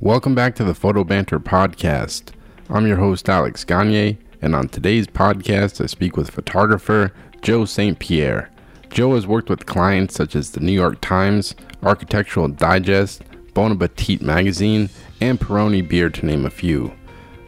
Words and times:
Welcome 0.00 0.34
back 0.34 0.54
to 0.56 0.64
the 0.64 0.74
Photo 0.74 1.04
Banter 1.04 1.40
Podcast. 1.40 2.32
I'm 2.68 2.86
your 2.86 2.98
host, 2.98 3.30
Alex 3.30 3.64
Gagne, 3.64 4.18
and 4.42 4.54
on 4.54 4.68
today's 4.68 5.06
podcast, 5.06 5.82
I 5.82 5.86
speak 5.86 6.18
with 6.18 6.30
photographer 6.30 7.14
Joe 7.40 7.64
St. 7.64 7.98
Pierre. 7.98 8.50
Joe 8.90 9.14
has 9.14 9.26
worked 9.26 9.48
with 9.48 9.64
clients 9.64 10.14
such 10.14 10.36
as 10.36 10.50
the 10.50 10.60
New 10.60 10.72
York 10.72 11.00
Times, 11.00 11.54
Architectural 11.82 12.48
Digest, 12.48 13.22
Bon 13.54 13.72
Appetit 13.72 14.20
Magazine, 14.20 14.90
and 15.22 15.40
Peroni 15.40 15.88
Beer, 15.88 16.10
to 16.10 16.26
name 16.26 16.44
a 16.44 16.50
few. 16.50 16.92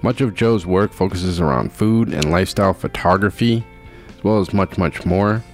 Much 0.00 0.22
of 0.22 0.34
Joe's 0.34 0.64
work 0.64 0.94
focuses 0.94 1.40
around 1.40 1.70
food 1.70 2.14
and 2.14 2.30
lifestyle 2.30 2.72
photography, 2.72 3.62
as 4.16 4.24
well 4.24 4.40
as 4.40 4.54
much, 4.54 4.78
much 4.78 5.04
more. 5.04 5.44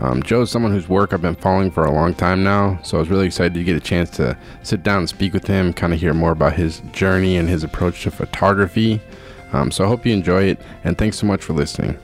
Um, 0.00 0.22
Joe 0.22 0.42
is 0.42 0.50
someone 0.50 0.72
whose 0.72 0.88
work 0.88 1.12
I've 1.12 1.20
been 1.20 1.34
following 1.34 1.70
for 1.70 1.84
a 1.84 1.92
long 1.92 2.14
time 2.14 2.42
now, 2.42 2.80
so 2.82 2.96
I 2.96 3.00
was 3.00 3.10
really 3.10 3.26
excited 3.26 3.52
to 3.52 3.62
get 3.62 3.76
a 3.76 3.80
chance 3.80 4.08
to 4.12 4.36
sit 4.62 4.82
down 4.82 5.00
and 5.00 5.08
speak 5.08 5.34
with 5.34 5.46
him, 5.46 5.74
kind 5.74 5.92
of 5.92 6.00
hear 6.00 6.14
more 6.14 6.32
about 6.32 6.54
his 6.54 6.80
journey 6.92 7.36
and 7.36 7.50
his 7.50 7.64
approach 7.64 8.02
to 8.04 8.10
photography. 8.10 8.98
Um, 9.52 9.70
so 9.70 9.84
I 9.84 9.88
hope 9.88 10.06
you 10.06 10.14
enjoy 10.14 10.44
it, 10.44 10.60
and 10.84 10.96
thanks 10.96 11.18
so 11.18 11.26
much 11.26 11.44
for 11.44 11.52
listening. 11.52 11.98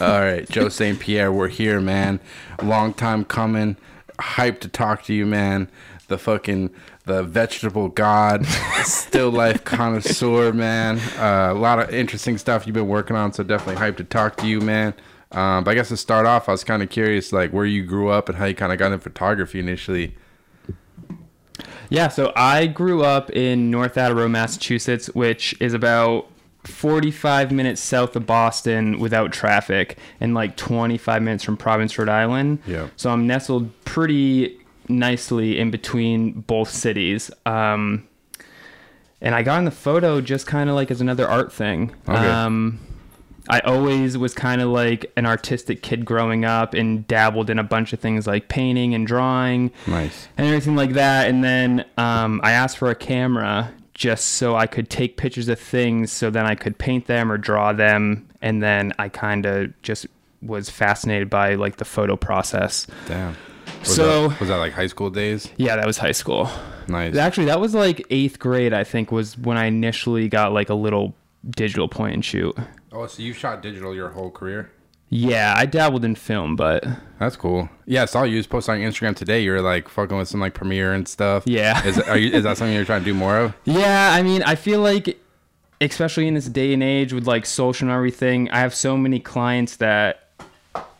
All 0.00 0.20
right, 0.20 0.48
Joe 0.48 0.68
St. 0.68 0.98
Pierre, 0.98 1.30
we're 1.30 1.48
here, 1.48 1.80
man. 1.80 2.18
Long 2.60 2.94
time 2.94 3.24
coming. 3.24 3.76
Hyped 4.18 4.60
to 4.60 4.68
talk 4.68 5.04
to 5.04 5.14
you, 5.14 5.26
man. 5.26 5.70
The 6.08 6.18
fucking 6.18 6.70
the 7.08 7.24
vegetable 7.24 7.88
god, 7.88 8.46
still 8.84 9.30
life 9.30 9.64
connoisseur, 9.64 10.52
man. 10.52 10.98
Uh, 11.18 11.52
a 11.52 11.58
lot 11.58 11.80
of 11.80 11.92
interesting 11.92 12.38
stuff 12.38 12.66
you've 12.66 12.74
been 12.74 12.86
working 12.86 13.16
on, 13.16 13.32
so 13.32 13.42
definitely 13.42 13.82
hyped 13.82 13.96
to 13.96 14.04
talk 14.04 14.36
to 14.36 14.46
you, 14.46 14.60
man. 14.60 14.94
Um, 15.32 15.64
but 15.64 15.72
I 15.72 15.74
guess 15.74 15.88
to 15.88 15.96
start 15.96 16.26
off, 16.26 16.48
I 16.48 16.52
was 16.52 16.64
kind 16.64 16.82
of 16.82 16.88
curious, 16.88 17.32
like 17.32 17.50
where 17.50 17.66
you 17.66 17.84
grew 17.84 18.08
up 18.08 18.28
and 18.28 18.38
how 18.38 18.44
you 18.44 18.54
kind 18.54 18.72
of 18.72 18.78
got 18.78 18.92
into 18.92 18.98
photography 18.98 19.58
initially. 19.58 20.16
Yeah, 21.90 22.08
so 22.08 22.32
I 22.36 22.66
grew 22.66 23.02
up 23.02 23.30
in 23.30 23.70
North 23.70 23.96
Attleboro, 23.96 24.28
Massachusetts, 24.28 25.08
which 25.14 25.54
is 25.60 25.72
about 25.72 26.30
45 26.64 27.50
minutes 27.50 27.80
south 27.80 28.14
of 28.14 28.26
Boston 28.26 28.98
without 28.98 29.32
traffic 29.32 29.96
and 30.20 30.34
like 30.34 30.56
25 30.56 31.22
minutes 31.22 31.44
from 31.44 31.56
Providence, 31.56 31.98
Rhode 31.98 32.10
Island. 32.10 32.58
Yeah. 32.66 32.88
So 32.96 33.10
I'm 33.10 33.26
nestled 33.26 33.72
pretty 33.84 34.57
nicely 34.88 35.58
in 35.58 35.70
between 35.70 36.32
both 36.32 36.70
cities. 36.70 37.30
Um, 37.46 38.06
and 39.20 39.34
I 39.34 39.42
got 39.42 39.58
in 39.58 39.64
the 39.64 39.70
photo 39.70 40.20
just 40.20 40.46
kind 40.46 40.70
of 40.70 40.76
like 40.76 40.90
as 40.90 41.00
another 41.00 41.26
art 41.26 41.52
thing. 41.52 41.94
Okay. 42.08 42.16
Um, 42.16 42.80
I 43.50 43.60
always 43.60 44.18
was 44.18 44.34
kind 44.34 44.60
of 44.60 44.68
like 44.68 45.10
an 45.16 45.24
artistic 45.24 45.82
kid 45.82 46.04
growing 46.04 46.44
up 46.44 46.74
and 46.74 47.06
dabbled 47.08 47.48
in 47.48 47.58
a 47.58 47.64
bunch 47.64 47.92
of 47.94 47.98
things 48.00 48.26
like 48.26 48.48
painting 48.48 48.94
and 48.94 49.06
drawing 49.06 49.72
Nice. 49.86 50.28
and 50.36 50.46
everything 50.46 50.76
like 50.76 50.92
that. 50.92 51.28
And 51.28 51.42
then 51.42 51.84
um, 51.96 52.40
I 52.44 52.52
asked 52.52 52.76
for 52.76 52.90
a 52.90 52.94
camera 52.94 53.72
just 53.94 54.26
so 54.26 54.54
I 54.54 54.66
could 54.66 54.90
take 54.90 55.16
pictures 55.16 55.48
of 55.48 55.58
things 55.58 56.12
so 56.12 56.28
then 56.30 56.44
I 56.46 56.54
could 56.54 56.78
paint 56.78 57.06
them 57.06 57.32
or 57.32 57.38
draw 57.38 57.72
them. 57.72 58.28
And 58.42 58.62
then 58.62 58.92
I 58.98 59.08
kind 59.08 59.46
of 59.46 59.80
just 59.82 60.06
was 60.42 60.68
fascinated 60.70 61.28
by 61.30 61.54
like 61.54 61.76
the 61.76 61.84
photo 61.86 62.16
process. 62.16 62.86
Damn. 63.06 63.34
Was 63.80 63.94
So- 63.94 64.28
that, 64.28 64.40
was 64.40 64.48
that 64.48 64.56
like 64.56 64.72
high 64.72 64.86
school 64.86 65.10
days? 65.10 65.50
Yeah, 65.56 65.76
that 65.76 65.86
was 65.86 65.98
high 65.98 66.12
school. 66.12 66.50
Nice. 66.88 67.16
Actually, 67.16 67.46
that 67.46 67.60
was 67.60 67.74
like 67.74 68.04
eighth 68.10 68.38
grade, 68.38 68.72
I 68.72 68.84
think, 68.84 69.12
was 69.12 69.36
when 69.38 69.56
I 69.56 69.66
initially 69.66 70.28
got 70.28 70.52
like 70.52 70.68
a 70.70 70.74
little 70.74 71.14
digital 71.50 71.88
point 71.88 72.14
and 72.14 72.24
shoot. 72.24 72.56
oh, 72.92 73.06
so 73.06 73.22
you 73.22 73.32
shot 73.32 73.62
digital 73.62 73.94
your 73.94 74.08
whole 74.10 74.30
career? 74.30 74.70
Yeah, 75.10 75.54
I 75.56 75.64
dabbled 75.64 76.04
in 76.04 76.14
film, 76.16 76.54
but 76.56 76.84
That's 77.18 77.34
cool. 77.36 77.68
Yeah, 77.86 78.02
I 78.02 78.04
saw 78.06 78.24
you 78.24 78.38
just 78.38 78.50
post 78.50 78.68
on 78.68 78.78
Instagram 78.78 79.16
today. 79.16 79.42
You're 79.42 79.62
like 79.62 79.88
fucking 79.88 80.16
with 80.16 80.28
some 80.28 80.40
like 80.40 80.52
Premiere 80.54 80.92
and 80.92 81.08
stuff. 81.08 81.44
Yeah. 81.46 81.82
Is 81.86 81.98
are 82.00 82.18
you, 82.18 82.30
is 82.32 82.44
that 82.44 82.58
something 82.58 82.74
you're 82.74 82.84
trying 82.84 83.00
to 83.00 83.04
do 83.06 83.14
more 83.14 83.38
of? 83.38 83.54
Yeah, 83.64 84.12
I 84.12 84.22
mean, 84.22 84.42
I 84.42 84.54
feel 84.54 84.80
like, 84.80 85.18
especially 85.80 86.28
in 86.28 86.34
this 86.34 86.46
day 86.48 86.74
and 86.74 86.82
age 86.82 87.12
with 87.14 87.26
like 87.26 87.46
social 87.46 87.88
and 87.88 87.94
everything, 87.94 88.50
I 88.50 88.58
have 88.60 88.74
so 88.74 88.96
many 88.98 89.18
clients 89.20 89.76
that 89.76 90.27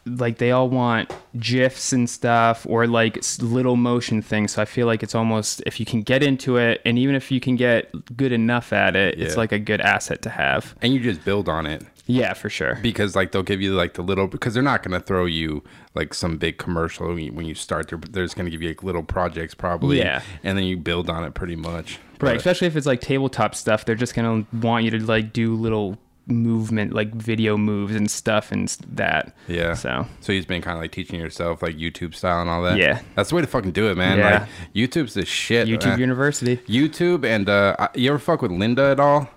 like 0.09 0.39
they 0.39 0.51
all 0.51 0.69
want 0.69 1.13
gifs 1.39 1.93
and 1.93 2.09
stuff 2.09 2.67
or 2.69 2.87
like 2.87 3.19
little 3.41 3.77
motion 3.77 4.23
things. 4.23 4.53
So 4.53 4.63
I 4.63 4.65
feel 4.65 4.87
like 4.87 5.03
it's 5.03 5.15
almost 5.15 5.63
if 5.67 5.79
you 5.81 5.87
can 5.87 6.03
get 6.03 6.23
into 6.23 6.57
it, 6.57 6.81
and 6.85 6.99
even 6.99 7.15
if 7.15 7.31
you 7.31 7.41
can 7.41 7.57
get 7.57 7.91
good 8.17 8.33
enough 8.33 8.73
at 8.73 8.97
it, 8.97 9.21
it's 9.21 9.37
like 9.37 9.53
a 9.53 9.59
good 9.59 9.81
asset 9.81 10.23
to 10.23 10.31
have. 10.31 10.75
And 10.83 10.93
you 10.93 11.01
just 11.01 11.25
build 11.25 11.49
on 11.49 11.67
it 11.67 11.83
Yeah, 12.07 12.33
for 12.35 12.49
sure. 12.51 12.79
because 12.83 13.15
like 13.15 13.33
they'll 13.33 13.43
give 13.43 13.61
you 13.61 13.75
like 13.75 13.95
the 13.95 14.03
little 14.03 14.27
because 14.27 14.55
they're 14.55 14.63
not 14.63 14.83
gonna 14.83 15.01
throw 15.01 15.25
you 15.27 15.63
like 15.95 16.15
some 16.15 16.37
big 16.39 16.59
commercial 16.59 17.09
when 17.09 17.19
you, 17.19 17.33
when 17.33 17.47
you 17.47 17.55
start. 17.55 17.89
They're, 17.89 17.99
they're 18.11 18.25
just 18.25 18.37
gonna 18.37 18.51
give 18.51 18.63
you 18.63 18.69
like 18.69 18.83
little 18.83 19.03
projects 19.03 19.55
probably. 19.55 19.99
Yeah. 19.99 20.23
And 20.43 20.57
then 20.57 20.65
you 20.65 20.77
build 20.77 21.09
on 21.11 21.25
it 21.25 21.35
pretty 21.35 21.57
much. 21.57 21.99
Right, 22.21 22.31
But- 22.31 22.37
especially 22.37 22.67
if 22.67 22.77
it's 22.77 22.87
like 22.87 23.01
tabletop 23.01 23.55
stuff, 23.55 23.85
they're 23.85 23.95
just 23.95 24.15
gonna 24.15 24.45
want 24.53 24.85
you 24.85 24.91
to 24.93 24.99
like 25.05 25.33
do 25.33 25.55
little 25.55 25.99
movement, 26.29 26.93
like 26.93 27.15
video 27.15 27.57
moves 27.57 27.95
and 27.95 28.11
stuff 28.11 28.53
and 28.53 28.69
that. 28.89 29.35
Yeah. 29.47 29.75
So 29.75 30.07
So 30.21 30.33
you've 30.33 30.47
been 30.47 30.63
kind 30.63 30.77
of 30.77 30.83
like 30.83 30.93
teaching 30.93 31.19
yourself 31.19 31.63
like 31.63 31.77
YouTube 31.77 32.15
style 32.15 32.41
and 32.41 32.51
all 32.51 32.63
that. 32.63 32.79
Yeah. 32.79 33.01
That's 33.15 33.31
the 33.31 33.37
way 33.37 33.43
to 33.43 33.49
fucking 33.49 33.73
do 33.73 33.91
it, 33.91 33.97
man. 33.97 34.19
Yeah. 34.19 34.41
Like 34.41 34.49
YouTube's 34.75 35.15
the 35.15 35.25
shit. 35.25 35.69
YouTube 35.69 35.87
man. 35.87 36.01
University. 36.01 36.57
YouTube 36.69 37.25
and 37.25 37.49
uh, 37.49 37.89
you 37.95 38.11
ever 38.11 38.19
fuck 38.19 38.43
with 38.43 38.51
Lynda 38.51 38.93
at 38.93 39.01
all? 39.01 39.29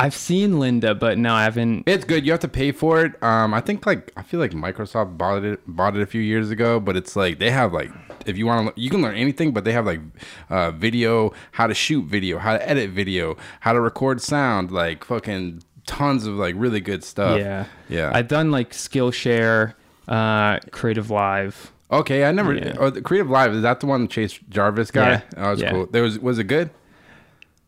I've 0.00 0.14
seen 0.14 0.52
Lynda, 0.54 0.96
but 0.96 1.18
no, 1.18 1.34
I 1.34 1.42
haven't. 1.42 1.82
It's 1.88 2.04
good. 2.04 2.24
You 2.24 2.30
have 2.30 2.40
to 2.42 2.48
pay 2.48 2.70
for 2.70 3.04
it. 3.04 3.20
Um, 3.20 3.52
I 3.52 3.60
think 3.60 3.84
like 3.84 4.12
I 4.16 4.22
feel 4.22 4.38
like 4.38 4.52
Microsoft 4.52 5.18
bought 5.18 5.42
it 5.42 5.60
bought 5.66 5.96
it 5.96 6.02
a 6.02 6.06
few 6.06 6.20
years 6.20 6.52
ago, 6.52 6.78
but 6.78 6.96
it's 6.96 7.16
like 7.16 7.40
they 7.40 7.50
have 7.50 7.72
like 7.72 7.90
if 8.24 8.38
you 8.38 8.46
want 8.46 8.76
to 8.76 8.80
you 8.80 8.90
can 8.90 9.02
learn 9.02 9.16
anything, 9.16 9.52
but 9.52 9.64
they 9.64 9.72
have 9.72 9.86
like 9.86 10.00
uh, 10.50 10.70
video, 10.70 11.32
how 11.50 11.66
to 11.66 11.74
shoot 11.74 12.04
video, 12.04 12.38
how 12.38 12.52
to 12.56 12.68
edit 12.68 12.90
video, 12.90 13.36
how 13.58 13.72
to 13.72 13.80
record 13.80 14.20
sound, 14.22 14.70
like 14.70 15.02
fucking 15.02 15.64
tons 15.88 16.26
of 16.26 16.34
like 16.34 16.54
really 16.56 16.80
good 16.80 17.02
stuff. 17.02 17.38
Yeah. 17.40 17.64
yeah. 17.88 18.12
I've 18.14 18.28
done 18.28 18.50
like 18.52 18.70
Skillshare, 18.70 19.74
uh, 20.06 20.58
Creative 20.70 21.10
Live. 21.10 21.72
okay, 21.90 22.24
I 22.24 22.30
never. 22.32 22.54
Yeah. 22.54 22.76
Oh, 22.78 22.90
the 22.90 23.02
Creative 23.02 23.28
Live 23.28 23.54
is 23.54 23.62
that 23.62 23.80
the 23.80 23.86
one 23.86 24.06
Chase 24.06 24.38
Jarvis 24.50 24.90
guy? 24.92 25.10
Yeah. 25.10 25.20
Oh, 25.36 25.50
was 25.50 25.60
Yeah. 25.60 25.70
cool. 25.72 25.86
There 25.86 26.02
was 26.02 26.18
was 26.20 26.38
it 26.38 26.44
good? 26.44 26.70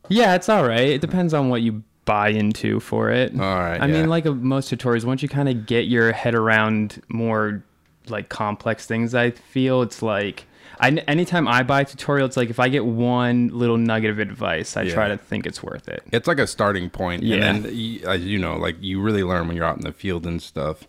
Yeah, 0.09 0.35
it's 0.35 0.49
all 0.49 0.67
right. 0.67 0.89
It 0.89 1.01
depends 1.01 1.33
on 1.35 1.49
what 1.49 1.63
you 1.63 1.83
buy 2.05 2.29
into 2.29 2.81
for 2.81 3.11
it. 3.11 3.33
All 3.33 3.39
right, 3.41 3.81
I 3.81 3.87
yeah. 3.87 3.93
mean, 4.01 4.09
like 4.09 4.27
uh, 4.27 4.33
most 4.33 4.71
tutorials, 4.73 5.05
once 5.05 5.23
you 5.23 5.29
kind 5.29 5.49
of 5.49 5.67
get 5.67 5.87
your 5.87 6.13
head 6.13 6.35
around 6.35 7.01
more 7.09 7.63
like 8.09 8.29
complex 8.29 8.87
things, 8.87 9.15
I 9.15 9.31
feel 9.31 9.83
it's 9.83 10.03
like. 10.03 10.47
I, 10.81 10.89
anytime 11.07 11.47
I 11.47 11.63
buy 11.63 11.83
a 11.83 11.85
tutorial, 11.85 12.27
it's 12.27 12.37
like 12.37 12.49
if 12.51 12.59
I 12.59 12.69
get 12.71 12.85
one 12.87 13.49
little 13.49 13.77
nugget 13.77 14.11
of 14.11 14.19
advice, 14.19 14.77
I 14.77 14.89
try 14.89 15.09
to 15.09 15.19
think 15.19 15.47
it's 15.47 15.63
worth 15.63 15.89
it. 15.89 16.03
It's 16.11 16.27
like 16.27 16.39
a 16.39 16.47
starting 16.47 16.89
point, 16.91 17.23
Yeah. 17.23 17.37
and 17.51 17.65
then 17.65 18.01
as 18.09 18.25
you 18.25 18.39
know, 18.39 18.57
like 18.57 18.77
you 18.81 19.01
really 19.03 19.23
learn 19.23 19.47
when 19.47 19.57
you're 19.57 19.67
out 19.67 19.77
in 19.77 19.83
the 19.85 19.93
field 19.93 20.27
and 20.27 20.43
stuff. 20.43 20.85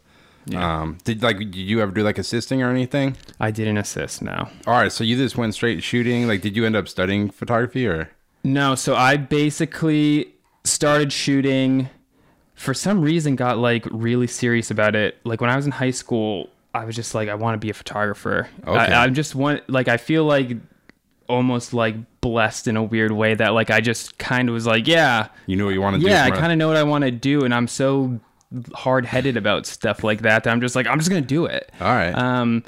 Um, 0.55 0.97
did 1.03 1.21
like 1.21 1.37
did 1.37 1.55
you 1.55 1.81
ever 1.81 1.91
do 1.91 2.01
like 2.03 2.17
assisting 2.17 2.63
or 2.63 2.69
anything? 2.71 3.15
I 3.39 3.51
didn't 3.51 3.77
assist 3.77 4.21
No. 4.23 4.49
All 4.65 4.73
right, 4.73 4.91
so 4.91 5.03
you 5.03 5.15
just 5.15 5.37
went 5.37 5.53
straight 5.53 5.83
shooting. 5.83 6.27
Like, 6.27 6.41
did 6.41 6.55
you 6.55 6.65
end 6.65 6.75
up 6.75 6.87
studying 6.87 7.29
photography 7.29 7.85
or? 7.85 8.09
No, 8.43 8.73
so 8.75 8.95
I 8.95 9.17
basically 9.17 10.33
started 10.63 11.11
shooting 11.13 11.89
for 12.55 12.73
some 12.73 13.01
reason 13.01 13.35
got 13.35 13.57
like 13.59 13.85
really 13.91 14.27
serious 14.27 14.71
about 14.71 14.95
it. 14.95 15.17
Like 15.23 15.41
when 15.41 15.49
I 15.49 15.55
was 15.55 15.65
in 15.67 15.71
high 15.73 15.91
school, 15.91 16.49
I 16.73 16.85
was 16.85 16.95
just 16.95 17.13
like 17.13 17.29
I 17.29 17.35
want 17.35 17.55
to 17.55 17.65
be 17.65 17.69
a 17.69 17.73
photographer. 17.73 18.47
Okay. 18.65 18.77
I, 18.77 19.03
I 19.03 19.09
just 19.09 19.35
want 19.35 19.69
like 19.69 19.87
I 19.87 19.97
feel 19.97 20.23
like 20.25 20.57
almost 21.27 21.73
like 21.73 21.95
blessed 22.21 22.67
in 22.67 22.77
a 22.77 22.83
weird 22.83 23.11
way 23.11 23.33
that 23.35 23.49
like 23.49 23.69
I 23.69 23.81
just 23.81 24.17
kind 24.17 24.49
of 24.49 24.53
was 24.53 24.65
like, 24.65 24.87
yeah, 24.87 25.27
You 25.47 25.55
knew 25.55 25.65
what 25.65 25.73
you 25.73 25.81
wanted 25.81 25.99
to 25.99 26.05
do 26.05 26.09
yeah, 26.09 26.25
I 26.25 26.31
kind 26.31 26.51
of 26.51 26.57
know 26.57 26.67
what 26.67 26.77
I 26.77 26.83
want 26.83 27.03
to 27.03 27.11
do 27.11 27.43
and 27.43 27.53
I'm 27.53 27.67
so 27.67 28.19
hard-headed 28.73 29.37
about 29.37 29.65
stuff 29.65 30.03
like 30.03 30.21
that 30.21 30.43
that 30.43 30.51
I'm 30.51 30.61
just 30.61 30.75
like 30.75 30.87
I'm 30.87 30.99
just 30.99 31.09
going 31.09 31.23
to 31.23 31.27
do 31.27 31.45
it. 31.45 31.71
All 31.79 31.87
right. 31.87 32.11
Um, 32.11 32.63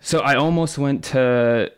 so 0.00 0.20
I 0.20 0.36
almost 0.36 0.78
went 0.78 1.04
to 1.04 1.72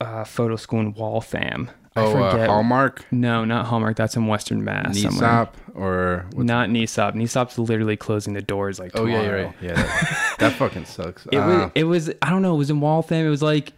uh, 0.00 0.24
photo 0.24 0.56
school 0.56 0.80
in 0.80 0.94
Waltham. 0.94 1.70
I 1.98 2.04
oh, 2.04 2.22
uh, 2.24 2.30
forget- 2.32 2.48
Hallmark, 2.48 3.04
No, 3.10 3.44
not 3.44 3.66
Hallmark. 3.66 3.96
That's 3.96 4.16
in 4.16 4.26
Western 4.26 4.64
Mass. 4.64 5.00
somewhere. 5.00 5.48
Or 5.74 6.26
Not 6.34 6.68
NESOP. 6.70 7.14
NESOP's 7.14 7.58
literally 7.58 7.96
closing 7.96 8.34
the 8.34 8.42
doors 8.42 8.78
like 8.78 8.92
oh 8.94 9.04
tomorrow. 9.06 9.22
yeah, 9.22 9.44
right. 9.44 9.54
Yeah, 9.60 9.72
that, 9.74 10.34
that 10.38 10.52
fucking 10.54 10.84
sucks. 10.86 11.26
It 11.32 11.36
Uh, 11.38 11.46
was. 11.46 11.70
It 11.74 11.84
was. 11.84 12.10
I 12.22 12.30
don't 12.30 12.42
know. 12.42 12.54
It 12.54 12.58
was 12.58 12.70
in 12.70 12.80
Waltham. 12.80 13.24
It 13.26 13.30
was 13.30 13.42
like 13.42 13.72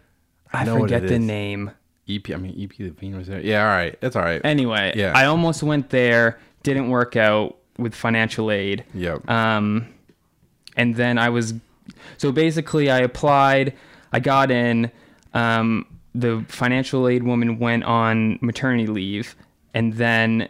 I, 0.51 0.63
what 0.71 0.81
forget 0.81 1.07
the 1.07 1.13
is. 1.15 1.19
name. 1.19 1.71
EP. 2.09 2.29
I 2.31 2.35
mean, 2.37 2.55
EP 2.59 2.77
Levine 2.79 3.15
was 3.17 3.27
there. 3.27 3.39
Yeah, 3.41 3.61
all 3.61 3.69
right. 3.69 3.95
That's 4.01 4.15
all 4.15 4.23
right. 4.23 4.41
Anyway, 4.43 4.93
Yeah. 4.95 5.13
I 5.15 5.25
almost 5.25 5.61
went 5.63 5.89
there. 5.91 6.39
Didn't 6.63 6.89
work 6.89 7.15
out 7.15 7.57
with 7.77 7.93
financial 7.95 8.51
aid. 8.51 8.83
Yep. 8.93 9.29
Um, 9.29 9.87
and 10.75 10.95
then 10.95 11.17
I 11.17 11.29
was, 11.29 11.53
so 12.17 12.31
basically 12.31 12.89
I 12.91 12.99
applied, 12.99 13.73
I 14.11 14.19
got 14.19 14.51
in, 14.51 14.91
um, 15.33 15.85
the 16.13 16.43
financial 16.49 17.07
aid 17.07 17.23
woman 17.23 17.57
went 17.59 17.83
on 17.83 18.37
maternity 18.41 18.87
leave 18.87 19.35
and 19.73 19.93
then 19.93 20.49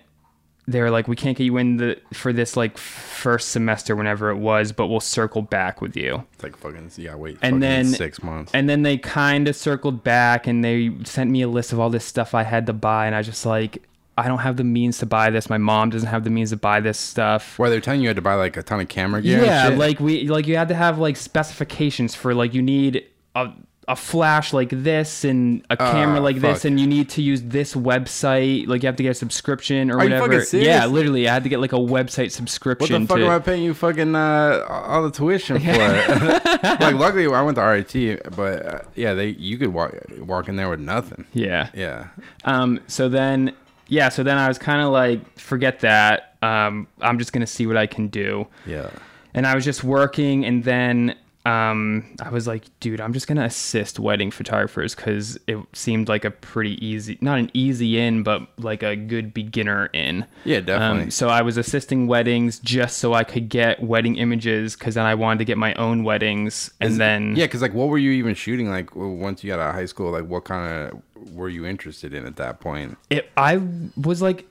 they 0.68 0.80
were 0.80 0.92
like, 0.92 1.08
we 1.08 1.16
can't 1.16 1.36
get 1.38 1.44
you 1.44 1.58
in 1.58 1.78
the 1.78 2.00
for 2.14 2.32
this 2.32 2.56
like 2.56 2.78
first 2.78 3.50
semester, 3.50 3.96
whenever 3.96 4.30
it 4.30 4.38
was, 4.38 4.72
but 4.72 4.88
we'll 4.88 5.00
circle 5.00 5.42
back 5.42 5.82
with 5.82 5.98
you. 5.98 6.24
It's 6.34 6.44
like 6.44 6.56
fucking 6.56 6.92
yeah, 6.98 7.16
wait, 7.16 7.34
And 7.42 7.56
fucking 7.56 7.60
then- 7.60 7.86
six 7.88 8.24
months. 8.24 8.52
And 8.54 8.70
then 8.70 8.84
they 8.84 8.98
kind 8.98 9.48
of 9.48 9.56
circled 9.56 10.04
back 10.04 10.48
and 10.48 10.64
they 10.64 10.96
sent 11.04 11.30
me 11.32 11.42
a 11.42 11.48
list 11.48 11.74
of 11.74 11.80
all 11.80 11.90
this 11.90 12.06
stuff 12.06 12.34
I 12.34 12.44
had 12.44 12.68
to 12.68 12.74
buy, 12.74 13.06
and 13.08 13.16
I 13.16 13.22
just 13.22 13.46
like, 13.46 13.84
I 14.18 14.28
don't 14.28 14.40
have 14.40 14.56
the 14.58 14.64
means 14.64 15.00
to 15.00 15.06
buy 15.08 15.30
this. 15.32 15.50
My 15.50 15.58
mom 15.58 15.90
doesn't 15.90 16.08
have 16.10 16.24
the 16.24 16.30
means 16.30 16.52
to 16.52 16.58
buy 16.58 16.80
this 16.80 17.00
stuff. 17.00 17.58
Where 17.58 17.70
they're 17.70 17.82
telling 17.82 18.02
you 18.02 18.08
had 18.10 18.18
to 18.18 18.22
buy 18.22 18.36
like 18.36 18.56
a 18.56 18.62
ton 18.64 18.80
of 18.82 18.88
camera 18.88 19.22
gear. 19.22 19.44
Yeah, 19.44 19.70
like 19.70 20.00
we 20.00 20.28
like 20.28 20.48
you 20.48 20.58
had 20.58 20.68
to 20.68 20.76
have 20.76 21.00
like 21.00 21.18
specifications 21.18 22.14
for 22.14 22.34
like 22.36 22.54
you 22.54 22.62
need 22.62 23.06
a 23.36 23.52
a 23.88 23.96
flash 23.96 24.54
like 24.54 24.70
this 24.70 25.24
and 25.24 25.66
a 25.72 25.76
camera 25.76 26.20
Ah, 26.20 26.24
like 26.24 26.40
this 26.40 26.66
and 26.66 26.80
you 26.80 26.86
need 26.86 27.10
to 27.10 27.22
use 27.22 27.42
this 27.42 27.74
website 27.74 28.68
like 28.68 28.84
you 28.84 28.88
have 28.88 28.96
to 28.96 29.04
get 29.04 29.10
a 29.10 29.14
subscription 29.16 29.90
or 29.90 29.96
Are 29.96 30.04
whatever. 30.04 30.44
Yeah, 30.54 30.86
literally 30.86 31.28
I 31.28 31.34
had 31.34 31.44
to 31.44 31.50
get 31.50 31.60
like 31.60 31.74
a 31.74 31.78
website 31.78 32.32
subscription 32.32 32.94
What 32.94 33.00
the 33.02 33.08
fuck 33.08 33.18
to 33.18 33.26
am 33.26 33.32
I 33.32 33.40
paying 33.40 33.64
you 33.64 33.74
fucking 33.74 34.16
uh, 34.16 34.66
all 34.70 35.02
the 35.04 35.12
tuition 35.12 35.60
for? 35.60 35.72
like, 36.64 36.96
luckily 36.96 37.26
I 37.26 37.42
went 37.42 37.56
to 37.58 37.64
RIT, 37.64 38.36
but 38.36 38.66
uh, 38.66 38.80
yeah, 38.96 39.14
they 39.16 39.30
you 39.30 39.58
could 39.58 39.74
walk 39.74 39.94
walk 40.20 40.48
in 40.48 40.56
there 40.58 40.70
with 40.70 40.80
nothing. 40.80 41.26
Yeah. 41.34 41.70
Yeah, 41.74 42.08
Um 42.46 42.80
so 42.88 43.10
then 43.10 43.54
yeah, 43.88 44.10
so 44.10 44.24
then 44.24 44.38
I 44.38 44.48
was 44.48 44.58
kind 44.60 44.82
of 44.82 44.92
like 44.92 45.40
forget 45.40 45.80
that. 45.82 46.36
Um 46.44 46.88
I'm 47.02 47.18
just 47.18 47.34
going 47.34 47.42
to 47.42 47.52
see 47.52 47.66
what 47.68 47.78
I 47.78 47.88
can 47.88 48.08
do. 48.10 48.48
yeah. 48.66 48.90
and 49.34 49.48
I 49.48 49.56
was 49.56 49.66
just 49.66 49.84
working, 49.84 50.46
and 50.46 50.64
then 50.64 51.16
um, 51.44 52.06
I 52.22 52.30
was 52.30 52.46
like, 52.46 52.66
dude, 52.80 53.02
I'm 53.02 53.14
just 53.14 53.28
gonna 53.28 53.46
assist 53.46 54.00
wedding 54.00 54.30
photographers 54.30 54.94
because 54.94 55.40
it 55.48 55.58
seemed 55.74 56.08
like 56.08 56.24
a 56.24 56.30
pretty 56.30 56.84
easy, 56.86 57.18
not 57.20 57.40
an 57.40 57.50
easy 57.54 57.98
in, 58.00 58.22
but 58.22 58.48
like 58.60 58.84
a 58.84 58.96
good 58.96 59.34
beginner 59.34 59.88
in. 59.88 60.26
Yeah, 60.46 60.60
definitely. 60.60 61.04
Um, 61.06 61.12
so 61.12 61.30
I 61.30 61.42
was 61.42 61.58
assisting 61.58 62.06
weddings 62.06 62.60
just 62.60 63.00
so 63.00 63.14
I 63.14 63.24
could 63.24 63.50
get 63.50 63.82
wedding 63.82 64.18
images 64.18 64.76
because 64.76 64.96
then 64.96 65.06
I 65.06 65.16
wanted 65.16 65.40
to 65.40 65.46
get 65.46 65.58
my 65.58 65.74
own 65.76 66.04
weddings, 66.04 66.70
and 66.80 67.00
then 67.00 67.36
Yeah, 67.36 67.46
because 67.46 67.62
like, 67.62 67.74
what 67.74 67.90
were 67.90 67.98
you 67.98 68.12
even 68.12 68.36
shooting? 68.36 68.70
Like, 68.70 68.96
once 68.96 69.44
you 69.44 69.50
got 69.50 69.60
out 69.60 69.70
of 69.70 69.76
high 69.76 69.86
school, 69.86 70.12
like, 70.12 70.28
what 70.28 70.44
kind 70.44 70.92
of 70.92 71.34
were 71.34 71.50
you 71.50 71.66
interested 71.66 72.14
in 72.14 72.28
at 72.28 72.36
that 72.36 72.60
point? 72.60 72.98
it, 73.10 73.32
I 73.36 73.62
was 73.98 74.22
like. 74.22 74.48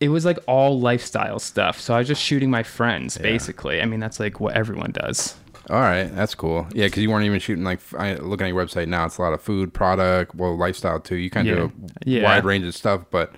It 0.00 0.08
was 0.08 0.24
like 0.24 0.40
all 0.48 0.80
lifestyle 0.80 1.38
stuff. 1.38 1.78
So 1.78 1.94
I 1.94 1.98
was 1.98 2.08
just 2.08 2.20
shooting 2.20 2.50
my 2.50 2.64
friends, 2.64 3.16
basically. 3.18 3.80
I 3.80 3.84
mean, 3.84 4.00
that's 4.00 4.18
like 4.18 4.40
what 4.40 4.56
everyone 4.56 4.90
does. 4.90 5.36
All 5.70 5.80
right, 5.80 6.04
that's 6.14 6.34
cool. 6.34 6.66
Yeah, 6.74 6.86
because 6.86 7.02
you 7.02 7.10
weren't 7.10 7.24
even 7.24 7.38
shooting 7.38 7.64
like 7.64 7.80
I 7.96 8.14
looking 8.14 8.46
at 8.46 8.52
your 8.52 8.64
website 8.64 8.88
now. 8.88 9.04
It's 9.06 9.18
a 9.18 9.22
lot 9.22 9.32
of 9.32 9.40
food, 9.40 9.72
product, 9.72 10.34
well, 10.34 10.56
lifestyle 10.56 10.98
too. 10.98 11.16
You 11.16 11.30
kind 11.30 11.48
of 11.48 11.56
do 11.56 11.86
a 11.86 11.88
Yeah. 12.04 12.24
wide 12.24 12.44
range 12.44 12.64
of 12.66 12.74
stuff, 12.74 13.04
but 13.10 13.32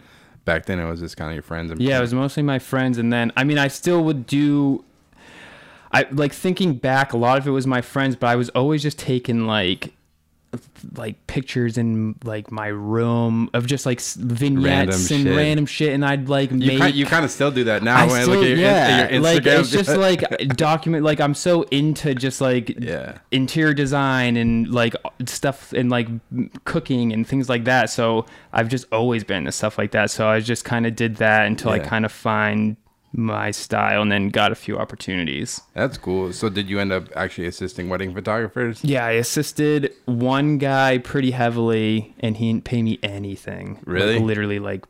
back 0.47 0.67
then 0.67 0.79
it 0.79 0.89
was 0.89 1.01
just 1.01 1.17
kind 1.17 1.31
of 1.31 1.35
your 1.35 1.43
friends. 1.43 1.71
And 1.71 1.81
Yeah, 1.81 1.99
it 1.99 2.01
was 2.01 2.15
mostly 2.15 2.43
my 2.43 2.59
friends, 2.59 2.97
and 2.99 3.13
then 3.13 3.31
I 3.37 3.45
mean, 3.45 3.59
I 3.59 3.69
still 3.69 4.03
would 4.05 4.27
do. 4.27 4.85
I 5.93 6.07
like 6.11 6.33
thinking 6.33 6.75
back. 6.75 7.13
A 7.13 7.17
lot 7.17 7.39
of 7.39 7.47
it 7.47 7.51
was 7.51 7.67
my 7.67 7.81
friends, 7.81 8.17
but 8.17 8.27
I 8.29 8.37
was 8.37 8.49
always 8.51 8.83
just 8.83 8.99
taking 8.99 9.47
like, 9.47 9.93
like 10.97 11.27
pictures 11.27 11.79
in 11.79 12.15
like 12.25 12.51
my 12.51 12.67
room 12.69 13.51
of 13.55 13.67
just 13.67 13.87
like 13.87 14.01
vignettes 14.01 14.65
Random 14.65 14.95
and 14.95 15.27
shit. 15.27 15.37
random 15.37 15.67
shit, 15.67 15.93
and 15.95 16.05
I'd 16.05 16.29
like 16.29 16.51
you 16.51 16.59
make. 16.59 16.79
kind, 16.79 16.95
you 16.95 17.07
kind 17.07 17.25
of 17.25 17.31
still 17.31 17.51
do 17.51 17.65
that 17.65 17.83
now 17.83 17.97
I 17.97 18.07
when 18.07 18.17
I 18.21 18.25
look 18.25 18.43
at 18.43 18.49
your, 18.49 18.59
yeah, 18.59 18.99
your 19.11 19.21
Instagram. 19.21 19.23
like 19.23 19.47
it's 19.47 19.71
just 19.71 19.97
like 19.97 20.21
document. 20.57 21.05
Like 21.05 21.21
I'm 21.21 21.35
so 21.35 21.63
into 21.71 22.15
just 22.15 22.41
like 22.41 22.69
Yeah. 22.79 23.19
interior 23.31 23.75
design 23.75 24.37
and 24.37 24.69
like 24.73 24.95
stuff 25.27 25.73
and 25.73 25.91
like 25.91 26.09
cooking 26.65 27.13
and 27.13 27.27
things 27.27 27.49
like 27.49 27.65
that. 27.65 27.91
So 27.91 28.27
I've 28.53 28.69
just 28.69 28.87
always 28.93 29.25
been 29.25 29.39
into 29.39 29.53
stuff 29.53 29.79
like 29.79 29.93
that. 29.93 30.11
So 30.11 30.29
I 30.29 30.41
just 30.41 30.65
kind 30.65 30.87
of 30.87 30.95
did 30.97 31.17
that 31.17 31.47
until 31.47 31.71
I 31.71 31.79
kind 31.79 32.05
of 32.05 32.13
find 32.13 32.77
my 33.17 33.51
style 33.53 34.03
and 34.03 34.11
then 34.11 34.29
got 34.29 34.51
a 34.51 34.55
few 34.57 34.77
opportunities. 34.77 35.61
That's 35.73 35.97
cool. 35.97 36.33
So 36.33 36.49
did 36.49 36.69
you 36.69 36.81
end 36.81 36.93
up 36.93 37.09
actually 37.15 37.47
assisting 37.47 37.89
wedding 37.89 38.13
photographers? 38.13 38.85
Yeah, 38.85 39.07
I 39.07 39.13
assisted 39.13 39.93
one 40.07 40.59
guy 40.59 40.99
pretty 40.99 41.31
heavily 41.31 42.15
and 42.21 42.37
he 42.37 42.53
didn't 42.53 42.65
pay 42.65 42.83
me 42.83 42.99
anything. 43.03 43.75
Like, 43.75 43.87
Really? 43.87 44.19
literally 44.19 44.59
like 44.59 44.85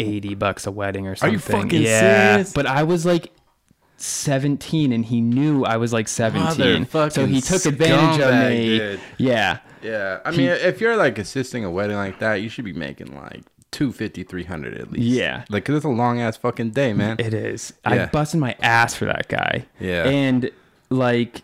80 0.00 0.34
bucks 0.34 0.66
a 0.66 0.72
wedding 0.72 1.06
or 1.06 1.14
something. 1.14 1.30
Are 1.30 1.32
you 1.34 1.38
fucking 1.38 1.82
yeah. 1.82 2.32
serious? 2.32 2.52
But 2.52 2.66
I 2.66 2.82
was 2.82 3.06
like 3.06 3.32
17 3.96 4.92
and 4.92 5.04
he 5.04 5.20
knew 5.20 5.64
I 5.64 5.76
was 5.76 5.92
like 5.92 6.08
17. 6.08 6.86
So 7.10 7.26
he 7.26 7.40
took 7.40 7.64
advantage 7.64 8.20
of 8.20 8.50
me. 8.50 8.78
dude. 8.78 9.00
Yeah. 9.18 9.58
Yeah, 9.82 10.20
I 10.24 10.30
mean, 10.30 10.48
if 10.48 10.80
you're 10.80 10.96
like 10.96 11.18
assisting 11.18 11.64
a 11.64 11.70
wedding 11.70 11.96
like 11.96 12.20
that, 12.20 12.36
you 12.36 12.48
should 12.48 12.64
be 12.64 12.72
making 12.72 13.16
like 13.16 13.42
250 13.72 14.22
300 14.24 14.74
at 14.78 14.92
least. 14.92 15.04
Yeah. 15.04 15.44
like 15.50 15.64
'cause 15.64 15.76
it's 15.76 15.84
a 15.84 15.88
long 15.88 16.20
ass 16.20 16.36
fucking 16.36 16.70
day, 16.70 16.92
man. 16.92 17.16
It 17.18 17.34
is. 17.34 17.72
I 17.84 18.06
busted 18.06 18.38
my 18.40 18.54
ass 18.62 18.94
for 18.94 19.06
that 19.06 19.28
guy. 19.28 19.66
Yeah. 19.80 20.04
And 20.08 20.50
like 20.90 21.42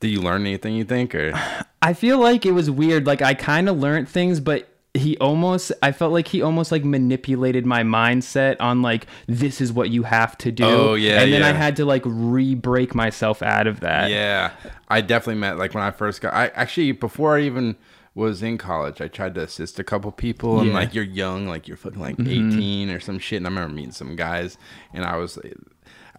Did 0.00 0.08
you 0.08 0.20
learn 0.20 0.42
anything 0.42 0.74
you 0.74 0.84
think, 0.84 1.14
or 1.14 1.32
I 1.82 1.92
feel 1.94 2.18
like 2.18 2.44
it 2.44 2.52
was 2.52 2.70
weird. 2.70 3.06
Like 3.06 3.22
I 3.22 3.34
kind 3.34 3.68
of 3.68 3.78
learned 3.78 4.08
things, 4.08 4.40
but 4.40 4.68
he 4.94 5.16
almost 5.18 5.70
I 5.82 5.92
felt 5.92 6.12
like 6.12 6.26
he 6.28 6.42
almost 6.42 6.72
like 6.72 6.84
manipulated 6.84 7.64
my 7.64 7.84
mindset 7.84 8.56
on 8.58 8.82
like 8.82 9.06
this 9.28 9.60
is 9.60 9.72
what 9.72 9.90
you 9.90 10.02
have 10.02 10.36
to 10.38 10.50
do. 10.50 10.64
Oh, 10.64 10.94
yeah, 10.94 11.20
And 11.20 11.32
then 11.32 11.42
I 11.44 11.52
had 11.52 11.76
to 11.76 11.84
like 11.84 12.02
re-break 12.04 12.94
myself 12.94 13.40
out 13.42 13.66
of 13.68 13.80
that. 13.80 14.10
yeah, 14.10 14.52
I 14.88 15.00
definitely 15.00 15.40
met 15.40 15.58
like 15.58 15.74
when 15.74 15.84
I 15.84 15.92
first 15.92 16.20
got. 16.20 16.34
I 16.34 16.48
actually 16.48 16.90
before 16.92 17.36
I 17.36 17.42
even 17.42 17.76
was 18.18 18.42
in 18.42 18.58
college, 18.58 19.00
I 19.00 19.08
tried 19.08 19.34
to 19.36 19.42
assist 19.42 19.78
a 19.78 19.84
couple 19.84 20.10
people, 20.12 20.60
and 20.60 20.72
like 20.74 20.94
you're 20.94 21.04
young, 21.04 21.46
like 21.48 21.68
you're 21.68 21.76
fucking 21.76 22.00
like 22.00 22.16
Mm-hmm. 22.16 22.52
18 22.58 22.90
or 22.90 23.00
some 23.00 23.18
shit. 23.18 23.38
And 23.38 23.46
I 23.46 23.50
remember 23.50 23.74
meeting 23.74 23.92
some 23.92 24.16
guys, 24.16 24.58
and 24.92 25.04
I 25.04 25.16
was. 25.16 25.38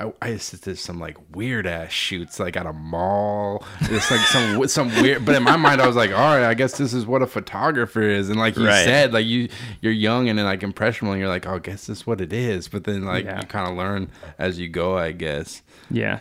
I, 0.01 0.13
I 0.21 0.27
assisted 0.29 0.77
some 0.77 0.97
like 0.97 1.17
weird 1.35 1.67
ass 1.67 1.91
shoots 1.91 2.39
like 2.39 2.55
at 2.55 2.65
a 2.65 2.71
mall. 2.71 3.65
It's 3.81 4.09
like 4.09 4.21
some 4.27 4.65
some 4.69 4.87
weird. 5.01 5.25
But 5.25 5.35
in 5.35 5.43
my 5.43 5.57
mind, 5.57 5.81
I 5.81 5.87
was 5.87 5.97
like, 5.97 6.11
all 6.11 6.37
right, 6.37 6.43
I 6.47 6.53
guess 6.53 6.77
this 6.77 6.93
is 6.93 7.05
what 7.05 7.21
a 7.21 7.27
photographer 7.27 8.01
is. 8.01 8.29
And 8.29 8.39
like 8.39 8.55
you 8.55 8.65
Right. 8.65 8.85
said, 8.85 9.11
like 9.11 9.25
you 9.25 9.49
you're 9.81 9.91
young 9.91 10.29
and 10.29 10.39
then 10.39 10.45
like 10.45 10.63
impressionable, 10.63 11.11
and 11.11 11.19
you're 11.19 11.27
like, 11.27 11.45
oh, 11.45 11.55
I 11.55 11.59
guess 11.59 11.87
this 11.87 11.97
is 11.99 12.07
what 12.07 12.21
it 12.21 12.31
is. 12.31 12.69
But 12.69 12.85
then 12.85 13.03
like 13.03 13.25
Yeah. 13.25 13.41
you 13.41 13.47
kind 13.47 13.69
of 13.69 13.75
learn 13.75 14.09
as 14.37 14.57
you 14.57 14.69
go, 14.69 14.97
I 14.97 15.11
guess. 15.11 15.61
Yeah. 15.91 16.19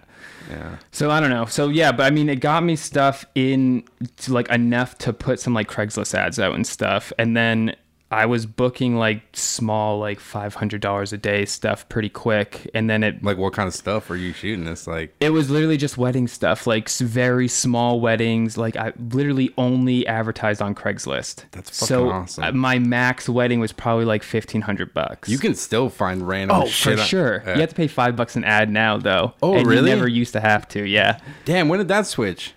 Yeah. 0.51 0.77
So 0.93 1.11
I 1.11 1.21
don't 1.21 1.31
know. 1.31 1.45
So 1.45 1.69
yeah, 1.69 1.93
but 1.93 2.05
I 2.07 2.11
mean, 2.11 2.29
it 2.29 2.37
got 2.37 2.65
me 2.65 2.77
stuff 2.77 3.25
in 3.35 3.85
to 4.19 4.33
like 4.33 4.49
enough 4.51 4.97
to 4.99 5.13
put 5.13 5.41
some 5.41 5.55
like 5.55 5.69
Craigslist 5.69 6.15
ads 6.15 6.39
out 6.39 6.55
and 6.55 6.67
stuff, 6.67 7.13
and 7.19 7.37
then 7.37 7.77
I 8.11 8.25
was 8.25 8.47
booking 8.47 8.97
like 8.97 9.21
small, 9.35 9.99
like 9.99 10.19
five 10.19 10.55
hundred 10.55 10.81
dollars 10.81 11.13
a 11.13 11.19
day 11.19 11.45
stuff 11.45 11.87
pretty 11.91 12.09
quick, 12.09 12.67
and 12.73 12.89
then 12.89 13.03
it 13.03 13.23
Like 13.23 13.37
what 13.37 13.53
kind 13.53 13.69
of 13.69 13.75
stuff 13.75 14.11
are 14.11 14.17
you 14.17 14.33
shooting? 14.33 14.67
It's 14.67 14.87
like 14.87 15.15
it 15.21 15.29
was 15.31 15.51
literally 15.51 15.77
just 15.77 15.99
wedding 15.99 16.27
stuff, 16.27 16.67
like 16.67 16.89
very 16.89 17.49
small 17.49 18.01
weddings. 18.01 18.57
Like 18.57 18.77
I 18.77 18.95
literally 19.11 19.53
only 19.59 20.07
advertised 20.07 20.63
on 20.63 20.75
Craigslist. 20.75 21.45
That's 21.51 21.69
fucking 21.71 21.87
so 21.87 22.11
awesome. 22.11 22.45
uh, 22.45 22.53
my 22.53 22.79
max 22.79 23.29
wedding 23.29 23.61
was 23.61 23.73
probably 23.73 24.07
like 24.07 24.23
fifteen 24.23 24.63
hundred 24.63 24.95
bucks. 24.95 25.29
you 25.29 25.37
can 25.39 25.55
still 25.55 25.91
find 25.91 26.27
random 26.27 26.57
Oh, 26.63 26.67
for 26.67 26.93
on- 26.93 26.97
sure. 26.99 27.43
Yeah. 27.47 27.55
You 27.57 27.61
have 27.61 27.69
to 27.71 27.75
pay 27.75 27.89
five 27.89 28.17
bucks 28.17 28.37
an 28.37 28.45
ad 28.45 28.71
now, 28.71 28.97
though. 28.97 29.35
Oh, 29.43 29.55
and 29.55 29.67
really? 29.67 29.91
You 29.91 29.97
never 29.97 30.09
used 30.09 30.33
to 30.33 30.41
have 30.41 30.67
to. 30.69 30.87
Yeah. 30.89 31.21
Damn, 31.45 31.69
when 31.69 31.79
did 31.79 31.89
that 31.89 32.07
switch? 32.07 32.55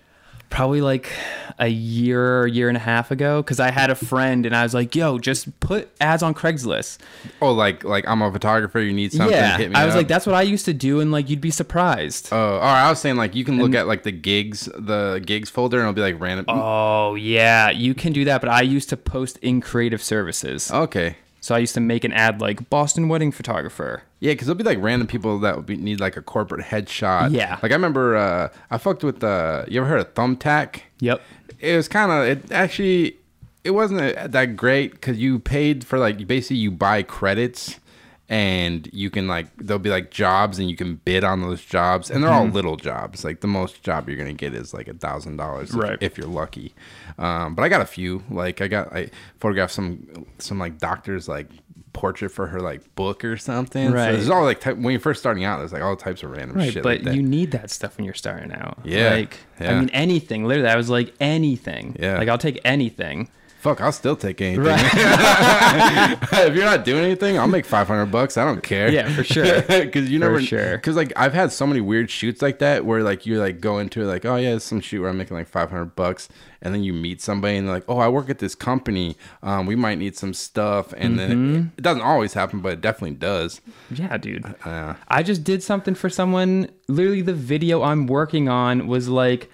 Probably 0.52 0.82
like 0.82 1.10
a 1.58 1.66
year 1.66 2.40
or 2.42 2.46
year 2.46 2.68
and 2.68 2.76
a 2.76 2.80
half 2.80 3.10
ago 3.10 3.42
because 3.42 3.58
I 3.58 3.70
had 3.70 3.88
a 3.88 3.94
friend 3.94 4.44
and 4.44 4.54
I 4.54 4.62
was 4.62 4.74
like, 4.74 4.94
yo, 4.94 5.18
just 5.18 5.58
put 5.60 5.90
ads 5.98 6.22
on 6.22 6.34
Craigslist. 6.34 6.98
Oh, 7.40 7.52
like 7.52 7.82
like 7.84 8.06
I'm 8.06 8.20
a 8.20 8.30
photographer. 8.30 8.78
You 8.78 8.92
need 8.92 9.12
something. 9.12 9.34
yeah. 9.34 9.56
hit 9.56 9.70
me 9.70 9.76
I 9.76 9.86
was 9.86 9.94
up. 9.94 9.98
like, 9.98 10.08
that's 10.08 10.26
what 10.26 10.34
I 10.34 10.42
used 10.42 10.66
to 10.66 10.74
do. 10.74 11.00
And 11.00 11.10
like, 11.10 11.30
you'd 11.30 11.40
be 11.40 11.50
surprised. 11.50 12.28
Oh, 12.32 12.54
all 12.54 12.60
right. 12.60 12.86
I 12.86 12.90
was 12.90 12.98
saying 13.00 13.16
like 13.16 13.34
you 13.34 13.44
can 13.44 13.58
look 13.58 13.74
at 13.74 13.86
like 13.86 14.02
the 14.02 14.12
gigs, 14.12 14.68
the 14.76 15.22
gigs 15.24 15.48
folder, 15.48 15.78
and 15.78 15.84
it'll 15.84 15.94
be 15.94 16.02
like 16.02 16.20
random. 16.20 16.44
oh, 16.48 17.14
yeah. 17.14 17.70
You 17.70 17.94
can 17.94 18.12
do 18.12 18.26
that. 18.26 18.42
But 18.42 18.50
I 18.50 18.60
used 18.60 18.90
to 18.90 18.96
post 18.96 19.38
in 19.38 19.62
creative 19.62 20.02
services. 20.02 20.70
Okay. 20.70 21.16
So 21.42 21.56
I 21.56 21.58
used 21.58 21.74
to 21.74 21.80
make 21.80 22.04
an 22.04 22.12
ad 22.12 22.40
like 22.40 22.70
Boston 22.70 23.08
wedding 23.08 23.32
photographer. 23.32 24.04
Yeah, 24.20 24.32
because 24.32 24.46
there'll 24.46 24.56
be 24.56 24.62
like 24.62 24.78
random 24.80 25.08
people 25.08 25.40
that 25.40 25.56
would 25.56 25.66
be, 25.66 25.76
need 25.76 25.98
like 25.98 26.16
a 26.16 26.22
corporate 26.22 26.64
headshot. 26.64 27.32
Yeah. 27.32 27.58
Like 27.60 27.72
I 27.72 27.74
remember, 27.74 28.16
uh, 28.16 28.48
I 28.70 28.78
fucked 28.78 29.02
with. 29.02 29.24
Uh, 29.24 29.64
you 29.66 29.80
ever 29.80 29.90
heard 29.90 30.00
of 30.00 30.14
Thumbtack? 30.14 30.82
Yep. 31.00 31.20
It 31.58 31.74
was 31.76 31.88
kind 31.88 32.12
of. 32.12 32.24
It 32.26 32.52
actually. 32.52 33.16
It 33.64 33.72
wasn't 33.72 34.32
that 34.32 34.56
great 34.56 34.92
because 34.92 35.18
you 35.18 35.40
paid 35.40 35.84
for 35.84 35.98
like 35.98 36.26
basically 36.26 36.56
you 36.56 36.70
buy 36.70 37.02
credits. 37.02 37.80
And 38.28 38.88
you 38.92 39.10
can 39.10 39.28
like 39.28 39.48
there'll 39.58 39.78
be 39.78 39.90
like 39.90 40.10
jobs 40.10 40.58
and 40.58 40.70
you 40.70 40.76
can 40.76 40.96
bid 41.04 41.22
on 41.22 41.42
those 41.42 41.62
jobs 41.62 42.10
and 42.10 42.22
they're 42.24 42.30
all 42.30 42.44
Mm-hmm. 42.46 42.54
little 42.54 42.76
jobs. 42.76 43.24
Like 43.24 43.40
the 43.40 43.46
most 43.46 43.82
job 43.82 44.08
you're 44.08 44.16
gonna 44.16 44.32
get 44.32 44.54
is 44.54 44.72
like 44.72 44.88
a 44.88 44.94
thousand 44.94 45.36
dollars 45.36 45.72
Right. 45.74 45.98
if 46.00 46.16
you're 46.16 46.26
lucky. 46.28 46.74
Um, 47.18 47.54
but 47.54 47.62
I 47.62 47.68
got 47.68 47.82
a 47.82 47.86
few. 47.86 48.22
Like 48.30 48.60
I 48.62 48.68
got 48.68 48.92
I 48.94 49.10
photographed 49.38 49.74
some 49.74 50.26
some 50.38 50.58
like 50.58 50.78
doctor's 50.78 51.28
like 51.28 51.48
portrait 51.92 52.30
for 52.30 52.46
her 52.46 52.58
like 52.60 52.94
book 52.94 53.22
or 53.22 53.36
something. 53.36 53.90
So 53.90 53.94
Right. 53.94 54.12
there's 54.12 54.30
all 54.30 54.44
like 54.44 54.60
type, 54.60 54.78
when 54.78 54.92
you're 54.92 55.00
first 55.00 55.20
starting 55.20 55.44
out, 55.44 55.58
there's 55.58 55.74
like 55.74 55.82
all 55.82 55.94
types 55.94 56.22
of 56.22 56.30
random 56.30 56.56
Right. 56.56 56.72
shit. 56.72 56.82
but 56.82 57.02
like 57.02 57.14
you 57.14 57.22
need 57.22 57.50
that 57.50 57.70
stuff 57.70 57.98
when 57.98 58.06
you're 58.06 58.14
starting 58.14 58.50
out. 58.50 58.78
Yeah, 58.82 59.10
Like, 59.10 59.36
yeah. 59.60 59.72
I 59.72 59.78
mean, 59.78 59.90
anything. 59.90 60.46
Literally, 60.46 60.70
I 60.70 60.76
was 60.76 60.88
like, 60.88 61.12
anything. 61.20 61.94
Yeah. 62.00 62.16
Like, 62.16 62.28
I'll 62.30 62.38
take 62.38 62.60
anything. 62.64 63.28
Fuck, 63.62 63.80
I'll 63.80 63.92
still 63.92 64.16
take 64.16 64.40
anything. 64.40 64.64
Right. 64.64 64.80
if 66.32 66.54
you're 66.56 66.64
not 66.64 66.84
doing 66.84 67.04
anything, 67.04 67.38
I'll 67.38 67.46
make 67.46 67.64
500 67.64 68.06
bucks. 68.06 68.36
I 68.36 68.44
don't 68.44 68.60
care. 68.60 68.90
Yeah, 68.90 69.08
for 69.14 69.22
sure. 69.22 69.62
Because 69.68 70.10
you 70.10 70.18
For 70.18 70.24
never, 70.26 70.40
sure. 70.42 70.72
Because 70.76 70.96
like 70.96 71.12
I've 71.14 71.32
had 71.32 71.52
so 71.52 71.64
many 71.66 71.80
weird 71.80 72.10
shoots 72.10 72.42
like 72.42 72.58
that 72.58 72.84
where 72.84 73.04
like 73.04 73.24
you 73.24 73.38
like 73.38 73.60
go 73.60 73.78
into 73.78 74.02
like, 74.04 74.24
oh 74.24 74.34
yeah, 74.34 74.56
it's 74.56 74.64
some 74.64 74.80
shoot 74.80 75.00
where 75.00 75.10
I'm 75.10 75.16
making 75.16 75.36
like 75.36 75.46
500 75.46 75.94
bucks, 75.94 76.28
and 76.60 76.74
then 76.74 76.82
you 76.82 76.92
meet 76.92 77.20
somebody 77.20 77.56
and 77.56 77.68
they're 77.68 77.74
like, 77.76 77.84
oh, 77.88 77.98
I 77.98 78.08
work 78.08 78.28
at 78.30 78.40
this 78.40 78.56
company. 78.56 79.16
Um, 79.44 79.66
we 79.66 79.76
might 79.76 79.98
need 79.98 80.16
some 80.16 80.34
stuff, 80.34 80.92
and 80.96 81.16
then 81.18 81.30
Mm-hmm. 81.30 81.54
it, 81.54 81.64
it 81.78 81.82
doesn't 81.82 82.02
always 82.02 82.34
happen, 82.34 82.58
but 82.60 82.72
it 82.72 82.80
definitely 82.80 83.16
does. 83.16 83.60
Yeah, 83.90 84.16
dude. 84.16 84.44
Uh, 84.64 84.94
I 85.06 85.22
just 85.22 85.44
did 85.44 85.62
something 85.62 85.94
for 85.94 86.10
someone. 86.10 86.68
Literally, 86.88 87.22
the 87.22 87.32
video 87.32 87.82
I'm 87.82 88.08
working 88.08 88.48
on 88.48 88.88
was 88.88 89.08
like 89.08 89.48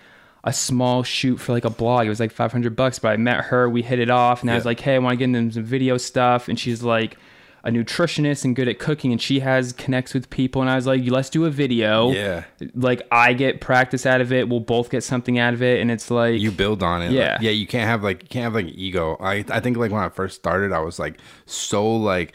a 0.49 0.52
small 0.52 1.02
shoot 1.02 1.37
for 1.37 1.52
like 1.52 1.67
a 1.67 1.71
blog. 1.71 2.07
It 2.07 2.09
was 2.09 2.21
like 2.21 2.33
500 2.33 2.75
bucks, 2.75 2.99
but 2.99 3.09
I 3.09 3.17
met 3.19 3.45
her, 3.45 3.69
we 3.69 3.83
hit 3.83 3.99
it 3.99 4.09
off, 4.09 4.40
and 4.40 4.50
I 4.50 4.55
was 4.55 4.64
like, 4.64 4.81
hey, 4.81 4.95
I 4.95 4.99
want 4.99 5.12
to 5.12 5.17
get 5.19 5.25
into 5.37 5.55
some 5.55 5.62
video 5.64 5.99
stuff. 5.99 6.49
And 6.49 6.59
she's 6.59 6.83
like 6.83 7.19
a 7.64 7.71
nutritionist 7.71 8.47
and 8.47 8.57
good 8.57 8.67
at 8.67 8.78
cooking, 8.78 9.12
and 9.12 9.21
she 9.21 9.40
has 9.40 9.75
connects 9.75 10.14
with 10.14 10.31
people. 10.31 10.62
And 10.62 10.71
I 10.71 10.76
was 10.76 10.87
like, 10.87 11.02
let's 11.05 11.28
do 11.28 11.45
a 11.45 11.50
video. 11.50 12.11
yeah, 12.12 12.45
Like, 12.75 13.02
I 13.12 13.35
get 13.35 13.61
practice 13.61 14.07
out 14.07 14.23
of 14.23 14.33
it. 14.33 14.49
We'll 14.49 14.61
both 14.61 14.88
get 14.88 15.05
something 15.05 15.38
out 15.38 15.52
of 15.52 15.62
it. 15.62 15.81
And 15.83 15.90
it's 15.90 16.11
like, 16.11 16.40
you 16.40 16.50
build 16.50 16.83
on 16.83 17.02
it. 17.02 17.12
Yeah. 17.12 17.33
Like, 17.33 17.43
yeah. 17.43 17.50
You 17.50 17.67
can't 17.67 17.87
have 17.87 18.02
like 18.02 18.23
you 18.23 18.28
can't 18.28 18.45
have 18.45 18.55
like 18.55 18.69
ego. 18.69 19.19
I 19.21 19.45
I 19.50 19.61
think 19.61 19.76
like 19.76 19.90
when 19.90 20.02
I 20.02 20.09
first 20.09 20.37
started, 20.37 20.73
I 20.73 20.81
was 20.81 20.99
like 20.99 21.19
so 21.45 21.95
like. 21.95 22.35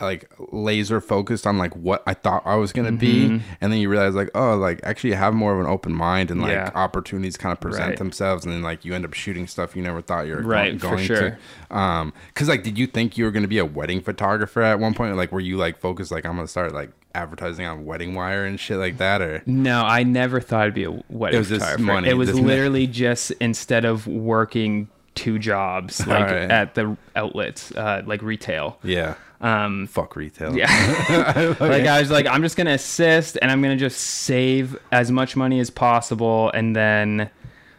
Like 0.00 0.30
laser 0.52 1.00
focused 1.00 1.46
on 1.46 1.56
like 1.56 1.74
what 1.74 2.02
I 2.06 2.12
thought 2.14 2.42
I 2.44 2.56
was 2.56 2.72
gonna 2.72 2.90
Mm-hmm. 2.90 3.36
be, 3.38 3.42
and 3.60 3.72
then 3.72 3.78
you 3.80 3.88
realize 3.88 4.14
like 4.14 4.30
oh 4.34 4.56
like 4.56 4.80
actually 4.82 5.10
you 5.10 5.16
have 5.16 5.32
more 5.34 5.54
of 5.54 5.60
an 5.60 5.66
open 5.66 5.92
mind 5.94 6.30
and 6.30 6.42
like 6.42 6.52
Yeah. 6.52 6.70
opportunities 6.74 7.36
kind 7.36 7.52
of 7.52 7.60
present 7.60 7.88
Right. 7.90 7.98
themselves, 7.98 8.44
and 8.44 8.52
then 8.52 8.62
like 8.62 8.84
you 8.84 8.94
end 8.94 9.04
up 9.04 9.14
shooting 9.14 9.46
stuff 9.46 9.74
you 9.74 9.82
never 9.82 10.02
thought 10.02 10.26
you 10.26 10.34
were 10.36 10.42
Right, 10.42 10.78
going 10.78 11.06
sure. 11.06 11.38
to. 11.70 11.76
Um, 11.76 12.12
cause 12.34 12.48
like 12.48 12.62
did 12.62 12.78
you 12.78 12.86
think 12.86 13.16
you 13.16 13.24
were 13.24 13.30
gonna 13.30 13.48
be 13.48 13.58
a 13.58 13.64
wedding 13.64 14.00
photographer 14.00 14.60
at 14.62 14.78
one 14.78 14.92
point? 14.94 15.16
Like 15.16 15.32
were 15.32 15.40
you 15.40 15.56
like 15.56 15.78
focused 15.78 16.10
like 16.10 16.26
I'm 16.26 16.36
gonna 16.36 16.48
start 16.48 16.74
like 16.74 16.90
advertising 17.14 17.64
on 17.66 17.84
Wedding 17.86 18.14
Wire 18.14 18.44
and 18.44 18.60
shit 18.60 18.76
like 18.78 18.98
that, 18.98 19.20
or 19.22 19.42
No, 19.46 19.82
I 19.82 20.02
never 20.02 20.40
thought 20.40 20.62
it'd 20.62 20.74
be 20.74 20.84
a 20.84 20.90
wedding 21.08 21.36
It 21.36 21.38
was 21.38 21.48
just 21.48 21.78
money, 21.78 22.08
It 22.08 22.14
was 22.14 22.38
literally 22.38 22.86
just 22.86 23.30
instead 23.40 23.84
of 23.84 24.06
working 24.06 24.88
two 25.16 25.38
jobs 25.38 26.06
like 26.06 26.28
Alright. 26.28 26.50
at 26.50 26.74
the 26.76 26.96
outlets, 27.16 27.72
uh, 27.72 28.02
like 28.06 28.22
retail. 28.22 28.78
yeah, 28.84 29.14
Um, 29.40 29.86
fuck 29.86 30.16
retail. 30.16 30.56
yeah, 30.56 30.66
like 31.60 31.86
I 31.86 32.00
was 32.00 32.10
like, 32.10 32.26
I'm 32.26 32.42
just 32.42 32.56
gonna 32.56 32.72
assist, 32.74 33.38
and 33.40 33.50
I'm 33.50 33.62
gonna 33.62 33.76
just 33.76 33.98
save 33.98 34.78
as 34.92 35.10
much 35.10 35.36
money 35.36 35.60
as 35.60 35.70
possible, 35.70 36.50
and 36.50 36.76
then 36.76 37.30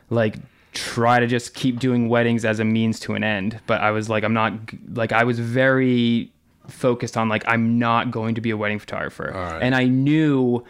like 0.10 0.38
try 0.74 1.20
to 1.20 1.28
just 1.28 1.54
keep 1.54 1.80
doing 1.80 2.10
weddings 2.10 2.46
as 2.46 2.60
a 2.60 2.66
means 2.66 3.00
to 3.02 3.14
an 3.14 3.24
end. 3.24 3.60
But 3.68 3.82
I 3.82 3.92
was 3.92 4.10
like, 4.10 4.24
I'm 4.24 4.34
not 4.34 4.54
like 4.94 5.12
I 5.12 5.24
was 5.24 5.40
very 5.40 6.32
focused 6.68 7.18
on 7.18 7.30
like 7.30 7.44
I'm 7.48 7.78
not 7.78 8.12
going 8.12 8.36
to 8.36 8.42
be 8.42 8.50
a 8.50 8.58
wedding 8.58 8.80
photographer, 8.80 9.32
Alright. 9.36 9.62
and 9.62 9.76
I 9.76 9.86
knew 9.86 10.64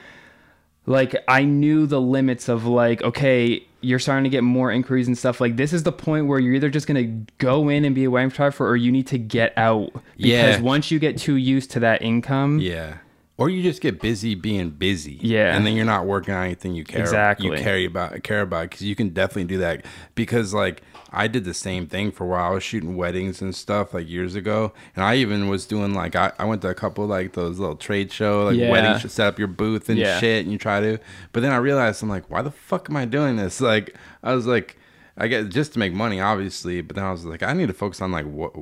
like 0.85 1.15
I 1.27 1.43
knew 1.43 1.85
the 1.85 2.01
limits 2.01 2.49
of 2.49 2.65
like 2.65 3.01
okay 3.01 3.65
you're 3.81 3.99
starting 3.99 4.23
to 4.23 4.29
get 4.29 4.43
more 4.43 4.71
inquiries 4.71 5.07
and 5.07 5.17
stuff 5.17 5.41
like 5.41 5.55
this 5.57 5.73
is 5.73 5.83
the 5.83 5.91
point 5.91 6.27
where 6.27 6.39
you're 6.39 6.53
either 6.53 6.69
just 6.69 6.87
going 6.87 7.25
to 7.25 7.33
go 7.37 7.67
in 7.69 7.83
and 7.83 7.93
be 7.95 8.03
a 8.03 8.11
wedding 8.11 8.29
photographer 8.29 8.67
or 8.67 8.75
you 8.75 8.91
need 8.91 9.07
to 9.07 9.17
get 9.17 9.57
out 9.57 9.91
because 10.17 10.57
Yeah. 10.57 10.61
once 10.61 10.91
you 10.91 10.99
get 10.99 11.17
too 11.17 11.35
used 11.35 11.71
to 11.71 11.79
that 11.81 12.01
income 12.01 12.59
Yeah. 12.59 12.97
Or 13.37 13.49
you 13.49 13.63
just 13.63 13.81
get 13.81 13.99
busy 14.01 14.35
being 14.35 14.69
busy. 14.69 15.17
Yeah. 15.19 15.55
And 15.55 15.65
then 15.65 15.75
you're 15.75 15.83
not 15.85 16.05
working 16.05 16.33
on 16.35 16.45
anything 16.45 16.75
you 16.75 16.83
care 16.83 17.01
Exactly. 17.01 17.47
you 17.47 17.55
care 17.55 17.83
about 17.87 18.21
care 18.21 18.41
about 18.41 18.69
because 18.69 18.83
you 18.83 18.95
can 18.95 19.09
definitely 19.09 19.45
do 19.45 19.57
that 19.59 19.83
because 20.13 20.53
like 20.53 20.83
I 21.13 21.27
did 21.27 21.43
the 21.43 21.53
same 21.53 21.87
thing 21.87 22.11
for 22.11 22.23
a 22.23 22.27
while. 22.27 22.51
I 22.51 22.53
was 22.53 22.63
shooting 22.63 22.95
weddings 22.95 23.41
and 23.41 23.53
stuff 23.53 23.93
like 23.93 24.07
years 24.09 24.33
ago, 24.35 24.71
and 24.95 25.03
I 25.03 25.15
even 25.15 25.49
was 25.49 25.65
doing 25.65 25.93
like 25.93 26.15
I, 26.15 26.31
I 26.39 26.45
went 26.45 26.61
to 26.61 26.69
a 26.69 26.73
couple 26.73 27.05
like 27.05 27.33
those 27.33 27.59
little 27.59 27.75
trade 27.75 28.11
show 28.11 28.45
like 28.45 28.57
Yeah. 28.57 28.71
weddings 28.71 29.01
to 29.01 29.09
set 29.09 29.27
up 29.27 29.37
your 29.37 29.47
booth 29.49 29.89
and 29.89 29.97
Yeah. 29.99 30.19
shit, 30.19 30.43
and 30.43 30.51
you 30.51 30.57
try 30.57 30.79
to. 30.79 30.97
But 31.33 31.41
then 31.41 31.51
I 31.51 31.57
realized 31.57 32.01
I'm 32.01 32.09
like, 32.09 32.29
why 32.29 32.41
the 32.41 32.51
fuck 32.51 32.89
am 32.89 32.95
I 32.97 33.05
doing 33.05 33.35
this? 33.35 33.59
Like 33.71 33.95
I 34.23 34.33
was 34.33 34.47
like. 34.47 34.77
I 35.17 35.27
get 35.27 35.49
just 35.49 35.73
to 35.73 35.79
make 35.79 35.91
money, 35.93 36.21
obviously, 36.21 36.81
but 36.81 36.95
then 36.95 37.03
I 37.03 37.11
was 37.11 37.25
like, 37.25 37.43
I 37.43 37.51
need 37.51 37.67
to 37.67 37.73
focus 37.73 38.01
on 38.01 38.11
like 38.13 38.25
what 38.25 38.53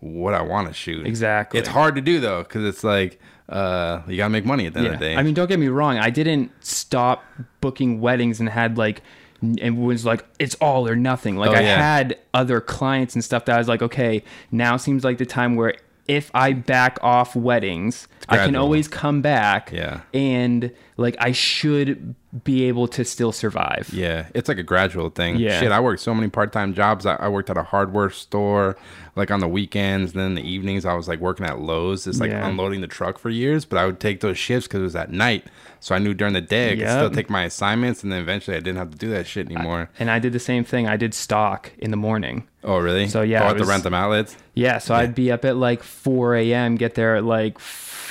what 0.00 0.32
I 0.34 0.40
want 0.42 0.66
to 0.68 0.74
shoot. 0.74 1.06
Exactly. 1.06 1.60
It's 1.60 1.68
hard 1.68 1.94
to 1.96 2.00
do 2.00 2.18
though, 2.18 2.42
because 2.42 2.64
it's 2.64 2.82
like 2.82 3.20
uh, 3.50 4.00
you 4.08 4.16
gotta 4.16 4.30
make 4.30 4.46
money 4.46 4.66
at 4.66 4.72
the 4.72 4.78
end 4.80 4.88
of 4.88 4.98
the 4.98 5.04
day. 5.04 5.16
I 5.16 5.22
mean, 5.22 5.34
don't 5.34 5.48
get 5.48 5.58
me 5.58 5.68
wrong. 5.68 5.98
I 5.98 6.08
didn't 6.08 6.50
stop 6.64 7.22
booking 7.60 8.00
weddings 8.00 8.40
and 8.40 8.48
had 8.48 8.78
like, 8.78 9.02
it 9.42 9.70
was 9.74 10.04
like, 10.04 10.24
it's 10.38 10.54
all 10.56 10.86
or 10.88 10.96
nothing. 10.96 11.36
Like, 11.36 11.50
Oh, 11.50 11.54
I 11.54 11.60
yeah. 11.62 11.76
had 11.76 12.18
other 12.32 12.60
clients 12.60 13.14
and 13.14 13.24
stuff 13.24 13.44
that 13.46 13.56
I 13.56 13.58
was 13.58 13.68
like, 13.68 13.82
okay, 13.82 14.22
now 14.50 14.76
seems 14.76 15.04
like 15.04 15.18
the 15.18 15.26
time 15.26 15.56
where 15.56 15.74
if 16.08 16.30
I 16.34 16.52
back 16.52 16.98
off 17.02 17.36
weddings, 17.36 18.08
I 18.28 18.38
can 18.38 18.56
always 18.56 18.88
come 18.88 19.22
back. 19.22 19.70
Yeah. 19.72 20.00
And 20.12 20.72
like, 21.02 21.16
I 21.18 21.32
should 21.32 22.14
be 22.44 22.64
able 22.64 22.88
to 22.88 23.04
still 23.04 23.30
survive. 23.32 23.90
Yeah, 23.92 24.26
it's 24.34 24.48
like 24.48 24.56
a 24.56 24.62
gradual 24.62 25.10
thing. 25.10 25.36
Yeah. 25.36 25.60
Shit, 25.60 25.70
I 25.70 25.80
worked 25.80 26.00
so 26.00 26.14
many 26.14 26.28
part 26.30 26.50
time 26.52 26.72
jobs. 26.72 27.04
I, 27.04 27.16
I 27.16 27.28
worked 27.28 27.50
at 27.50 27.58
a 27.58 27.62
hardware 27.62 28.08
store, 28.08 28.76
like 29.16 29.30
on 29.30 29.40
the 29.40 29.48
weekends. 29.48 30.14
Then 30.14 30.24
in 30.28 30.34
the 30.36 30.42
evenings, 30.48 30.86
I 30.86 30.94
was 30.94 31.08
like 31.08 31.20
working 31.20 31.44
at 31.44 31.58
Lowe's, 31.60 32.04
just 32.04 32.20
like 32.20 32.30
Yeah. 32.30 32.48
unloading 32.48 32.80
the 32.80 32.86
truck 32.86 33.18
for 33.18 33.28
years. 33.28 33.66
But 33.66 33.78
I 33.78 33.84
would 33.84 34.00
take 34.00 34.20
those 34.20 34.38
shifts 34.38 34.66
because 34.66 34.80
it 34.80 34.84
was 34.84 34.96
at 34.96 35.10
night. 35.12 35.44
So 35.80 35.94
I 35.94 35.98
knew 35.98 36.14
during 36.14 36.32
the 36.32 36.40
day 36.40 36.72
I 36.72 36.76
could 36.76 36.88
still 36.88 37.10
take 37.10 37.28
my 37.28 37.42
assignments. 37.44 38.02
And 38.02 38.10
then 38.10 38.20
eventually 38.20 38.56
I 38.56 38.60
didn't 38.60 38.78
have 38.78 38.92
to 38.92 38.96
do 38.96 39.10
that 39.10 39.26
shit 39.26 39.46
anymore. 39.50 39.90
And 39.98 40.10
I 40.10 40.18
did 40.18 40.32
the 40.32 40.38
same 40.38 40.64
thing. 40.64 40.86
I 40.88 40.96
did 40.96 41.12
stock 41.12 41.72
in 41.78 41.90
the 41.90 41.96
morning. 41.98 42.46
oh, 42.64 42.78
really? 42.78 43.08
So, 43.08 43.20
yeah, 43.22 43.42
Oh, 43.44 43.48
I 43.48 43.52
to 43.54 43.58
was- 43.60 43.68
rent 43.68 43.82
them 43.82 43.92
outlets? 43.94 44.36
Yeah, 44.54 44.78
so 44.78 44.94
I'd 44.94 45.14
be 45.14 45.30
up 45.32 45.44
at 45.44 45.56
like 45.56 45.82
4 45.82 46.36
a.m., 46.36 46.76
get 46.76 46.94
there 46.94 47.16
at 47.16 47.24
like 47.24 47.58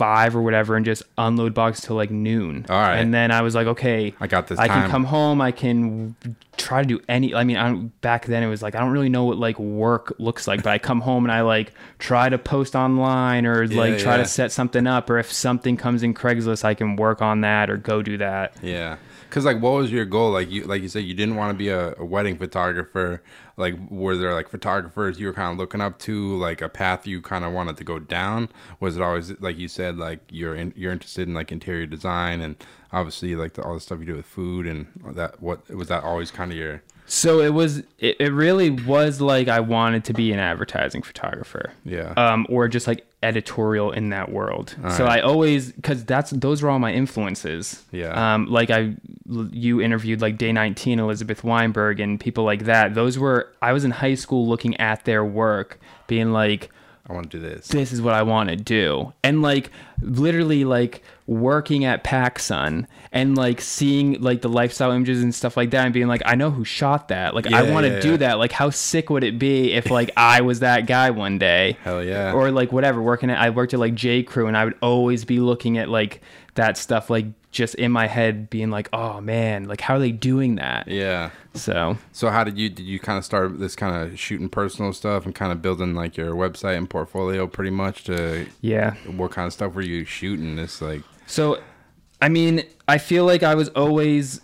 5 0.01 0.35
or 0.35 0.41
whatever, 0.41 0.75
and 0.75 0.83
just 0.83 1.03
unload 1.19 1.53
boxes 1.53 1.85
till 1.85 1.95
like 1.95 2.09
noon. 2.09 2.65
All 2.67 2.75
right. 2.75 2.97
And 2.97 3.13
then 3.13 3.29
I 3.29 3.43
was 3.43 3.53
like, 3.53 3.67
okay, 3.67 4.15
I 4.19 4.25
got 4.25 4.47
this 4.47 4.57
I 4.57 4.65
time. 4.65 4.81
can 4.81 4.89
come 4.89 5.03
home. 5.03 5.41
I 5.41 5.51
can 5.51 6.15
try 6.57 6.81
to 6.81 6.87
do 6.87 6.99
any. 7.07 7.35
I 7.35 7.43
mean, 7.43 7.55
I 7.55 7.67
don't, 7.67 8.01
back 8.01 8.25
then 8.25 8.41
it 8.41 8.47
was 8.47 8.63
like 8.63 8.73
I 8.73 8.79
don't 8.79 8.89
really 8.89 9.09
know 9.09 9.25
what 9.25 9.37
like 9.37 9.59
work 9.59 10.15
looks 10.17 10.47
like, 10.47 10.63
but 10.63 10.71
I 10.71 10.79
come 10.79 11.01
home 11.01 11.23
and 11.23 11.31
I 11.31 11.41
like 11.41 11.73
try 11.99 12.29
to 12.29 12.39
post 12.39 12.75
online 12.75 13.45
or 13.45 13.67
like 13.67 13.99
try 13.99 14.13
yeah. 14.13 14.23
to 14.23 14.25
set 14.25 14.51
something 14.51 14.87
up, 14.87 15.07
or 15.07 15.19
if 15.19 15.31
something 15.31 15.77
comes 15.77 16.01
in 16.01 16.15
Craigslist, 16.15 16.65
I 16.65 16.73
can 16.73 16.95
work 16.95 17.21
on 17.21 17.41
that 17.41 17.69
or 17.69 17.77
go 17.77 18.01
do 18.01 18.17
that. 18.17 18.57
Yeah. 18.63 18.97
Cause 19.29 19.45
like, 19.45 19.61
what 19.61 19.73
was 19.73 19.91
your 19.91 20.05
goal? 20.05 20.31
Like 20.31 20.49
you, 20.49 20.63
like 20.63 20.81
you 20.81 20.89
said, 20.89 21.03
you 21.03 21.13
didn't 21.13 21.35
want 21.35 21.51
to 21.51 21.57
be 21.57 21.69
a, 21.69 21.93
a 21.99 22.03
wedding 22.03 22.37
photographer. 22.37 23.21
Like, 23.57 23.75
were 23.89 24.15
there 24.17 24.33
like 24.33 24.49
photographers 24.49 25.19
you 25.19 25.27
were 25.27 25.33
kind 25.33 25.51
of 25.51 25.57
looking 25.57 25.81
up 25.81 25.99
to, 25.99 26.37
like 26.37 26.61
a 26.61 26.69
path 26.69 27.05
you 27.05 27.21
kind 27.21 27.45
of 27.45 27.53
wanted 27.53 27.77
to 27.77 27.83
go 27.83 27.99
down? 27.99 28.49
Was 28.79 28.97
it 28.97 29.01
always 29.01 29.31
like 29.39 29.57
you 29.57 29.67
said, 29.67 29.97
like 29.97 30.19
you're 30.29 30.55
in, 30.55 30.73
you're 30.75 30.91
interested 30.91 31.27
in 31.27 31.33
like 31.33 31.51
interior 31.51 31.85
design 31.85 32.41
and 32.41 32.55
obviously 32.91 33.35
like 33.35 33.53
the, 33.53 33.63
all 33.63 33.73
the 33.73 33.79
stuff 33.79 33.99
you 33.99 34.05
do 34.05 34.15
with 34.15 34.25
food 34.25 34.65
and 34.67 34.87
that? 35.15 35.41
What 35.41 35.69
was 35.69 35.87
that 35.89 36.03
always 36.03 36.31
kind 36.31 36.51
of 36.51 36.57
your? 36.57 36.81
So 37.11 37.41
it 37.41 37.53
was. 37.53 37.79
It, 37.99 38.15
it 38.21 38.31
really 38.31 38.69
was 38.69 39.19
like 39.19 39.49
I 39.49 39.59
wanted 39.59 40.05
to 40.05 40.13
be 40.13 40.31
an 40.31 40.39
advertising 40.39 41.01
photographer. 41.01 41.73
Yeah. 41.83 42.13
um, 42.15 42.47
or 42.49 42.69
just 42.69 42.87
like 42.87 43.05
editorial 43.21 43.91
in 43.91 44.11
that 44.11 44.31
world. 44.31 44.75
so 44.95 45.03
right. 45.03 45.19
I 45.19 45.19
always 45.19 45.73
because 45.73 46.05
that's 46.05 46.31
those 46.31 46.61
were 46.61 46.69
all 46.69 46.79
my 46.79 46.93
influences. 46.93 47.83
Yeah. 47.91 48.33
Um, 48.33 48.45
like 48.45 48.69
I, 48.69 48.95
you 49.27 49.81
interviewed 49.81 50.21
like 50.21 50.37
Day 50.37 50.53
19, 50.53 50.99
Elizabeth 50.99 51.43
Weinberg, 51.43 51.99
and 51.99 52.17
people 52.17 52.45
like 52.45 52.63
that. 52.63 52.95
Those 52.95 53.19
were 53.19 53.51
I 53.61 53.73
was 53.73 53.83
in 53.83 53.91
high 53.91 54.15
school 54.15 54.47
looking 54.47 54.77
at 54.77 55.03
their 55.03 55.25
work, 55.25 55.81
being 56.07 56.31
like, 56.31 56.71
I 57.11 57.13
want 57.13 57.29
to 57.29 57.37
do 57.37 57.43
this. 57.45 57.67
this 57.67 57.91
is 57.91 58.01
what 58.01 58.13
I 58.13 58.23
want 58.23 58.49
to 58.49 58.55
do. 58.55 59.11
And 59.23 59.41
like 59.41 59.69
literally 60.01 60.63
like 60.65 61.03
working 61.27 61.85
at 61.85 62.03
PacSun 62.03 62.87
and 63.11 63.37
like 63.37 63.61
seeing 63.61 64.19
like 64.21 64.41
the 64.41 64.49
lifestyle 64.49 64.91
images 64.91 65.21
and 65.21 65.33
stuff 65.33 65.55
like 65.55 65.71
that 65.71 65.85
and 65.85 65.93
being 65.93 66.07
like, 66.07 66.21
I 66.25 66.35
know 66.35 66.49
who 66.49 66.65
shot 66.65 67.09
that. 67.09 67.35
Like 67.35 67.47
I 67.47 67.63
Yeah, 67.63 67.73
want 67.73 67.85
to 67.85 67.93
yeah, 67.93 67.99
do 67.99 68.11
yeah. 68.11 68.17
that. 68.17 68.39
Like 68.39 68.51
how 68.51 68.69
sick 68.69 69.09
would 69.09 69.23
it 69.23 69.37
be 69.37 69.73
if 69.73 69.89
like 69.91 70.11
I 70.17 70.41
was 70.41 70.59
that 70.61 70.87
guy 70.87 71.09
one 71.11 71.37
day? 71.37 71.77
Hell 71.83 72.03
yeah. 72.03 72.33
Or 72.33 72.49
like 72.51 72.71
whatever, 72.71 73.01
working 73.01 73.29
at 73.29 73.37
I 73.39 73.49
worked 73.49 73.73
at 73.73 73.79
like 73.79 73.93
J 73.95 74.23
Crew 74.23 74.47
and 74.47 74.57
I 74.57 74.65
would 74.65 74.77
always 74.81 75.25
be 75.25 75.39
looking 75.39 75.77
at 75.77 75.89
like 75.89 76.21
that 76.55 76.77
stuff 76.77 77.09
like 77.09 77.25
just 77.51 77.75
in 77.75 77.91
my 77.91 78.07
head 78.07 78.49
being 78.49 78.69
like, 78.69 78.87
oh 78.93 79.19
man, 79.19 79.65
like 79.65 79.81
how 79.81 79.95
are 79.95 79.99
they 79.99 80.11
doing 80.11 80.55
that? 80.55 80.87
yeah. 80.87 81.31
So 81.53 81.97
So 82.13 82.29
how 82.29 82.43
did 82.43 82.57
you 82.57 82.69
did 82.69 82.85
you 82.85 82.99
kind 82.99 83.17
of 83.17 83.25
start 83.25 83.59
this 83.59 83.75
kind 83.75 83.95
of 83.95 84.17
shooting 84.19 84.47
personal 84.49 84.93
stuff 84.93 85.25
and 85.25 85.35
kind 85.35 85.51
of 85.51 85.61
building 85.61 85.93
like 85.93 86.15
your 86.15 86.33
website 86.33 86.77
and 86.77 86.89
portfolio 86.89 87.47
pretty 87.47 87.71
much 87.71 88.05
to 88.05 88.47
yeah. 88.61 88.95
what 89.05 89.31
kind 89.31 89.47
of 89.47 89.53
stuff 89.53 89.73
were 89.73 89.81
you 89.81 90.05
shooting? 90.05 90.55
This 90.55 90.81
like 90.81 91.01
So, 91.27 91.59
I 92.21 92.29
mean, 92.29 92.63
I 92.87 92.97
feel 92.97 93.25
like 93.25 93.43
I 93.43 93.55
was 93.55 93.69
always 93.69 94.39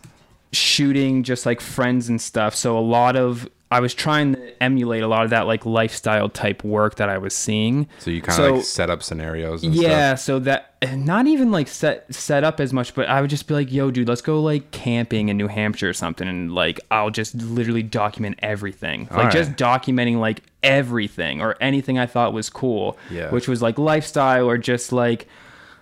shooting 0.51 1.23
just 1.23 1.45
like 1.45 1.61
friends 1.61 2.09
and 2.09 2.21
stuff. 2.21 2.55
So 2.55 2.77
a 2.77 2.81
lot 2.81 3.15
of 3.15 3.49
I 3.69 3.81
was 3.81 3.93
trying 3.93 4.35
to 4.35 4.63
emulate 4.63 5.03
a 5.03 5.07
lot 5.07 5.25
of 5.25 5.31
that 5.31 5.45
like 5.45 5.65
lifestyle 5.65 6.29
type 6.29 6.63
work 6.63 6.95
that 6.95 7.09
I 7.09 7.17
was 7.17 7.33
seeing. 7.33 7.87
So 7.99 8.09
you 8.11 8.21
kind 8.21 8.29
of 8.39 8.45
So- 8.45 8.53
like 8.55 8.63
set 8.63 8.89
up 8.89 9.03
scenarios 9.03 9.61
and 9.63 9.75
Yeah, 9.75 10.15
stuff. 10.15 10.19
so 10.25 10.39
that 10.39 10.73
not 10.95 11.27
even 11.27 11.51
like 11.51 11.67
set 11.67 12.05
set 12.13 12.43
up 12.45 12.59
as 12.61 12.71
much, 12.71 12.95
but 12.95 13.09
I 13.09 13.19
would 13.19 13.29
just 13.29 13.45
be 13.47 13.53
like, 13.55 13.69
"Yo, 13.71 13.91
dude, 13.91 14.07
let's 14.07 14.21
go 14.21 14.41
like 14.41 14.71
camping 14.71 15.27
in 15.27 15.35
New 15.35 15.47
Hampshire 15.47 15.89
or 15.89 15.93
something," 15.93 16.27
and 16.27 16.53
like 16.55 16.79
I'll 16.91 17.09
just 17.09 17.35
literally 17.35 17.83
document 17.83 18.39
everything, 18.41 19.01
like 19.11 19.17
Alright. 19.19 19.33
just 19.33 19.51
documenting 19.53 20.19
like 20.19 20.43
everything 20.63 21.41
or 21.41 21.55
anything 21.59 21.97
I 21.99 22.05
thought 22.05 22.31
was 22.33 22.49
cool, 22.49 22.97
Yeah. 23.11 23.31
which 23.31 23.47
was 23.47 23.61
like 23.61 23.77
lifestyle 23.77 24.47
or 24.49 24.57
just 24.57 24.91
like. 24.93 25.27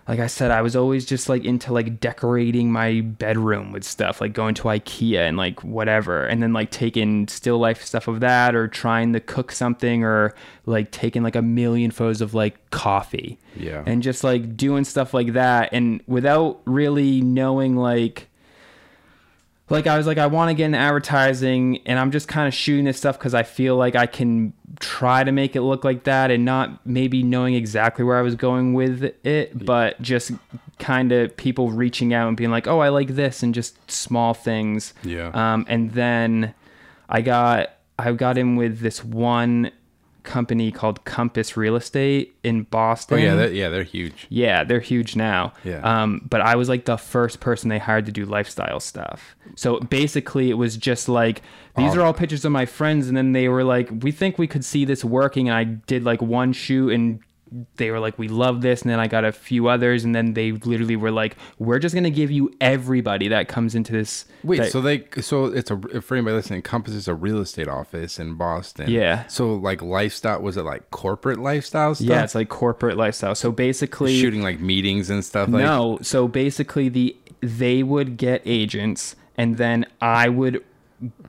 Like 0.08 0.20
I 0.20 0.28
said, 0.28 0.52
I 0.52 0.62
was 0.62 0.76
always 0.76 1.04
just 1.04 1.30
like 1.30 1.46
into 1.46 1.74
like 1.74 2.00
decorating 2.00 2.72
my 2.72 3.02
bedroom 3.02 3.72
with 3.72 3.84
stuff, 3.84 4.22
like 4.22 4.34
going 4.34 4.54
to 4.56 4.64
IKEA 4.66 5.28
and 5.28 5.36
like 5.36 5.64
whatever, 5.64 6.26
and 6.28 6.44
then 6.44 6.54
like 6.54 6.70
taking 6.70 7.28
still 7.28 7.58
life 7.58 7.84
stuff 7.84 8.08
of 8.08 8.20
that, 8.20 8.54
or 8.56 8.68
trying 8.68 9.14
to 9.14 9.20
cook 9.20 9.52
something, 9.52 10.04
or 10.04 10.36
like 10.68 10.92
taking 10.92 11.24
like 11.24 11.36
a 11.36 11.42
million 11.42 11.90
photos 11.90 12.22
of 12.22 12.36
like 12.36 12.70
coffee 12.70 13.40
Yeah. 13.56 13.82
and 13.88 14.04
just 14.04 14.24
like 14.24 14.56
doing 14.56 14.84
stuff 14.84 15.14
like 15.14 15.34
that 15.34 15.70
and 15.72 16.02
without 16.06 16.62
really 16.66 17.22
knowing 17.22 17.76
like 17.76 18.28
like 19.70 19.88
I 19.88 19.98
was 19.98 20.06
like 20.08 20.18
I 20.18 20.28
want 20.28 20.50
to 20.50 20.54
get 20.54 20.66
into 20.66 20.78
advertising 20.78 21.80
and 21.86 21.98
I'm 21.98 22.12
just 22.12 22.28
kind 22.28 22.48
of 22.48 22.54
shooting 22.54 22.86
this 22.86 22.98
stuff 22.98 23.18
cuz 23.18 23.34
I 23.34 23.44
feel 23.44 23.76
like 23.76 23.96
I 23.96 24.06
can 24.06 24.54
try 24.80 25.24
to 25.24 25.32
make 25.32 25.56
it 25.56 25.62
look 25.62 25.84
like 25.84 26.04
that 26.04 26.30
and 26.32 26.46
not 26.46 26.86
maybe 26.86 27.24
knowing 27.24 27.54
exactly 27.56 28.04
where 28.06 28.18
I 28.18 28.22
was 28.22 28.36
going 28.36 28.74
with 28.74 29.04
it 29.26 29.66
but 29.66 30.00
just 30.02 30.32
kind 30.80 31.12
of 31.12 31.36
people 31.38 31.72
reaching 31.72 32.14
out 32.14 32.28
and 32.28 32.36
being 32.38 32.52
like 32.52 32.68
oh 32.68 32.80
I 32.80 32.90
like 32.90 33.10
this 33.16 33.42
and 33.42 33.54
just 33.56 33.90
small 33.90 34.34
things 34.34 34.94
Yeah. 35.04 35.32
um 35.34 35.66
and 35.70 35.92
then 35.92 36.54
I 37.10 37.22
got 37.22 37.70
I 37.98 38.12
got 38.12 38.38
in 38.38 38.56
with 38.58 38.80
this 38.82 39.04
one 39.04 39.72
company 40.26 40.72
called 40.72 41.06
Compass 41.06 41.56
Real 41.56 41.76
Estate 41.76 42.36
in 42.44 42.64
Boston. 42.64 43.20
oh 43.20 43.22
yeah, 43.22 43.36
they're, 43.36 43.54
yeah, 43.54 43.70
they're 43.70 43.84
huge. 43.84 44.28
Yeah, 44.30 44.64
they're 44.64 44.80
huge 44.80 45.16
now. 45.16 45.54
Yeah. 45.64 45.80
Um, 45.80 46.22
but 46.30 46.42
I 46.42 46.56
was 46.56 46.68
like 46.68 46.86
the 46.86 46.98
first 46.98 47.40
person 47.40 47.70
they 47.70 47.80
hired 47.80 48.06
to 48.08 48.12
do 48.12 48.26
lifestyle 48.26 48.80
stuff. 48.80 49.36
So 49.56 49.80
basically, 49.80 50.50
it 50.50 50.56
was 50.56 50.76
just 50.76 51.08
like 51.08 51.42
these 51.78 51.96
are 51.96 52.02
all 52.02 52.14
pictures 52.14 52.44
of 52.46 52.52
my 52.52 52.66
friends, 52.66 53.08
and 53.08 53.16
then 53.16 53.32
they 53.34 53.48
were 53.48 53.64
like, 53.64 53.90
"We 54.02 54.12
think 54.12 54.38
we 54.38 54.48
could 54.48 54.66
see 54.66 54.86
this 54.86 55.04
working." 55.06 55.50
And 55.50 55.58
I 55.58 55.64
did 55.64 56.04
like 56.04 56.22
one 56.22 56.54
shoot, 56.54 56.92
and 56.92 57.20
they 57.78 57.92
were 57.92 58.00
like, 58.00 58.18
"We 58.20 58.28
love 58.28 58.62
this." 58.62 58.82
And 58.82 58.92
then 58.92 59.00
I 59.00 59.08
got 59.08 59.24
a 59.26 59.32
few 59.32 59.68
others, 59.68 60.04
and 60.04 60.14
then 60.16 60.34
they 60.34 60.52
literally 60.52 60.96
were 60.96 61.12
like, 61.12 61.38
"We're 61.60 61.80
just 61.80 61.96
gonna 61.96 62.10
give 62.10 62.32
you 62.32 62.52
everybody 62.62 63.28
that 63.30 63.48
comes 63.48 63.76
into 63.76 63.92
this." 63.92 64.26
Wait, 64.44 64.58
that- 64.58 64.72
so 64.72 64.82
they 64.82 65.06
so 65.22 65.46
it's 65.46 65.72
a 65.72 66.02
for 66.02 66.16
anybody 66.16 66.36
listening, 66.36 66.62
Compass 66.62 66.94
is 66.94 67.08
a 67.08 67.14
real 67.14 67.40
estate 67.40 67.68
office 67.68 68.20
in 68.20 68.36
Boston. 68.36 68.90
Yeah. 68.90 69.26
So 69.28 69.54
like 69.56 69.82
lifestyle 69.82 70.42
was 70.42 70.58
it 70.58 70.64
like 70.64 70.90
corporate 70.92 71.40
lifestyle 71.40 71.96
stuff? 71.96 72.08
yeah, 72.08 72.24
it's 72.24 72.36
like 72.36 72.50
corporate 72.50 72.98
lifestyle. 72.98 73.36
So 73.36 73.52
basically, 73.52 74.20
shooting 74.20 74.42
like 74.42 74.60
meetings 74.60 75.10
and 75.10 75.24
stuff 75.24 75.50
like 75.50 75.64
no, 75.64 76.00
so 76.02 76.28
basically 76.28 76.90
the 76.90 77.16
they 77.42 77.84
would 77.84 78.18
get 78.18 78.42
agents 78.46 79.16
and 79.38 79.58
then 79.58 79.86
I 80.02 80.30
would 80.30 80.64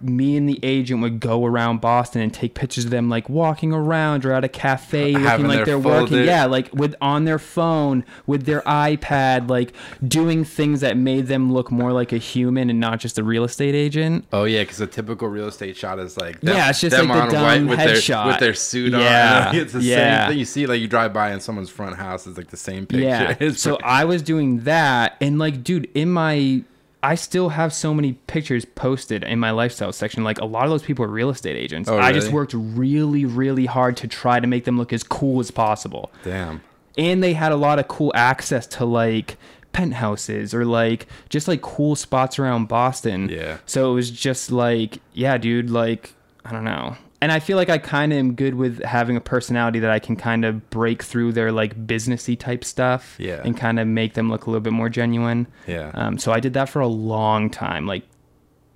me 0.00 0.36
and 0.36 0.48
the 0.48 0.60
agent 0.62 1.02
would 1.02 1.18
go 1.18 1.44
around 1.44 1.80
Boston 1.80 2.22
and 2.22 2.32
take 2.32 2.54
pictures 2.54 2.84
of 2.84 2.90
them 2.90 3.08
like 3.08 3.28
walking 3.28 3.72
around 3.72 4.24
or 4.24 4.32
at 4.32 4.44
a 4.44 4.48
cafe 4.48 5.12
looking 5.12 5.26
Having 5.26 5.46
like 5.48 5.64
they're 5.64 5.78
working. 5.78 6.24
Yeah, 6.24 6.44
like 6.46 6.72
with 6.72 6.94
on 7.00 7.24
their 7.24 7.38
phone, 7.40 8.04
with 8.26 8.46
their 8.46 8.60
iPad, 8.62 9.50
like 9.50 9.72
doing 10.06 10.44
things 10.44 10.80
that 10.82 10.96
made 10.96 11.26
them 11.26 11.52
look 11.52 11.70
more 11.72 11.92
like 11.92 12.12
a 12.12 12.18
human 12.18 12.70
and 12.70 12.78
not 12.78 13.00
just 13.00 13.18
a 13.18 13.24
real 13.24 13.42
estate 13.44 13.74
agent. 13.74 14.24
Oh 14.32 14.44
yeah, 14.44 14.62
because 14.62 14.80
a 14.80 14.86
typical 14.86 15.28
real 15.28 15.48
estate 15.48 15.76
shot 15.76 15.98
is 15.98 16.16
like 16.16 16.38
Yeah, 16.42 16.70
it's 16.70 16.80
just 16.80 16.96
them 16.96 17.08
like 17.08 17.30
the 17.30 17.36
dumb 17.36 17.66
with 17.66 17.78
their 17.78 17.88
headshot. 17.96 18.26
with 18.28 18.38
their 18.38 18.54
suit 18.54 18.92
Yeah, 18.92 19.48
on. 19.48 19.56
It's 19.66 19.72
the 19.72 19.82
yeah. 19.82 20.20
same 20.20 20.30
thing. 20.30 20.38
You 20.38 20.44
see, 20.44 20.66
like 20.66 20.80
you 20.80 20.86
drive 20.88 21.12
by 21.12 21.32
in 21.32 21.40
someone's 21.40 21.70
front 21.70 21.96
house, 21.96 22.26
it's 22.26 22.38
like 22.38 22.48
the 22.50 22.56
same 22.56 22.86
picture. 22.86 23.06
Yeah. 23.40 23.50
So 23.52 23.78
I 23.82 24.04
was 24.04 24.22
doing 24.22 24.60
that, 24.60 25.16
and 25.20 25.38
like, 25.38 25.64
dude, 25.64 25.90
in 25.94 26.10
my, 26.10 26.62
I 27.06 27.14
still 27.14 27.50
have 27.50 27.72
so 27.72 27.94
many 27.94 28.14
pictures 28.26 28.64
posted 28.64 29.22
in 29.22 29.38
my 29.38 29.52
lifestyle 29.52 29.92
section. 29.92 30.24
Like, 30.24 30.40
a 30.40 30.44
lot 30.44 30.64
of 30.64 30.70
those 30.70 30.82
people 30.82 31.04
are 31.04 31.08
real 31.08 31.30
estate 31.30 31.56
agents. 31.56 31.88
Oh, 31.88 31.92
really? 31.94 32.04
I 32.04 32.12
just 32.12 32.32
worked 32.32 32.52
really, 32.52 33.24
really 33.24 33.66
hard 33.66 33.96
to 33.98 34.08
try 34.08 34.40
to 34.40 34.46
make 34.48 34.64
them 34.64 34.76
look 34.76 34.92
as 34.92 35.04
cool 35.04 35.38
as 35.38 35.52
possible. 35.52 36.10
damn. 36.24 36.62
And 36.98 37.22
they 37.22 37.34
had 37.34 37.52
a 37.52 37.56
lot 37.56 37.78
of 37.78 37.86
cool 37.86 38.10
access 38.14 38.66
to 38.68 38.84
like 38.86 39.36
penthouses 39.72 40.54
or 40.54 40.64
like 40.64 41.06
just 41.28 41.46
like 41.46 41.60
cool 41.60 41.94
spots 41.94 42.38
around 42.38 42.66
Boston. 42.66 43.28
Yeah. 43.28 43.58
So 43.66 43.92
it 43.92 43.94
was 43.94 44.10
just 44.10 44.50
like, 44.50 44.98
yeah, 45.12 45.38
dude, 45.38 45.70
like, 45.70 46.14
I 46.44 46.52
don't 46.52 46.64
know. 46.64 46.96
And 47.22 47.32
I 47.32 47.40
feel 47.40 47.56
like 47.56 47.70
I 47.70 47.78
kind 47.78 48.12
of 48.12 48.18
am 48.18 48.34
good 48.34 48.54
with 48.54 48.82
having 48.84 49.16
a 49.16 49.20
personality 49.20 49.78
that 49.78 49.90
I 49.90 49.98
can 49.98 50.16
kind 50.16 50.44
of 50.44 50.68
break 50.70 51.02
through 51.02 51.32
their 51.32 51.50
like 51.50 51.86
businessy 51.86 52.38
type 52.38 52.62
stuff 52.62 53.16
Yeah. 53.18 53.40
and 53.44 53.56
kind 53.56 53.80
of 53.80 53.88
make 53.88 54.14
them 54.14 54.28
look 54.30 54.46
a 54.46 54.50
little 54.50 54.60
bit 54.60 54.74
more 54.74 54.88
genuine. 54.90 55.46
Yeah. 55.66 55.90
Um, 55.94 56.18
so 56.18 56.32
I 56.32 56.40
did 56.40 56.52
that 56.54 56.68
for 56.68 56.80
a 56.80 56.86
long 56.86 57.48
time, 57.48 57.86
like 57.86 58.02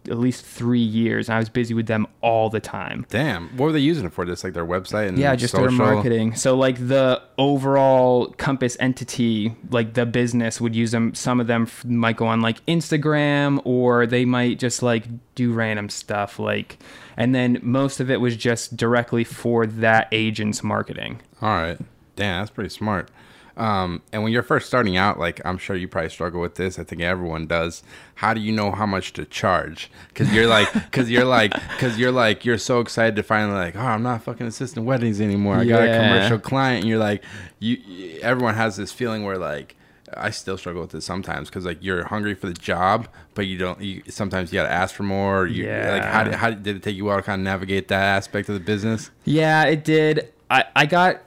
at 0.08 0.18
least 0.18 0.46
three 0.46 0.80
years. 0.80 1.28
And 1.28 1.36
I 1.36 1.38
was 1.38 1.50
busy 1.50 1.74
with 1.74 1.86
them 1.86 2.06
all 2.22 2.48
the 2.48 2.58
time. 2.60 3.04
Damn. 3.10 3.50
What 3.58 3.66
were 3.66 3.72
they 3.72 3.80
using 3.80 4.06
it 4.06 4.12
for? 4.14 4.24
Just 4.24 4.42
like 4.42 4.54
their 4.54 4.64
website 4.64 5.08
and 5.08 5.18
Yeah, 5.18 5.36
just 5.36 5.54
their 5.54 5.70
marketing. 5.70 6.34
So 6.34 6.56
like 6.56 6.88
the 6.88 7.20
overall 7.36 8.28
Compass 8.38 8.78
entity, 8.80 9.54
like 9.70 9.92
the 9.92 10.06
business 10.06 10.58
would 10.58 10.74
use 10.74 10.92
them. 10.92 11.14
Some 11.14 11.38
of 11.38 11.46
them 11.46 11.64
f- 11.64 11.84
might 11.84 12.16
go 12.16 12.26
on 12.26 12.40
like 12.40 12.64
Instagram, 12.64 13.60
or 13.64 14.06
they 14.06 14.24
might 14.24 14.58
just 14.58 14.82
like 14.82 15.04
do 15.34 15.52
random 15.52 15.90
stuff. 15.90 16.38
Like, 16.38 16.78
and 17.20 17.34
then 17.34 17.58
most 17.62 18.00
of 18.00 18.10
it 18.10 18.20
was 18.20 18.34
just 18.36 18.76
directly 18.76 19.22
for 19.24 19.66
that 19.66 20.08
agent's 20.10 20.62
marketing. 20.64 21.20
All 21.42 21.50
right. 21.50 21.78
Damn, 22.16 22.40
that's 22.40 22.50
pretty 22.50 22.70
smart. 22.70 23.10
Um, 23.56 24.00
and 24.10 24.22
when 24.22 24.32
you're 24.32 24.42
first 24.42 24.66
starting 24.66 24.96
out, 24.96 25.18
like 25.18 25.38
I'm 25.44 25.58
sure 25.58 25.76
you 25.76 25.86
probably 25.86 26.08
struggle 26.08 26.40
with 26.40 26.54
this. 26.54 26.78
I 26.78 26.84
think 26.84 27.02
everyone 27.02 27.46
does. 27.46 27.82
How 28.14 28.32
do 28.32 28.40
you 28.40 28.52
know 28.52 28.70
how 28.70 28.86
much 28.86 29.12
to 29.14 29.26
charge? 29.26 29.90
Because 30.08 30.32
you're 30.32 30.46
like, 30.46 30.72
because 30.72 31.10
you're 31.10 31.24
like, 31.26 31.52
because 31.52 31.98
you're 31.98 32.12
like, 32.12 32.44
you're 32.46 32.56
so 32.56 32.80
excited 32.80 33.16
to 33.16 33.22
finally 33.22 33.54
like, 33.58 33.76
oh, 33.76 33.80
I'm 33.80 34.02
not 34.02 34.22
fucking 34.22 34.46
assisting 34.46 34.86
weddings 34.86 35.20
anymore. 35.20 35.56
I 35.56 35.64
got 35.66 35.82
a 35.82 35.92
commercial 35.92 36.38
client, 36.38 36.80
and 36.84 36.88
you're 36.88 36.98
like, 36.98 37.22
you- 37.58 38.18
Everyone 38.22 38.54
has 38.54 38.76
this 38.76 38.92
feeling 38.92 39.24
where 39.24 39.36
like. 39.38 39.76
I 40.16 40.30
still 40.30 40.58
struggle 40.58 40.82
with 40.82 40.90
this 40.90 41.04
sometimes 41.04 41.48
because 41.48 41.64
like 41.64 41.78
you're 41.80 42.04
hungry 42.04 42.34
for 42.34 42.46
the 42.46 42.54
job, 42.54 43.08
but 43.34 43.46
you 43.46 43.58
don't. 43.58 43.80
You, 43.80 44.02
sometimes 44.08 44.52
you 44.52 44.58
gotta 44.58 44.72
ask 44.72 44.94
for 44.94 45.02
more. 45.02 45.46
You, 45.46 45.68
Like 45.68 46.04
how 46.04 46.24
did, 46.24 46.34
how 46.34 46.50
did 46.50 46.76
it 46.76 46.82
take 46.82 46.96
you 46.96 47.04
a 47.04 47.08
while 47.08 47.16
to 47.16 47.22
kind 47.22 47.40
of 47.40 47.44
navigate 47.44 47.88
that 47.88 48.02
aspect 48.02 48.48
of 48.48 48.54
the 48.54 48.60
business? 48.60 49.10
Yeah, 49.24 49.64
it 49.64 49.84
did. 49.84 50.32
I, 50.50 50.64
I 50.74 50.86
got 50.86 51.22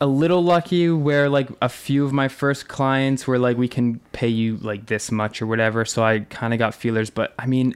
a 0.00 0.06
little 0.06 0.42
lucky 0.42 0.90
where 0.90 1.28
like 1.28 1.48
a 1.62 1.68
few 1.68 2.04
of 2.04 2.12
my 2.12 2.28
first 2.28 2.68
clients 2.68 3.26
were 3.26 3.38
like, 3.38 3.56
we 3.56 3.68
can 3.68 3.98
pay 4.12 4.28
you 4.28 4.58
like 4.58 4.86
this 4.86 5.10
much 5.10 5.40
or 5.40 5.46
whatever. 5.46 5.84
So 5.84 6.04
I 6.04 6.20
kind 6.20 6.52
of 6.52 6.58
got 6.58 6.74
feelers. 6.74 7.08
But 7.10 7.34
I 7.38 7.46
mean, 7.46 7.74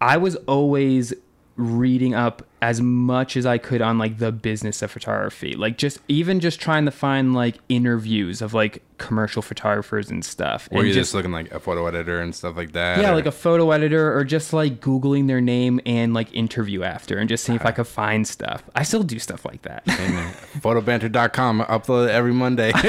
I 0.00 0.16
was 0.16 0.36
always 0.46 1.12
reading 1.60 2.14
up 2.14 2.42
as 2.62 2.80
much 2.80 3.36
as 3.38 3.46
I 3.46 3.56
could 3.58 3.80
on 3.80 3.96
like 3.98 4.18
the 4.18 4.30
business 4.32 4.82
of 4.82 4.90
photography. 4.90 5.52
Like 5.54 5.78
just 5.78 5.98
even 6.08 6.40
just 6.40 6.60
trying 6.60 6.84
to 6.84 6.90
find 6.90 7.32
like 7.34 7.56
interviews 7.70 8.42
of 8.42 8.52
like 8.52 8.82
commercial 8.98 9.40
photographers 9.40 10.10
and 10.10 10.22
stuff. 10.24 10.68
Or 10.70 10.80
and 10.80 10.88
you 10.88 10.92
just 10.92 11.14
looking 11.14 11.32
like 11.32 11.50
a 11.52 11.60
photo 11.60 11.86
editor 11.86 12.20
and 12.20 12.34
stuff 12.34 12.56
like 12.56 12.72
that? 12.72 13.00
yeah, 13.00 13.12
or- 13.12 13.14
like 13.14 13.24
a 13.26 13.32
photo 13.32 13.70
editor 13.70 14.14
or 14.14 14.24
just 14.24 14.52
like 14.52 14.80
Googling 14.80 15.26
their 15.26 15.40
name 15.40 15.80
and 15.86 16.12
like 16.12 16.34
interview 16.34 16.82
after 16.82 17.16
and 17.16 17.28
just 17.30 17.44
seeing 17.44 17.56
if 17.56 17.64
I 17.64 17.70
could 17.72 17.86
find 17.86 18.26
stuff. 18.28 18.62
I 18.74 18.82
still 18.82 19.02
do 19.04 19.18
stuff 19.18 19.44
like 19.46 19.62
that. 19.62 19.84
Photobanter.com. 19.86 21.62
Upload 21.62 22.08
it 22.08 22.10
every 22.12 22.32
Monday. 22.34 22.72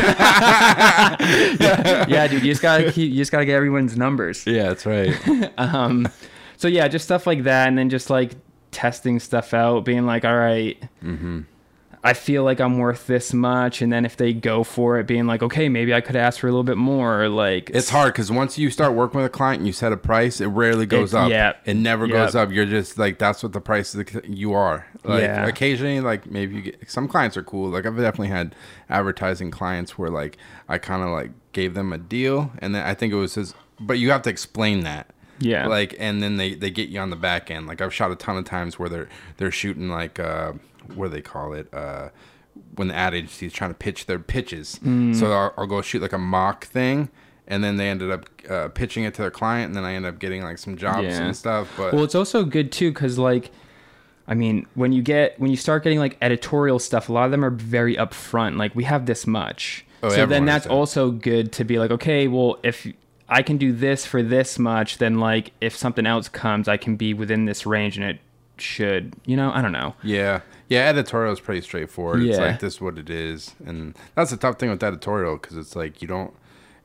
yeah, 1.61 2.27
dude, 2.29 2.43
you 2.43 2.51
just 2.51 2.61
gotta 2.61 2.91
keep, 2.91 3.11
you 3.11 3.17
just 3.17 3.31
gotta 3.31 3.45
get 3.45 3.55
everyone's 3.55 3.97
numbers. 3.97 4.45
yeah, 4.45 4.63
that's 4.69 4.85
right. 4.85 5.15
Um, 5.57 6.07
so 6.57 6.67
yeah, 6.67 6.87
just 6.87 7.05
stuff 7.05 7.25
like 7.27 7.43
that, 7.43 7.67
and 7.67 7.77
then 7.77 7.89
just 7.89 8.09
like 8.09 8.31
testing 8.71 9.19
stuff 9.19 9.53
out, 9.53 9.85
being 9.85 10.05
like, 10.05 10.25
all 10.25 10.37
right, 10.37 10.81
Mm-hmm. 11.03 11.41
I 12.03 12.13
feel 12.13 12.43
like 12.43 12.59
I'm 12.59 12.79
worth 12.79 13.05
this 13.05 13.31
much, 13.31 13.79
and 13.83 13.93
then 13.93 14.05
if 14.05 14.17
they 14.17 14.33
go 14.33 14.63
for 14.63 14.97
it, 14.99 15.05
being 15.05 15.27
like, 15.27 15.43
okay, 15.43 15.69
maybe 15.69 15.93
I 15.93 16.01
could 16.01 16.15
ask 16.15 16.39
for 16.39 16.47
a 16.47 16.49
little 16.49 16.63
bit 16.63 16.77
more. 16.77 17.29
Like, 17.29 17.69
It's 17.71 17.91
hard 17.91 18.11
because 18.13 18.31
once 18.31 18.57
you 18.57 18.71
start 18.71 18.93
working 18.93 19.17
with 19.19 19.27
a 19.27 19.29
client 19.29 19.59
and 19.59 19.67
you 19.67 19.71
set 19.73 19.91
a 19.91 19.97
price, 19.97 20.41
it 20.41 20.47
rarely 20.47 20.87
goes 20.87 21.13
It- 21.13 21.17
up. 21.17 21.29
yeah. 21.29 21.53
It 21.63 21.75
never 21.75 22.07
Yep. 22.07 22.13
goes 22.15 22.33
up. 22.35 22.51
You're 22.51 22.65
just 22.65 22.97
like, 22.97 23.19
that's 23.19 23.43
what 23.43 23.53
the 23.53 23.61
price 23.61 23.93
of 23.93 24.03
the, 24.03 24.21
you 24.27 24.51
are. 24.53 24.87
Like, 25.03 25.21
Yeah. 25.21 25.45
occasionally, 25.45 25.99
like, 26.01 26.25
maybe 26.25 26.55
you 26.55 26.61
get 26.63 26.89
some 26.89 27.07
clients 27.07 27.37
are 27.37 27.43
cool. 27.43 27.69
Like, 27.69 27.85
I've 27.85 27.95
definitely 27.95 28.29
had 28.29 28.55
advertising 28.89 29.51
clients 29.51 29.95
where, 29.99 30.09
like, 30.09 30.37
I 30.67 30.79
kind 30.79 31.03
of 31.03 31.09
like 31.09 31.29
gave 31.53 31.75
them 31.75 31.93
a 31.93 31.99
deal, 31.99 32.51
and 32.57 32.73
then 32.73 32.83
I 32.83 32.95
think 32.95 33.13
it 33.13 33.17
was 33.17 33.35
his, 33.35 33.53
but 33.79 33.99
you 33.99 34.09
have 34.09 34.23
to 34.23 34.31
explain 34.31 34.79
that. 34.85 35.05
Yeah. 35.41 35.67
Like, 35.67 35.95
and 35.99 36.21
then 36.23 36.37
they, 36.37 36.53
they 36.53 36.69
get 36.69 36.89
you 36.89 36.99
on 36.99 37.09
the 37.09 37.15
back 37.15 37.51
end. 37.51 37.67
Like, 37.67 37.81
I've 37.81 37.93
shot 37.93 38.11
a 38.11 38.15
ton 38.15 38.37
of 38.37 38.45
times 38.45 38.79
where 38.79 38.87
they're, 38.87 39.09
they're 39.37 39.51
shooting, 39.51 39.89
like, 39.89 40.19
uh, 40.19 40.53
what 40.95 41.07
do 41.07 41.11
they 41.11 41.21
call 41.21 41.53
it? 41.53 41.73
Uh, 41.73 42.09
when 42.75 42.87
the 42.89 42.95
ad 42.95 43.13
agency 43.13 43.47
is 43.47 43.53
trying 43.53 43.71
to 43.71 43.75
pitch 43.77 44.05
their 44.05 44.19
pitches. 44.19 44.79
Mm. 44.83 45.15
So 45.15 45.31
I'll, 45.31 45.53
I'll 45.57 45.67
go 45.67 45.81
shoot 45.81 46.01
like 46.01 46.13
a 46.13 46.17
mock 46.17 46.65
thing, 46.65 47.09
and 47.47 47.63
then 47.63 47.77
they 47.77 47.89
ended 47.89 48.11
up 48.11 48.25
uh, 48.49 48.67
pitching 48.69 49.03
it 49.03 49.13
to 49.15 49.21
their 49.21 49.31
client, 49.31 49.67
and 49.67 49.75
then 49.75 49.83
I 49.83 49.93
end 49.93 50.05
up 50.05 50.19
getting 50.19 50.43
like 50.43 50.57
some 50.57 50.77
jobs 50.77 51.03
Yeah. 51.03 51.23
and 51.23 51.35
stuff. 51.35 51.71
But 51.77 51.93
well, 51.93 52.03
it's 52.03 52.15
also 52.15 52.43
good 52.43 52.71
too, 52.71 52.93
cause 52.93 53.17
like. 53.17 53.51
I 54.27 54.33
mean, 54.33 54.65
when 54.75 54.93
you 54.93 55.01
get 55.01 55.37
when 55.41 55.49
you 55.51 55.57
start 55.57 55.83
getting 55.83 55.99
like 55.99 56.15
editorial 56.21 56.79
stuff, 56.79 57.09
a 57.09 57.11
lot 57.11 57.25
of 57.25 57.31
them 57.31 57.43
are 57.43 57.49
very 57.49 57.95
upfront. 57.97 58.55
Like 58.57 58.73
we 58.75 58.85
have 58.85 59.05
this 59.05 59.27
much. 59.27 59.83
Oh, 60.03 60.09
so 60.09 60.25
then 60.25 60.45
that's 60.45 60.65
that. 60.65 60.71
also 60.71 61.11
good 61.11 61.51
to 61.53 61.65
be 61.65 61.79
like, 61.79 61.91
okay, 61.91 62.27
well, 62.29 62.57
if 62.63 62.87
I 63.31 63.41
can 63.41 63.57
do 63.57 63.71
this 63.71 64.05
for 64.05 64.21
this 64.21 64.59
much, 64.59 64.97
then 64.97 65.19
like 65.19 65.53
if 65.61 65.75
something 65.75 66.05
else 66.05 66.27
comes, 66.27 66.67
I 66.67 66.77
can 66.77 66.97
be 66.97 67.13
within 67.13 67.45
this 67.45 67.65
range, 67.65 67.97
and 67.97 68.05
it 68.05 68.19
should, 68.57 69.13
you 69.25 69.35
know, 69.37 69.51
I 69.51 69.61
don't 69.61 69.71
know. 69.71 69.95
Yeah. 70.03 70.41
Yeah, 70.67 70.87
editorial 70.87 71.33
is 71.33 71.39
pretty 71.39 71.61
straightforward. 71.61 72.21
Yeah. 72.23 72.29
It's 72.29 72.39
like 72.39 72.59
this 72.59 72.75
is 72.75 72.81
what 72.81 72.97
it 72.97 73.09
is. 73.09 73.55
And 73.65 73.97
that's 74.15 74.31
the 74.31 74.37
tough 74.37 74.59
thing 74.59 74.69
with 74.69 74.83
editorial 74.83 75.37
because 75.37 75.57
it's 75.57 75.75
like 75.75 76.01
you 76.01 76.07
don't, 76.07 76.33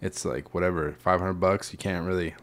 it's 0.00 0.24
like 0.24 0.54
whatever, 0.54 0.92
500 0.98 1.34
bucks. 1.34 1.72
You 1.72 1.78
can't 1.78 2.06
really 2.06 2.34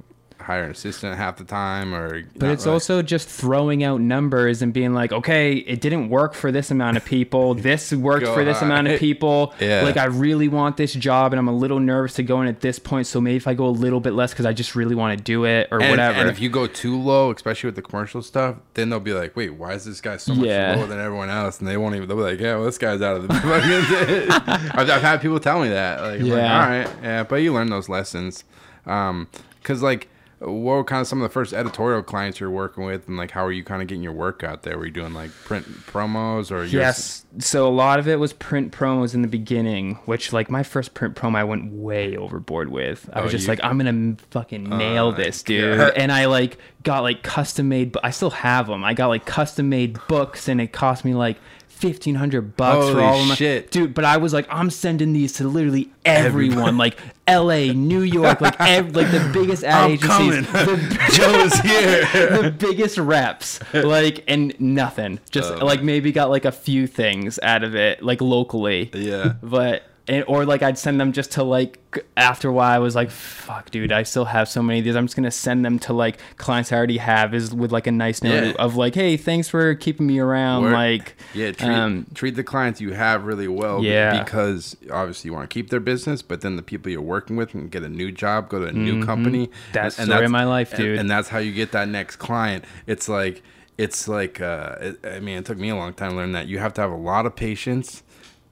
hire 0.44 0.64
an 0.66 0.72
assistant 0.72 1.18
half 1.18 1.38
the 1.38 1.44
time 1.44 1.94
or. 1.96 2.24
But 2.38 2.52
it's 2.52 2.68
also 2.68 3.02
just 3.02 3.28
throwing 3.30 3.84
out 3.84 4.02
numbers 4.02 4.62
and 4.62 4.72
being 4.74 4.94
like, 4.94 5.12
okay, 5.12 5.54
it 5.56 5.82
didn't 5.82 6.10
work 6.10 6.34
for 6.34 6.52
this 6.52 6.70
amount 6.72 6.98
of 6.98 7.06
people. 7.06 7.54
This 7.64 7.92
worked 7.94 8.28
for 8.28 8.44
this 8.44 8.62
amount 8.62 8.88
of 8.88 9.00
people. 9.00 9.54
Yeah. 9.60 9.84
Like, 9.84 9.98
I 9.98 10.06
really 10.06 10.48
want 10.50 10.78
this 10.78 10.94
job 10.94 11.32
and 11.32 11.40
I'm 11.40 11.48
a 11.48 11.56
little 11.56 11.80
nervous 11.80 12.14
to 12.16 12.24
go 12.24 12.42
in 12.42 12.48
at 12.48 12.60
this 12.62 12.80
point. 12.80 13.08
So 13.08 13.22
maybe 13.22 13.38
if 13.38 13.48
I 13.48 13.54
go 13.54 13.66
a 13.68 13.70
little 13.70 14.00
bit 14.00 14.14
less 14.14 14.32
because 14.34 14.46
I 14.46 14.52
just 14.54 14.76
really 14.76 14.94
want 14.96 15.18
to 15.18 15.24
do 15.24 15.46
it 15.46 15.70
or 15.72 15.82
and, 15.82 15.90
whatever. 15.90 16.20
And 16.20 16.30
if 16.30 16.40
you 16.40 16.50
go 16.50 16.68
too 16.68 17.00
low, 17.00 17.32
especially 17.32 17.68
with 17.70 17.76
the 17.76 17.82
commercial 17.82 18.22
stuff, 18.22 18.58
then 18.74 18.90
they'll 18.90 19.00
be 19.00 19.14
like, 19.14 19.36
"Wait, 19.36 19.52
why 19.52 19.74
is 19.74 19.86
this 19.86 20.02
guy 20.02 20.18
so 20.18 20.36
much 20.36 20.46
Yeah. 20.48 20.76
lower 20.76 20.88
than 20.88 21.00
everyone 21.00 21.30
else?" 21.30 21.60
And 21.60 21.68
they 21.68 21.78
won't 21.78 21.96
even. 21.96 22.08
They'll 22.08 22.18
be 22.18 22.24
like, 22.24 22.40
"Yeah, 22.40 22.56
well, 22.56 22.66
this 22.66 22.78
guy's 22.78 23.02
out 23.02 23.16
of 23.18 23.28
the." 23.28 23.34
I've, 24.76 24.90
I've 24.90 25.02
had 25.02 25.22
people 25.22 25.40
tell 25.40 25.62
me 25.62 25.70
that. 25.70 26.02
Like, 26.02 26.20
I'm 26.20 26.28
like, 26.30 26.38
Yeah. 26.38 26.64
all 26.64 26.70
right, 26.70 26.90
yeah, 27.02 27.24
but 27.24 27.36
you 27.38 27.54
learn 27.54 27.70
those 27.70 27.88
lessons, 27.90 28.44
um, 28.86 29.28
because 29.62 29.82
like. 29.82 30.10
What 30.40 30.50
were 30.52 30.84
kind 30.84 31.00
of 31.02 31.08
some 31.08 31.22
of 31.22 31.24
the 31.30 31.34
first 31.34 31.54
editorial 31.54 32.04
clients 32.04 32.40
you're 32.40 32.50
working 32.50 32.84
with, 32.84 33.08
and 33.08 33.16
like 33.18 33.32
how 33.32 33.46
are 33.46 33.52
you 33.52 33.64
kind 33.64 33.82
of 33.82 33.88
getting 33.88 34.04
your 34.04 34.12
work 34.14 34.44
out 34.44 34.64
there? 34.64 34.78
Were 34.78 34.86
you 34.86 34.92
doing 34.92 35.14
like 35.14 35.32
print 35.46 35.66
promos 35.88 36.52
or 36.52 36.66
Yes. 36.66 37.26
So 37.40 37.68
a 37.68 37.72
lot 37.72 38.00
of 38.00 38.08
it 38.08 38.20
was 38.20 38.34
print 38.34 38.72
promos 38.74 39.14
in 39.14 39.22
the 39.22 39.28
beginning, 39.28 39.96
which 40.06 40.34
like 40.34 40.50
my 40.50 40.64
first 40.64 40.94
print 40.94 41.16
promo 41.16 41.36
I 41.38 41.44
went 41.46 41.72
way 41.72 42.18
overboard 42.18 42.70
with. 42.70 43.10
I 43.14 43.20
oh, 43.20 43.24
was 43.24 43.30
Oh, 43.30 43.32
just 43.32 43.44
you- 43.44 43.50
like, 43.50 43.60
I'm 43.64 43.78
gonna 43.78 44.16
fucking 44.32 44.72
oh 44.74 44.78
nail 44.78 45.12
my 45.12 45.18
this, 45.18 45.44
dude. 45.44 45.78
God. 45.78 45.94
And 45.96 46.12
I 46.12 46.26
like 46.26 46.58
got 46.84 47.02
like 47.04 47.24
custom 47.24 47.70
made. 47.70 47.92
But 47.94 48.04
I 48.04 48.12
still 48.12 48.32
have 48.32 48.68
them. 48.68 48.84
I 48.84 48.94
got 48.94 49.08
like 49.08 49.26
custom 49.26 49.70
made 49.70 49.98
books, 50.08 50.48
and 50.48 50.60
it 50.60 50.74
cost 50.74 51.06
me 51.06 51.14
like. 51.14 51.38
Fifteen 51.84 52.16
hundred 52.16 52.56
bucks 52.56 52.90
for 52.94 53.02
all 53.02 53.20
of 53.22 53.28
them, 53.28 53.36
shit. 53.36 53.70
dude. 53.72 53.94
But 53.94 54.06
I 54.06 54.16
was 54.18 54.32
like, 54.34 54.48
I'm 54.50 54.70
sending 54.70 55.12
these 55.12 55.34
to 55.34 55.48
literally 55.48 55.92
everyone, 56.06 56.78
like 56.78 56.98
L.A., 57.28 57.74
New 57.74 58.00
York, 58.02 58.40
like 58.40 58.56
ev- 58.62 58.96
like 58.96 59.12
the 59.12 59.30
biggest 59.34 59.66
ad 59.66 59.74
I'm 59.84 59.92
agencies, 59.92 60.48
coming. 60.48 60.66
the 60.78 61.10
Joe's 61.12 61.60
here. 61.60 62.42
the 62.44 62.52
biggest 62.52 62.98
reps 62.98 63.60
like 63.74 64.24
and 64.30 64.56
nothing 64.62 65.20
just 65.30 65.52
Oh, 65.52 65.66
like 65.66 65.84
maybe 65.84 66.12
got 66.14 66.30
like 66.30 66.46
a 66.46 66.52
few 66.54 66.88
things 66.88 67.38
out 67.44 67.64
of 67.64 67.76
it 67.76 68.02
like 68.02 68.22
locally 68.22 68.90
yeah. 68.94 69.34
but 69.44 69.84
and, 70.08 70.26
or 70.28 70.46
like 70.46 70.62
i'd 70.62 70.78
send 70.78 71.00
them 71.00 71.12
just 71.14 71.32
to 71.32 71.44
like 71.44 71.80
after 72.18 72.50
a 72.50 72.52
while 72.52 72.72
i 72.72 72.78
was 72.80 72.96
like 72.96 73.10
fuck 73.10 73.70
dude 73.72 73.92
i 73.92 74.04
still 74.04 74.26
have 74.26 74.50
so 74.50 74.62
many 74.62 74.80
of 74.80 74.86
these 74.86 74.96
i'm 74.96 75.06
just 75.06 75.16
gonna 75.16 75.32
send 75.32 75.64
them 75.64 75.80
to 75.80 75.94
like 75.94 76.18
clients 76.38 76.72
i 76.72 76.76
already 76.76 76.98
have 76.98 77.34
is 77.34 77.54
with 77.54 77.72
like 77.72 77.88
a 77.88 77.92
nice 77.92 78.22
note 78.22 78.44
Yeah. 78.48 78.54
of 78.60 78.76
like 78.76 78.96
hey 78.96 79.16
thanks 79.16 79.48
for 79.48 79.76
keeping 79.76 80.06
me 80.08 80.20
around 80.20 80.64
Word. 80.64 80.74
like 80.74 81.16
Yeah, 81.34 81.52
treat, 81.52 81.70
um, 81.70 82.06
treat 82.14 82.36
the 82.36 82.44
clients 82.44 82.82
you 82.82 82.94
have 82.94 83.24
really 83.26 83.48
well. 83.48 83.84
Yeah. 83.84 84.24
Because 84.24 84.76
obviously 84.92 85.30
you 85.30 85.34
want 85.34 85.50
to 85.50 85.54
keep 85.54 85.70
their 85.70 85.80
business, 85.80 86.22
but 86.22 86.42
then 86.42 86.56
the 86.58 86.62
people 86.62 86.92
you're 86.92 87.02
working 87.02 87.36
with 87.36 87.50
can 87.50 87.70
get 87.70 87.82
a 87.84 87.90
new 87.90 88.12
job, 88.12 88.50
go 88.50 88.60
to 88.60 88.66
a 88.66 88.72
new 88.72 89.04
company. 89.06 89.48
Mm-hmm. 89.48 89.72
That's 89.74 89.96
the 89.98 90.06
story 90.06 90.26
of 90.26 90.32
my 90.32 90.44
life, 90.44 90.74
and- 90.74 90.82
dude. 90.82 91.00
And, 91.00 91.10
that's 91.10 91.30
how 91.30 91.40
you 91.40 91.52
get 91.54 91.72
that 91.72 91.88
next 91.88 92.18
client. 92.18 92.66
It's 92.88 93.08
like, 93.10 93.42
it's 93.78 94.08
like, 94.08 94.40
uh, 94.42 94.76
it, 94.80 95.00
I 95.06 95.20
mean, 95.20 95.38
it 95.40 95.46
took 95.46 95.58
me 95.58 95.70
a 95.70 95.76
long 95.76 95.94
time 95.94 96.12
to 96.12 96.16
learn 96.18 96.34
that 96.34 96.48
you 96.48 96.60
have 96.60 96.74
to 96.76 96.82
have 96.82 96.92
a 96.92 96.96
lot 96.96 97.26
of 97.26 97.36
patience 97.36 98.04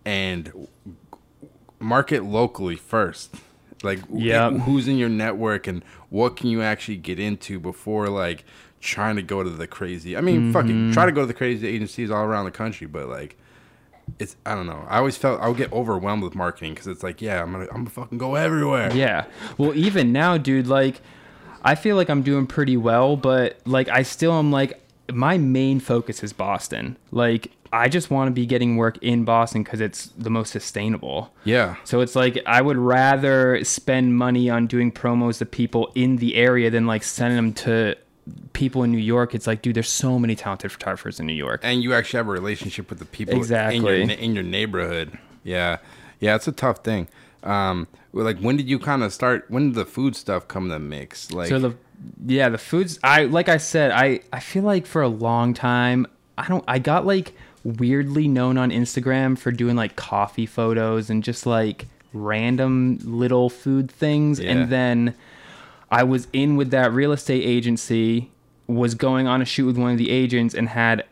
and 0.06 0.68
market 1.82 2.24
locally 2.24 2.76
first. 2.76 3.34
Like, 3.84 4.00
Yep. 4.14 4.54
who's 4.62 4.88
in 4.88 4.98
your 4.98 5.10
network 5.10 5.66
and 5.68 5.84
what 6.10 6.36
can 6.36 6.50
you 6.50 6.62
actually 6.62 6.98
get 6.98 7.20
into 7.20 7.60
before 7.60 8.08
like 8.10 8.44
trying 8.80 9.16
to 9.16 9.22
go 9.24 9.44
to 9.44 9.50
the 9.50 9.68
crazy. 9.68 10.16
I 10.18 10.22
mean, 10.22 10.40
Mm-hmm. 10.40 10.52
fucking 10.54 10.92
try 10.94 11.06
to 11.06 11.12
go 11.12 11.22
to 11.22 11.28
the 11.28 11.34
crazy 11.34 11.68
agencies 11.68 12.12
all 12.12 12.24
around 12.24 12.46
the 12.46 12.52
country, 12.52 12.88
but 12.88 13.08
like. 13.10 13.38
It's 14.20 14.36
I 14.46 14.56
don't 14.56 14.68
know. 14.68 14.84
I 14.90 14.98
always 14.98 15.16
felt 15.16 15.40
I 15.40 15.48
would 15.48 15.56
get 15.58 15.72
overwhelmed 15.72 16.22
with 16.22 16.36
marketing 16.36 16.74
because 16.74 16.88
it's 16.88 17.02
like, 17.02 17.22
yeah, 17.22 17.42
I'm 17.42 17.52
gonna 17.54 17.66
I'm 17.72 17.78
gonna 17.86 17.90
fucking 17.92 18.18
go 18.18 18.36
everywhere. 18.36 18.92
Yeah. 18.94 19.26
Well, 19.58 19.74
even 19.74 20.12
now, 20.12 20.38
dude, 20.38 20.68
like, 20.68 21.00
I 21.64 21.76
feel 21.76 21.96
like 21.96 22.10
I'm 22.10 22.22
doing 22.22 22.46
pretty 22.46 22.76
well, 22.76 23.16
but 23.16 23.60
like, 23.66 23.88
I 23.88 24.04
still 24.04 24.34
am 24.34 24.52
like, 24.52 24.82
my 25.14 25.38
main 25.38 25.80
focus 25.80 26.24
is 26.24 26.34
Boston. 26.34 26.98
Like, 27.12 27.52
I 27.74 27.88
just 27.88 28.10
want 28.12 28.28
to 28.28 28.32
be 28.32 28.46
getting 28.46 28.76
work 28.76 28.98
in 29.02 29.24
Boston 29.24 29.64
because 29.64 29.80
it's 29.82 30.08
the 30.18 30.30
most 30.30 30.52
sustainable. 30.52 31.34
Yeah. 31.46 31.76
So 31.86 32.02
it's 32.02 32.16
like 32.16 32.38
I 32.46 32.62
would 32.62 32.78
rather 32.78 33.64
spend 33.64 34.18
money 34.18 34.50
on 34.50 34.68
doing 34.68 34.92
promos 34.92 35.38
to 35.40 35.46
people 35.46 35.92
in 35.96 36.18
the 36.18 36.36
area 36.36 36.70
than 36.70 36.86
like 36.86 37.04
sending 37.04 37.36
them 37.38 37.54
to 37.54 37.96
people 38.54 38.84
in 38.84 38.92
New 38.92 38.98
York. 38.98 39.34
It's 39.34 39.48
like, 39.48 39.62
dude, 39.62 39.76
there's 39.76 39.90
so 39.90 40.20
many 40.20 40.36
talented 40.36 40.72
photographers 40.72 41.20
in 41.20 41.26
New 41.26 41.34
York. 41.34 41.62
and 41.64 41.82
you 41.82 41.94
actually 41.94 42.18
have 42.18 42.28
a 42.28 42.32
relationship 42.32 42.90
with 42.90 43.00
the 43.00 43.06
people 43.06 43.36
Exactly. 43.36 44.02
in 44.02 44.10
your, 44.10 44.18
in 44.18 44.36
your 44.36 44.44
neighborhood. 44.44 45.18
Yeah, 45.44 45.78
yeah, 46.20 46.36
it's 46.36 46.48
a 46.48 46.52
tough 46.52 46.80
thing. 46.84 47.08
Um, 47.44 47.88
like 48.14 48.38
when 48.40 48.58
did 48.58 48.70
you 48.70 48.78
kind 48.78 49.02
of 49.04 49.14
start? 49.14 49.46
When 49.50 49.70
did 49.70 49.76
the 49.76 49.86
food 49.86 50.16
stuff 50.16 50.48
come 50.48 50.70
to 50.70 50.78
mix? 50.78 51.32
Like, 51.32 51.48
So 51.50 51.58
the 51.58 51.76
yeah, 52.26 52.50
the 52.50 52.58
foods 52.58 53.00
I 53.04 53.24
like 53.26 53.48
I 53.50 53.58
said, 53.58 53.92
I 53.92 54.20
I 54.34 54.40
feel 54.40 54.64
like 54.64 54.86
for 54.86 55.02
a 55.02 55.08
long 55.08 55.54
time 55.54 56.06
I 56.38 56.48
don't 56.48 56.64
I 56.68 56.78
got 56.80 57.06
like 57.06 57.34
weirdly 57.64 58.28
known 58.28 58.58
on 58.58 58.72
Instagram 58.72 59.38
for 59.38 59.52
doing 59.52 59.76
like 59.76 59.96
coffee 59.96 60.46
photos 60.46 61.10
and 61.10 61.24
just 61.24 61.46
like 61.46 61.88
random 62.14 63.00
little 63.04 63.50
food 63.50 63.90
things 63.90 64.40
Yeah. 64.40 64.52
and 64.52 64.70
then 64.70 65.16
I 65.90 66.04
was 66.04 66.28
in 66.34 66.56
with 66.56 66.72
that 66.72 66.92
real 66.94 67.12
estate 67.12 67.44
agency 67.44 68.32
was 68.68 68.96
going 68.96 69.28
on 69.28 69.42
a 69.42 69.46
shoot 69.46 69.66
with 69.66 69.78
one 69.78 69.92
of 69.92 69.98
the 69.98 70.10
agents 70.10 70.54
and 70.56 70.70
had 70.70 71.06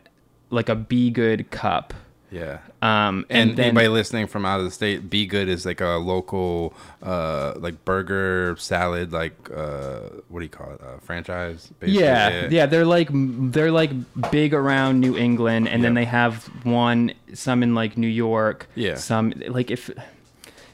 like 0.50 0.68
a 0.68 0.74
B 0.74 1.10
Good 1.10 1.50
cup. 1.50 1.92
Yeah. 2.30 2.58
Um 2.82 3.26
And, 3.28 3.50
and, 3.50 3.56
then 3.56 3.64
anybody 3.66 3.88
listening 3.88 4.26
from 4.26 4.46
out 4.46 4.60
of 4.60 4.64
the 4.64 4.70
state, 4.70 5.10
B 5.10 5.26
Good 5.26 5.48
is 5.48 5.66
like 5.66 5.80
a 5.80 5.98
local, 5.98 6.74
uh, 7.02 7.54
like 7.56 7.84
burger 7.84 8.56
salad, 8.58 9.12
like 9.12 9.34
uh, 9.50 10.00
what 10.28 10.40
do 10.40 10.44
you 10.44 10.50
call 10.50 10.72
it? 10.72 10.80
Uh, 10.80 10.98
franchise. 10.98 11.70
basically. 11.78 12.02
Yeah, 12.02 12.48
yeah, 12.50 12.66
they're 12.66 12.84
like 12.84 13.08
they're 13.12 13.72
like 13.72 13.90
big 14.30 14.54
around 14.54 15.00
New 15.00 15.16
England, 15.16 15.68
and 15.68 15.82
then 15.82 15.94
they 15.94 16.04
have 16.04 16.44
one 16.64 17.12
some 17.34 17.62
in 17.62 17.74
like 17.74 17.96
New 17.96 18.06
York. 18.06 18.68
Yeah. 18.74 18.94
some 18.94 19.32
like 19.48 19.70
if 19.70 19.90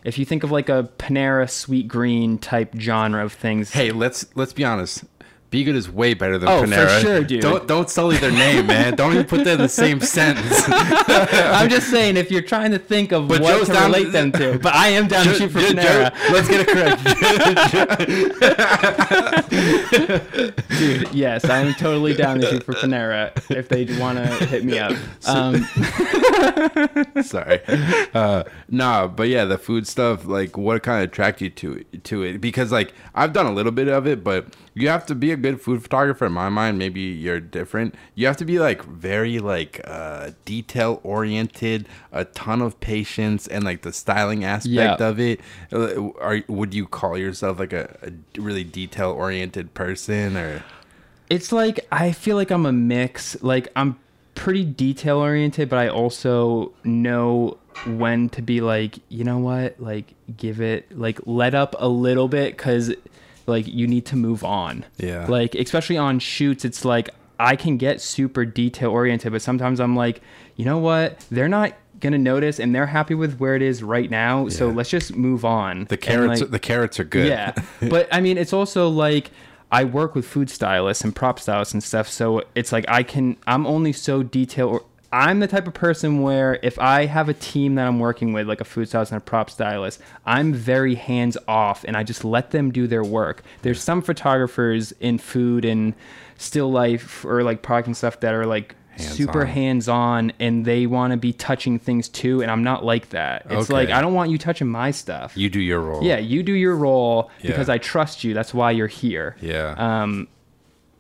if 0.05 0.19
you 0.19 0.25
think 0.25 0.45
of 0.45 0.53
like 0.53 0.69
a 0.69 0.88
Panera 0.99 1.47
Sweetgreen 1.47 2.40
type 2.40 2.75
genre 2.79 3.25
of 3.25 3.33
things. 3.33 3.73
Hey, 3.73 3.90
let's 3.90 4.27
let's 4.37 4.53
be 4.53 4.64
honest. 4.64 5.05
B 5.57 5.64
Good 5.64 5.75
is 5.75 5.90
way 5.90 6.12
better 6.12 6.37
than 6.37 6.51
Oh, 6.51 6.66
for 6.66 6.88
sure, 7.01 7.25
dude. 7.25 7.40
Don't 7.40 7.66
don't 7.66 7.88
sully 7.88 8.19
their 8.19 8.31
name, 8.31 8.66
man. 8.66 8.95
Don't 8.95 9.14
even 9.14 9.25
put 9.25 9.42
that 9.45 9.55
in 9.55 9.59
the 9.61 9.71
same 9.71 10.03
sentence. 10.03 10.64
I'm 10.69 11.71
just 11.71 11.88
saying 11.88 12.19
if 12.19 12.31
you're 12.31 12.42
trying 12.42 12.73
to 12.73 12.79
think 12.79 13.11
of 13.11 13.27
But 13.27 13.40
what 13.40 13.57
Joe's 13.57 13.69
to 13.69 13.73
down- 13.73 13.87
relate 13.90 14.12
them 14.12 14.33
to, 14.33 14.59
but 14.59 14.75
I 14.75 14.88
am 14.88 15.09
down 15.09 15.25
to 15.25 15.33
shoot 15.33 15.51
for 15.51 15.61
Joe- 15.61 15.69
Panera, 15.73 16.12
Joe- 16.12 16.33
let's 16.35 16.49
get 16.49 16.61
it 16.61 16.69
correct. 16.69 17.01
dude. 20.79 21.09
Yes, 21.14 21.47
I 21.47 21.61
am 21.61 21.73
totally 21.75 22.12
down 22.12 22.38
to 22.40 22.51
shoot 22.51 22.62
for 22.62 22.75
Panera 22.75 23.33
if 23.51 23.69
they 23.71 23.87
want 23.99 24.19
to 24.19 24.27
hit 24.47 24.62
me 24.62 24.79
up. 24.79 24.92
Um, 25.27 25.64
Sorry. 27.23 27.61
Uh, 28.12 28.45
nah, 28.69 29.07
but 29.07 29.29
yeah, 29.29 29.45
the 29.47 29.57
food 29.59 29.87
stuff. 29.87 30.27
Like, 30.27 30.57
what 30.59 30.83
kind 30.83 31.03
of 31.03 31.11
attracted 31.11 31.45
you 31.45 31.51
to 31.51 31.73
it, 31.92 32.05
to 32.05 32.23
it? 32.25 32.40
Because 32.42 32.71
like 32.73 32.92
I've 33.14 33.33
done 33.33 33.47
a 33.47 33.53
little 33.53 33.73
bit 33.73 33.88
of 33.88 34.07
it, 34.07 34.23
but 34.23 34.55
you 34.75 34.88
have 34.88 35.07
to 35.07 35.14
be 35.14 35.33
a 35.33 35.37
good 35.46 35.61
food 35.61 35.82
photographer. 35.82 36.26
In 36.26 36.32
my 36.32 36.48
mind, 36.48 36.78
maybe 36.78 37.00
you're 37.00 37.40
different. 37.40 37.94
You 38.14 38.26
have 38.26 38.37
to 38.38 38.44
be 38.44 38.59
like 38.59 38.82
very 38.85 39.38
like 39.38 39.80
uh, 39.85 40.30
detail 40.44 41.00
oriented, 41.02 41.88
a 42.12 42.24
ton 42.24 42.61
of 42.62 42.78
patience, 42.80 43.46
and 43.46 43.64
like 43.64 43.82
the 43.82 43.92
styling 43.92 44.44
aspect 44.44 45.00
Yeah. 45.00 45.09
of 45.11 45.18
it. 45.20 45.40
Uh, 45.72 46.11
Are 46.20 46.42
would 46.48 46.72
you 46.74 46.87
call 46.87 47.16
yourself 47.18 47.59
like 47.59 47.72
a, 47.72 47.85
a 48.09 48.40
really 48.40 48.64
detail 48.64 49.11
oriented 49.11 49.74
person 49.74 50.37
or? 50.37 50.62
it's 51.28 51.50
like 51.50 51.80
I 51.90 52.12
feel 52.12 52.37
like 52.37 52.50
I'm 52.52 52.66
a 52.66 52.72
mix. 52.72 53.37
Like 53.42 53.66
I'm 53.76 53.98
pretty 54.35 54.64
detail 54.64 55.18
oriented, 55.18 55.68
but 55.68 55.78
I 55.78 55.88
also 55.88 56.72
know 56.85 57.56
when 57.85 58.28
to 58.30 58.42
be 58.42 58.61
like, 58.61 58.98
you 59.09 59.24
know 59.24 59.38
what? 59.38 59.74
Like 59.80 60.14
give 60.37 60.61
it 60.61 60.87
like 60.96 61.18
let 61.26 61.54
up 61.54 61.74
a 61.78 61.88
little 61.88 62.28
bit 62.28 62.56
cuz 62.56 62.92
like 63.46 63.66
you 63.66 63.87
need 63.87 64.04
to 64.06 64.16
move 64.16 64.44
on. 64.44 64.85
Yeah. 64.96 65.26
Like 65.26 65.54
especially 65.54 65.96
on 65.96 66.18
shoots 66.18 66.64
it's 66.64 66.85
like 66.85 67.11
I 67.38 67.54
can 67.56 67.76
get 67.76 68.00
super 68.00 68.44
detail 68.44 68.90
oriented, 68.90 69.32
but 69.32 69.42
sometimes 69.42 69.78
I'm 69.80 69.94
like, 69.94 70.22
you 70.56 70.64
know 70.64 70.78
what? 70.78 71.24
They're 71.30 71.48
not 71.48 71.74
gonna 72.00 72.18
notice 72.18 72.59
and 72.61 72.74
they're 72.74 72.87
happy 72.87 73.14
with 73.14 73.38
where 73.38 73.54
it 73.56 73.62
is 73.62 73.82
right 73.82 74.11
now 74.11 74.44
Yeah. 74.44 74.50
so 74.50 74.68
let's 74.68 74.90
just 74.90 75.14
move 75.16 75.44
on 75.44 75.87
The 75.88 75.96
carrots, 75.96 76.40
like, 76.42 76.50
the 76.50 76.59
carrots 76.59 77.00
are 77.00 77.04
good. 77.04 77.26
yeah, 77.28 77.52
but 77.88 78.06
I 78.12 78.20
mean, 78.20 78.37
it's 78.38 78.52
also 78.52 78.88
like 78.88 79.30
I 79.72 79.85
work 79.85 80.14
with 80.14 80.26
food 80.26 80.48
stylists 80.50 81.02
and 81.04 81.14
prop 81.14 81.40
stylists 81.40 81.74
and 81.74 81.82
stuff, 81.82 82.09
so 82.09 82.42
it's 82.54 82.70
like 82.70 82.85
I 82.88 83.02
can. 83.02 83.37
I'm 83.48 83.66
only 83.66 83.92
so 83.92 84.22
detailed. 84.22 84.85
I'm 85.12 85.40
the 85.40 85.47
type 85.47 85.66
of 85.66 85.75
person 85.75 86.21
where 86.23 86.59
if 86.62 86.79
I 86.79 87.07
have 87.07 87.29
a 87.29 87.35
team 87.35 87.75
that 87.77 87.87
I'm 87.87 87.99
working 87.99 88.33
with, 88.33 88.47
like 88.49 88.61
a 88.61 88.64
food 88.64 88.88
stylist 88.88 89.12
and 89.12 89.19
a 89.21 89.25
prop 89.25 89.51
stylist, 89.51 90.01
I'm 90.25 90.53
very 90.53 90.95
hands 90.95 91.37
off 91.49 91.85
and 91.85 91.97
I 91.97 92.03
just 92.03 92.25
let 92.25 92.51
them 92.51 92.71
do 92.73 92.87
their 92.87 93.05
work. 93.05 93.42
There's 93.62 93.83
some 93.83 94.03
photographers 94.03 94.92
in 95.01 95.19
food 95.19 95.64
and 95.64 95.95
still 96.38 96.71
life 96.71 97.25
or 97.25 97.42
like 97.42 97.62
product 97.62 97.87
and 97.87 97.97
stuff 97.97 98.21
that 98.21 98.35
are 98.35 98.47
like 98.47 98.75
super 98.99 99.45
Hands-on. 99.45 99.55
hands 99.55 99.88
on 99.88 100.33
and 100.40 100.64
they 100.64 100.87
want 100.87 101.11
to 101.12 101.16
be 101.19 101.33
touching 101.33 101.79
things 101.79 102.09
too. 102.09 102.42
And 102.42 102.51
I'm 102.51 102.62
not 102.64 102.85
like 102.85 103.11
that. 103.11 103.42
It's 103.51 103.64
Okay. 103.71 103.73
like, 103.75 103.90
I 103.90 104.01
don't 104.01 104.14
want 104.14 104.31
you 104.31 104.38
touching 104.38 104.69
my 104.69 104.90
stuff. 104.90 105.37
You 105.37 105.51
do 105.51 105.61
your 105.61 105.81
role. 105.81 106.03
yeah, 106.03 106.16
you 106.19 106.42
do 106.42 106.53
your 106.55 106.75
role 106.77 107.31
Yeah. 107.42 107.51
because 107.51 107.69
I 107.69 107.77
trust 107.79 108.25
you. 108.25 108.33
That's 108.35 108.55
why 108.55 108.71
you're 108.71 108.87
here. 108.87 109.37
Yeah. 109.40 109.75
Um, 109.77 110.29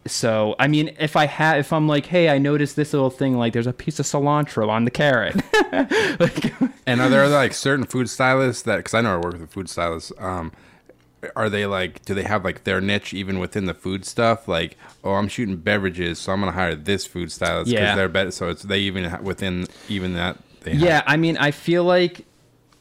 so 0.06 0.54
I 0.58 0.68
mean, 0.68 0.94
if 0.98 1.16
I 1.16 1.26
have, 1.26 1.58
if 1.58 1.72
I'm 1.72 1.86
like, 1.88 2.06
hey, 2.06 2.28
I 2.28 2.38
noticed 2.38 2.76
this 2.76 2.92
little 2.92 3.10
thing, 3.10 3.36
like 3.38 3.52
there's 3.52 3.66
a 3.66 3.72
piece 3.72 3.98
of 3.98 4.06
cilantro 4.06 4.68
on 4.68 4.84
the 4.84 4.90
carrot. 4.90 5.36
like, 6.20 6.52
And 6.86 7.00
are 7.00 7.08
there 7.08 7.28
like 7.28 7.52
certain 7.54 7.84
food 7.84 8.08
stylists 8.08 8.62
that? 8.62 8.78
Because 8.78 8.94
I 8.94 9.00
know 9.00 9.14
I 9.14 9.16
work 9.16 9.32
with 9.34 9.42
a 9.42 9.46
food 9.46 9.68
stylist. 9.68 10.12
Um, 10.18 10.52
are 11.34 11.48
they 11.50 11.66
like? 11.66 12.04
Do 12.04 12.14
they 12.14 12.22
have 12.22 12.44
like 12.44 12.64
their 12.64 12.80
niche 12.80 13.12
even 13.12 13.38
within 13.38 13.64
the 13.66 13.74
food 13.74 14.04
stuff? 14.04 14.46
Like, 14.46 14.76
oh, 15.02 15.14
I'm 15.14 15.28
shooting 15.28 15.56
beverages, 15.56 16.18
so 16.18 16.32
I'm 16.32 16.40
gonna 16.40 16.52
hire 16.52 16.74
this 16.76 17.06
food 17.06 17.32
stylist 17.32 17.70
because 17.70 17.82
Yeah. 17.82 17.96
they're 17.96 18.08
better. 18.08 18.30
So 18.30 18.48
it's 18.48 18.62
they 18.62 18.78
even 18.80 19.22
within 19.24 19.66
even 19.88 20.14
that. 20.14 20.36
They 20.60 20.72
have- 20.72 20.80
yeah, 20.80 21.02
I 21.06 21.16
mean, 21.16 21.36
I 21.36 21.50
feel 21.50 21.84
like 21.84 22.24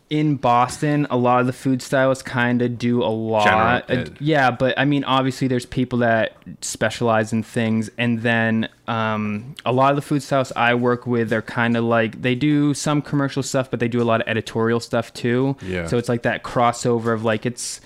in 0.09 0.35
Boston, 0.35 1.07
a 1.09 1.17
lot 1.17 1.41
of 1.41 1.47
the 1.47 1.53
food 1.53 1.81
stylists 1.81 2.21
kind 2.21 2.61
of 2.61 2.77
do 2.77 3.01
a 3.01 3.09
lot. 3.09 3.89
Uh, 3.89 4.05
yeah, 4.19 4.51
but 4.51 4.77
I 4.77 4.85
mean, 4.85 5.03
obviously, 5.03 5.47
there's 5.47 5.65
people 5.65 5.99
that 5.99 6.37
specialize 6.61 7.33
in 7.33 7.41
things, 7.41 7.89
and 7.97 8.21
then 8.21 8.69
um, 8.87 9.55
a 9.65 9.71
lot 9.71 9.91
of 9.91 9.95
the 9.95 10.03
food 10.03 10.21
stylists 10.21 10.53
I 10.55 10.75
work 10.75 11.07
with 11.07 11.33
are 11.33 11.41
kind 11.41 11.75
of 11.75 11.83
like 11.83 12.21
they 12.21 12.35
do 12.35 12.73
some 12.73 13.01
commercial 13.01 13.41
stuff, 13.41 13.71
but 13.71 13.79
they 13.79 13.87
do 13.87 14.01
a 14.01 14.05
lot 14.05 14.21
of 14.21 14.27
editorial 14.27 14.79
stuff 14.79 15.11
too. 15.13 15.57
Yeah. 15.61 15.87
So 15.87 15.97
it's 15.97 16.09
like 16.09 16.21
that 16.21 16.43
crossover 16.43 17.13
of 17.13 17.23
like 17.23 17.45
it's 17.45 17.81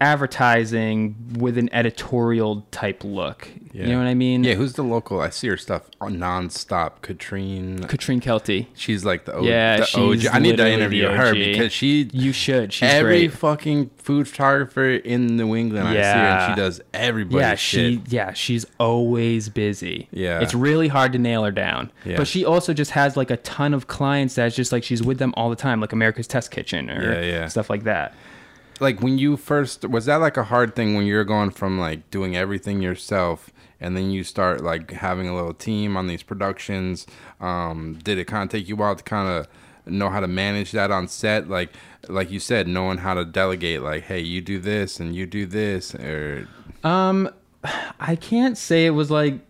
advertising 0.00 1.14
with 1.38 1.56
an 1.58 1.68
editorial 1.72 2.66
type 2.70 3.02
look. 3.04 3.48
Yeah. 3.72 3.84
You 3.86 3.92
know 3.92 3.98
what 3.98 4.06
I 4.08 4.14
mean? 4.14 4.42
Yeah, 4.42 4.54
who's 4.54 4.72
the 4.72 4.82
local? 4.82 5.20
I 5.20 5.30
see 5.30 5.46
her 5.48 5.56
stuff 5.56 5.82
on 6.00 6.16
nonstop. 6.16 7.02
Catrine. 7.02 7.78
Catrine 7.86 8.20
Kelty. 8.20 8.66
She's 8.74 9.04
like 9.04 9.26
the, 9.26 9.34
o- 9.34 9.42
Yeah, 9.44 9.78
the 9.78 9.84
she's 9.84 10.26
OG. 10.26 10.34
I 10.34 10.38
need 10.40 10.56
to 10.56 10.68
interview 10.68 11.06
her 11.08 11.32
because 11.34 11.72
she 11.72 12.10
You 12.12 12.32
should. 12.32 12.72
She's 12.72 12.88
every 12.90 13.28
great. 13.28 13.32
fucking 13.32 13.90
food 13.96 14.26
photographer 14.28 14.88
in 14.90 15.36
New 15.36 15.54
England 15.54 15.86
I 15.86 15.92
see 15.92 15.98
her 15.98 16.02
and 16.02 16.14
Yeah. 16.14 16.54
she 16.54 16.60
does 16.60 16.80
everybody's 16.92 17.40
yeah, 17.40 17.54
shit. 17.54 17.80
she 17.94 18.02
yeah, 18.16 18.32
she's 18.32 18.66
always 18.80 19.48
busy. 19.48 20.08
Yeah. 20.10 20.40
It's 20.40 20.54
really 20.54 20.88
hard 20.88 21.12
to 21.12 21.18
nail 21.18 21.44
her 21.44 21.52
down. 21.52 21.92
Yeah. 22.04 22.16
But 22.16 22.26
she 22.26 22.44
also 22.44 22.74
just 22.74 22.90
has 22.92 23.16
like 23.16 23.30
a 23.30 23.36
ton 23.38 23.72
of 23.72 23.86
clients 23.86 24.34
that's 24.34 24.56
just 24.56 24.72
like 24.72 24.82
she's 24.82 25.02
with 25.02 25.18
them 25.18 25.32
all 25.36 25.48
the 25.48 25.56
time, 25.56 25.80
like 25.80 25.92
America's 25.92 26.26
Test 26.26 26.50
Kitchen 26.50 26.90
or 26.90 27.12
Yeah, 27.12 27.20
yeah. 27.20 27.46
stuff 27.48 27.70
like 27.70 27.84
that. 27.84 28.14
Like 28.80 29.00
when 29.00 29.18
you 29.18 29.36
first 29.36 29.88
was 29.88 30.06
that 30.06 30.16
like 30.16 30.36
a 30.36 30.44
hard 30.44 30.74
thing 30.74 30.94
when 30.94 31.06
you're 31.06 31.24
going 31.24 31.50
from 31.50 31.78
like 31.78 32.10
doing 32.10 32.36
everything 32.36 32.80
yourself 32.80 33.50
and 33.80 33.96
then 33.96 34.10
you 34.10 34.24
start 34.24 34.62
like 34.62 34.90
having 34.90 35.28
a 35.28 35.34
little 35.34 35.54
team 35.54 35.96
on 35.96 36.06
these 36.06 36.22
productions? 36.22 37.06
Um 37.40 37.98
did 38.02 38.18
it 38.18 38.24
kind 38.24 38.44
of 38.44 38.50
take 38.50 38.68
you 38.68 38.74
a 38.74 38.78
while 38.78 38.96
to 38.96 39.02
kind 39.02 39.28
of 39.28 39.48
know 39.86 40.10
how 40.10 40.20
to 40.20 40.28
manage 40.28 40.72
that 40.72 40.90
on 40.90 41.08
set? 41.08 41.48
Like 41.48 41.72
like 42.08 42.30
you 42.30 42.40
said 42.40 42.66
knowing 42.66 42.98
how 42.98 43.14
to 43.14 43.24
delegate 43.24 43.82
like 43.82 44.04
hey 44.04 44.20
you 44.20 44.40
do 44.40 44.58
this 44.58 45.00
and 45.00 45.14
you 45.14 45.26
do 45.26 45.46
this 45.46 45.94
or 45.94 46.48
Um 46.82 47.30
I 47.98 48.16
can't 48.16 48.56
say 48.56 48.86
it 48.86 48.90
was 48.90 49.10
like 49.10 49.40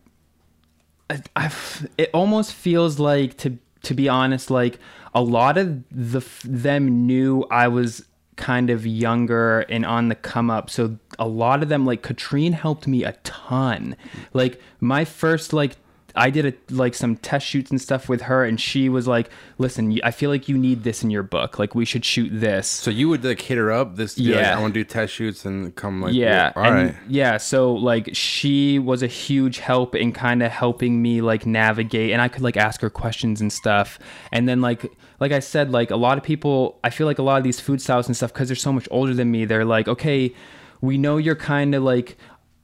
I, 1.09 1.23
I've, 1.35 1.89
it 1.99 2.11
almost 2.15 2.53
feels 2.53 2.99
like 2.99 3.37
to 3.39 3.59
to 3.83 3.95
be 3.95 4.09
honest 4.09 4.51
like 4.51 4.79
a 5.15 5.23
lot 5.23 5.59
of 5.59 5.83
the 5.91 6.21
them 6.45 7.07
knew 7.07 7.45
I 7.51 7.69
was 7.69 8.05
kind 8.41 8.71
of 8.71 8.87
younger 8.87 9.61
and 9.69 9.85
on 9.85 10.09
the 10.09 10.15
come 10.15 10.51
up. 10.51 10.71
So 10.71 10.97
a 11.19 11.29
lot 11.29 11.63
of 11.63 11.69
them 11.69 11.85
like 11.85 12.03
Catrine 12.03 12.55
helped 12.55 12.87
me 12.87 13.05
a 13.05 13.13
ton. 13.23 13.95
Like 14.33 14.61
my 14.81 15.05
first 15.05 15.53
like 15.53 15.77
I 16.15 16.31
did 16.31 16.47
a, 16.47 16.75
like 16.75 16.95
some 16.95 17.17
test 17.17 17.47
shoots 17.47 17.71
and 17.71 17.81
stuff 17.81 18.09
with 18.09 18.23
her 18.23 18.45
and 18.45 18.61
she 18.61 18.89
was 18.89 19.07
like 19.07 19.31
listen 19.59 19.99
I 20.03 20.11
feel 20.11 20.31
like 20.31 20.49
you 20.49 20.57
need 20.59 20.83
this 20.85 21.03
in 21.03 21.11
your 21.11 21.23
book. 21.23 21.59
Like 21.59 21.75
we 21.75 21.85
should 21.85 22.05
shoot 22.05 22.29
this. 22.33 22.67
So 22.69 22.91
you 22.91 23.09
would 23.09 23.25
like 23.25 23.41
hit 23.41 23.59
her 23.59 23.71
up 23.71 23.97
this 23.97 24.15
be 24.15 24.33
like, 24.35 24.43
Yeah. 24.43 24.57
i 24.57 24.61
want 24.61 24.75
to 24.75 24.81
do 24.81 24.85
test 24.85 25.13
shoots 25.15 25.45
and 25.45 25.75
come 25.77 26.01
like 26.03 26.15
yeah 26.15 26.53
all 26.57 26.65
and 26.65 26.75
right 26.75 26.97
yeah 27.09 27.37
so 27.37 27.73
like 27.75 28.11
she 28.15 28.79
was 28.79 29.03
a 29.03 29.07
huge 29.07 29.59
help 29.59 29.95
in 29.95 30.13
kind 30.13 30.43
of 30.43 30.51
helping 30.51 31.01
me 31.03 31.21
like 31.21 31.47
navigate 31.47 32.11
and 32.13 32.21
i 32.23 32.29
could 32.29 32.43
like 32.43 32.57
ask 32.57 32.81
her 32.81 32.91
questions 32.91 33.41
and 33.41 33.53
stuff. 33.53 33.99
And 34.33 34.49
then 34.49 34.61
like 34.61 34.91
like 35.21 35.33
i 35.33 35.39
said 35.41 35.71
like 35.71 35.91
a 35.91 35.97
lot 35.97 36.19
of 36.19 36.25
people 36.25 36.79
i 36.85 36.91
feel 36.91 37.07
like 37.07 37.19
a 37.19 37.23
lot 37.23 37.37
of 37.39 37.45
these 37.45 37.61
food 37.61 37.81
stylists 37.81 38.09
and 38.09 38.17
stuff 38.17 38.33
because 38.33 38.49
they're 38.49 38.57
so 38.57 38.73
much 38.73 38.89
older 38.91 39.15
than 39.15 39.31
me 39.31 39.45
they're 39.45 39.65
like 39.65 39.87
okay 39.89 40.35
we 40.81 40.97
know 40.97 41.19
you're 41.19 41.37
kind 41.37 41.75
of 41.75 41.83
like 41.83 42.17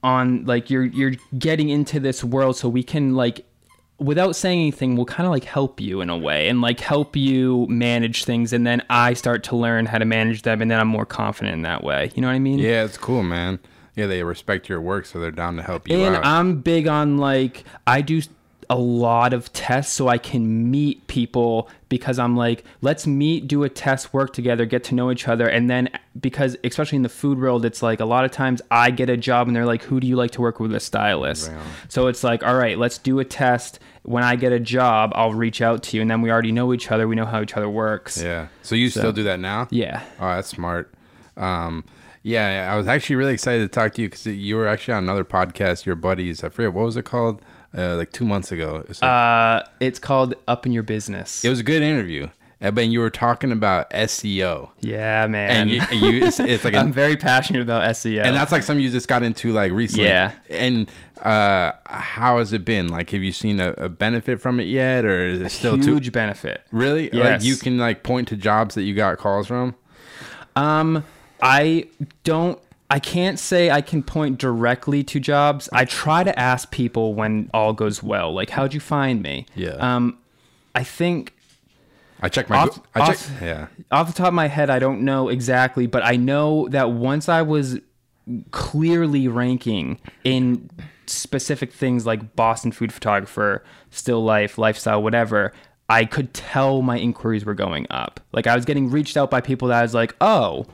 on 0.03 0.45
like 0.45 0.69
you're 0.69 0.85
you're 0.85 1.13
getting 1.37 1.69
into 1.69 1.99
this 1.99 2.23
world 2.23 2.55
so 2.55 2.69
we 2.69 2.83
can 2.83 3.15
like 3.15 3.45
without 3.99 4.35
saying 4.35 4.59
anything 4.59 4.95
we'll 4.95 5.05
kind 5.05 5.25
of 5.25 5.31
like 5.31 5.43
help 5.43 5.81
you 5.81 6.01
in 6.01 6.09
a 6.09 6.17
way 6.17 6.47
and 6.47 6.61
like 6.61 6.79
help 6.79 7.15
you 7.15 7.65
manage 7.67 8.25
things 8.25 8.53
and 8.53 8.65
then 8.65 8.81
i 8.91 9.13
start 9.13 9.43
to 9.43 9.55
learn 9.55 9.87
how 9.87 9.97
to 9.97 10.05
manage 10.05 10.43
them 10.43 10.61
and 10.61 10.69
then 10.69 10.79
i'm 10.79 10.87
more 10.87 11.05
confident 11.05 11.53
in 11.53 11.63
that 11.63 11.83
way. 11.83 12.11
You 12.13 12.21
know 12.21 12.27
what 12.27 12.35
i 12.35 12.39
mean? 12.39 12.59
Yeah 12.59 12.83
it's 12.83 12.97
cool 12.97 13.23
man. 13.23 13.59
Yeah 13.95 14.05
they 14.05 14.21
respect 14.23 14.69
your 14.69 14.79
work 14.79 15.05
so 15.07 15.19
they're 15.19 15.31
down 15.31 15.55
to 15.55 15.63
help 15.63 15.89
you 15.89 16.03
and 16.03 16.17
out. 16.17 16.25
I'm 16.25 16.61
big 16.61 16.87
on 16.87 17.17
like 17.17 17.63
I 17.87 18.01
do 18.01 18.21
a 18.69 18.77
lot 18.77 19.33
of 19.33 19.51
tests 19.53 19.93
so 19.93 20.07
I 20.07 20.17
can 20.17 20.69
meet 20.69 21.07
people 21.07 21.69
because 21.89 22.19
I'm 22.19 22.35
like, 22.35 22.65
let's 22.81 23.07
meet, 23.07 23.47
do 23.47 23.63
a 23.63 23.69
test, 23.69 24.13
work 24.13 24.33
together, 24.33 24.65
get 24.65 24.83
to 24.85 24.95
know 24.95 25.09
each 25.09 25.27
other, 25.27 25.47
and 25.47 25.69
then 25.69 25.89
because 26.19 26.57
especially 26.63 26.97
in 26.97 27.03
the 27.03 27.09
food 27.09 27.39
world, 27.39 27.63
it's 27.63 27.81
like 27.81 27.99
a 27.99 28.05
lot 28.05 28.25
of 28.25 28.31
times 28.31 28.61
I 28.69 28.91
get 28.91 29.09
a 29.09 29.15
job 29.17 29.47
and 29.47 29.55
they're 29.55 29.65
like, 29.65 29.83
who 29.83 29.99
do 29.99 30.07
you 30.07 30.15
like 30.17 30.31
to 30.31 30.41
work 30.41 30.59
with 30.59 30.73
a 30.75 30.79
stylist? 30.79 31.49
On. 31.49 31.61
So 31.87 32.07
it's 32.07 32.23
like, 32.23 32.43
all 32.43 32.55
right, 32.55 32.77
let's 32.77 32.97
do 32.97 33.19
a 33.19 33.25
test. 33.25 33.79
When 34.03 34.23
I 34.23 34.35
get 34.35 34.51
a 34.51 34.59
job, 34.59 35.11
I'll 35.15 35.33
reach 35.33 35.61
out 35.61 35.83
to 35.83 35.97
you, 35.97 36.01
and 36.01 36.09
then 36.09 36.21
we 36.21 36.31
already 36.31 36.51
know 36.51 36.73
each 36.73 36.91
other. 36.91 37.07
We 37.07 37.15
know 37.15 37.25
how 37.25 37.41
each 37.41 37.55
other 37.55 37.69
works. 37.69 38.21
yeah 38.21 38.47
so 38.63 38.75
you 38.75 38.89
still 38.89 39.13
do 39.13 39.23
that 39.23 39.39
now 39.39 39.67
Yeah. 39.69 40.03
Oh, 40.19 40.27
that's 40.27 40.49
smart. 40.49 40.93
Um, 41.35 41.85
yeah, 42.23 42.69
I 42.71 42.75
was 42.75 42.87
actually 42.87 43.15
really 43.15 43.33
excited 43.33 43.61
to 43.61 43.67
talk 43.69 43.93
to 43.93 44.01
you 44.01 44.09
because 44.09 44.25
you 44.25 44.57
were 44.57 44.67
actually 44.67 44.95
on 44.95 45.03
another 45.03 45.23
podcast, 45.23 45.85
your 45.85 45.95
buddies. 45.95 46.43
I 46.43 46.49
forget 46.49 46.73
what 46.73 46.83
was 46.83 46.97
it 46.97 47.05
called, 47.05 47.41
uh, 47.75 47.95
like 47.95 48.11
two 48.11 48.25
months 48.25 48.51
ago. 48.51 48.83
It's 48.89 49.01
like- 49.01 49.09
Uh, 49.09 49.63
it's 49.79 49.97
called 49.99 50.35
Up 50.47 50.65
in 50.65 50.71
Your 50.71 50.83
Business. 50.83 51.43
it 51.43 51.49
was 51.49 51.59
a 51.59 51.63
good 51.63 51.81
interview. 51.81 52.27
Uh, 52.59 52.71
But 52.71 52.87
you 52.87 52.99
were 53.01 53.11
talking 53.11 53.51
about 53.51 53.87
SEO, 53.91 54.71
yeah, 54.79 55.27
man. 55.27 55.49
and 55.51 55.69
you, 55.69 55.81
you 55.91 56.25
it's, 56.25 56.39
it's 56.39 56.63
like, 56.65 56.73
I'm 56.81 56.91
very 56.91 57.15
passionate 57.15 57.61
about 57.61 57.83
SEO. 57.91 58.23
and 58.25 58.35
that's 58.35 58.51
like 58.51 58.63
something 58.63 58.83
you 58.83 58.89
just 58.89 59.07
got 59.07 59.21
into 59.21 59.51
like 59.53 59.71
recently. 59.71 60.05
Yeah. 60.07 60.31
And 60.49 60.89
uh, 61.21 61.73
how 61.85 62.39
has 62.39 62.53
it 62.53 62.65
been? 62.65 62.87
Like, 62.87 63.11
have 63.11 63.21
you 63.21 63.31
seen 63.31 63.59
a, 63.59 63.73
a 63.73 63.89
benefit 63.89 64.41
from 64.41 64.59
it 64.59 64.63
yet, 64.65 65.05
or 65.05 65.27
is 65.27 65.39
it 65.41 65.51
still 65.51 65.77
too 65.77 65.93
huge 65.93 66.11
benefit. 66.11 66.61
really? 66.71 67.11
Like, 67.11 67.43
you 67.43 67.57
can 67.57 67.77
like 67.77 68.01
point 68.01 68.27
to 68.29 68.35
jobs 68.35 68.73
that 68.73 68.83
you 68.83 68.95
got 68.95 69.19
calls 69.19 69.45
from. 69.45 69.75
Um, 70.55 71.03
I 71.41 71.85
don't. 72.23 72.59
I 72.89 72.99
can't 72.99 73.37
say 73.37 73.69
I 73.69 73.81
can 73.81 74.01
point 74.01 74.37
directly 74.37 75.03
to 75.05 75.19
jobs. 75.19 75.67
I 75.73 75.83
try 75.85 76.23
to 76.23 76.37
ask 76.39 76.71
people 76.71 77.13
when 77.13 77.49
all 77.53 77.73
goes 77.73 78.01
well, 78.01 78.33
like, 78.33 78.49
"How'd 78.51 78.73
you 78.73 78.79
find 78.79 79.21
me?" 79.21 79.45
Yeah. 79.55 79.71
Um, 79.71 80.17
I 80.73 80.83
think 80.83 81.33
I 82.21 82.29
check 82.29 82.49
my. 82.49 82.57
Off- 82.57 82.79
I 82.95 82.99
check. 83.07 83.09
off- 83.09 83.41
yeah. 83.41 83.67
off 83.91 84.07
the 84.07 84.13
top 84.13 84.29
of 84.29 84.33
my 84.33 84.47
head, 84.47 84.69
I 84.69 84.79
don't 84.79 85.01
know 85.01 85.27
exactly, 85.27 85.85
but 85.85 86.03
I 86.05 86.15
know 86.15 86.67
that 86.69 86.91
once 86.91 87.27
I 87.27 87.41
was 87.41 87.79
clearly 88.51 89.27
ranking 89.27 89.99
in 90.23 90.69
specific 91.05 91.71
things 91.71 92.05
like 92.05 92.35
Boston 92.35 92.71
food 92.71 92.91
photographer, 92.93 93.63
still 93.91 94.23
life, 94.23 94.57
lifestyle, 94.57 95.01
whatever, 95.01 95.53
I 95.89 96.05
could 96.05 96.33
tell 96.33 96.81
my 96.81 96.97
inquiries 96.97 97.45
were 97.45 97.53
going 97.53 97.87
up. 97.89 98.19
Like 98.33 98.47
I 98.47 98.55
was 98.55 98.65
getting 98.65 98.89
reached 98.89 99.15
out 99.15 99.29
by 99.31 99.39
people 99.41 99.69
that 99.69 99.79
I 99.79 99.81
was 99.83 99.93
like, 99.93 100.15
oh, 100.19 100.65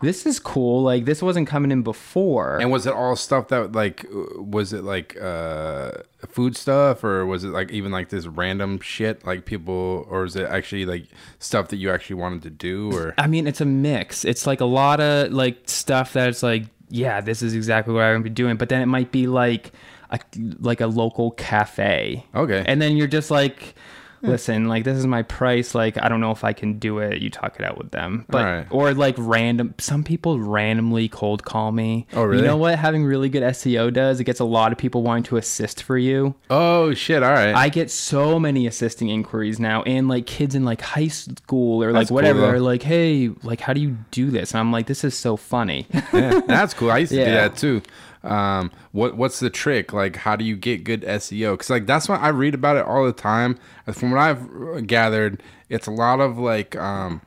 this 0.00 0.26
is 0.26 0.38
cool. 0.38 0.82
Like 0.82 1.04
this 1.04 1.22
wasn't 1.22 1.48
coming 1.48 1.70
in 1.70 1.82
before. 1.82 2.58
And 2.58 2.70
was 2.70 2.86
it 2.86 2.92
all 2.92 3.16
stuff 3.16 3.48
that 3.48 3.72
like 3.72 4.04
uh, 4.04 4.42
was 4.42 4.72
it 4.72 4.84
like 4.84 5.20
uh 5.20 5.92
food 6.28 6.56
stuff 6.56 7.02
or 7.02 7.26
was 7.26 7.44
it 7.44 7.48
like 7.48 7.70
even 7.70 7.90
like 7.90 8.08
this 8.08 8.26
random 8.26 8.80
shit 8.80 9.24
like 9.26 9.44
people 9.44 10.06
or 10.08 10.24
is 10.24 10.36
it 10.36 10.48
actually 10.48 10.84
like 10.84 11.06
stuff 11.38 11.68
that 11.68 11.76
you 11.76 11.90
actually 11.90 12.16
wanted 12.16 12.42
to 12.42 12.50
do 12.50 12.92
or 12.94 13.14
I 13.18 13.26
mean, 13.26 13.46
it's 13.46 13.60
a 13.60 13.64
mix. 13.66 14.24
It's 14.24 14.46
like 14.46 14.60
a 14.60 14.66
lot 14.66 15.00
of 15.00 15.32
like 15.32 15.68
stuff 15.68 16.12
that 16.12 16.28
it's 16.28 16.42
like, 16.42 16.64
yeah, 16.90 17.20
this 17.20 17.42
is 17.42 17.54
exactly 17.54 17.92
what 17.92 18.02
I'm 18.04 18.14
gonna 18.14 18.24
be 18.24 18.30
doing. 18.30 18.56
But 18.56 18.68
then 18.68 18.82
it 18.82 18.86
might 18.86 19.10
be 19.10 19.26
like 19.26 19.72
a 20.10 20.20
like 20.60 20.80
a 20.80 20.86
local 20.86 21.32
cafe. 21.32 22.24
Okay. 22.34 22.64
And 22.66 22.80
then 22.80 22.96
you're 22.96 23.08
just 23.08 23.30
like, 23.30 23.74
listen, 24.22 24.66
like 24.68 24.84
this 24.84 24.96
is 24.98 25.06
my 25.06 25.22
price. 25.22 25.74
Like 25.74 26.02
I 26.02 26.08
don't 26.08 26.20
know 26.20 26.30
if 26.30 26.44
I 26.44 26.52
can 26.52 26.78
do 26.78 26.98
it. 26.98 27.20
You 27.22 27.30
talk 27.30 27.56
it 27.58 27.64
out 27.64 27.78
with 27.78 27.90
them, 27.90 28.24
but 28.28 28.44
Alright. 28.44 28.66
or 28.70 28.94
like 28.94 29.14
random. 29.18 29.74
Some 29.78 30.04
people 30.04 30.38
randomly 30.40 31.08
cold 31.08 31.44
call 31.44 31.72
me. 31.72 32.06
Oh, 32.12 32.24
really? 32.24 32.42
You 32.42 32.46
know 32.48 32.56
what? 32.56 32.78
Having 32.78 33.04
really 33.04 33.28
good 33.28 33.42
SEO 33.42 33.92
does. 33.92 34.20
It 34.20 34.24
gets 34.24 34.40
a 34.40 34.44
lot 34.44 34.72
of 34.72 34.78
people 34.78 35.02
wanting 35.02 35.24
to 35.24 35.36
assist 35.36 35.82
for 35.82 35.96
you. 35.98 36.34
Oh 36.50 36.94
shit! 36.94 37.22
All 37.22 37.32
right. 37.32 37.54
I 37.54 37.68
get 37.68 37.90
so 37.90 38.38
many 38.38 38.66
assisting 38.66 39.08
inquiries 39.08 39.58
now, 39.60 39.82
and 39.82 40.08
like 40.08 40.26
kids 40.26 40.54
in 40.54 40.64
like 40.64 40.80
high 40.80 41.08
school 41.08 41.82
or 41.82 41.92
like 41.92 42.02
That's 42.02 42.10
whatever 42.10 42.40
though. 42.40 42.48
are 42.50 42.60
like, 42.60 42.82
"Hey, 42.82 43.30
like, 43.42 43.60
how 43.60 43.72
do 43.72 43.80
you 43.80 43.96
do 44.10 44.30
this?" 44.30 44.52
And 44.52 44.60
I'm 44.60 44.72
like, 44.72 44.86
"This 44.86 45.04
is 45.04 45.16
so 45.16 45.36
funny." 45.36 45.86
yeah, 46.12 46.40
that's 46.46 46.74
cool. 46.74 46.90
I 46.90 46.98
used 46.98 47.12
to 47.12 47.24
do 47.24 47.30
that 47.30 47.56
too. 47.56 47.82
Um, 48.24 48.70
what 48.92 49.16
what's 49.16 49.40
the 49.40 49.50
trick? 49.50 49.92
Like, 49.92 50.16
how 50.16 50.36
do 50.36 50.44
you 50.44 50.56
get 50.56 50.84
good 50.84 51.02
SEO? 51.02 51.52
Because 51.54 51.70
like 51.70 51.86
that's 51.86 52.08
what 52.08 52.20
I 52.20 52.28
read 52.28 52.54
about 52.54 52.76
it 52.76 52.84
all 52.84 53.04
the 53.06 53.12
time. 53.12 53.58
From 53.92 54.10
what 54.10 54.20
I've 54.20 54.86
gathered, 54.86 55.42
it's 55.68 55.86
a 55.86 55.92
lot 55.92 56.20
of 56.20 56.38
like 56.38 56.74
um, 56.76 57.20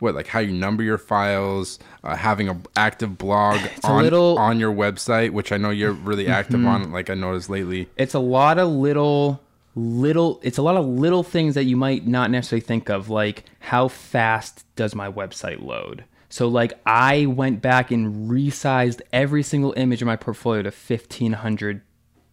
what 0.00 0.14
like 0.14 0.26
how 0.26 0.40
you 0.40 0.52
number 0.52 0.82
your 0.82 0.98
files, 0.98 1.78
uh, 2.02 2.14
having 2.16 2.48
a 2.48 2.60
active 2.76 3.16
blog 3.16 3.58
a 3.60 3.86
on 3.86 4.02
little- 4.02 4.38
on 4.38 4.60
your 4.60 4.72
website, 4.72 5.30
which 5.30 5.50
I 5.52 5.56
know 5.56 5.70
you're 5.70 5.92
really 5.92 6.28
active 6.28 6.64
on. 6.66 6.92
Like 6.92 7.08
I 7.10 7.14
noticed 7.14 7.48
lately. 7.48 7.88
it's 7.96 8.14
a 8.14 8.18
lot 8.20 8.58
of 8.58 8.68
little 8.68 9.40
little 9.76 10.38
it's 10.44 10.58
a 10.58 10.62
lot 10.62 10.76
of 10.76 10.86
little 10.86 11.24
things 11.24 11.56
that 11.56 11.64
you 11.64 11.76
might 11.76 12.06
not 12.06 12.30
necessarily 12.30 12.60
think 12.60 12.88
of 12.88 13.08
like 13.10 13.44
how 13.58 13.88
fast 13.88 14.64
does 14.76 14.94
my 14.94 15.10
website 15.10 15.60
load 15.60 16.04
so 16.36 16.48
like 16.48 16.72
i 16.86 17.26
went 17.26 17.60
back 17.62 17.90
and 17.90 18.28
resized 18.30 19.00
every 19.12 19.42
single 19.42 19.72
image 19.76 20.00
in 20.02 20.06
my 20.06 20.16
portfolio 20.16 20.62
to 20.62 20.70
1500 20.70 21.80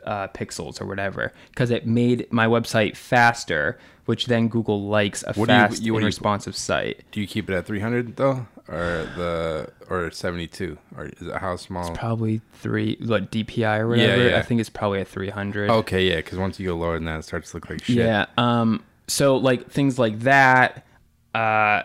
uh, 0.03 0.27
pixels 0.29 0.81
or 0.81 0.87
whatever 0.87 1.31
because 1.51 1.69
it 1.69 1.85
made 1.85 2.25
my 2.31 2.47
website 2.47 2.97
faster 2.97 3.77
which 4.05 4.25
then 4.25 4.47
google 4.47 4.87
likes 4.87 5.23
a 5.27 5.33
What 5.33 5.47
do 5.47 5.53
you- 5.53 5.59
fast 5.59 5.81
you- 5.83 5.95
and 5.95 6.03
responsive 6.05 6.55
site 6.55 7.03
Do 7.11 7.21
you 7.21 7.27
keep 7.27 7.47
it 7.49 7.53
at 7.53 7.67
300 7.67 8.15
though, 8.15 8.47
or 8.67 9.07
the 9.15 9.69
or 9.91 10.09
72, 10.09 10.77
or 10.97 11.05
is 11.05 11.27
it 11.27 11.35
how 11.35 11.55
small? 11.55 11.91
probably 11.93 12.41
three 12.53 12.97
what 13.05 13.31
dpi 13.31 13.77
or 13.79 13.89
whatever 13.89 14.23
Yeah, 14.23 14.29
yeah. 14.31 14.39
i 14.39 14.41
think 14.41 14.59
it's 14.59 14.71
probably 14.71 15.01
at 15.01 15.07
300 15.07 15.69
Okay, 15.69 16.09
yeah, 16.09 16.15
because 16.15 16.39
once 16.39 16.59
you 16.59 16.65
go 16.65 16.75
lower 16.75 16.95
than 16.95 17.05
that, 17.05 17.19
it 17.19 17.23
starts 17.25 17.51
to 17.51 17.57
look 17.57 17.69
like 17.69 17.83
shit. 17.83 17.97
Yeah. 17.97 18.25
Um. 18.37 18.83
So 19.07 19.37
like 19.37 19.69
things 19.69 19.99
like 19.99 20.19
that. 20.21 20.83
Uh, 21.35 21.83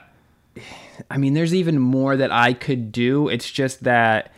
I 1.11 1.19
mean, 1.19 1.35
there's 1.35 1.55
even 1.55 1.79
more 1.79 2.17
that 2.17 2.33
I 2.33 2.53
could 2.53 2.91
do. 2.93 3.29
It's 3.29 3.51
just 3.51 3.85
that 3.85 4.33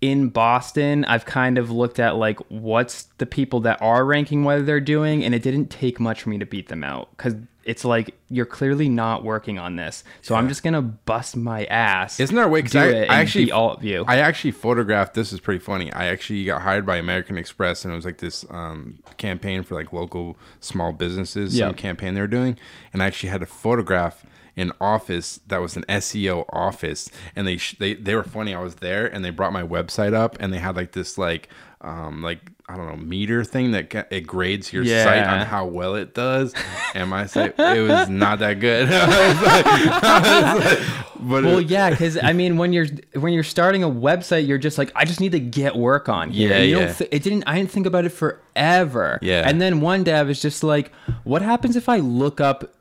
in 0.00 0.28
Boston, 0.28 1.04
I've 1.06 1.24
kind 1.24 1.56
of 1.56 1.70
looked 1.70 1.98
at 1.98 2.16
like 2.16 2.38
what's 2.50 3.04
the 3.18 3.26
people 3.26 3.60
that 3.60 3.80
are 3.80 4.04
ranking, 4.04 4.44
what 4.44 4.66
they're 4.66 4.80
doing, 4.80 5.24
and 5.24 5.34
it 5.34 5.42
didn't 5.42 5.70
take 5.70 5.98
much 6.00 6.22
for 6.22 6.28
me 6.30 6.38
to 6.38 6.46
beat 6.46 6.68
them 6.68 6.84
out 6.84 7.08
because 7.16 7.34
it's 7.62 7.82
like 7.86 8.14
you're 8.28 8.44
clearly 8.44 8.90
not 8.90 9.24
working 9.24 9.58
on 9.58 9.76
this. 9.76 10.04
So 10.20 10.34
I'm 10.34 10.48
just 10.48 10.62
gonna 10.62 10.82
bust 10.82 11.36
my 11.36 11.64
ass. 11.66 12.20
Isn't 12.20 12.36
there 12.36 12.44
a 12.44 12.48
way? 12.48 12.60
'cause 12.60 12.72
do 12.72 12.80
I, 12.80 13.04
I 13.04 13.16
actually 13.20 13.50
all 13.52 13.72
of 13.72 13.82
you. 13.82 14.04
I 14.06 14.18
actually 14.18 14.50
photographed. 14.50 15.14
This 15.14 15.32
is 15.32 15.40
pretty 15.40 15.60
funny. 15.60 15.90
I 15.92 16.06
actually 16.08 16.44
got 16.44 16.60
hired 16.60 16.84
by 16.84 16.96
American 16.96 17.38
Express, 17.38 17.84
and 17.86 17.92
it 17.92 17.96
was 17.96 18.04
like 18.04 18.18
this 18.18 18.44
um, 18.50 18.98
campaign 19.16 19.62
for 19.62 19.74
like 19.74 19.94
local 19.94 20.36
small 20.60 20.92
businesses. 20.92 21.56
Some 21.68 21.74
campaign 21.76 22.12
they 22.12 22.20
were 22.20 22.26
doing, 22.26 22.58
and 22.92 23.02
I 23.02 23.06
actually 23.06 23.30
had 23.30 23.40
to 23.40 23.46
photograph 23.46 24.26
an 24.56 24.72
office 24.80 25.40
that 25.48 25.60
was 25.60 25.76
an 25.76 25.84
SEO 25.88 26.44
office, 26.52 27.10
and 27.34 27.46
they 27.46 27.56
sh- 27.56 27.76
they 27.78 27.94
they 27.94 28.14
were 28.14 28.24
funny. 28.24 28.54
I 28.54 28.60
was 28.62 28.76
there, 28.76 29.06
and 29.06 29.24
they 29.24 29.30
brought 29.30 29.52
my 29.52 29.62
website 29.62 30.14
up, 30.14 30.36
and 30.40 30.52
they 30.52 30.58
had 30.58 30.76
like 30.76 30.92
this 30.92 31.18
like 31.18 31.48
um 31.80 32.22
like 32.22 32.40
I 32.66 32.76
don't 32.78 32.86
know 32.86 32.96
meter 32.96 33.44
thing 33.44 33.72
that 33.72 34.06
it 34.10 34.22
grades 34.26 34.72
your 34.72 34.84
site 34.86 35.26
on 35.26 35.44
how 35.46 35.66
well 35.66 35.96
it 35.96 36.14
does, 36.14 36.54
and 36.94 37.10
my 37.10 37.26
site 37.26 37.54
it 37.58 37.86
was 37.88 38.08
not 38.24 38.38
that 38.38 38.60
good. 38.60 38.88
Like- 39.44 40.64
like- 40.64 40.78
but 41.20 41.42
Well, 41.44 41.58
it- 41.58 41.68
yeah, 41.70 41.90
because 41.90 42.18
I 42.22 42.32
mean, 42.32 42.56
when 42.58 42.72
you're 42.72 42.86
when 43.14 43.32
you're 43.32 43.42
starting 43.44 43.82
a 43.82 43.88
website, 43.88 44.46
you're 44.46 44.58
just 44.58 44.78
like, 44.78 44.92
I 44.94 45.04
just 45.04 45.20
need 45.20 45.32
to 45.32 45.40
get 45.40 45.74
work 45.76 46.08
on 46.08 46.30
here. 46.30 46.50
Yeah, 46.50 46.56
And 46.56 46.70
you 46.70 46.76
yeah. 46.78 46.86
Don't 46.86 46.96
th- 46.98 47.10
it 47.12 47.22
didn't. 47.22 47.44
I 47.46 47.56
didn't 47.56 47.70
think 47.70 47.86
about 47.86 48.04
it 48.04 48.10
forever. 48.10 49.18
Yeah. 49.22 49.48
And 49.48 49.60
then 49.60 49.80
one 49.80 50.04
day 50.04 50.12
I 50.14 50.22
was 50.22 50.40
just 50.40 50.62
like, 50.62 50.92
what 51.24 51.40
happens 51.42 51.76
if 51.76 51.88
I 51.88 51.98
look 51.98 52.40
up? 52.40 52.74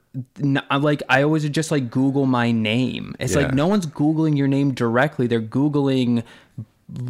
Like 0.72 1.02
I 1.10 1.24
always 1.24 1.48
just 1.50 1.72
like 1.72 1.90
Google 1.90 2.26
my 2.26 2.52
name. 2.52 3.16
It's 3.20 3.34
Yeah. 3.36 3.44
like 3.44 3.54
no 3.54 3.68
one's 3.68 3.86
googling 3.88 4.38
your 4.38 4.48
name 4.48 4.74
directly. 4.74 5.28
They're 5.28 5.42
googling 5.42 6.24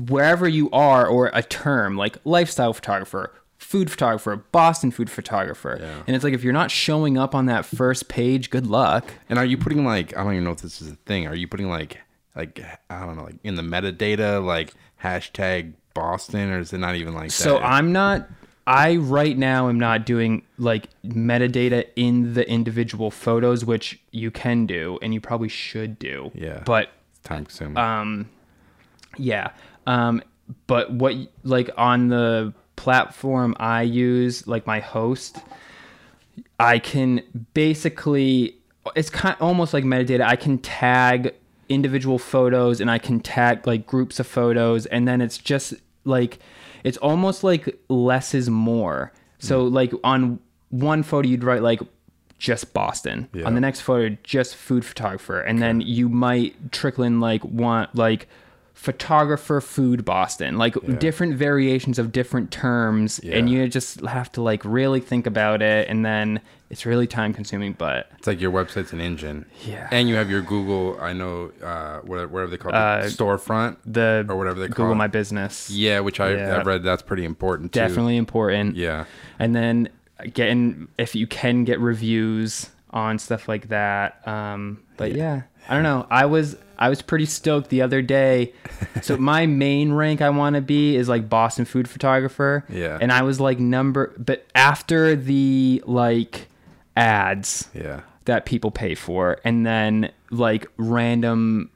wherever 0.08 0.48
you 0.48 0.70
are 0.72 1.06
or 1.08 1.30
a 1.34 1.44
term 1.44 1.98
like 1.98 2.18
lifestyle 2.24 2.74
photographer, 2.74 3.34
food 3.58 3.92
photographer, 3.92 4.38
Boston 4.52 4.92
food 4.92 5.10
photographer. 5.10 5.78
Yeah. 5.82 6.04
And 6.08 6.16
it's 6.16 6.24
like 6.24 6.34
if 6.34 6.44
you're 6.44 6.54
not 6.54 6.72
showing 6.72 7.18
up 7.18 7.36
on 7.36 7.48
that 7.48 7.66
first 7.66 8.08
page, 8.08 8.50
good 8.50 8.68
luck. 8.68 9.12
And 9.30 9.38
are 9.38 9.46
you 9.46 9.58
putting 9.58 9.84
like 9.86 10.16
I 10.16 10.24
don't 10.24 10.34
even 10.34 10.44
know 10.46 10.52
if 10.52 10.62
this 10.62 10.82
is 10.82 10.92
a 10.92 10.96
thing. 11.06 11.28
Are 11.28 11.36
you 11.36 11.48
putting 11.48 11.68
like 11.70 12.00
like 12.36 12.62
I 12.90 13.00
don't 13.06 13.18
know 13.18 13.24
like 13.26 13.36
in 13.44 13.56
the 13.56 13.62
metadata 13.62 14.44
like 14.44 14.74
hashtag 15.04 15.74
Boston 15.94 16.52
or 16.52 16.60
is 16.60 16.72
it 16.74 16.78
not 16.80 16.96
even 16.96 17.14
like 17.14 17.28
that? 17.28 17.32
So 17.34 17.56
that? 17.56 17.66
I'm 17.66 17.92
not. 17.92 18.28
I 18.66 18.96
right 18.96 19.38
now 19.38 19.68
am 19.68 19.80
not 19.80 20.06
doing 20.06 20.44
like 20.58 20.88
metadata 21.06 21.86
in 21.96 22.34
the 22.34 22.50
individual 22.50 23.12
photos, 23.12 23.66
which 23.66 24.00
you 24.12 24.32
can 24.32 24.66
do 24.66 25.00
and 25.02 25.14
you 25.14 25.20
probably 25.20 25.50
should 25.50 26.00
do. 26.00 26.32
Yeah. 26.34 26.64
But 26.66 26.90
time 27.24 27.46
consuming. 27.46 27.78
um, 27.78 28.30
yeah. 29.18 29.52
Um, 29.86 30.24
but 30.68 30.92
what 30.92 31.16
like 31.44 31.70
on 31.78 32.08
the 32.08 32.54
platform 32.76 33.56
I 33.60 33.82
use, 33.82 34.48
like 34.48 34.66
my 34.66 34.80
host, 34.80 35.40
I 36.60 36.80
can 36.80 37.22
basically 37.54 38.58
it's 38.96 39.10
kind 39.10 39.36
of 39.36 39.42
almost 39.42 39.74
like 39.74 39.84
metadata. 39.84 40.22
I 40.22 40.36
can 40.36 40.58
tag 40.58 41.34
individual 41.70 42.20
photos 42.20 42.80
and 42.80 42.90
I 42.90 42.98
can 42.98 43.20
tag 43.20 43.66
like 43.68 43.86
groups 43.86 44.20
of 44.20 44.28
photos 44.28 44.86
and 44.86 45.08
then 45.08 45.22
it's 45.22 45.38
just 45.38 45.74
like 46.06 46.40
it's 46.84 46.98
almost 46.98 47.44
like 47.44 47.80
less 47.90 48.34
is 48.34 48.50
more. 48.50 49.12
So 49.40 49.64
like 49.64 49.94
on 50.04 50.40
one 50.70 51.04
photo 51.04 51.28
you'd 51.28 51.44
write 51.44 51.62
like 51.62 51.82
just 52.38 52.74
Boston. 52.74 53.30
Yeah. 53.34 53.46
On 53.46 53.56
the 53.56 53.62
next 53.62 53.82
photo 53.82 54.16
just 54.24 54.56
food 54.56 54.86
photographer 54.86 55.42
and 55.42 55.62
then 55.62 55.82
you 55.82 56.10
might 56.10 56.72
trickle 56.72 57.04
in 57.04 57.20
like 57.20 57.42
one 57.44 57.88
like 57.94 58.28
photographer 58.74 59.62
food 59.62 60.04
Boston. 60.04 60.58
Like 60.58 60.76
different 61.00 61.36
variations 61.36 62.00
of 62.00 62.12
different 62.12 62.52
terms 62.52 63.20
and 63.20 63.50
you 63.50 63.68
just 63.68 64.02
have 64.02 64.32
to 64.34 64.42
like 64.42 64.66
really 64.66 65.00
think 65.00 65.26
about 65.28 65.62
it 65.62 65.88
and 65.88 66.06
then 66.06 66.42
it's 66.70 66.86
really 66.86 67.06
time 67.06 67.34
consuming 67.34 67.74
but 67.74 68.10
it's 68.18 68.26
like 68.26 68.42
your 68.42 68.52
website's 68.52 68.92
an 68.92 69.00
engine. 69.00 69.46
Yeah. 69.66 69.88
And 69.92 70.10
you 70.10 70.16
have 70.16 70.30
your 70.30 70.42
Google. 70.42 71.00
I 71.00 71.14
know 71.14 71.52
uh, 71.64 72.00
whatever, 72.00 72.28
whatever 72.28 72.52
they 72.52 72.58
call 72.58 72.72
it, 72.72 72.76
Uh, 72.76 73.04
storefront 73.04 73.78
the 73.86 74.26
or 74.28 74.36
whatever 74.36 74.60
they 74.60 74.68
call 74.68 74.86
Google 74.88 74.94
it. 74.94 74.96
My 74.96 75.08
Business. 75.08 75.70
Yeah, 75.70 76.00
which 76.00 76.20
I 76.20 76.34
Yeah. 76.34 76.58
I've 76.58 76.66
read 76.66 76.84
that's 76.84 77.04
pretty 77.04 77.26
important 77.26 77.74
too. 77.74 77.80
Definitely 77.80 78.18
important. 78.18 78.76
Yeah. 78.76 79.06
And 79.38 79.56
then 79.56 79.90
getting 80.34 80.88
if 80.98 81.16
you 81.16 81.28
can 81.28 81.64
get 81.64 81.80
reviews 81.80 82.72
on 82.90 83.20
stuff 83.20 83.48
like 83.48 83.70
that. 83.70 84.28
Um 84.28 84.82
but 84.98 85.14
yeah. 85.14 85.44
I 85.70 85.76
don't 85.76 85.84
know. 85.84 86.08
I 86.10 86.26
was 86.26 86.58
I 86.78 86.90
was 86.90 87.02
pretty 87.02 87.26
stoked 87.26 87.70
the 87.70 87.82
other 87.82 88.02
day. 88.02 88.54
so 89.02 89.18
my 89.34 89.46
main 89.46 89.94
rank 89.94 90.22
I 90.22 90.30
want 90.30 90.56
to 90.56 90.62
be 90.62 90.96
is 90.96 91.08
like 91.10 91.30
Boston 91.30 91.66
food 91.66 91.88
photographer. 91.90 92.66
Yeah. 92.70 92.98
And 93.02 93.12
I 93.12 93.22
was 93.24 93.40
like 93.40 93.60
number 93.60 94.14
but 94.18 94.46
after 94.56 95.16
the 95.16 95.84
like 95.86 96.48
ads 96.96 97.70
Yeah. 97.74 98.02
that 98.26 98.46
people 98.46 98.72
pay 98.72 98.96
for 98.96 99.38
and 99.44 99.66
then 99.66 100.12
like 100.30 100.68
random 100.78 101.70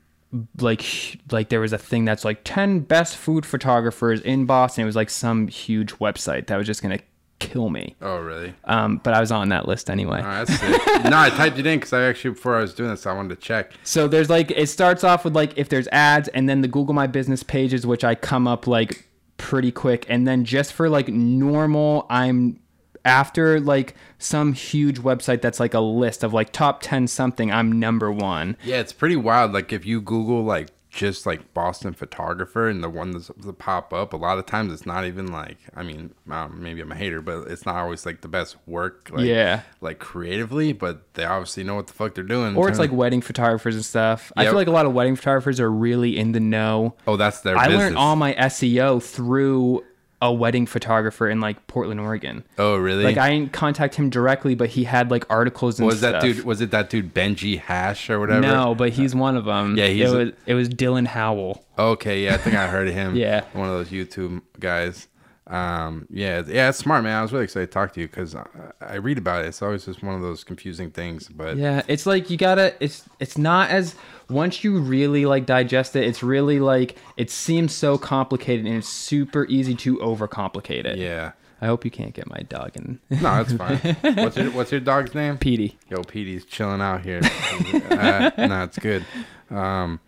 like 0.60 0.84
like 1.32 1.50
there 1.50 1.62
was 1.62 1.72
a 1.74 1.78
thing 1.78 2.04
that's 2.06 2.26
like 2.26 2.42
10 2.44 2.82
best 2.82 3.16
food 3.16 3.46
photographers 3.46 4.20
in 4.22 4.46
Boston 4.46 4.84
it 4.84 4.86
was 4.86 4.96
like 4.96 5.10
some 5.10 5.48
huge 5.48 5.94
website 6.00 6.48
that 6.48 6.58
was 6.58 6.68
just 6.68 6.82
going 6.82 6.98
to 6.98 7.04
kill 7.40 7.70
me 7.70 7.96
Oh 8.02 8.18
really? 8.20 8.54
um 8.64 8.98
but 9.04 9.14
I 9.14 9.20
was 9.20 9.32
on 9.32 9.50
that 9.50 9.68
list 9.68 9.90
anyway 9.90 10.22
right, 10.22 10.44
that's 10.46 10.60
sick. 10.60 10.82
no, 11.06 11.18
I 11.18 11.30
typed 11.30 11.60
it 11.60 11.66
in 11.68 11.78
because 11.80 11.94
I 11.94 12.04
actually 12.04 12.32
before 12.32 12.56
I 12.58 12.62
was 12.62 12.74
doing 12.74 12.90
this, 12.90 13.06
I 13.06 13.14
wanted 13.14 13.30
to 13.40 13.42
check. 13.42 13.74
so 13.84 14.08
there's 14.08 14.30
like 14.30 14.52
it 14.52 14.68
starts 14.70 15.04
off 15.04 15.24
with 15.24 15.36
like 15.36 15.58
if 15.58 15.70
there's 15.70 15.88
ads 15.90 16.28
and 16.30 16.50
then 16.50 16.62
the 16.62 16.68
Google 16.68 16.94
My 16.96 17.06
Business 17.08 17.44
pages 17.44 17.86
which 17.86 18.04
I 18.04 18.16
come 18.16 18.48
up 18.48 18.66
like 18.66 19.08
pretty 19.38 19.72
quick 19.72 20.06
and 20.10 20.28
then 20.28 20.46
just 20.46 20.74
for 20.74 20.90
like 20.90 21.10
normal 21.10 22.08
I'm 22.10 22.60
after 23.06 23.60
like 23.60 23.96
some 24.18 24.52
huge 24.54 25.00
website 25.00 25.42
that's 25.42 25.60
like 25.60 25.74
a 25.74 25.80
list 25.80 26.24
of 26.24 26.34
like 26.34 26.52
top 26.52 26.82
10 26.82 27.08
something 27.08 27.52
I'm 27.52 27.80
number 27.80 28.12
1 28.12 28.58
Yeah, 28.64 28.78
it's 28.80 28.92
pretty 28.94 29.16
wild. 29.16 29.54
Like 29.54 29.72
if 29.72 29.86
you 29.86 30.02
Google 30.02 30.44
like 30.44 30.70
just 30.98 31.28
like 31.28 31.54
Boston 31.54 31.94
photographer 31.94 32.68
and 32.68 32.84
the 32.84 32.90
one 32.90 33.12
that's 33.12 33.28
that 33.28 33.60
pop 33.60 33.94
up, 33.94 34.14
a 34.14 34.18
lot 34.18 34.40
of 34.40 34.48
times 34.48 34.74
it's 34.74 34.86
not 34.86 35.06
even 35.06 35.28
like 35.32 35.58
I 35.76 35.84
mean, 35.84 36.14
um, 36.30 36.62
maybe 36.62 36.82
I'm 36.82 36.92
a 36.92 36.96
hater, 36.96 37.22
but 37.22 37.48
it's 37.48 37.66
not 37.66 37.76
always 37.76 38.06
like 38.06 38.22
the 38.22 38.28
best 38.28 38.58
work. 38.66 39.10
Like, 39.14 39.26
Yeah. 39.26 39.62
Like 39.80 40.00
creatively, 40.00 40.74
but 40.74 41.14
they 41.14 41.24
obviously 41.24 41.64
know 41.64 41.76
what 41.76 41.86
the 41.86 41.94
fuck 41.94 42.16
they're 42.16 42.24
doing. 42.24 42.58
or 42.58 42.68
it's 42.68 42.80
like 42.80 42.92
wedding 42.92 43.22
photographers 43.22 43.76
and 43.76 43.86
stuff. 43.86 44.32
I 44.36 44.46
feel 44.46 44.56
like 44.56 44.68
a 44.68 44.72
lot 44.72 44.88
of 44.88 44.94
wedding 44.94 45.16
photographers 45.16 45.60
are 45.60 45.72
really 45.72 46.18
in 46.18 46.32
the 46.32 46.40
know. 46.40 46.96
oh, 47.06 47.16
that's 47.16 47.42
their. 47.42 47.56
I 47.56 47.68
business. 47.68 47.84
learned 47.84 47.98
all 47.98 48.16
my 48.16 48.34
SEO 48.34 49.02
through 49.02 49.84
a 50.22 50.34
wedding 50.34 50.66
photographer 50.66 51.30
in 51.30 51.40
like 51.40 51.68
Portland, 51.68 52.00
Oregon. 52.00 52.44
Oh, 52.58 52.76
really? 52.76 53.04
Like 53.04 53.18
I 53.18 53.30
didn't 53.30 53.54
contact 53.54 53.96
him 53.96 54.10
directly, 54.10 54.56
but 54.56 54.70
he 54.70 54.84
had 54.84 55.12
like 55.12 55.26
articles 55.30 55.80
and 55.80 55.86
was 55.88 56.00
stuff. 56.00 56.14
that 56.14 56.22
dude? 56.22 56.44
Was 56.44 56.60
it 56.62 56.72
that 56.72 56.90
dude 56.90 57.14
Benj 57.14 57.44
Haisch 57.44 58.10
or 58.10 58.20
whatever? 58.20 58.42
No, 58.42 58.74
but 58.74 58.90
he's 58.92 59.14
uh, 59.14 59.20
one 59.20 59.36
of 59.38 59.46
them. 59.46 59.78
Yeah, 59.78 59.88
he's 59.88 60.12
it 60.12 60.16
a- 60.16 60.18
was 60.18 60.34
it 60.48 60.54
was 60.56 60.70
Dylan 60.70 61.06
Howell. 61.08 61.64
Okay, 61.78 62.24
yeah, 62.26 62.34
I 62.34 62.38
think 62.38 62.56
I 62.56 62.68
heard 62.68 62.88
of 62.88 62.94
him. 62.94 63.16
Yeah. 63.16 63.44
one 63.54 63.70
of 63.70 63.74
those 63.76 63.90
YouTube 63.90 64.42
guys. 64.60 65.08
Um, 65.50 66.08
yeah, 66.10 66.44
yeah, 66.46 66.70
it's 66.70 66.78
smart, 66.78 67.04
man. 67.04 67.18
I 67.18 67.22
was 67.22 67.32
really 67.32 67.46
excited 67.46 67.68
to 67.68 67.72
talk 67.72 67.94
to 67.94 68.02
you 68.02 68.08
because 68.08 68.36
I, 68.36 68.46
I 68.82 68.96
read 68.96 69.18
about 69.18 69.46
it. 69.46 69.48
It's 69.48 69.62
always 69.62 69.86
just 69.86 70.04
one 70.04 70.16
of 70.16 70.22
those 70.22 70.44
confusing 70.44 70.92
things, 70.92 71.30
but 71.30 71.56
Yeah, 71.58 71.84
it's 71.88 72.06
like 72.06 72.30
you 72.30 72.38
gotta. 72.38 72.76
It's 72.84 73.08
it's 73.20 73.38
not 73.38 73.70
as 73.70 73.96
once 74.30 74.64
you 74.64 74.80
really 74.80 75.26
like 75.26 75.46
digest 75.46 75.96
it. 75.96 76.04
It's 76.04 76.22
really 76.22 76.60
like 76.60 76.98
it 77.16 77.32
seems 77.32 77.74
so 77.74 77.98
complicated 77.98 78.66
and 78.66 78.76
it's 78.76 78.90
super 78.90 79.46
easy 79.46 79.74
to 79.76 79.98
overcomplicate 79.98 80.86
it. 80.86 80.98
yeah. 80.98 81.32
I 81.60 81.66
hope 81.66 81.84
you 81.86 81.90
can't 81.90 82.14
get 82.14 82.30
my 82.30 82.42
dog 82.48 82.76
in. 82.76 83.00
No, 83.10 83.44
that's 83.44 83.54
fine. 83.54 83.78
what's 84.18 84.38
your 84.38 84.52
What's 84.52 84.72
your 84.72 84.80
dog's 84.80 85.16
name? 85.16 85.40
Petey. 85.40 85.76
Yo, 85.90 86.04
Petey's 86.04 86.46
chilling 86.46 86.82
out 86.82 87.02
here. 87.02 87.20
uh, 87.90 88.30
no, 88.38 88.64
it's 88.64 88.78
good. 88.78 89.04
Um, 89.50 90.00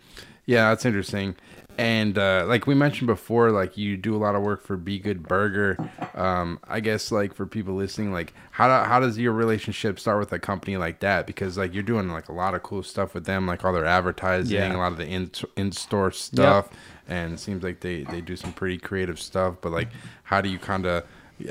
yeah, 0.46 0.68
that's 0.68 0.84
interesting. 0.84 1.34
And 1.80 2.18
uh, 2.18 2.44
like 2.46 2.66
we 2.66 2.74
mentioned 2.74 3.06
before, 3.06 3.50
like 3.52 3.78
you 3.78 3.96
do 3.96 4.14
a 4.14 4.18
lot 4.18 4.34
of 4.34 4.42
work 4.42 4.62
for 4.62 4.76
B 4.76 4.98
Good 4.98 5.22
Burger. 5.26 5.78
Um, 6.14 6.58
I 6.68 6.80
guess 6.80 7.10
like 7.10 7.32
for 7.32 7.46
people 7.46 7.74
listening, 7.74 8.12
like 8.12 8.34
how 8.50 8.68
do, 8.68 8.86
how 8.86 9.00
does 9.00 9.16
your 9.18 9.32
relationship 9.32 9.98
start 9.98 10.18
with 10.18 10.30
a 10.34 10.38
company 10.38 10.76
like 10.76 11.00
that? 11.00 11.26
Because 11.26 11.56
like 11.56 11.72
you're 11.72 11.82
doing 11.82 12.10
like 12.10 12.28
a 12.28 12.32
lot 12.32 12.54
of 12.54 12.62
cool 12.62 12.82
stuff 12.82 13.14
with 13.14 13.24
them, 13.24 13.46
like 13.46 13.64
all 13.64 13.72
their 13.72 13.86
advertising, 13.86 14.56
Yeah. 14.56 14.76
a 14.76 14.76
lot 14.76 14.92
of 14.92 14.98
the 14.98 15.06
in 15.06 15.30
in 15.56 15.72
store 15.72 16.10
stuff, 16.10 16.68
and 17.08 17.32
it 17.34 17.40
seems 17.40 17.62
like 17.62 17.80
they 17.80 18.04
they 18.04 18.20
do 18.20 18.36
some 18.36 18.52
pretty 18.52 18.76
creative 18.76 19.18
stuff. 19.18 19.54
But 19.62 19.72
like, 19.72 19.88
how 20.24 20.42
do 20.42 20.50
you 20.50 20.58
kind 20.58 20.84
of 20.84 21.04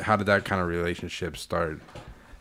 how 0.04 0.16
did 0.16 0.28
that 0.28 0.46
kind 0.46 0.62
of 0.62 0.68
relationship 0.68 1.38
start? 1.38 1.82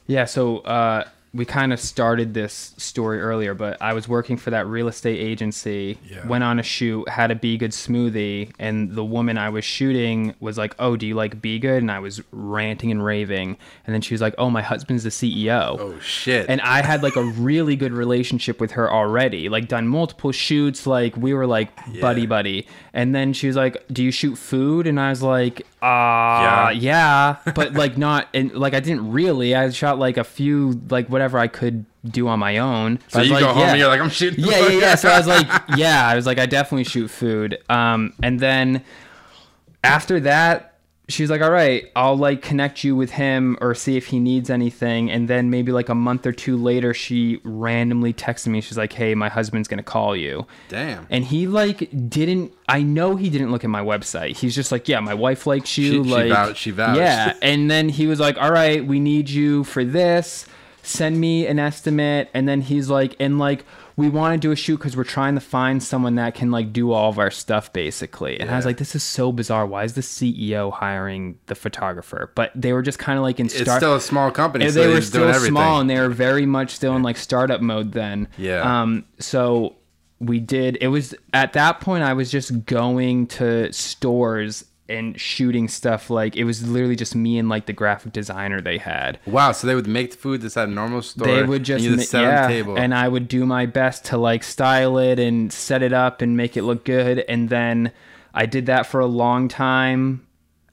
Yeah, 0.06 0.26
so 0.26 0.58
uh, 0.58 1.04
we 1.38 1.44
kind 1.46 1.72
of 1.72 1.80
started 1.80 2.34
this 2.34 2.74
story 2.76 3.20
earlier, 3.20 3.54
but 3.54 3.80
I 3.80 3.94
was 3.94 4.06
working 4.08 4.36
for 4.36 4.50
that 4.50 4.66
real 4.66 4.88
estate 4.88 5.18
agency, 5.18 5.96
Yeah. 6.10 6.26
went 6.26 6.44
on 6.44 6.58
a 6.58 6.62
shoot, 6.62 7.08
had 7.08 7.30
a 7.30 7.34
B 7.34 7.56
Good 7.56 7.70
smoothie, 7.70 8.50
and 8.58 8.90
the 8.94 9.04
woman 9.04 9.38
I 9.38 9.48
was 9.48 9.64
shooting 9.64 10.34
was 10.40 10.58
like, 10.58 10.74
Oh, 10.78 10.96
do 10.96 11.06
you 11.06 11.14
like 11.14 11.40
B 11.40 11.58
Good? 11.58 11.80
And 11.82 11.90
I 11.90 12.00
was 12.00 12.20
ranting 12.32 12.90
and 12.90 13.02
raving. 13.04 13.56
And 13.86 13.94
then 13.94 14.00
she 14.02 14.12
was 14.12 14.20
like, 14.20 14.34
Oh, 14.36 14.50
my 14.50 14.60
husband's 14.62 15.04
the 15.04 15.10
CEO. 15.10 15.76
Oh 15.80 15.98
shit! 16.00 16.46
And 16.48 16.60
I 16.60 16.82
had 16.82 17.02
like 17.02 17.16
a 17.16 17.22
really 17.24 17.76
good 17.76 17.92
relationship 17.92 18.60
with 18.60 18.72
her 18.72 18.92
already, 18.92 19.48
like 19.48 19.68
done 19.68 19.88
multiple 19.88 20.32
shoots, 20.32 20.86
like 20.86 21.16
we 21.16 21.32
were 21.34 21.46
like 21.46 21.70
buddy 22.00 22.26
buddy. 22.26 22.66
And 22.92 23.14
then 23.14 23.32
she 23.32 23.46
was 23.46 23.56
like, 23.56 23.76
"Do 23.92 24.02
you 24.02 24.10
shoot 24.10 24.36
food?" 24.36 24.86
And 24.86 24.98
I 24.98 25.10
was 25.10 25.22
like, 25.22 25.62
"Uh, 25.82 26.72
yeah, 26.74 27.36
but 27.54 27.74
like 27.74 27.96
not." 27.96 28.28
And 28.34 28.52
like 28.54 28.74
I 28.74 28.80
didn't 28.80 29.10
really. 29.10 29.54
I 29.54 29.70
shot 29.70 29.98
like 29.98 30.16
a 30.16 30.24
few, 30.24 30.80
like 30.90 31.08
whatever 31.08 31.38
I 31.38 31.46
could 31.46 31.84
do 32.04 32.28
on 32.28 32.38
my 32.38 32.58
own. 32.58 32.98
so 33.08 33.18
was 33.18 33.28
you 33.28 33.34
like, 33.34 33.42
go 33.42 33.48
home 33.48 33.58
yeah. 33.58 33.70
and 33.70 33.78
you're 33.78 33.88
like, 33.88 34.00
I'm 34.00 34.10
shooting. 34.10 34.44
yeah, 34.44 34.68
yeah, 34.68 34.78
yeah. 34.80 34.94
So 34.94 35.08
I 35.08 35.18
was 35.18 35.26
like, 35.26 35.46
yeah, 35.76 36.06
I 36.06 36.14
was 36.14 36.26
like, 36.26 36.38
I 36.38 36.46
definitely 36.46 36.84
shoot 36.84 37.08
food. 37.08 37.58
Um, 37.68 38.14
and 38.22 38.40
then 38.40 38.84
after 39.84 40.20
that, 40.20 40.67
she 41.10 41.22
was 41.22 41.30
like, 41.30 41.40
all 41.40 41.50
right, 41.50 41.90
I'll 41.96 42.16
like 42.18 42.42
connect 42.42 42.84
you 42.84 42.94
with 42.94 43.10
him 43.12 43.56
or 43.62 43.74
see 43.74 43.96
if 43.96 44.08
he 44.08 44.20
needs 44.20 44.50
anything. 44.50 45.10
And 45.10 45.26
then 45.26 45.48
maybe 45.48 45.72
like 45.72 45.88
a 45.88 45.94
month 45.94 46.26
or 46.26 46.32
two 46.32 46.56
later, 46.58 46.92
she 46.92 47.40
randomly 47.44 48.12
texted 48.12 48.48
me. 48.48 48.60
She's 48.60 48.76
like, 48.76 48.92
hey, 48.92 49.14
my 49.14 49.30
husband's 49.30 49.68
gonna 49.68 49.82
call 49.82 50.14
you. 50.14 50.46
Damn. 50.68 51.06
And 51.08 51.24
he 51.24 51.46
like 51.46 51.88
didn't. 52.10 52.52
I 52.68 52.82
know 52.82 53.16
he 53.16 53.30
didn't 53.30 53.50
look 53.50 53.64
at 53.64 53.70
my 53.70 53.80
website. 53.82 54.36
He's 54.36 54.54
just 54.54 54.70
like, 54.70 54.86
yeah, 54.86 55.00
my 55.00 55.14
wife 55.14 55.46
likes 55.46 55.78
you. 55.78 55.84
She- 55.84 55.92
she 56.04 56.10
like, 56.10 56.28
vouched- 56.30 56.56
she 56.58 56.70
vouched. 56.72 56.98
Yeah. 56.98 57.32
And 57.40 57.70
then 57.70 57.88
he 57.88 58.06
was 58.06 58.20
like, 58.20 58.36
all 58.36 58.52
right, 58.52 58.84
we 58.86 59.00
need 59.00 59.30
you 59.30 59.64
for 59.64 59.84
this. 59.84 60.44
Send 60.82 61.18
me 61.18 61.46
an 61.46 61.58
estimate. 61.58 62.28
And 62.34 62.46
then 62.46 62.60
he's 62.60 62.90
like, 62.90 63.16
and 63.18 63.38
like, 63.38 63.64
we 63.98 64.08
want 64.08 64.32
to 64.32 64.38
do 64.38 64.52
a 64.52 64.56
shoot 64.56 64.76
because 64.76 64.96
we're 64.96 65.02
trying 65.02 65.34
to 65.34 65.40
find 65.40 65.82
someone 65.82 66.14
that 66.14 66.32
can 66.32 66.52
like 66.52 66.72
do 66.72 66.92
all 66.92 67.10
of 67.10 67.18
our 67.18 67.32
stuff 67.32 67.72
basically. 67.72 68.38
And 68.38 68.48
I 68.48 68.54
was 68.54 68.64
like, 68.64 68.76
this 68.76 68.94
is 68.94 69.02
so 69.02 69.32
bizarre. 69.32 69.66
Why 69.66 69.82
is 69.82 69.94
the 69.94 70.02
CEO 70.02 70.72
hiring 70.72 71.36
the 71.46 71.56
photographer? 71.56 72.30
But 72.36 72.52
they 72.54 72.72
were 72.72 72.82
just 72.82 73.00
kind 73.00 73.18
of 73.18 73.24
like 73.24 73.40
in 73.40 73.46
it's 73.46 73.56
still 73.56 73.96
a 73.96 74.00
small 74.00 74.30
company. 74.30 74.66
And 74.66 74.72
so 74.72 74.80
they 74.80 74.86
were 74.86 75.02
still 75.02 75.34
small 75.34 75.80
and 75.80 75.90
they 75.90 75.98
were 75.98 76.10
very 76.10 76.46
much 76.46 76.70
still 76.76 76.94
in 76.94 77.02
like 77.02 77.16
startup 77.16 77.60
mode 77.60 77.90
then. 77.90 78.28
Yeah. 78.38 78.82
Um. 78.82 79.04
So 79.18 79.74
we 80.20 80.38
did. 80.38 80.78
It 80.80 80.88
was 80.88 81.12
at 81.34 81.54
that 81.54 81.80
point 81.80 82.04
I 82.04 82.12
was 82.12 82.30
just 82.30 82.66
going 82.66 83.26
to 83.26 83.72
stores 83.72 84.64
and 84.88 85.20
shooting 85.20 85.68
stuff. 85.68 86.10
Like 86.10 86.36
it 86.36 86.44
was 86.44 86.66
literally 86.66 86.96
just 86.96 87.14
me 87.14 87.38
and 87.38 87.48
like 87.48 87.66
the 87.66 87.72
graphic 87.72 88.12
designer 88.12 88.60
they 88.60 88.78
had. 88.78 89.18
Wow. 89.26 89.52
So 89.52 89.66
they 89.66 89.74
would 89.74 89.86
make 89.86 90.12
the 90.12 90.16
food 90.16 90.42
that's 90.42 90.56
at 90.56 90.68
a 90.68 90.70
normal 90.70 91.02
store. 91.02 91.26
They 91.26 91.42
would 91.42 91.64
just 91.64 91.84
and 91.84 91.92
you 91.92 91.96
ma- 91.98 92.02
set 92.02 92.22
yeah, 92.22 92.44
on 92.44 92.50
the 92.50 92.56
table. 92.56 92.78
and 92.78 92.94
I 92.94 93.08
would 93.08 93.28
do 93.28 93.46
my 93.46 93.66
best 93.66 94.04
to 94.06 94.16
like 94.16 94.42
style 94.42 94.98
it 94.98 95.18
and 95.18 95.52
set 95.52 95.82
it 95.82 95.92
up 95.92 96.22
and 96.22 96.36
make 96.36 96.56
it 96.56 96.62
look 96.62 96.84
good. 96.84 97.20
And 97.28 97.48
then 97.48 97.92
I 98.34 98.46
did 98.46 98.66
that 98.66 98.86
for 98.86 99.00
a 99.00 99.06
long 99.06 99.48
time, 99.48 100.26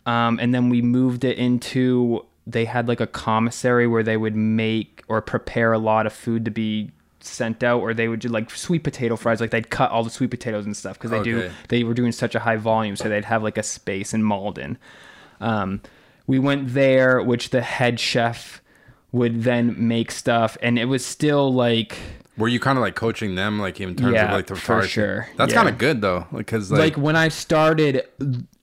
um, 0.05 0.39
and 0.39 0.53
then 0.53 0.69
we 0.69 0.81
moved 0.81 1.23
it 1.23 1.37
into 1.37 2.25
they 2.47 2.65
had 2.65 2.87
like 2.87 2.99
a 2.99 3.07
commissary 3.07 3.87
where 3.87 4.03
they 4.03 4.17
would 4.17 4.35
make 4.35 5.03
or 5.07 5.21
prepare 5.21 5.73
a 5.73 5.79
lot 5.79 6.05
of 6.05 6.13
food 6.13 6.45
to 6.45 6.51
be 6.51 6.91
sent 7.25 7.63
out 7.63 7.81
or 7.81 7.93
they 7.93 8.07
would 8.07 8.19
do 8.19 8.29
like 8.29 8.49
sweet 8.51 8.83
potato 8.83 9.15
fries 9.15 9.41
like 9.41 9.51
they'd 9.51 9.69
cut 9.69 9.91
all 9.91 10.03
the 10.03 10.09
sweet 10.09 10.29
potatoes 10.29 10.65
and 10.65 10.75
stuff 10.75 10.97
because 10.97 11.11
they 11.11 11.23
do 11.23 11.51
they 11.69 11.83
were 11.83 11.93
doing 11.93 12.11
such 12.11 12.35
a 12.35 12.39
high 12.39 12.57
volume 12.57 12.95
so 12.95 13.09
they'd 13.09 13.25
have 13.25 13.43
like 13.43 13.57
a 13.57 13.63
space 13.63 14.13
in 14.13 14.23
Malden. 14.23 14.77
Um, 15.41 15.81
we 16.27 16.39
went 16.39 16.73
there 16.73 17.21
which 17.21 17.49
the 17.49 17.61
head 17.61 17.99
chef 17.99 18.61
would 19.11 19.43
then 19.43 19.87
make 19.87 20.11
stuff 20.11 20.57
and 20.61 20.77
it 20.77 20.85
was 20.85 21.05
still 21.05 21.53
like 21.53 21.97
Were 22.37 22.47
you 22.49 22.59
kind 22.59 22.77
of 22.77 22.81
like 22.81 22.95
coaching 22.95 23.35
them, 23.35 23.59
like 23.59 23.79
in 23.79 23.95
terms 23.95 24.13
Yeah, 24.13 24.25
of 24.25 24.31
like 24.33 24.47
the 24.47 24.55
for 24.55 24.61
photography? 24.61 24.89
sure. 24.89 25.27
That's 25.37 25.51
Yeah. 25.53 25.57
kind 25.57 25.69
of 25.69 25.77
good 25.77 26.01
though, 26.01 26.27
because 26.35 26.69
like, 26.71 26.79
like, 26.79 26.97
when 26.97 27.15
I 27.15 27.29
started, 27.29 28.03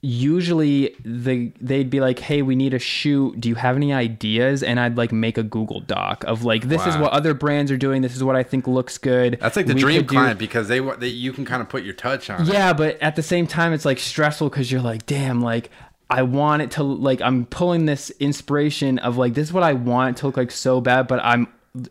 usually 0.03 0.95
the 1.05 1.53
they'd 1.61 1.89
be 1.89 2.01
like, 2.01 2.19
"Hey, 2.19 2.43
we 2.43 2.55
need 2.57 2.75
a 2.75 2.79
shoot. 2.79 3.41
Do 3.41 3.49
you 3.49 3.55
have 3.55 3.77
any 3.77 3.93
ideas?" 3.93 4.63
And 4.63 4.79
I'd 4.81 4.97
like 4.97 5.13
make 5.13 5.39
a 5.39 5.43
Google 5.43 5.81
Doc 5.81 6.25
of 6.27 6.45
like, 6.45 6.69
"This 6.69 6.87
is 6.87 6.97
what 6.97 7.13
other 7.13 7.35
brands 7.35 7.71
are 7.71 7.77
doing. 7.77 8.03
This 8.03 8.17
is 8.17 8.25
what 8.25 8.37
I 8.37 8.43
think 8.43 8.67
looks 8.67 8.99
good." 8.99 9.39
that's 9.41 9.57
like 9.57 9.67
the 9.67 9.75
We 9.75 9.81
dream 9.81 9.97
could 10.01 10.09
do- 10.09 10.15
client 10.17 10.39
because 10.39 10.69
they 10.69 10.81
want 10.81 11.01
they 11.01 11.09
you 11.09 11.33
can 11.33 11.45
kind 11.45 11.63
of 11.63 11.69
put 11.69 11.83
your 11.85 11.95
touch 11.95 12.29
on. 12.31 12.43
it. 12.43 12.49
Yeah, 12.53 12.73
but 12.73 13.01
at 13.01 13.17
the 13.17 13.23
same 13.23 13.47
time, 13.47 13.73
it's 13.73 13.85
like 13.85 13.99
stressful 13.99 14.51
because 14.51 14.71
you're 14.71 14.83
like, 14.83 15.07
damn, 15.07 15.41
like 15.41 15.71
I 16.11 16.23
want 16.23 16.63
it 16.63 16.73
to 16.73 16.83
like 16.83 17.23
I'm 17.23 17.47
pulling 17.47 17.87
this 17.87 18.11
inspiration 18.21 18.99
of 18.99 19.17
like 19.17 19.35
this 19.35 19.49
is 19.49 19.53
what 19.53 19.63
I 19.63 19.73
want 19.73 20.17
it 20.17 20.21
to 20.21 20.27
look 20.27 20.37
like 20.37 20.51
so 20.51 20.81
bad, 20.81 21.07
but 21.07 21.21
I'm 21.25 21.47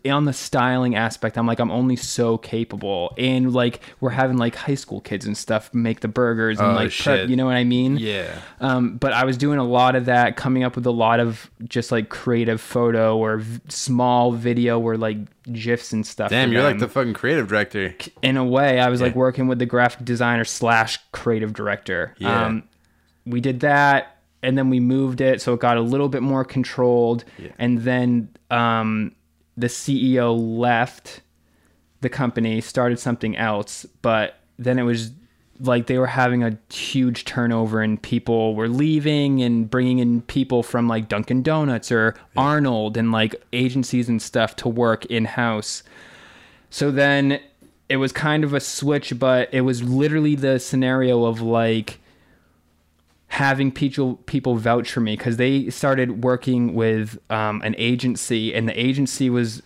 on 0.08 0.26
the 0.26 0.32
styling 0.32 0.94
aspect. 0.94 1.36
I'm 1.36 1.46
like 1.46 1.58
I'm 1.58 1.70
only 1.70 1.96
so 1.96 2.38
capable, 2.38 3.12
and 3.18 3.52
like 3.52 3.80
we're 4.00 4.10
having 4.10 4.36
like 4.36 4.54
high 4.54 4.76
school 4.76 5.00
kids 5.00 5.26
and 5.26 5.36
stuff 5.36 5.74
make 5.74 6.00
the 6.00 6.08
burgers 6.08 6.60
and 6.60 6.68
Oh, 6.68 6.74
like 6.74 6.92
prep. 6.96 7.28
You 7.28 7.34
know 7.34 7.46
what 7.46 7.56
I 7.56 7.64
mean? 7.64 7.96
Yeah. 7.96 8.38
Um, 8.60 8.96
but 8.96 9.12
I 9.12 9.24
was 9.24 9.36
doing 9.36 9.58
a 9.58 9.64
lot 9.64 9.96
of 9.96 10.04
that, 10.04 10.36
coming 10.36 10.62
up 10.62 10.76
with 10.76 10.86
a 10.86 10.92
lot 10.92 11.18
of 11.18 11.50
just 11.64 11.90
like 11.90 12.08
creative 12.10 12.60
photo 12.60 13.16
or 13.18 13.38
v- 13.38 13.60
small 13.68 14.30
video 14.32 14.78
or 14.78 14.96
like 14.96 15.18
gifs 15.52 15.92
and 15.92 16.06
stuff. 16.06 16.30
Damn, 16.30 16.52
you're 16.52 16.62
like 16.62 16.78
the 16.78 16.86
fucking 16.88 17.14
creative 17.14 17.48
director. 17.48 17.94
in 18.22 18.36
a 18.36 18.44
way 18.44 18.78
i 18.78 18.88
was 18.88 19.00
like 19.00 19.16
working 19.16 19.48
with 19.48 19.58
the 19.58 19.66
graphic 19.66 20.04
designer 20.04 20.44
slash 20.44 20.98
creative 21.10 21.52
director 21.52 22.14
Yeah. 22.18 22.46
um, 22.46 22.62
we 23.26 23.40
did 23.40 23.60
that 23.60 24.18
and 24.44 24.56
then 24.56 24.70
we 24.70 24.78
moved 24.78 25.20
it 25.20 25.40
so 25.42 25.54
it 25.54 25.60
got 25.60 25.76
a 25.76 25.80
little 25.80 26.08
bit 26.08 26.22
more 26.22 26.44
controlled 26.44 27.24
Yeah. 27.38 27.50
and 27.58 27.80
then 27.80 28.28
um, 28.52 29.12
the 29.56 29.66
ceo 29.66 30.36
left 30.38 31.20
the 32.00 32.08
company 32.08 32.60
started 32.60 32.98
something 32.98 33.36
else 33.36 33.86
but 34.02 34.38
then 34.58 34.78
it 34.78 34.82
was 34.82 35.12
like 35.62 35.86
they 35.86 35.98
were 35.98 36.08
having 36.08 36.42
a 36.42 36.58
huge 36.72 37.24
turnover 37.24 37.80
and 37.80 38.02
people 38.02 38.54
were 38.54 38.68
leaving 38.68 39.42
and 39.42 39.70
bringing 39.70 39.98
in 40.00 40.22
people 40.22 40.62
from 40.62 40.88
like 40.88 41.08
Dunkin' 41.08 41.42
Donuts 41.42 41.92
or 41.92 42.14
Arnold 42.36 42.96
and 42.96 43.12
like 43.12 43.34
agencies 43.52 44.08
and 44.08 44.20
stuff 44.20 44.56
to 44.56 44.68
work 44.68 45.04
in 45.06 45.24
house. 45.24 45.82
So 46.70 46.90
then 46.90 47.38
it 47.88 47.96
was 47.96 48.12
kind 48.12 48.44
of 48.44 48.54
a 48.54 48.60
switch, 48.60 49.18
but 49.18 49.52
it 49.52 49.60
was 49.60 49.82
literally 49.82 50.34
the 50.34 50.58
scenario 50.58 51.24
of 51.24 51.40
like 51.40 52.00
having 53.32 53.72
people 53.72 54.16
people 54.26 54.56
vouch 54.56 54.92
for 54.92 55.00
me 55.00 55.16
because 55.16 55.38
they 55.38 55.70
started 55.70 56.22
working 56.22 56.74
with 56.74 57.18
um, 57.30 57.62
an 57.62 57.74
agency 57.78 58.54
and 58.54 58.68
the 58.68 58.78
agency 58.78 59.30
was 59.30 59.62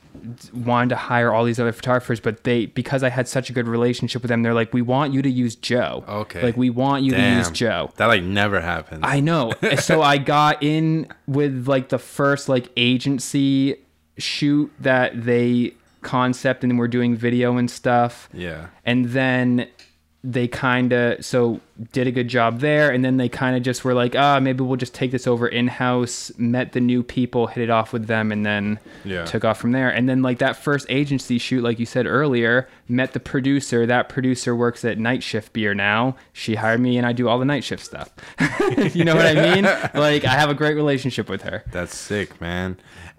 wanted 0.54 0.88
to 0.88 0.94
hire 0.96 1.32
all 1.32 1.44
these 1.44 1.58
other 1.58 1.72
photographers 1.72 2.20
but 2.20 2.44
they 2.44 2.66
because 2.66 3.02
i 3.02 3.08
had 3.08 3.26
such 3.28 3.50
a 3.50 3.52
good 3.52 3.66
relationship 3.68 4.22
with 4.22 4.28
them 4.28 4.42
they're 4.42 4.54
like 4.54 4.72
we 4.72 4.82
want 4.82 5.12
you 5.12 5.20
to 5.20 5.28
use 5.28 5.54
joe 5.56 6.04
Okay. 6.08 6.42
like 6.42 6.56
we 6.56 6.70
want 6.70 7.02
you 7.04 7.10
to 7.12 7.20
use 7.38 7.50
joe 7.50 7.90
That 7.96 8.06
like 8.06 8.22
never 8.22 8.60
happens. 8.60 9.00
I 9.02 9.18
know. 9.20 9.52
so 9.80 10.00
I 10.00 10.18
got 10.18 10.62
in 10.62 11.08
with 11.26 11.66
like 11.66 11.88
the 11.88 11.98
first 11.98 12.48
like 12.48 12.70
agency 12.76 13.76
shoot 14.16 14.72
that 14.80 15.24
they 15.24 15.74
concept 16.02 16.62
and 16.64 16.78
we're 16.78 16.86
doing 16.88 17.16
video 17.16 17.56
and 17.56 17.68
stuff. 17.70 18.28
yeah. 18.32 18.68
And 18.84 19.06
then 19.06 19.68
they 20.24 20.48
kind 20.48 20.92
of 20.92 21.24
so 21.24 21.60
did 21.92 22.06
a 22.06 22.10
good 22.10 22.26
job 22.26 22.60
there, 22.60 22.90
and 22.90 23.04
then 23.04 23.16
they 23.16 23.28
kind 23.28 23.56
of 23.56 23.62
just 23.62 23.84
were 23.84 23.94
like, 23.94 24.16
ah, 24.16 24.40
maybe 24.40 24.64
we'll 24.64 24.76
just 24.76 24.94
take 24.94 25.10
this 25.12 25.26
over 25.26 25.46
in 25.46 25.68
house. 25.68 26.32
Met 26.36 26.72
the 26.72 26.80
new 26.80 27.02
people, 27.02 27.46
hit 27.46 27.62
it 27.62 27.70
off 27.70 27.92
with 27.92 28.06
them, 28.06 28.32
and 28.32 28.44
then 28.44 28.78
Yeah. 29.04 29.24
took 29.24 29.44
off 29.44 29.58
from 29.60 29.72
there. 29.72 29.88
And 29.88 30.08
then 30.08 30.22
like 30.22 30.38
that 30.38 30.56
first 30.56 30.86
agency 30.88 31.38
shoot, 31.38 31.62
like 31.62 31.78
you 31.78 31.86
said 31.86 32.06
earlier, 32.06 32.66
met 32.88 33.12
the 33.12 33.20
producer. 33.20 33.86
That 33.86 34.08
producer 34.08 34.56
works 34.56 34.84
at 34.84 34.98
Night 34.98 35.22
Shift 35.22 35.52
Beer 35.52 35.74
now. 35.74 36.16
She 36.32 36.56
hired 36.56 36.80
me, 36.80 36.96
and 36.98 37.06
I 37.06 37.12
do 37.12 37.28
all 37.28 37.38
the 37.38 37.44
night 37.44 37.62
shift 37.62 37.84
stuff. 37.84 38.10
you 38.94 39.04
know 39.04 39.14
what 39.14 39.26
I 39.26 39.54
mean? 39.54 39.64
Like 39.94 40.24
I 40.24 40.30
have 40.32 40.50
a 40.50 40.54
great 40.54 40.74
relationship 40.74 41.28
with 41.28 41.42
her. 41.42 41.62
That's 41.70 41.94
sick, 41.96 42.40
man. 42.40 42.76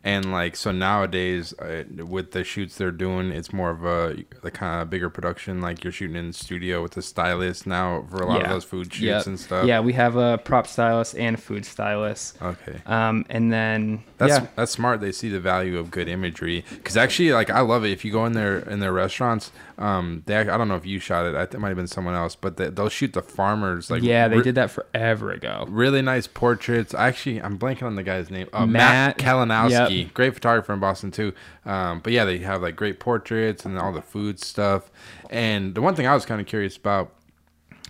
And 0.08 0.32
like 0.32 0.56
so 0.56 0.72
nowadays, 0.72 1.52
uh, 1.60 1.84
with 2.06 2.32
the 2.32 2.46
shoots 2.46 2.78
they're 2.78 2.92
doing, 2.94 3.30
it's 3.34 3.52
more 3.52 3.72
of 3.72 3.84
a 3.84 4.24
the 4.42 4.52
kind 4.52 4.82
of 4.82 4.90
bigger 4.90 5.10
production. 5.10 5.60
Like 5.60 5.84
you're 5.84 5.92
shooting 5.92 6.16
in 6.16 6.28
the 6.28 6.34
studio 6.34 6.82
with 6.82 6.96
a 6.96 7.02
stylist 7.02 7.68
now 7.68 8.06
for 8.10 8.20
a 8.24 8.26
lot 8.26 8.42
of 8.42 8.50
those 8.50 8.64
food 8.64 8.94
shoots 8.94 9.02
Yep. 9.02 9.28
and 9.28 9.38
stuff. 9.38 9.66
Yeah, 9.68 9.82
we 9.82 9.92
have 9.94 10.16
a 10.16 10.38
prop 10.38 10.66
stylist 10.66 11.18
and 11.18 11.38
food 11.38 11.66
stylist. 11.66 12.42
Okay. 12.42 12.80
Um, 12.86 13.26
and 13.30 13.52
then 13.52 14.02
That's 14.18 14.32
yeah, 14.40 14.48
that's 14.56 14.72
smart. 14.72 15.02
They 15.02 15.12
see 15.12 15.28
the 15.28 15.42
value 15.42 15.78
of 15.78 15.92
good 15.92 16.08
imagery 16.08 16.64
because 16.70 16.96
actually, 16.96 17.34
like 17.34 17.50
I 17.50 17.60
love 17.60 17.84
it. 17.84 17.92
If 17.92 18.06
you 18.06 18.14
go 18.14 18.26
in 18.26 18.32
their 18.32 18.60
in 18.60 18.80
their 18.80 18.94
restaurants, 18.94 19.52
um, 19.78 20.24
they 20.26 20.36
I 20.36 20.58
don't 20.58 20.68
know 20.68 20.76
if 20.76 20.86
you 20.86 21.00
shot 21.00 21.26
it. 21.26 21.36
I 21.36 21.42
think 21.42 21.56
it 21.56 21.60
might 21.60 21.70
have 21.70 21.78
been 21.78 21.88
someone 21.88 22.16
else, 22.16 22.36
but 22.36 22.58
they, 22.58 22.70
they'll 22.70 22.90
shoot 22.90 23.14
the 23.14 23.22
farmers 23.22 23.92
like 23.92 24.02
yeah, 24.02 24.28
they 24.28 24.38
re- 24.38 24.44
did 24.44 24.56
that 24.56 24.72
forever 24.72 25.32
ago. 25.32 25.66
really 25.70 26.02
nice 26.02 26.26
portraits. 26.26 26.94
Actually, 26.94 27.42
I'm 27.42 27.60
blanking 27.60 27.84
on 27.84 27.96
the 27.96 28.04
guy's 28.04 28.32
name. 28.32 28.50
Uh, 28.54 28.66
Matt, 28.66 29.18
Matt, 29.18 29.18
Kalinowski, 29.20 30.04
yep. 30.04 30.14
great 30.14 30.34
photographer 30.34 30.74
in 30.74 30.80
Boston 30.80 31.12
too. 31.12 31.34
Um, 31.66 32.00
but 32.00 32.12
yeah, 32.12 32.26
they 32.26 32.40
have 32.40 32.62
like 32.62 32.76
great 32.76 33.00
portraits 33.00 33.66
and 33.66 33.78
all 33.78 33.94
the 33.94 34.02
food 34.02 34.40
stuff. 34.40 34.90
And 35.30 35.76
the 35.76 35.82
one 35.82 35.94
thing 35.94 36.08
I 36.08 36.16
was 36.16 36.26
kind 36.26 36.42
of 36.42 36.48
curious 36.48 36.76
about 36.76 37.14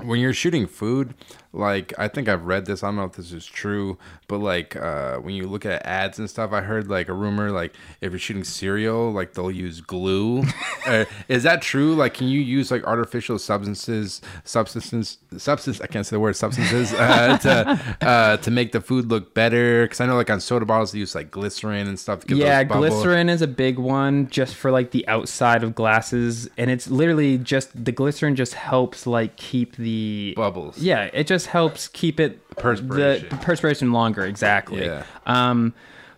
when 0.03 0.19
you're 0.19 0.33
shooting 0.33 0.67
food, 0.67 1.13
like 1.53 1.93
I 1.97 2.07
think 2.07 2.27
I've 2.27 2.45
read 2.45 2.65
this. 2.65 2.83
I 2.83 2.87
don't 2.87 2.97
know 2.97 3.05
if 3.05 3.13
this 3.13 3.31
is 3.31 3.45
true, 3.45 3.97
but 4.27 4.39
like 4.39 4.75
uh, 4.75 5.17
when 5.17 5.33
you 5.33 5.47
look 5.47 5.65
at 5.65 5.85
ads 5.85 6.19
and 6.19 6.29
stuff, 6.29 6.51
I 6.51 6.61
heard 6.61 6.89
like 6.89 7.07
a 7.07 7.13
rumor 7.13 7.51
like 7.51 7.73
if 8.01 8.11
you're 8.11 8.19
shooting 8.19 8.43
cereal, 8.43 9.11
like 9.11 9.33
they'll 9.33 9.51
use 9.51 9.81
glue. 9.81 10.43
uh, 10.85 11.05
is 11.27 11.43
that 11.43 11.61
true? 11.61 11.95
Like, 11.95 12.13
can 12.13 12.27
you 12.27 12.39
use 12.39 12.69
like 12.69 12.83
artificial 12.83 13.39
substances, 13.39 14.21
substances, 14.43 15.17
substance? 15.37 15.81
I 15.81 15.87
can't 15.87 16.05
say 16.05 16.15
the 16.15 16.19
word 16.19 16.35
substances 16.35 16.93
uh, 16.93 17.37
to 17.37 18.05
uh, 18.05 18.37
to 18.37 18.51
make 18.51 18.71
the 18.71 18.81
food 18.81 19.09
look 19.09 19.33
better? 19.33 19.83
Because 19.83 20.01
I 20.01 20.05
know 20.05 20.15
like 20.15 20.29
on 20.29 20.41
soda 20.41 20.65
bottles 20.65 20.91
they 20.91 20.99
use 20.99 21.15
like 21.15 21.31
glycerin 21.31 21.87
and 21.87 21.99
stuff. 21.99 22.21
To 22.21 22.27
get 22.27 22.37
Yeah, 22.37 22.63
glycerin 22.63 23.29
is 23.29 23.41
a 23.41 23.47
big 23.47 23.79
one 23.79 24.29
just 24.29 24.55
for 24.55 24.71
like 24.71 24.91
the 24.91 25.07
outside 25.07 25.63
of 25.63 25.75
glasses, 25.75 26.49
and 26.57 26.69
it's 26.69 26.89
literally 26.89 27.37
just 27.37 27.85
the 27.85 27.91
glycerin 27.91 28.35
just 28.35 28.53
helps 28.53 29.07
like 29.07 29.37
keep 29.37 29.75
the 29.77 30.33
bubbles. 30.35 30.77
Yeah, 30.77 31.09
it 31.13 31.25
just 31.27 31.36
helps 31.45 31.87
keep 31.87 32.19
it 32.19 32.47
Perspiration. 32.57 33.29
the 33.29 33.35
perspiration 33.37 33.91
longer. 33.91 34.25
Exactly. 34.25 34.85
Yeah. 34.85 35.03
Um, 35.25 35.73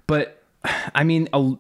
but 0.08 0.42
I 0.96 1.04
mean, 1.04 1.28
a, 1.34 1.54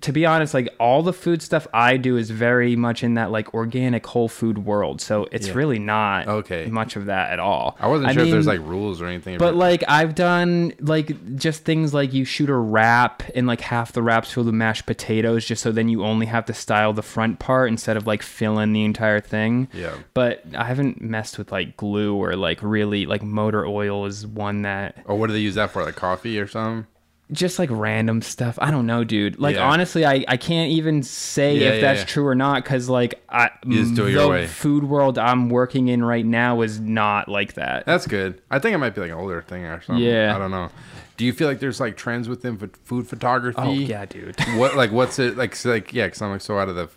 to 0.00 0.12
be 0.12 0.24
honest, 0.26 0.54
like 0.54 0.74
all 0.80 1.02
the 1.02 1.12
food 1.12 1.42
stuff 1.42 1.66
I 1.74 1.96
do 1.96 2.16
is 2.16 2.30
very 2.30 2.74
much 2.76 3.04
in 3.04 3.14
that 3.14 3.30
like 3.30 3.52
organic 3.54 4.06
whole 4.06 4.28
food 4.28 4.58
world. 4.58 5.00
So 5.00 5.28
it's 5.30 5.48
Yeah. 5.48 5.54
really 5.54 5.78
not 5.78 6.26
Okay. 6.28 6.66
much 6.70 6.96
of 6.96 7.06
that 7.06 7.30
at 7.30 7.38
all. 7.38 7.76
I 7.80 7.88
wasn't 7.88 8.10
I 8.10 8.12
sure 8.14 8.24
if 8.24 8.30
there's 8.30 8.46
like 8.46 8.60
rules 8.60 9.00
or 9.02 9.06
anything. 9.06 9.38
but 9.38 9.54
like 9.54 9.84
I've 9.88 10.14
done 10.14 10.72
like 10.80 11.36
just 11.36 11.64
things 11.64 11.92
like 11.92 12.12
you 12.12 12.24
shoot 12.24 12.48
a 12.50 12.56
wrap 12.56 13.22
and 13.34 13.46
like 13.46 13.60
half 13.60 13.92
the 13.92 14.02
wrap's 14.02 14.32
filled 14.32 14.46
with 14.46 14.54
mashed 14.54 14.86
potatoes 14.86 15.44
just 15.44 15.62
so 15.62 15.72
then 15.72 15.88
you 15.88 16.04
only 16.04 16.26
have 16.26 16.46
to 16.46 16.54
style 16.54 16.92
the 16.92 17.02
front 17.02 17.38
part 17.38 17.68
instead 17.68 17.96
of 17.96 18.06
like 18.06 18.22
fill 18.22 18.58
in 18.58 18.72
the 18.72 18.84
entire 18.84 19.20
thing. 19.20 19.68
Yeah. 19.72 19.92
But 20.14 20.42
I 20.56 20.64
haven't 20.64 21.00
messed 21.00 21.38
with 21.38 21.52
like 21.52 21.76
glue 21.76 22.14
or 22.16 22.34
like 22.36 22.62
really 22.62 23.06
like 23.06 23.22
motor 23.22 23.66
oil 23.66 24.06
is 24.06 24.26
one 24.26 24.62
that 24.62 24.96
or 25.04 25.16
what 25.16 25.26
do 25.26 25.32
they 25.32 25.40
use 25.40 25.56
that 25.56 25.70
for? 25.70 25.82
Like 25.82 25.96
coffee 25.96 26.38
or 26.38 26.46
something? 26.46 26.86
Just 27.32 27.58
like 27.58 27.70
random 27.72 28.22
stuff. 28.22 28.58
I 28.60 28.70
don't 28.70 28.86
know, 28.86 29.04
dude. 29.04 29.38
Like 29.40 29.56
Yeah. 29.56 29.68
honestly, 29.68 30.04
I, 30.04 30.24
I 30.28 30.36
can't 30.36 30.70
even 30.70 31.02
say 31.02 31.56
Yeah, 31.56 31.68
if 31.68 31.74
yeah, 31.76 31.80
that's 31.94 32.10
true 32.10 32.26
or 32.26 32.34
not 32.34 32.62
because 32.62 32.88
like 32.88 33.22
I 33.28 33.50
just 33.68 33.94
do 33.94 34.02
it 34.02 34.06
the 34.06 34.10
your 34.12 34.28
way. 34.30 34.46
food 34.46 34.84
world 34.84 35.18
I'm 35.18 35.48
working 35.48 35.88
in 35.88 36.04
right 36.04 36.24
now 36.26 36.60
is 36.62 36.78
not 36.80 37.28
like 37.28 37.54
that. 37.54 37.86
That's 37.86 38.06
good. 38.06 38.40
I 38.50 38.58
think 38.58 38.74
it 38.74 38.78
might 38.78 38.94
be 38.94 39.00
like 39.00 39.10
an 39.10 39.16
older 39.18 39.42
thing 39.42 39.64
or 39.64 39.80
something. 39.82 40.04
Yeah. 40.04 40.34
I 40.36 40.38
don't 40.38 40.50
know. 40.50 40.70
Do 41.16 41.24
you 41.26 41.32
feel 41.32 41.46
like 41.48 41.60
there's 41.60 41.78
like 41.80 41.96
trends 41.96 42.28
within 42.28 42.56
food 42.84 43.06
photography? 43.06 43.58
Oh 43.60 43.72
yeah, 43.72 44.04
dude. 44.06 44.34
What 44.56 44.76
like 44.76 44.92
what's 44.92 45.18
it 45.18 45.36
like? 45.36 45.54
So, 45.54 45.70
like 45.70 45.92
yeah, 45.92 46.06
because 46.06 46.20
I'm 46.22 46.30
like 46.32 46.40
so 46.40 46.58
out 46.58 46.68
of 46.68 46.74
the 46.76 46.88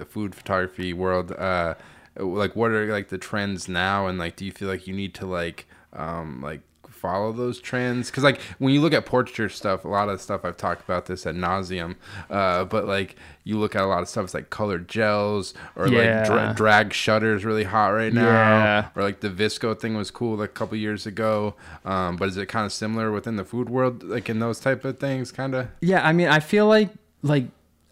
uh, 0.00 0.04
food 0.04 0.34
photography 0.34 0.92
world. 0.92 1.32
Uh, 1.32 1.74
like 2.16 2.54
what 2.56 2.72
are 2.72 2.86
like 2.92 3.08
the 3.08 3.18
trends 3.18 3.68
now? 3.68 4.06
And 4.06 4.18
like, 4.18 4.36
do 4.36 4.44
you 4.44 4.52
feel 4.52 4.68
like 4.68 4.86
you 4.86 4.94
need 4.94 5.14
to 5.14 5.26
like 5.26 5.66
um 5.92 6.40
like 6.42 6.60
follow 7.00 7.32
those 7.32 7.60
trends? 7.60 8.10
Because 8.10 8.24
like 8.24 8.40
when 8.58 8.74
you 8.74 8.80
look 8.80 8.92
at 8.92 9.06
portraiture 9.06 9.48
stuff 9.48 9.84
a 9.84 9.88
lot 9.88 10.08
of 10.08 10.20
stuff 10.20 10.44
i've 10.44 10.56
talked 10.56 10.82
about 10.82 11.06
this 11.06 11.26
at 11.26 11.34
nauseum 11.34 11.96
uh 12.28 12.64
but 12.64 12.86
like 12.86 13.16
you 13.44 13.58
look 13.58 13.74
at 13.74 13.82
a 13.82 13.86
lot 13.86 14.02
of 14.02 14.08
stuff 14.08 14.24
it's 14.24 14.34
like 14.34 14.50
colored 14.50 14.86
gels 14.88 15.54
or 15.76 15.88
like 15.88 16.26
dra- 16.26 16.52
drag 16.56 16.92
shutters 16.92 17.44
really 17.44 17.64
hot 17.64 17.88
right 17.88 18.12
now. 18.12 18.26
Yeah. 18.26 18.88
or 18.94 19.02
like 19.02 19.20
the 19.20 19.30
VSCO 19.30 19.78
thing 19.80 19.96
was 19.96 20.10
cool 20.10 20.36
like 20.36 20.50
a 20.50 20.52
couple 20.52 20.76
years 20.76 21.06
ago. 21.06 21.54
Um 21.84 22.16
but 22.16 22.28
is 22.28 22.36
it 22.36 22.46
kind 22.46 22.66
of 22.66 22.72
similar 22.72 23.10
within 23.10 23.36
the 23.36 23.44
food 23.44 23.70
world 23.70 24.02
like 24.02 24.28
in 24.28 24.38
those 24.38 24.60
type 24.60 24.84
of 24.84 24.98
things 24.98 25.32
kind 25.32 25.54
of 25.54 25.68
Yeah, 25.80 26.06
I 26.06 26.12
mean, 26.12 26.28
I 26.28 26.40
feel 26.40 26.66
like 26.66 26.90
like 27.22 27.46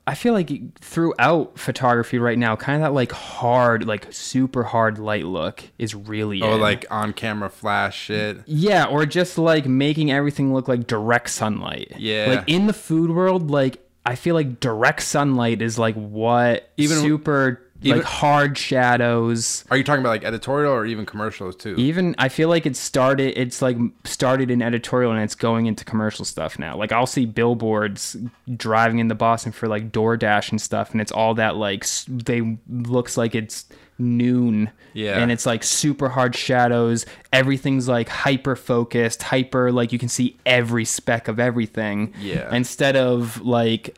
I 0.08 0.14
feel 0.14 0.32
like 0.32 0.78
throughout 0.78 1.58
photography 1.58 2.18
right 2.18 2.38
now, 2.38 2.56
kind 2.56 2.82
of 2.82 2.88
that 2.88 2.94
like 2.94 3.12
hard, 3.12 3.86
like 3.86 4.10
super 4.10 4.62
hard 4.62 4.98
light 4.98 5.26
look 5.26 5.62
is 5.76 5.94
really 5.94 6.40
oh 6.40 6.54
in. 6.54 6.62
like 6.62 6.86
on 6.90 7.12
camera 7.12 7.50
flash 7.50 8.04
shit 8.04 8.38
yeah, 8.46 8.86
or 8.86 9.04
just 9.04 9.36
like 9.36 9.66
making 9.66 10.10
everything 10.10 10.54
look 10.54 10.66
like 10.66 10.86
direct 10.86 11.28
sunlight. 11.28 11.92
Yeah. 11.98 12.36
like 12.36 12.44
in 12.46 12.66
the 12.66 12.72
food 12.72 13.10
world, 13.10 13.50
like 13.50 13.86
I 14.06 14.14
feel 14.14 14.34
like 14.34 14.60
direct 14.60 15.02
sunlight 15.02 15.60
is 15.60 15.78
like 15.78 15.94
what 15.94 16.70
Even- 16.78 16.96
super 17.00 17.60
even- 17.82 17.98
like 17.98 18.06
hard 18.06 18.58
shadows. 18.58 19.64
are 19.70 19.76
you 19.76 19.84
talking 19.84 20.00
about 20.00 20.10
like 20.10 20.24
editorial 20.24 20.72
or 20.72 20.84
even 20.86 21.06
commercials 21.06 21.54
too 21.56 21.74
Even 21.78 22.14
I 22.18 22.28
feel 22.28 22.48
like 22.48 22.66
it 22.66 22.76
started. 22.76 23.38
It's 23.40 23.62
like 23.62 23.76
started 24.04 24.50
in 24.50 24.62
editorial 24.62 25.12
and 25.12 25.22
it's 25.22 25.34
going 25.34 25.66
into 25.66 25.84
commercial 25.84 26.24
stuff 26.24 26.58
now. 26.58 26.76
Like 26.76 26.92
I'll 26.92 27.06
see 27.06 27.26
billboards 27.26 28.16
driving 28.56 28.98
into 28.98 29.14
Boston 29.14 29.52
for 29.52 29.68
like 29.68 29.92
DoorDash 29.92 30.50
and 30.50 30.60
stuff, 30.60 30.92
and 30.92 31.00
it's 31.00 31.12
all 31.12 31.34
that 31.34 31.56
like 31.56 31.86
they 32.08 32.58
looks 32.68 33.16
like 33.16 33.34
it's 33.34 33.66
noon. 33.98 34.70
Yeah. 34.94 35.18
And 35.20 35.30
it's 35.30 35.46
like 35.46 35.62
super 35.62 36.08
hard 36.08 36.34
shadows. 36.34 37.06
Everything's 37.32 37.88
like 37.88 38.08
hyper 38.08 38.56
focused, 38.56 39.22
hyper 39.22 39.70
like 39.70 39.92
you 39.92 39.98
can 39.98 40.08
see 40.08 40.36
every 40.46 40.84
speck 40.84 41.28
of 41.28 41.38
everything. 41.38 42.14
Yeah. 42.20 42.52
Instead 42.54 42.96
of 42.96 43.40
like. 43.42 43.96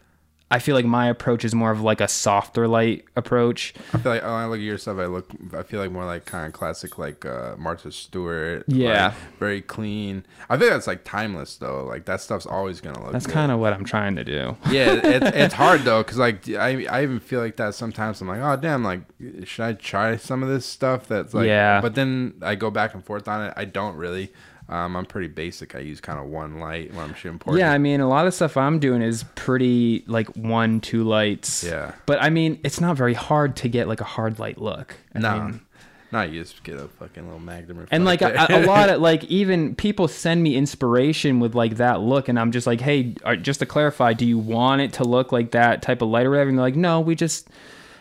I 0.53 0.59
feel 0.59 0.75
like 0.75 0.85
my 0.85 1.09
approach 1.09 1.45
is 1.45 1.55
more 1.55 1.71
of 1.71 1.81
like 1.81 2.01
a 2.01 2.09
softer 2.09 2.67
light 2.67 3.05
approach. 3.15 3.73
I 3.95 3.99
feel 3.99 4.13
like 4.13 4.23
when 4.23 4.31
I 4.33 4.47
look 4.47 4.59
at 4.59 4.65
your 4.65 4.79
stuff, 4.79 4.99
I 4.99 5.07
look, 5.07 5.31
I 5.57 5.63
feel 5.63 5.79
like 5.81 5.93
more 5.93 6.05
like 6.05 6.25
kind 6.25 6.47
of 6.47 6.53
classic, 6.53 6.99
like 6.99 7.25
uh, 7.25 7.55
Martha 7.57 7.93
Stewart. 7.93 8.65
Yeah. 8.67 9.07
like, 9.09 9.15
very 9.39 9.63
clean. 9.63 10.25
I 10.49 10.57
think 10.57 10.71
that's 10.73 10.89
like 10.89 11.05
timeless 11.05 11.57
though. 11.57 11.85
Like 11.85 12.05
that 12.07 12.21
stuff's 12.21 12.47
always 12.47 12.81
gonna 12.81 13.01
look. 13.03 13.13
That's 13.13 13.29
kind 13.29 13.53
of 13.53 13.61
what 13.61 13.73
I'm 13.73 13.85
trying 13.85 14.17
to 14.17 14.25
do. 14.25 14.57
yeah. 14.71 15.01
It's 15.11 15.37
it's 15.37 15.55
hard 15.55 15.83
though, 15.83 16.03
cause 16.03 16.19
like 16.19 16.49
I 16.49 16.85
I 16.87 17.03
even 17.03 17.21
feel 17.21 17.41
like 17.41 17.57
that 17.57 17.75
sometimes. 17.75 18.21
I'm 18.21 18.29
like, 18.29 18.41
oh 18.41 18.57
damn, 18.61 18.83
like 18.83 19.03
should 19.45 19.65
I 19.65 19.73
try 19.75 20.17
some 20.17 20.43
of 20.43 20.49
this 20.49 20.67
stuff? 20.67 21.07
That's 21.09 21.33
like, 21.33 21.47
Yeah. 21.47 21.81
But 21.81 21.95
then 21.95 22.35
I 22.43 22.55
go 22.57 22.71
back 22.71 22.95
and 22.95 23.05
forth 23.05 23.29
on 23.29 23.47
it. 23.47 23.55
I 23.57 23.65
don't 23.67 23.97
really. 23.97 24.33
Um, 24.71 24.97
I'm 24.97 25.05
pretty 25.05 25.27
basic. 25.29 25.75
I 25.75 25.81
use 25.81 26.01
kind 26.01 26.19
of 26.21 26.27
one 26.27 26.61
light 26.61 26.95
when 26.95 27.03
I'm 27.05 27.15
shooting 27.15 27.39
portraits. 27.41 27.61
Yeah, 27.61 27.73
I 27.73 27.79
mean, 27.79 28.01
a 28.01 28.09
lot 28.09 28.27
of 28.29 28.33
stuff 28.35 28.57
I'm 28.57 28.79
doing 28.79 29.03
is 29.03 29.25
pretty 29.35 30.05
like 30.07 30.29
one, 30.37 30.81
two 30.81 31.03
lights. 31.03 31.65
Yeah. 31.65 31.93
But 32.07 32.23
I 32.23 32.31
mean, 32.31 32.61
it's 32.63 32.81
not 32.81 32.97
very 32.97 33.15
hard 33.15 33.57
to 33.57 33.69
get 33.69 33.89
like 33.89 34.01
a 34.01 34.05
hard 34.05 34.39
light 34.39 34.59
look. 34.59 34.95
I 35.15 35.19
No. 35.19 35.41
mean, 35.43 35.61
Not 36.13 36.31
you 36.31 36.41
just 36.41 36.63
get 36.63 36.77
a 36.77 36.87
fucking 36.87 37.25
little 37.25 37.41
magnum. 37.41 37.87
and 37.91 38.05
like 38.05 38.23
a, 38.23 38.47
a 38.49 38.63
lot 38.67 38.89
of 38.91 39.01
like 39.01 39.25
even 39.25 39.75
people 39.75 40.07
send 40.07 40.41
me 40.43 40.55
inspiration 40.55 41.41
with 41.41 41.57
like 41.57 41.77
that 41.79 42.01
look, 42.01 42.29
and 42.29 42.39
I'm 42.39 42.53
just 42.53 42.67
like, 42.69 42.81
hey, 42.81 43.17
uh, 43.25 43.35
just 43.35 43.59
to 43.61 43.67
clarify, 43.67 44.13
do 44.13 44.25
you 44.25 44.39
want 44.39 44.83
it 44.83 44.93
to 44.95 45.05
look 45.05 45.33
like 45.33 45.51
that 45.51 45.83
type 45.83 46.01
of 46.01 46.09
light 46.11 46.27
or 46.27 46.31
whatever? 46.31 46.49
And 46.49 46.57
they're 46.59 46.67
like, 46.67 46.77
no, 46.77 47.01
we 47.01 47.17
just 47.17 47.49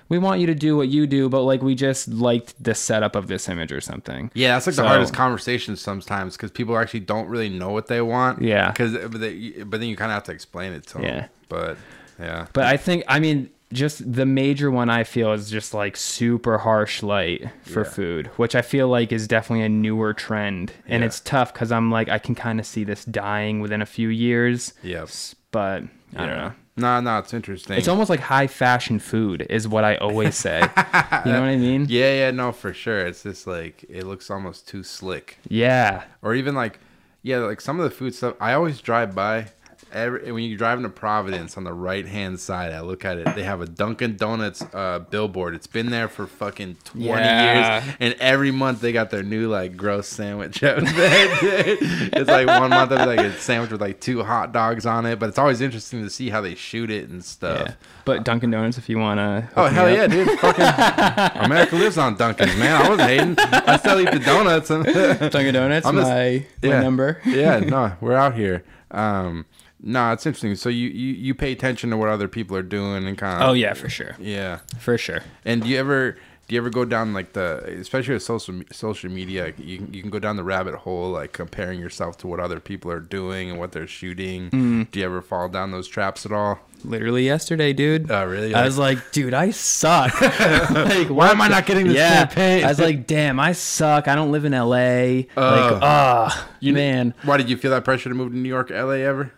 we 0.10 0.18
want 0.18 0.42
you 0.42 0.48
to 0.48 0.56
do 0.56 0.76
what 0.76 0.90
you 0.90 1.08
do, 1.08 1.30
but 1.30 1.44
like 1.44 1.62
we 1.62 1.76
just 1.76 2.08
liked 2.10 2.62
the 2.62 2.76
setup 2.76 3.16
of 3.16 3.28
this 3.28 3.48
image 3.48 3.72
or 3.72 3.80
something. 3.82 4.32
Yeah, 4.34 4.54
that's 4.56 4.68
like 4.68 4.76
So- 4.76 4.82
the 4.82 4.88
hardest 4.90 5.14
conversations 5.14 5.80
sometimes 5.82 6.36
because 6.36 6.52
people 6.52 6.78
actually 6.78 7.02
don't 7.02 7.28
really 7.28 7.50
know 7.50 7.70
what 7.70 7.88
they 7.88 8.02
want. 8.02 8.42
Yeah. 8.42 8.72
Because 8.72 8.96
uh, 8.96 9.08
but, 9.12 9.22
they- 9.22 9.64
but 9.64 9.80
then 9.80 9.90
you 9.90 9.96
kind 9.96 10.12
of 10.12 10.16
have 10.16 10.24
to 10.24 10.32
explain 10.32 10.74
it 10.74 10.86
to 10.88 10.94
them. 10.96 11.04
Yeah. 11.04 11.28
But 11.48 11.78
yeah. 12.20 12.48
But 12.54 12.66
I 12.66 12.76
think, 12.78 13.04
I 13.08 13.20
mean, 13.20 13.50
just 13.72 14.12
the 14.12 14.26
major 14.26 14.72
one 14.72 14.90
I 14.90 15.04
feel 15.04 15.32
is 15.32 15.50
just 15.52 15.76
like 15.76 15.96
super 15.96 16.58
harsh 16.58 17.04
light 17.04 17.48
for 17.62 17.84
Yeah. 17.84 17.90
food, 17.90 18.28
which 18.36 18.56
I 18.56 18.64
feel 18.64 18.88
like 18.88 19.12
is 19.12 19.28
definitely 19.28 19.64
a 19.64 19.70
newer 19.70 20.14
trend. 20.14 20.72
And 20.88 21.02
Yeah. 21.02 21.06
it's 21.06 21.20
tough 21.20 21.54
because 21.54 21.72
I'm 21.72 21.92
like, 21.92 22.10
I 22.10 22.18
can 22.18 22.34
kind 22.34 22.60
of 22.60 22.66
see 22.66 22.84
this 22.84 23.06
dying 23.06 23.60
within 23.60 23.82
a 23.82 23.86
few 23.86 24.10
years. 24.10 24.74
Yes. 24.82 25.36
But 25.52 25.84
I 26.16 26.26
don't 26.26 26.38
know. 26.38 26.52
No, 26.80 27.00
no, 27.02 27.20
it's 27.20 27.34
interesting. 27.34 27.78
It's 27.78 27.88
almost 27.88 28.10
like 28.10 28.20
high 28.20 28.48
fashion 28.48 29.00
food, 29.00 29.46
is 29.50 29.68
what 29.68 29.84
I 29.84 29.96
always 29.98 30.36
say. 30.36 30.60
you 30.62 31.32
know 31.32 31.42
what 31.42 31.50
I 31.50 31.56
mean? 31.68 31.86
yeah, 31.90 32.14
yeah, 32.14 32.32
no, 32.32 32.52
for 32.52 32.74
sure. 32.74 33.06
It's 33.06 33.24
just 33.24 33.46
like 33.48 33.84
it 33.90 34.06
looks 34.06 34.30
almost 34.32 34.68
too 34.68 34.84
slick, 34.84 35.38
Yeah. 35.48 36.04
or 36.22 36.34
even 36.36 36.56
like, 36.56 36.80
yeah, 37.22 37.38
like 37.40 37.62
some 37.62 37.80
of 37.80 37.84
the 37.84 37.92
food 37.96 38.16
stuff. 38.16 38.36
I 38.40 38.54
always 38.54 38.80
drive 38.82 39.14
by. 39.14 39.48
Every, 39.92 40.32
when 40.32 40.44
you 40.44 40.56
drive 40.58 40.78
into 40.78 40.90
Providence 40.90 41.58
on 41.58 41.64
the 41.64 41.74
right 41.74 42.06
hand 42.06 42.40
side, 42.40 42.72
I 42.72 42.82
look 42.82 43.06
at 43.06 43.18
it. 43.18 43.36
They 43.36 43.44
have 43.44 43.62
a 43.62 43.66
Dunkin' 43.66 44.18
Donuts 44.18 44.62
uh, 44.74 45.00
billboard. 45.10 45.56
It's 45.56 45.68
been 45.68 45.90
there 45.90 46.08
for 46.08 46.28
fucking 46.28 46.78
twenty 46.84 47.06
Yeah. 47.08 47.84
years, 47.84 47.96
and 48.00 48.14
every 48.20 48.52
month 48.52 48.82
they 48.82 48.92
got 48.92 49.10
their 49.10 49.24
new 49.24 49.48
like 49.50 49.76
gross 49.76 50.08
sandwich 50.08 50.62
out 50.64 50.84
there. 50.84 51.78
it's 51.82 52.30
like 52.30 52.48
one 52.48 52.70
month 52.70 52.92
it's 52.92 53.06
like 53.06 53.20
a 53.20 53.34
sandwich 53.40 53.72
with 53.72 53.82
like 53.82 54.00
two 54.00 54.24
hot 54.24 54.52
dogs 54.52 54.86
on 54.86 55.06
it, 55.06 55.18
but 55.20 55.30
it's 55.30 55.40
always 55.40 55.62
interesting 55.62 56.04
to 56.04 56.10
see 56.10 56.30
how 56.30 56.42
they 56.42 56.56
shoot 56.56 56.92
it 56.92 57.10
and 57.10 57.24
stuff. 57.24 57.62
Yeah. 57.68 57.74
But 58.06 58.24
Dunkin' 58.26 58.52
Donuts, 58.52 58.78
if 58.78 58.90
you 58.90 58.98
want 59.00 59.18
to. 59.20 59.50
Oh 59.56 59.66
hell 59.68 59.90
yeah, 59.90 60.08
dude! 60.08 60.40
Fucking 60.40 61.42
America 61.46 61.76
lives 61.76 61.98
on 61.98 62.16
Dunkin's, 62.16 62.56
man. 62.58 62.82
I 62.86 62.90
wasn't 62.90 63.10
hating. 63.10 63.36
I 63.40 63.78
still 63.78 64.00
eat 64.00 64.12
the 64.12 64.20
donuts. 64.20 64.68
Dunkin' 64.70 65.54
Donuts, 65.54 65.86
I'm 65.86 65.96
just- 65.96 66.10
my, 66.10 66.46
yeah. 66.62 66.78
my 66.78 66.82
number. 66.84 67.22
yeah, 67.26 67.60
no, 67.60 67.94
we're 68.02 68.16
out 68.16 68.36
here. 68.36 68.64
Um, 68.92 69.46
no, 69.82 70.12
it's 70.12 70.26
interesting. 70.26 70.56
So 70.56 70.70
you, 70.70 70.90
you 70.90 71.14
you 71.14 71.36
pay 71.36 71.52
attention 71.52 71.90
to 71.92 71.98
what 71.98 72.10
other 72.10 72.28
people 72.28 72.56
are 72.58 72.64
doing 72.64 73.08
and 73.08 73.18
kind 73.18 73.42
of. 73.42 73.50
Oh, 73.50 73.54
yeah, 73.54 73.74
for 73.74 73.90
sure. 73.90 74.16
yeah. 74.20 74.60
For 74.80 74.98
sure. 74.98 75.22
And 75.46 75.64
do 75.64 75.70
you 75.70 75.78
ever 75.78 76.18
do 76.50 76.56
you 76.56 76.62
ever 76.62 76.72
go 76.72 76.84
down 76.84 77.14
like 77.14 77.34
the 77.34 77.64
especially 77.80 78.16
with 78.16 78.24
social 78.24 78.62
social 78.72 79.10
media 79.10 79.54
you 79.60 79.78
can, 79.78 79.94
you 79.94 80.02
can 80.02 80.10
go 80.10 80.18
down 80.18 80.36
the 80.36 80.44
rabbit 80.44 80.74
hole 80.74 81.12
like 81.12 81.32
comparing 81.32 81.80
yourself 81.80 82.18
to 82.18 82.28
what 82.28 82.40
other 82.40 82.60
people 82.60 82.90
are 82.92 83.00
doing 83.00 83.52
and 83.52 83.60
what 83.60 83.72
they're 83.72 83.86
shooting. 83.86 84.50
Mm. 84.50 84.90
Do 84.90 85.00
you 85.00 85.06
ever 85.06 85.22
fall 85.22 85.48
down 85.48 85.70
those 85.70 85.88
traps 85.88 86.26
at 86.26 86.32
all? 86.32 86.60
Literally 86.84 87.24
yesterday, 87.24 87.72
dude. 87.72 88.10
Oh 88.10 88.26
really? 88.26 88.56
I 88.56 88.66
was 88.66 88.80
like, 88.80 89.12
dude, 89.12 89.36
I 89.36 89.52
suck. 89.52 90.20
like, 90.22 91.08
why 91.10 91.30
am 91.30 91.40
I 91.40 91.50
not 91.50 91.68
getting 91.68 91.88
this 91.88 91.98
yeah. 91.98 92.26
campaign? 92.26 92.66
I 92.66 92.70
was 92.70 92.80
like, 92.80 93.06
damn, 93.06 93.40
I 93.40 93.52
suck. 93.52 94.08
I 94.08 94.16
don't 94.16 94.32
live 94.32 94.44
in 94.44 94.54
LA. 94.54 94.66
like, 94.66 95.30
Ugh. 95.38 95.80
ah, 95.84 96.50
man. 96.62 97.14
why 97.24 97.38
did 97.38 97.50
you 97.50 97.58
feel 97.58 97.72
that 97.72 97.86
pressure 97.86 98.10
to 98.10 98.16
move 98.16 98.32
to 98.32 98.38
New 98.38 98.50
York, 98.50 98.72
LA 98.72 99.04
ever? 99.06 99.32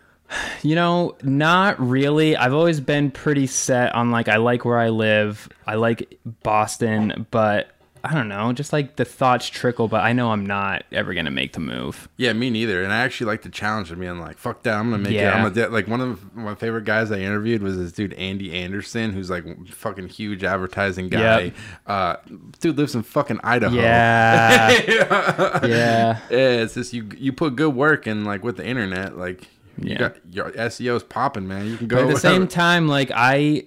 You 0.62 0.74
know, 0.74 1.16
not 1.22 1.80
really. 1.80 2.36
I've 2.36 2.54
always 2.54 2.80
been 2.80 3.10
pretty 3.10 3.46
set 3.46 3.94
on 3.94 4.10
like 4.10 4.28
I 4.28 4.36
like 4.36 4.64
where 4.64 4.78
I 4.78 4.90
live. 4.90 5.48
I 5.66 5.74
like 5.74 6.18
Boston, 6.42 7.26
but 7.30 7.72
I 8.04 8.14
don't 8.14 8.28
know, 8.28 8.52
just 8.52 8.72
like 8.72 8.96
the 8.96 9.04
thoughts 9.04 9.48
trickle, 9.48 9.86
but 9.86 10.02
I 10.02 10.12
know 10.12 10.32
I'm 10.32 10.44
not 10.44 10.84
ever 10.90 11.14
gonna 11.14 11.30
make 11.30 11.52
the 11.52 11.60
move. 11.60 12.08
Yeah, 12.16 12.32
me 12.32 12.50
neither. 12.50 12.82
And 12.82 12.92
I 12.92 12.98
actually 12.98 13.28
like 13.28 13.42
the 13.42 13.48
challenge 13.48 13.92
of 13.92 14.00
being 14.00 14.18
like, 14.18 14.38
"Fuck 14.38 14.64
that! 14.64 14.74
I'm 14.74 14.90
gonna 14.90 15.04
make 15.04 15.12
it." 15.12 15.16
Yeah. 15.16 15.34
I'm 15.34 15.52
gonna 15.52 15.68
like 15.68 15.86
one 15.86 16.00
of 16.00 16.34
my 16.34 16.56
favorite 16.56 16.84
guys 16.84 17.12
I 17.12 17.18
interviewed 17.18 17.62
was 17.62 17.78
this 17.78 17.92
dude 17.92 18.12
Andy 18.14 18.52
Anderson, 18.52 19.12
who's 19.12 19.30
like 19.30 19.44
fucking 19.68 20.08
huge 20.08 20.42
advertising 20.42 21.10
guy. 21.10 21.40
Yep. 21.40 21.54
Uh, 21.86 22.16
dude 22.58 22.76
lives 22.76 22.96
in 22.96 23.04
fucking 23.04 23.38
Idaho. 23.44 23.76
Yeah. 23.76 24.70
yeah. 25.64 26.18
yeah. 26.28 26.48
It's 26.62 26.74
just 26.74 26.92
you. 26.92 27.08
You 27.16 27.32
put 27.32 27.54
good 27.54 27.74
work 27.74 28.08
in, 28.08 28.24
like 28.24 28.42
with 28.42 28.56
the 28.56 28.66
internet, 28.66 29.16
like 29.16 29.46
you 29.78 29.90
Yeah. 29.92 29.98
got 29.98 30.16
your 30.30 30.50
SEO's 30.52 31.02
popping, 31.02 31.48
man. 31.48 31.66
You 31.66 31.76
can 31.76 31.86
go. 31.88 31.96
But 31.96 32.08
at 32.08 32.14
the 32.14 32.20
same 32.20 32.46
time, 32.62 32.88
like 32.88 33.10
I 33.14 33.64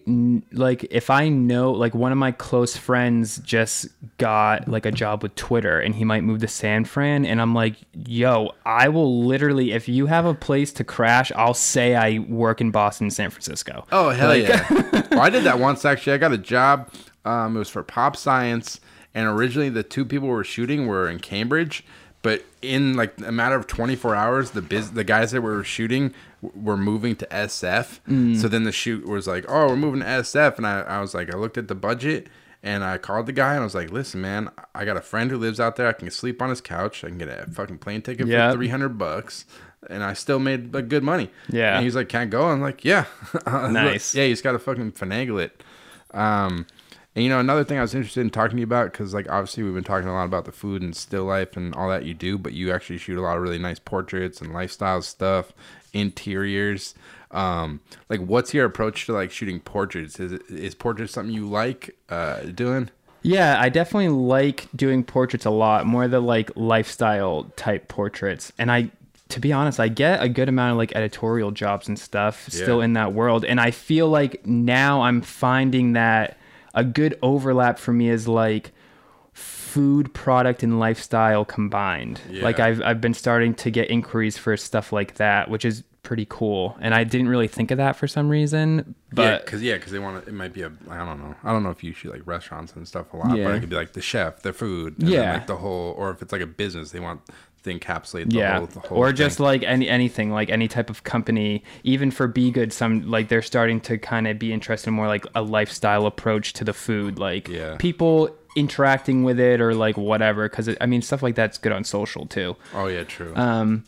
like 0.52 0.86
if 0.92 1.10
I 1.10 1.30
know 1.30 1.72
like 1.72 1.94
one 1.96 2.12
of 2.12 2.18
my 2.18 2.32
close 2.32 2.78
friends 2.78 3.38
just 3.40 3.88
got 4.18 4.68
like 4.68 4.86
a 4.86 4.92
job 4.92 5.24
with 5.24 5.36
Twitter 5.36 5.80
and 5.80 5.96
he 5.96 6.04
might 6.06 6.24
move 6.24 6.42
to 6.42 6.48
San 6.48 6.86
Fran 6.86 7.26
and 7.26 7.42
I'm 7.42 7.54
like, 7.54 7.76
yo, 8.08 8.52
I 8.66 8.90
will 8.90 9.24
literally 9.26 9.72
if 9.72 9.88
you 9.90 10.06
have 10.06 10.26
a 10.26 10.34
place 10.34 10.72
to 10.74 10.84
crash, 10.84 11.32
I'll 11.36 11.54
say 11.54 11.96
I 11.96 12.20
work 12.20 12.62
in 12.62 12.72
Boston, 12.72 13.10
San 13.12 13.30
Francisco. 13.30 13.86
Oh 13.92 14.10
hell 14.10 14.36
yeah! 14.36 14.66
well, 15.12 15.22
I 15.22 15.30
did 15.30 15.44
that 15.44 15.60
once 15.60 15.86
actually. 15.86 16.14
I 16.14 16.18
got 16.18 16.32
a 16.34 16.38
job. 16.38 16.90
Um, 17.26 17.56
it 17.56 17.60
was 17.60 17.70
for 17.70 17.82
Pop 17.82 18.16
Science, 18.16 18.80
and 19.16 19.28
originally 19.28 19.70
the 19.70 19.82
two 19.82 20.06
people 20.06 20.28
were 20.28 20.44
shooting 20.44 20.86
were 20.86 21.10
in 21.10 21.18
Cambridge, 21.20 21.84
but 22.26 22.44
in 22.64 22.96
like 22.96 23.14
a 23.26 23.32
matter 23.32 23.56
of 23.56 23.68
24 23.68 24.16
hours, 24.16 24.52
the 24.52 24.62
biz 24.64 24.92
the 24.92 25.04
guys 25.04 25.30
that 25.32 25.42
were 25.42 25.64
shooting 25.64 26.12
w- 26.42 26.64
were 26.66 26.76
moving 26.78 27.16
to 27.18 27.26
SF. 27.28 28.00
So 28.42 28.48
then 28.48 28.64
the 28.64 28.72
shoot 28.72 29.06
was 29.08 29.28
like, 29.28 29.46
oh, 29.48 29.68
we're 29.70 29.76
moving 29.76 30.00
to 30.02 30.06
SF, 30.08 30.58
and 30.58 30.66
I, 30.66 30.82
I 30.82 31.00
was 31.02 31.14
like, 31.14 31.32
I 31.34 31.38
looked 31.38 31.58
at 31.60 31.68
the 31.68 31.76
budget. 31.76 32.28
And 32.64 32.84
I 32.84 32.98
called 32.98 33.28
the 33.28 33.32
guy 33.32 33.52
and 33.54 33.62
I 33.62 33.64
was 33.64 33.76
like, 33.76 33.92
"Listen, 33.92 34.22
man, 34.22 34.50
I 34.74 34.86
got 34.86 34.98
a 34.98 35.02
friend 35.02 35.30
who 35.30 35.38
lives 35.38 35.60
out 35.60 35.76
there. 35.76 35.88
I 35.88 35.94
can 35.94 36.10
sleep 36.10 36.42
on 36.42 36.50
his 36.50 36.62
couch. 36.62 37.04
I 37.04 37.10
can 37.10 37.20
get 37.20 37.28
a 37.30 37.46
fucking 37.52 37.78
plane 37.78 38.02
ticket 38.02 38.26
Yep. 38.26 38.50
for 38.54 38.58
three 38.58 38.70
hundred 38.70 38.98
bucks, 38.98 39.46
and 39.88 40.04
I 40.04 40.14
still 40.14 40.40
made 40.40 40.74
like 40.74 40.88
good 40.90 41.04
money." 41.04 41.30
Yeah. 41.48 41.76
And 41.76 41.84
he's 41.86 41.96
like, 41.96 42.10
"Can't 42.10 42.32
go." 42.32 42.46
I'm 42.50 42.62
like, 42.62 42.84
"Yeah." 42.84 43.06
Nice. 43.46 44.16
Yeah, 44.16 44.26
he's 44.26 44.42
gotta 44.42 44.58
fucking 44.58 44.94
finagle 44.94 45.40
it. 45.44 45.62
Um, 46.12 46.66
and 47.16 47.24
you 47.24 47.30
know, 47.30 47.40
another 47.40 47.64
thing 47.64 47.78
I 47.78 47.82
was 47.82 47.96
interested 47.96 48.22
in 48.22 48.30
talking 48.30 48.58
to 48.58 48.62
you 48.62 48.66
about 48.66 48.92
because, 48.92 49.14
like, 49.14 49.30
obviously 49.30 49.64
we've 49.64 49.74
been 49.74 49.86
talking 49.86 50.10
a 50.10 50.14
lot 50.14 50.26
about 50.26 50.44
the 50.44 50.52
food 50.52 50.82
and 50.82 50.94
still 50.94 51.24
life 51.24 51.56
and 51.56 51.74
all 51.74 51.88
that 51.90 52.04
you 52.04 52.14
do, 52.14 52.38
but 52.38 52.52
you 52.52 52.74
actually 52.74 52.98
shoot 52.98 53.18
a 53.18 53.22
lot 53.22 53.38
of 53.38 53.44
really 53.44 53.58
nice 53.58 53.80
portraits 53.80 54.42
and 54.42 54.54
lifestyle 54.54 55.02
stuff, 55.02 55.54
interiors. 55.94 56.94
Um, 57.32 57.80
like, 58.10 58.20
what's 58.20 58.54
your 58.54 58.66
approach 58.66 59.06
to 59.06 59.14
like 59.14 59.32
shooting 59.32 59.62
portraits? 59.62 60.20
Is 60.20 60.34
it, 60.34 60.42
is 60.50 60.76
portraits 60.76 61.14
something 61.14 61.34
you 61.34 61.48
like 61.48 61.96
uh, 62.10 62.42
doing? 62.42 62.90
Yeah, 63.22 63.60
I 63.60 63.70
definitely 63.70 64.10
like 64.10 64.68
doing 64.76 65.04
portraits 65.04 65.46
a 65.46 65.50
lot, 65.50 65.86
more 65.86 66.10
the 66.10 66.20
like 66.20 66.52
lifestyle 66.56 67.46
type 67.56 67.88
portraits. 67.88 68.52
And 68.60 68.70
I 68.70 68.92
to 69.30 69.40
be 69.40 69.52
honest, 69.52 69.80
I 69.80 69.88
get 69.88 70.22
a 70.22 70.30
good 70.30 70.50
amount 70.50 70.74
of 70.74 70.78
like 70.78 70.96
editorial 70.96 71.52
jobs 71.52 71.88
and 71.88 71.98
stuff 71.98 72.48
still 72.50 72.82
in 72.82 72.94
that 72.94 73.14
world. 73.14 73.44
And 73.44 73.60
I 73.60 73.72
feel 73.72 74.08
like 74.08 74.46
now 74.46 75.02
I'm 75.02 75.22
finding 75.22 75.94
that 75.94 76.38
a 76.76 76.84
good 76.84 77.18
overlap 77.24 77.80
for 77.80 77.92
me 77.94 78.10
is 78.10 78.28
like 78.28 78.72
food 79.34 80.14
product 80.14 80.64
and 80.64 80.80
lifestyle 80.80 81.44
combined. 81.46 82.22
Like 82.32 82.60
I've 82.60 82.82
I've 82.82 83.02
been 83.02 83.14
starting 83.14 83.54
to 83.56 83.72
get 83.72 83.90
inquiries 83.90 84.38
for 84.38 84.56
stuff 84.58 84.92
like 84.94 85.16
that, 85.16 85.50
which 85.50 85.66
is 85.66 85.84
pretty 86.04 86.26
cool. 86.30 86.78
And 86.80 86.94
I 86.94 87.04
didn't 87.04 87.28
really 87.30 87.48
think 87.48 87.72
of 87.72 87.78
that 87.80 87.96
for 87.96 88.08
some 88.08 88.30
reason. 88.30 88.78
yeah, 88.78 88.94
But 89.14 89.46
because 89.46 89.62
yeah, 89.64 89.74
because 89.76 89.92
they 89.92 90.00
want 90.00 90.24
to. 90.24 90.30
It 90.30 90.34
might 90.34 90.54
be 90.54 90.62
a. 90.62 90.72
I 90.90 90.98
don't 91.04 91.20
know. 91.20 91.36
I 91.44 91.52
don't 91.52 91.64
know 91.64 91.72
if 91.72 91.84
you 91.84 91.94
shoot 91.94 92.14
like 92.14 92.26
restaurants 92.26 92.74
and 92.74 92.88
stuff 92.88 93.12
a 93.14 93.18
lot, 93.18 93.30
but 93.32 93.38
it 93.56 93.60
could 93.60 93.70
be 93.70 93.76
like 93.76 93.94
the 93.94 94.02
chef, 94.02 94.42
the 94.42 94.54
food, 94.54 94.96
Yeah. 95.00 95.34
like 95.34 95.48
the 95.48 95.58
whole, 95.58 95.94
or 95.98 96.12
if 96.12 96.22
it's 96.22 96.32
like 96.32 96.42
a 96.42 96.48
business, 96.48 96.92
they 96.92 97.00
want 97.00 97.22
encapsulate 97.74 98.30
the 98.30 98.38
yeah 98.38 98.58
whole, 98.60 98.68
the 98.68 98.80
whole 98.82 98.98
or 98.98 99.08
thing. 99.08 99.16
just 99.16 99.40
like 99.40 99.64
any 99.64 99.88
anything 99.90 100.32
like 100.32 100.50
any 100.50 100.68
type 100.68 100.90
of 100.90 101.04
company 101.04 101.64
even 101.84 102.12
for 102.12 102.28
B 102.28 102.52
Good 102.52 102.72
some 102.74 103.10
like 103.10 103.30
they're 103.30 103.42
starting 103.42 103.80
to 103.82 103.98
kind 103.98 104.28
of 104.28 104.38
be 104.40 104.52
interested 104.54 104.90
in 104.90 104.94
more 104.94 105.08
like 105.08 105.26
a 105.36 105.42
lifestyle 105.42 106.06
approach 106.06 106.54
to 106.54 106.64
the 106.64 106.74
food 106.74 107.18
like 107.20 107.48
Yeah. 107.48 107.76
people 107.78 108.36
interacting 108.56 109.24
with 109.24 109.40
it 109.40 109.60
or 109.60 109.74
like 109.76 109.98
whatever 109.98 110.48
because 110.48 110.70
i 110.80 110.86
mean 110.86 111.02
stuff 111.02 111.22
like 111.22 111.36
that's 111.36 111.58
good 111.58 111.74
on 111.74 111.84
social 111.84 112.26
too 112.26 112.56
Oh 112.74 112.88
yeah, 112.88 113.04
true. 113.04 113.36
um 113.36 113.84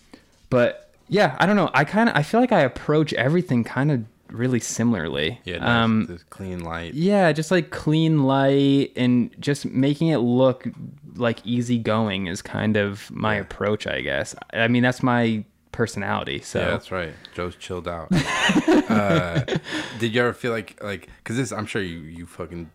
but 0.49 0.91
yeah 1.07 1.37
i 1.39 1.45
don't 1.45 1.55
know 1.55 1.69
i 1.73 1.85
kind 1.85 2.09
of 2.09 2.15
i 2.17 2.21
feel 2.21 2.41
like 2.41 2.51
i 2.51 2.59
approach 2.61 3.13
everything 3.13 3.63
kind 3.63 3.91
of 3.91 4.03
really 4.29 4.59
similarly 4.59 5.39
yeah, 5.45 5.83
um 5.83 5.99
nice, 5.99 6.07
this 6.09 6.23
clean 6.23 6.59
light. 6.65 6.93
yeah, 6.93 7.31
just 7.31 7.49
like 7.49 7.69
clean 7.69 8.23
light 8.23 8.91
and 8.97 9.33
just 9.39 9.63
making 9.65 10.09
it 10.09 10.17
look 10.17 10.67
like 11.17 11.45
easygoing 11.45 12.27
is 12.27 12.41
kind 12.41 12.77
of 12.77 13.09
my 13.11 13.35
approach, 13.35 13.87
I 13.87 14.01
guess. 14.01 14.35
I 14.53 14.67
mean, 14.67 14.83
that's 14.83 15.03
my 15.03 15.43
personality. 15.71 16.41
So 16.41 16.59
Yeah, 16.59 16.69
that's 16.71 16.91
right. 16.91 17.13
Joe's 17.33 17.55
chilled 17.55 17.87
out. 17.87 18.07
uh, 18.11 19.41
did 19.99 20.13
you 20.13 20.21
ever 20.21 20.33
feel 20.33 20.51
like 20.51 20.81
like 20.83 21.09
because 21.17 21.37
this? 21.37 21.51
I'm 21.51 21.65
sure 21.65 21.81
you 21.81 21.99
you 21.99 22.25
fucking 22.25 22.69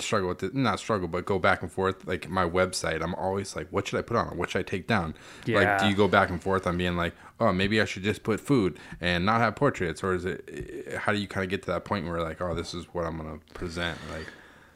struggle 0.00 0.28
with 0.28 0.42
it. 0.42 0.54
Not 0.54 0.78
struggle, 0.78 1.08
but 1.08 1.24
go 1.24 1.38
back 1.38 1.62
and 1.62 1.70
forth. 1.70 2.06
Like 2.06 2.28
my 2.28 2.48
website, 2.48 3.02
I'm 3.02 3.14
always 3.14 3.56
like, 3.56 3.68
what 3.70 3.86
should 3.86 3.98
I 3.98 4.02
put 4.02 4.16
on? 4.16 4.36
What 4.36 4.50
should 4.50 4.60
I 4.60 4.62
take 4.62 4.86
down? 4.86 5.14
Yeah. 5.44 5.58
Like, 5.58 5.80
do 5.80 5.88
you 5.88 5.94
go 5.94 6.08
back 6.08 6.30
and 6.30 6.42
forth 6.42 6.66
on 6.66 6.76
being 6.76 6.96
like, 6.96 7.14
oh, 7.40 7.52
maybe 7.52 7.80
I 7.80 7.84
should 7.84 8.02
just 8.02 8.22
put 8.22 8.40
food 8.40 8.78
and 9.00 9.24
not 9.26 9.40
have 9.40 9.56
portraits, 9.56 10.02
or 10.02 10.14
is 10.14 10.24
it? 10.24 10.94
How 10.98 11.12
do 11.12 11.18
you 11.18 11.28
kind 11.28 11.44
of 11.44 11.50
get 11.50 11.62
to 11.62 11.70
that 11.72 11.84
point 11.84 12.06
where 12.06 12.20
like, 12.20 12.40
oh, 12.40 12.54
this 12.54 12.74
is 12.74 12.84
what 12.92 13.04
I'm 13.04 13.16
gonna 13.16 13.38
present? 13.54 13.98
Like, 14.12 14.26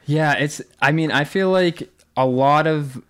Yeah, 0.07 0.33
it's 0.35 0.61
I 0.81 0.93
mean, 0.93 1.11
I 1.11 1.25
feel 1.25 1.51
like 1.51 1.91
a 2.17 2.27
lot 2.27 2.67
of 2.67 3.03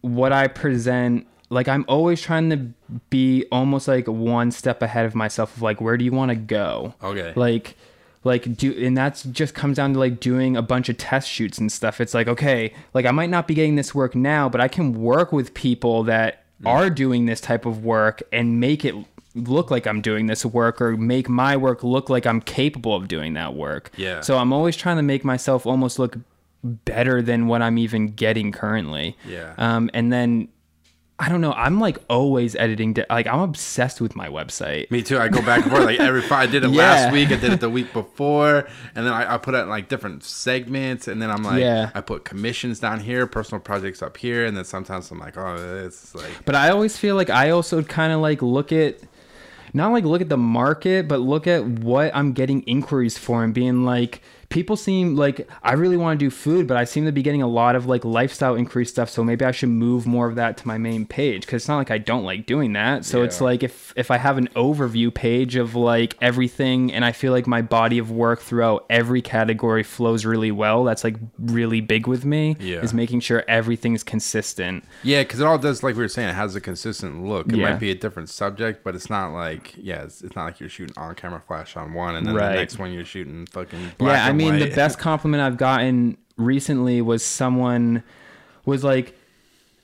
what 0.00 0.32
I 0.32 0.48
present 0.48 1.26
like 1.50 1.68
I'm 1.68 1.84
always 1.88 2.20
trying 2.20 2.50
to 2.50 3.00
be 3.10 3.46
almost 3.52 3.86
like 3.88 4.06
one 4.06 4.50
step 4.50 4.82
ahead 4.82 5.06
of 5.06 5.14
myself 5.14 5.56
of 5.56 5.62
like 5.62 5.80
where 5.80 5.96
do 5.96 6.04
you 6.04 6.12
want 6.12 6.30
to 6.30 6.36
go? 6.36 6.94
Okay. 7.02 7.32
Like 7.36 7.76
like 8.24 8.56
do 8.56 8.72
and 8.72 8.96
that's 8.96 9.22
just 9.24 9.54
comes 9.54 9.76
down 9.76 9.92
to 9.92 9.98
like 9.98 10.20
doing 10.20 10.56
a 10.56 10.62
bunch 10.62 10.88
of 10.88 10.96
test 10.96 11.28
shoots 11.28 11.58
and 11.58 11.70
stuff. 11.70 12.00
It's 12.00 12.14
like 12.14 12.28
okay, 12.28 12.74
like 12.92 13.06
I 13.06 13.10
might 13.10 13.30
not 13.30 13.46
be 13.46 13.54
getting 13.54 13.76
this 13.76 13.94
work 13.94 14.14
now, 14.14 14.48
but 14.48 14.60
I 14.60 14.68
can 14.68 15.00
work 15.00 15.32
with 15.32 15.54
people 15.54 16.02
that 16.04 16.44
are 16.66 16.88
doing 16.88 17.26
this 17.26 17.42
type 17.42 17.66
of 17.66 17.84
work 17.84 18.22
and 18.32 18.58
make 18.58 18.84
it 18.86 18.94
look 19.34 19.70
like 19.70 19.86
I'm 19.86 20.00
doing 20.00 20.26
this 20.26 20.44
work 20.44 20.80
or 20.80 20.96
make 20.96 21.28
my 21.28 21.56
work 21.56 21.82
look 21.82 22.08
like 22.08 22.26
I'm 22.26 22.40
capable 22.40 22.94
of 22.94 23.08
doing 23.08 23.34
that 23.34 23.54
work. 23.54 23.90
Yeah. 23.96 24.20
So 24.20 24.38
I'm 24.38 24.52
always 24.52 24.76
trying 24.76 24.96
to 24.96 25.02
make 25.02 25.24
myself 25.24 25.66
almost 25.66 25.98
look 25.98 26.16
better 26.64 27.20
than 27.22 27.46
what 27.46 27.62
I'm 27.62 27.78
even 27.78 28.08
getting 28.08 28.50
currently. 28.50 29.16
Yeah. 29.28 29.54
Um, 29.58 29.90
and 29.94 30.12
then 30.12 30.48
I 31.16 31.28
don't 31.28 31.40
know. 31.40 31.52
I'm 31.52 31.78
like 31.78 31.98
always 32.10 32.56
editing. 32.56 32.94
di- 32.94 33.04
Like 33.08 33.28
I'm 33.28 33.38
obsessed 33.38 34.00
with 34.00 34.16
my 34.16 34.28
website. 34.28 34.90
Me 34.90 35.00
too. 35.00 35.16
I 35.18 35.28
go 35.28 35.40
back 35.42 35.62
and 35.62 35.70
forth. 35.70 35.84
Like 35.84 36.00
every 36.00 36.24
I 36.28 36.46
did 36.46 36.64
it 36.64 36.70
Yeah. 36.72 36.78
last 36.78 37.12
week. 37.12 37.28
I 37.30 37.36
did 37.36 37.52
it 37.52 37.60
the 37.60 37.70
week 37.70 37.92
before, 37.92 38.66
and 38.96 39.06
then 39.06 39.12
I, 39.12 39.34
I 39.34 39.38
put 39.38 39.54
in 39.54 39.68
like 39.68 39.88
different 39.88 40.24
segments, 40.24 41.06
and 41.06 41.22
then 41.22 41.30
I'm 41.30 41.44
like, 41.44 41.60
Yeah. 41.60 41.90
I 41.94 42.00
put 42.00 42.24
commissions 42.24 42.80
down 42.80 42.98
here, 42.98 43.28
personal 43.28 43.60
projects 43.60 44.02
up 44.02 44.16
here, 44.16 44.44
and 44.44 44.56
then 44.56 44.64
sometimes 44.64 45.08
I'm 45.12 45.20
like, 45.20 45.36
oh, 45.38 45.84
it's 45.86 46.16
like, 46.16 46.32
But 46.46 46.56
I 46.56 46.70
always 46.70 46.96
feel 46.98 47.14
like 47.14 47.30
I 47.30 47.50
also 47.50 47.82
kind 47.84 48.12
of 48.12 48.20
like 48.20 48.42
look 48.42 48.72
at 48.72 48.98
not 49.72 49.92
like 49.92 50.04
look 50.04 50.20
at 50.20 50.28
the 50.28 50.36
market, 50.36 51.06
but 51.06 51.20
look 51.20 51.46
at 51.46 51.64
what 51.64 52.10
I'm 52.14 52.32
getting 52.32 52.62
inquiries 52.62 53.18
for 53.18 53.44
and 53.44 53.54
being 53.54 53.84
like 53.84 54.20
people 54.48 54.76
seem 54.76 55.16
like 55.16 55.48
I 55.62 55.72
really 55.74 55.96
want 55.96 56.18
to 56.18 56.24
do 56.24 56.30
food, 56.30 56.66
but 56.66 56.76
I 56.76 56.84
seem 56.84 57.04
to 57.06 57.12
be 57.12 57.22
getting 57.22 57.42
a 57.42 57.46
lot 57.48 57.76
of 57.76 57.86
like 57.86 58.04
lifestyle 58.04 58.54
inquiry 58.54 58.86
stuff, 58.86 59.10
so 59.10 59.24
maybe 59.24 59.44
I 59.44 59.50
should 59.50 59.68
move 59.68 60.06
more 60.06 60.28
of 60.28 60.34
that 60.36 60.56
to 60.58 60.66
my 60.66 60.78
main 60.78 61.06
page 61.06 61.46
cuz 61.46 61.62
it's 61.62 61.68
not 61.68 61.76
like 61.78 61.90
I 61.90 61.98
don't 61.98 62.24
like 62.24 62.46
doing 62.46 62.72
that. 62.74 63.04
So 63.04 63.22
it's 63.22 63.40
like 63.40 63.62
if 63.62 63.92
if 63.96 64.10
I 64.10 64.18
have 64.18 64.38
an 64.38 64.48
overview 64.56 65.12
page 65.12 65.56
of 65.56 65.74
like 65.74 66.16
everything 66.20 66.92
and 66.92 67.04
I 67.04 67.12
feel 67.12 67.32
like 67.32 67.46
my 67.46 67.62
body 67.62 67.98
of 67.98 68.10
work 68.10 68.40
throughout 68.40 68.84
every 68.90 69.22
category 69.22 69.82
flows 69.82 70.24
really 70.24 70.50
well, 70.50 70.84
that's 70.84 71.04
like 71.04 71.16
really 71.38 71.80
big 71.80 72.06
with 72.06 72.24
me 72.24 72.56
Yeah. 72.60 72.80
is 72.82 72.92
making 72.94 73.20
sure 73.20 73.44
everything's 73.48 74.02
consistent. 74.02 74.84
yeah, 75.02 75.22
because 75.22 75.40
it 75.40 75.46
all 75.46 75.58
does 75.58 75.82
like 75.82 75.96
we 75.96 76.02
were 76.02 76.08
saying, 76.08 76.28
it 76.28 76.34
has 76.34 76.54
a 76.56 76.60
consistent 76.60 77.24
look. 77.24 77.48
It 77.48 77.56
Yeah. 77.56 77.70
might 77.70 77.80
be 77.80 77.90
a 77.90 77.94
different 77.94 78.28
subject, 78.30 78.82
but 78.84 78.94
it's 78.94 79.08
not 79.10 79.32
like, 79.32 79.74
yeah, 79.76 80.02
it's, 80.02 80.22
it's 80.22 80.34
not 80.36 80.44
like 80.44 80.60
you're 80.60 80.68
shooting 80.68 80.94
on 80.96 81.14
camera 81.14 81.40
flash 81.46 81.76
on 81.76 81.92
one, 81.94 82.14
and 82.16 82.26
then 82.26 82.34
Right. 82.34 82.50
the 82.50 82.54
next 82.56 82.78
one 82.78 82.92
you're 82.92 83.04
shooting 83.04 83.46
fucking. 83.52 83.92
Black 83.98 84.16
yeah, 84.16 84.26
I 84.26 84.32
mean, 84.34 84.58
the 84.58 84.74
best 84.74 84.98
compliment 84.98 85.42
I've 85.42 85.56
gotten 85.56 86.16
recently 86.36 87.00
was 87.00 87.24
someone 87.24 88.02
was 88.64 88.84
like, 88.84 89.16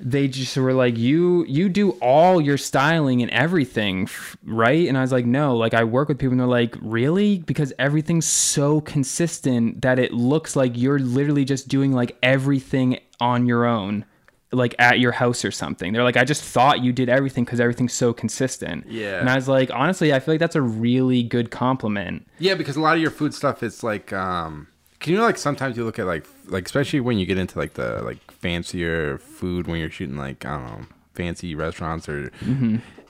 they 0.03 0.29
just 0.29 0.57
were 0.57 0.73
like, 0.73 0.97
you 0.97 1.45
you 1.45 1.69
do 1.69 1.91
all 2.01 2.41
your 2.41 2.57
styling 2.57 3.21
and 3.21 3.31
everything, 3.31 4.09
right? 4.45 4.89
And 4.89 4.97
I 4.97 5.03
was 5.03 5.13
like, 5.13 5.27
no, 5.27 5.55
like 5.57 5.75
I 5.75 5.85
work 5.85 6.09
with 6.09 6.19
people 6.19 6.33
and 6.33 6.41
they're 6.41 6.47
like, 6.47 6.75
really? 6.81 7.39
Because 7.39 7.73
everything's 7.79 8.27
so 8.27 8.81
consistent 8.81 9.83
that 9.83 9.99
it 9.99 10.13
looks 10.13 10.57
like 10.57 10.73
you're 10.75 10.99
literally 10.99 11.45
just 11.45 11.69
doing 11.69 11.93
like 11.93 12.17
everything 12.23 12.99
on 13.21 13.47
your 13.47 13.67
own. 13.67 14.07
Like 14.53 14.75
at 14.81 14.99
your 14.99 15.13
house 15.13 15.45
or 15.45 15.53
something. 15.53 15.93
They're 15.93 16.03
like, 16.03 16.17
I 16.17 16.25
just 16.25 16.43
thought 16.43 16.83
you 16.83 16.93
did 16.93 17.09
everything 17.09 17.45
because 17.45 17.61
everything's 17.61 17.93
so 17.93 18.13
consistent. 18.13 18.85
Yeah. 18.89 19.21
And 19.21 19.31
I 19.31 19.37
was 19.37 19.47
like, 19.47 19.71
honestly, 19.73 20.13
I 20.13 20.19
feel 20.19 20.35
like 20.35 20.41
that's 20.41 20.57
a 20.57 20.63
really 20.63 21.23
good 21.23 21.53
compliment. 21.53 22.27
Yeah, 22.41 22.55
because 22.57 22.75
a 22.77 22.81
lot 22.81 22.97
of 22.97 23.01
your 23.03 23.13
food 23.13 23.33
stuff 23.33 23.63
is 23.63 23.85
like 23.85 24.13
um 24.13 24.67
can 24.99 25.13
you 25.13 25.19
know 25.19 25.25
like 25.25 25.39
sometimes 25.39 25.77
you 25.77 25.85
look 25.85 25.99
at 26.01 26.07
like 26.07 26.27
like 26.47 26.67
especially 26.67 26.99
when 27.01 27.17
you 27.19 27.27
get 27.27 27.39
into 27.39 27.59
like 27.59 27.75
the 27.75 28.03
like 28.03 28.19
fancier 28.33 29.19
food 29.19 29.69
when 29.69 29.79
you're 29.79 29.91
shooting 29.91 30.17
like 30.17 30.45
I 30.45 30.57
don't 30.57 30.67
know 30.81 30.87
fancy 31.15 31.55
restaurants 31.55 32.09
or 32.09 32.33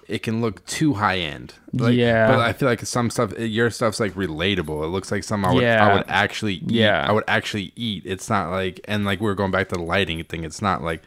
it 0.09 0.23
can 0.23 0.41
look 0.41 0.65
too 0.67 0.95
high 0.95 1.19
end. 1.19 1.55
Like, 1.73 1.93
Mm-hmm. 1.93 2.01
Yeah. 2.01 2.27
But 2.29 2.41
I 2.41 2.53
feel 2.53 2.69
like 2.69 2.81
some 2.81 3.09
stuff 3.11 3.39
your 3.39 3.71
stuff's 3.71 3.99
like 4.01 4.13
relatable. 4.13 4.85
It 4.85 4.89
looks 4.89 5.11
like 5.11 5.25
something 5.25 5.51
I 5.51 5.55
would 5.55 5.65
I 5.65 5.95
would 5.95 6.05
actually 6.09 6.55
eat. 6.55 6.71
Yeah. 6.71 7.07
I 7.09 7.13
would 7.13 7.25
actually 7.29 7.73
eat. 7.77 8.03
It's 8.05 8.29
not 8.29 8.51
like 8.51 8.81
and 8.85 9.05
like 9.05 9.21
we 9.21 9.31
are 9.31 9.35
going 9.35 9.53
back 9.53 9.69
to 9.71 9.77
the 9.77 9.83
lighting 9.83 10.23
thing. 10.25 10.45
It's 10.45 10.61
not 10.61 10.83
like 10.83 11.03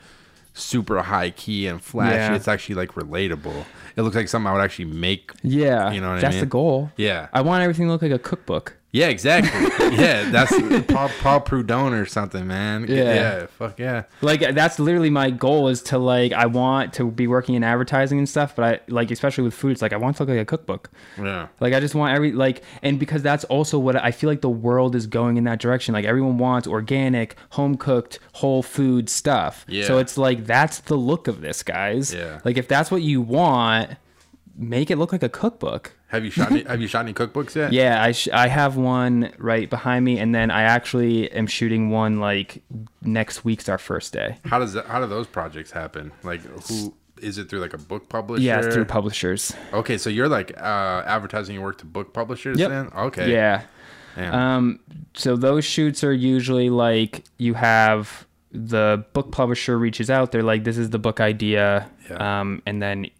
super 0.53 1.01
high 1.01 1.31
key 1.31 1.67
and 1.67 1.81
flashy. 1.81 2.15
Yeah. 2.15 2.35
It's 2.35 2.47
actually 2.47 2.75
like 2.75 2.93
relatable. 2.93 3.65
It 3.95 4.01
looks 4.03 4.15
like 4.15 4.27
something 4.27 4.47
I 4.47 4.53
would 4.53 4.61
actually 4.61 4.85
make. 4.85 5.31
Yeah, 5.43 5.91
You 5.91 6.01
know 6.01 6.09
what 6.09 6.17
I 6.19 6.21
that's 6.21 6.35
mean? 6.35 6.39
the 6.41 6.45
goal. 6.47 6.91
Yeah. 6.97 7.27
I 7.33 7.41
want 7.41 7.63
everything 7.63 7.85
to 7.87 7.91
look 7.91 8.01
like 8.01 8.11
a 8.11 8.19
cookbook. 8.19 8.77
Yeah, 8.93 9.07
exactly. 9.07 9.49
yeah, 9.97 10.29
that's 10.29 10.51
Paul, 10.91 11.09
Paul 11.19 11.39
Prudhomme 11.41 11.93
or 11.95 12.05
something, 12.05 12.45
man. 12.45 12.85
Yeah. 12.87 12.95
yeah, 13.13 13.45
fuck 13.47 13.79
yeah. 13.79 14.03
Like 14.21 14.41
that's 14.53 14.77
literally 14.77 15.09
my 15.09 15.31
goal 15.31 15.67
is 15.67 15.81
to 15.83 15.97
like 15.97 16.31
I 16.31 16.45
want 16.45 16.93
to 16.93 17.09
be 17.09 17.25
working 17.25 17.55
in 17.55 17.63
advertising 17.63 18.19
and 18.19 18.29
stuff, 18.29 18.55
but 18.55 18.63
I 18.65 18.79
like 18.87 19.09
especially 19.09 19.45
with 19.45 19.55
food, 19.55 19.71
it's 19.71 19.81
like 19.81 19.93
I 19.93 19.97
want 19.97 20.17
to 20.17 20.23
look 20.23 20.29
like 20.29 20.37
a 20.37 20.45
cookbook. 20.45 20.91
Yeah, 21.17 21.47
Like 21.59 21.73
I 21.73 21.79
just 21.79 21.95
want 21.95 22.15
every 22.15 22.33
like 22.33 22.61
and 22.83 22.99
because 22.99 23.23
that's 23.23 23.45
also 23.45 23.79
what 23.79 23.95
I 23.95 24.11
feel 24.11 24.29
like 24.29 24.41
the 24.41 24.49
world 24.49 24.95
is 24.95 25.07
going 25.07 25.37
in 25.37 25.43
that 25.45 25.59
direction. 25.59 25.93
Like 25.95 26.05
everyone 26.05 26.37
wants 26.37 26.67
organic, 26.67 27.35
home 27.49 27.75
cooked, 27.77 28.19
whole 28.33 28.61
food 28.61 29.09
stuff. 29.09 29.65
Yeah. 29.67 29.85
So 29.87 29.97
it's 29.97 30.19
like 30.19 30.45
that's 30.45 30.81
the 30.81 30.95
look 30.95 31.27
of 31.27 31.41
this, 31.41 31.63
guys. 31.63 32.13
Yeah. 32.13 32.41
Like 32.45 32.57
if 32.59 32.67
that's 32.67 32.91
what 32.91 33.01
you 33.01 33.21
want, 33.21 33.97
make 34.55 34.91
it 34.91 34.97
look 34.99 35.11
like 35.11 35.23
a 35.23 35.29
cookbook. 35.29 35.93
Have 36.13 36.23
you 36.23 36.31
shot 36.31 36.51
any, 36.51 36.63
have 36.63 36.79
you 36.79 36.87
shot 36.87 37.01
any 37.03 37.13
cookbooks 37.13 37.55
yet? 37.55 37.73
Yeah, 37.73 38.01
I 38.01 38.13
sh- 38.13 38.29
I 38.31 38.47
have 38.47 38.77
one 38.77 39.33
right 39.37 39.69
behind 39.69 40.05
me, 40.05 40.19
and 40.19 40.33
then 40.33 40.49
I 40.51 40.61
actually 40.61 41.29
am 41.31 41.47
shooting 41.47 41.89
one 41.89 42.19
like 42.21 42.63
next 43.01 43.43
week's 43.43 43.67
our 43.67 43.77
first 43.77 44.13
day. 44.13 44.37
How 44.45 44.59
does 44.59 44.73
that, 44.73 44.85
how 44.85 45.01
do 45.01 45.07
those 45.07 45.27
projects 45.27 45.71
happen? 45.71 46.11
Like 46.23 46.41
who 46.69 46.93
is 47.21 47.37
it 47.37 47.49
through 47.49 47.59
like 47.59 47.73
a 47.73 47.77
book 47.77 48.07
publisher? 48.09 48.43
Yeah, 48.43 48.61
through 48.61 48.85
publishers. 48.85 49.53
Okay, 49.73 49.97
so 49.97 50.09
you're 50.09 50.29
like 50.29 50.51
uh, 50.57 51.03
advertising 51.05 51.55
your 51.55 51.63
work 51.63 51.77
to 51.79 51.85
book 51.85 52.13
publishers 52.13 52.57
Yep. 52.59 52.69
then? 52.69 52.87
Okay. 52.95 53.31
Yeah. 53.31 53.63
Damn. 54.15 54.33
Um. 54.35 54.79
So 55.15 55.35
those 55.35 55.65
shoots 55.65 56.03
are 56.03 56.13
usually 56.13 56.69
like 56.69 57.23
you 57.37 57.55
have 57.55 58.27
the 58.51 59.03
book 59.13 59.31
publisher 59.31 59.79
reaches 59.79 60.09
out. 60.11 60.31
They're 60.31 60.43
like, 60.43 60.63
"This 60.63 60.77
is 60.77 60.91
the 60.91 60.99
book 60.99 61.19
idea," 61.19 61.89
Yeah. 62.09 62.41
um, 62.41 62.61
and 62.67 62.79
then 62.79 63.01
th- 63.03 63.13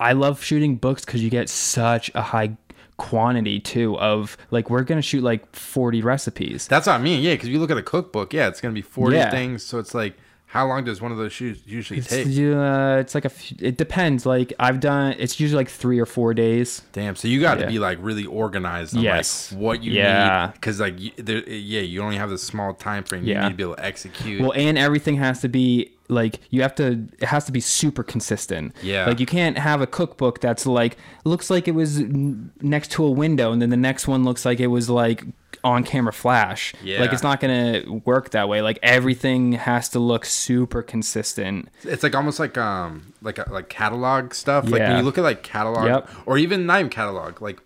I 0.00 0.12
love 0.12 0.42
shooting 0.42 0.76
books 0.76 1.04
because 1.04 1.22
you 1.22 1.30
get 1.30 1.48
such 1.48 2.10
a 2.14 2.22
high 2.22 2.56
quantity 2.96 3.60
too 3.60 3.96
of 3.98 4.36
like 4.50 4.70
we're 4.70 4.82
gonna 4.82 5.00
shoot 5.02 5.22
like 5.22 5.54
40 5.54 6.02
recipes 6.02 6.66
That's 6.66 6.86
what 6.88 6.94
I 6.94 6.98
mean. 6.98 7.22
Yeah, 7.22 7.34
because 7.34 7.48
you 7.48 7.60
look 7.60 7.70
at 7.70 7.76
a 7.78 7.82
cookbook, 7.82 8.32
yeah, 8.32 8.48
it's 8.48 8.60
gonna 8.60 8.74
be 8.74 8.82
forty 8.82 9.16
Yeah. 9.16 9.30
things. 9.30 9.62
So 9.62 9.78
it's 9.78 9.94
like, 9.94 10.16
how 10.46 10.66
long 10.66 10.82
does 10.84 11.00
one 11.00 11.12
of 11.12 11.18
those 11.18 11.32
shoots 11.32 11.60
usually 11.66 11.98
It's, 12.00 12.08
take? 12.08 12.26
uh, 12.26 12.96
it's 13.00 13.14
like 13.14 13.24
a. 13.26 13.30
It 13.60 13.76
depends. 13.76 14.24
Like 14.26 14.52
I've 14.58 14.80
done. 14.80 15.14
It's 15.18 15.38
usually 15.38 15.58
like 15.58 15.68
three 15.68 15.98
or 16.00 16.06
four 16.06 16.32
days. 16.34 16.82
Damn. 16.92 17.14
So 17.16 17.28
you 17.28 17.40
got 17.40 17.56
to 17.56 17.60
Yeah. 17.62 17.66
be 17.68 17.78
like 17.78 17.98
really 18.00 18.24
organized. 18.24 18.96
On, 18.96 19.02
Yes. 19.02 19.52
Like, 19.52 19.60
what 19.60 19.82
you 19.82 19.92
Yeah. 19.92 20.50
because 20.54 20.80
like, 20.80 20.96
there, 21.16 21.46
yeah, 21.48 21.82
you 21.82 22.00
only 22.02 22.16
have 22.16 22.30
this 22.30 22.42
small 22.42 22.72
time 22.74 23.04
frame. 23.04 23.24
You 23.24 23.34
Yeah. 23.34 23.42
need 23.44 23.50
to 23.50 23.54
be 23.56 23.62
able 23.62 23.76
to 23.76 23.84
execute. 23.84 24.40
Well, 24.40 24.52
and 24.56 24.78
everything 24.78 25.16
has 25.16 25.40
to 25.42 25.48
be 25.48 25.90
like 26.08 26.40
you 26.50 26.62
have 26.62 26.74
to. 26.76 27.06
It 27.20 27.24
has 27.24 27.44
to 27.44 27.52
be 27.52 27.60
super 27.60 28.02
consistent. 28.02 28.74
Yeah. 28.82 29.06
Like 29.06 29.20
you 29.20 29.26
can't 29.26 29.58
have 29.58 29.80
a 29.80 29.86
cookbook 29.86 30.40
that's 30.40 30.66
like 30.66 30.96
looks 31.24 31.50
like 31.50 31.68
it 31.68 31.72
was 31.74 31.98
n- 32.00 32.50
next 32.60 32.90
to 32.92 33.04
a 33.04 33.10
window, 33.10 33.52
and 33.52 33.60
then 33.60 33.70
the 33.70 33.76
next 33.76 34.08
one 34.08 34.24
looks 34.24 34.44
like 34.44 34.58
it 34.60 34.68
was 34.68 34.88
like 34.88 35.24
on 35.64 35.82
camera 35.84 36.12
flash. 36.12 36.72
Yeah. 36.82 37.00
Like 37.00 37.12
it's 37.12 37.22
not 37.22 37.40
gonna 37.40 37.82
work 38.04 38.30
that 38.30 38.48
way. 38.48 38.62
Like 38.62 38.78
everything 38.82 39.52
has 39.52 39.88
to 39.90 39.98
look 39.98 40.24
super 40.24 40.82
consistent. 40.82 41.68
It's 41.82 42.02
like 42.02 42.14
almost 42.14 42.38
like 42.38 42.56
um 42.56 43.12
like 43.22 43.38
a, 43.38 43.46
like 43.50 43.68
catalog 43.68 44.32
stuff. 44.34 44.64
yeah. 44.64 44.70
Like 44.70 44.80
when 44.82 44.96
you 44.98 45.02
look 45.02 45.18
at 45.18 45.24
like 45.24 45.42
catalog 45.42 45.86
Yep. 45.86 46.10
or 46.26 46.38
even 46.38 46.64
not 46.66 46.80
even 46.80 46.90
catalog. 46.90 47.42
Like 47.42 47.60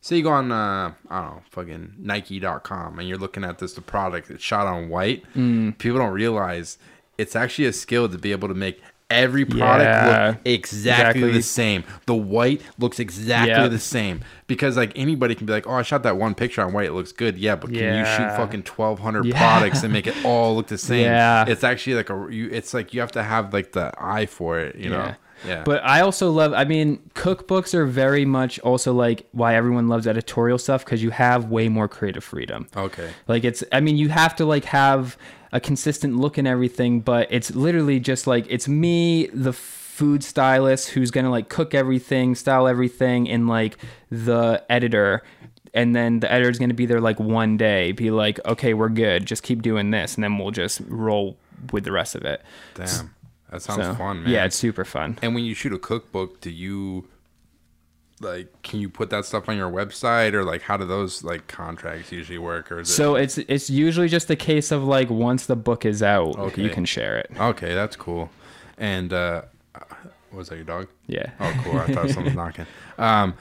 say 0.00 0.16
you 0.16 0.22
go 0.22 0.30
on 0.30 0.50
uh 0.52 0.92
I 1.10 1.20
don't 1.20 1.30
know 1.36 1.42
fucking 1.50 1.94
Nike.com 1.98 2.98
and 2.98 3.08
you're 3.08 3.18
looking 3.18 3.44
at 3.44 3.58
this 3.58 3.74
the 3.74 3.82
product. 3.82 4.30
It's 4.30 4.42
shot 4.42 4.66
on 4.66 4.88
white. 4.88 5.22
Mm. 5.36 5.76
People 5.78 5.98
don't 5.98 6.12
realize 6.12 6.78
it's 7.18 7.36
actually 7.36 7.66
a 7.66 7.72
skill 7.72 8.08
to 8.08 8.18
be 8.18 8.32
able 8.32 8.48
to 8.48 8.54
make 8.54 8.80
every 9.10 9.44
product 9.44 9.82
Yeah. 9.84 10.26
look 10.28 10.38
exactly, 10.46 10.54
Exactly. 10.54 11.32
the 11.32 11.42
same. 11.42 11.84
The 12.06 12.14
white 12.14 12.62
looks 12.78 12.98
exactly 12.98 13.50
Yep. 13.52 13.70
the 13.70 13.78
same 13.78 14.20
because 14.46 14.76
like 14.76 14.92
anybody 14.96 15.34
can 15.34 15.46
be 15.46 15.52
like, 15.52 15.66
oh, 15.66 15.74
I 15.74 15.82
shot 15.82 16.02
that 16.04 16.16
one 16.16 16.34
picture 16.34 16.62
on 16.62 16.72
white. 16.72 16.86
It 16.86 16.92
looks 16.92 17.12
good. 17.12 17.36
Yeah, 17.36 17.54
but 17.56 17.72
can 17.72 17.98
you 17.98 18.04
shoot 18.04 18.36
fucking 18.36 18.62
twelve 18.62 19.00
hundred 19.00 19.26
Yeah. 19.26 19.38
products 19.38 19.82
and 19.82 19.92
make 19.92 20.06
it 20.06 20.16
all 20.24 20.56
look 20.56 20.68
the 20.68 20.78
same? 20.78 21.02
Yeah. 21.04 21.44
it's 21.46 21.62
actually 21.62 21.96
like 21.96 22.10
a 22.10 22.26
you. 22.30 22.48
It's 22.50 22.72
like 22.74 22.94
you 22.94 23.00
have 23.00 23.12
to 23.12 23.22
have 23.22 23.52
like 23.52 23.72
the 23.72 23.92
eye 23.98 24.26
for 24.26 24.58
it. 24.58 24.76
You 24.76 24.90
know. 24.90 25.14
Yeah. 25.46 25.62
But 25.62 25.84
I 25.84 26.00
also 26.00 26.30
love, 26.30 26.54
I 26.54 26.64
mean, 26.64 27.10
cookbooks 27.14 27.74
are 27.74 27.84
very 27.84 28.24
much 28.24 28.58
also 28.60 28.94
like 28.94 29.26
why 29.32 29.54
everyone 29.54 29.88
loves 29.88 30.06
editorial 30.06 30.56
stuff 30.56 30.82
because 30.86 31.02
you 31.02 31.10
have 31.10 31.50
way 31.50 31.68
more 31.68 31.86
creative 31.86 32.24
freedom. 32.24 32.66
okay. 32.74 33.10
Like 33.28 33.44
it's, 33.44 33.62
I 33.70 33.80
mean, 33.80 33.98
you 33.98 34.08
have 34.08 34.34
to 34.36 34.46
like 34.46 34.64
have 34.64 35.18
a 35.54 35.60
consistent 35.60 36.16
look 36.16 36.36
and 36.36 36.46
everything, 36.46 37.00
but 37.00 37.26
it's 37.30 37.54
literally 37.54 37.98
just 38.00 38.26
like 38.26 38.44
it's 38.50 38.68
me, 38.68 39.28
the 39.28 39.52
food 39.54 40.22
stylist 40.24 40.90
who's 40.90 41.10
gonna 41.10 41.30
like 41.30 41.48
cook 41.48 41.72
everything, 41.74 42.34
style 42.34 42.66
everything, 42.68 43.30
and 43.30 43.48
like 43.48 43.78
the 44.10 44.62
editor. 44.68 45.22
And 45.72 45.94
then 45.96 46.20
the 46.20 46.30
editor's 46.30 46.58
gonna 46.58 46.74
be 46.74 46.86
there 46.86 47.00
like 47.00 47.18
one 47.18 47.56
day, 47.56 47.92
be 47.92 48.10
like, 48.10 48.44
okay, 48.46 48.74
we're 48.74 48.88
good, 48.90 49.24
just 49.26 49.42
keep 49.42 49.62
doing 49.62 49.90
this, 49.90 50.16
and 50.16 50.22
then 50.24 50.36
we'll 50.38 50.50
just 50.50 50.80
roll 50.88 51.36
with 51.72 51.84
the 51.84 51.92
rest 51.92 52.14
of 52.14 52.24
it. 52.24 52.42
Damn. 52.74 53.14
That 53.50 53.62
sounds 53.62 53.82
So, 53.84 53.94
fun, 53.94 54.24
man. 54.24 54.32
Yeah, 54.32 54.44
it's 54.46 54.56
super 54.56 54.84
fun. 54.84 55.16
and 55.22 55.34
when 55.34 55.44
you 55.44 55.54
shoot 55.54 55.72
a 55.72 55.78
cookbook, 55.78 56.40
do 56.40 56.50
you 56.50 57.06
like 58.20 58.62
can 58.62 58.80
you 58.80 58.88
put 58.88 59.10
that 59.10 59.24
stuff 59.24 59.48
on 59.48 59.56
your 59.56 59.70
website 59.70 60.34
or 60.34 60.44
like 60.44 60.62
how 60.62 60.76
do 60.76 60.84
those 60.84 61.24
like 61.24 61.46
contracts 61.48 62.12
usually 62.12 62.38
work 62.38 62.70
or 62.70 62.80
is 62.80 62.94
So 62.94 63.16
it's 63.16 63.38
it's 63.38 63.68
usually 63.68 64.08
just 64.08 64.30
a 64.30 64.36
case 64.36 64.70
of 64.70 64.84
like 64.84 65.10
once 65.10 65.46
the 65.46 65.56
book 65.56 65.84
is 65.84 66.02
out, 66.02 66.38
Okay. 66.38 66.62
you 66.62 66.70
can 66.70 66.84
share 66.84 67.16
it. 67.18 67.26
it 67.30 67.40
okay 67.40 67.74
that's 67.74 67.96
cool 67.96 68.30
and 68.78 69.12
uh 69.12 69.42
was 70.32 70.48
that 70.48 70.56
your 70.56 70.64
dog 70.64 70.88
Yeah. 71.06 71.30
oh 71.40 71.60
cool 71.64 71.78
i 71.78 71.86
thought 71.86 72.08
someone 72.08 72.24
was 72.26 72.34
knocking 72.34 72.66
um 72.98 73.34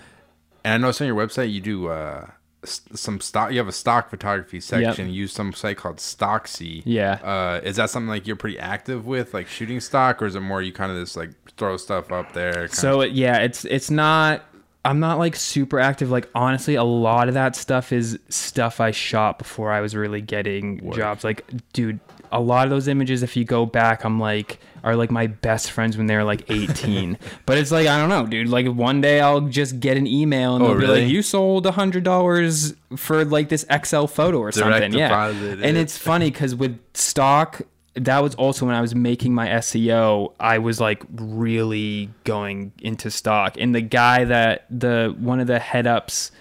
and 0.64 0.74
i 0.74 0.78
noticed 0.78 1.02
on 1.02 1.08
your 1.08 1.16
website 1.16 1.52
you 1.52 1.62
do 1.62 1.88
uh 1.88 2.28
some 2.66 3.20
stock. 3.20 3.52
You 3.52 3.58
have 3.58 3.68
a 3.68 3.74
stock 3.74 4.10
photography 4.10 4.62
section. 4.62 5.08
You 5.10 5.14
use 5.24 5.34
some 5.34 5.52
site 5.52 5.76
called 5.76 5.98
Stocksy. 5.98 6.82
Yeah. 6.86 7.16
Uh, 7.22 7.60
is 7.62 7.76
that 7.76 7.90
something 7.90 8.08
like 8.08 8.26
you're 8.26 8.38
pretty 8.38 8.58
active 8.58 9.06
with, 9.06 9.34
like 9.34 9.48
shooting 9.50 9.82
stock, 9.82 10.22
or 10.22 10.28
is 10.28 10.36
it 10.36 10.40
more 10.40 10.62
you 10.62 10.72
kind 10.72 10.90
of 10.90 10.98
just 10.98 11.18
like 11.18 11.32
throw 11.58 11.76
stuff 11.76 12.10
up 12.14 12.32
there? 12.32 12.70
So 12.70 13.02
it- 13.02 13.12
yeah, 13.12 13.40
it's 13.40 13.66
it's 13.66 13.92
not. 13.92 14.46
I'm 14.86 15.00
not 15.00 15.18
like 15.18 15.36
super 15.36 15.80
active. 15.80 16.12
Like 16.12 16.30
honestly, 16.36 16.76
a 16.76 16.84
lot 16.84 17.28
of 17.28 17.34
that 17.36 17.56
stuff 17.56 17.92
is 17.92 18.20
stuff 18.30 18.82
I 18.82 18.92
shot 18.92 19.38
before 19.38 19.72
I 19.72 19.80
was 19.82 19.96
really 19.96 20.22
getting 20.22 20.92
jobs. 20.92 21.24
Like, 21.24 21.46
dude, 21.72 22.00
a 22.32 22.42
lot 22.42 22.66
of 22.66 22.70
those 22.70 22.88
images, 22.88 23.24
if 23.24 23.38
you 23.38 23.46
go 23.46 23.66
back, 23.66 24.04
I'm 24.04 24.20
like 24.20 24.60
are 24.84 24.98
like 24.98 25.10
my 25.10 25.28
best 25.28 25.72
friends 25.72 25.98
when 25.98 26.08
they 26.08 26.16
were 26.16 26.26
like 26.26 26.50
18. 26.52 27.18
but 27.46 27.58
it's 27.58 27.72
like 27.72 27.88
I 27.88 27.98
don't 27.98 28.10
know, 28.10 28.26
dude. 28.26 28.50
Like 28.50 28.68
one 28.68 29.00
day 29.00 29.22
I'll 29.22 29.42
just 29.42 29.80
get 29.80 29.96
an 29.96 30.06
email 30.06 30.56
and 30.56 30.66
Oh, 30.66 30.70
they'll 30.70 30.80
be 30.80 30.88
like, 30.88 31.08
"You 31.08 31.22
sold 31.22 31.66
a 31.66 31.72
hundred 31.72 32.04
dollars 32.04 32.74
for 32.98 33.24
like 33.24 33.48
this 33.50 33.66
XL 33.72 34.08
photo 34.08 34.40
or 34.40 34.52
something." 34.52 34.92
Yeah, 34.94 35.30
and 35.30 35.78
it's 35.78 35.98
funny 35.98 36.30
because 36.30 36.56
with 36.56 36.78
stock 36.94 37.62
that 37.96 38.20
was 38.24 38.34
also 38.36 38.66
when 38.66 38.76
I 38.76 38.82
was 38.82 38.96
making 38.96 39.34
my 39.34 39.48
SEO, 39.48 40.34
I 40.40 40.58
was 40.58 40.80
like 40.80 41.04
really 41.14 42.10
going 42.24 42.72
into 42.80 43.12
stock. 43.12 43.56
And 43.60 43.74
the 43.76 43.82
guy 43.82 44.26
that 44.26 44.66
the 44.70 45.16
one 45.20 45.40
of 45.40 45.48
the 45.48 45.60
head 45.60 45.86
ups 45.86 46.32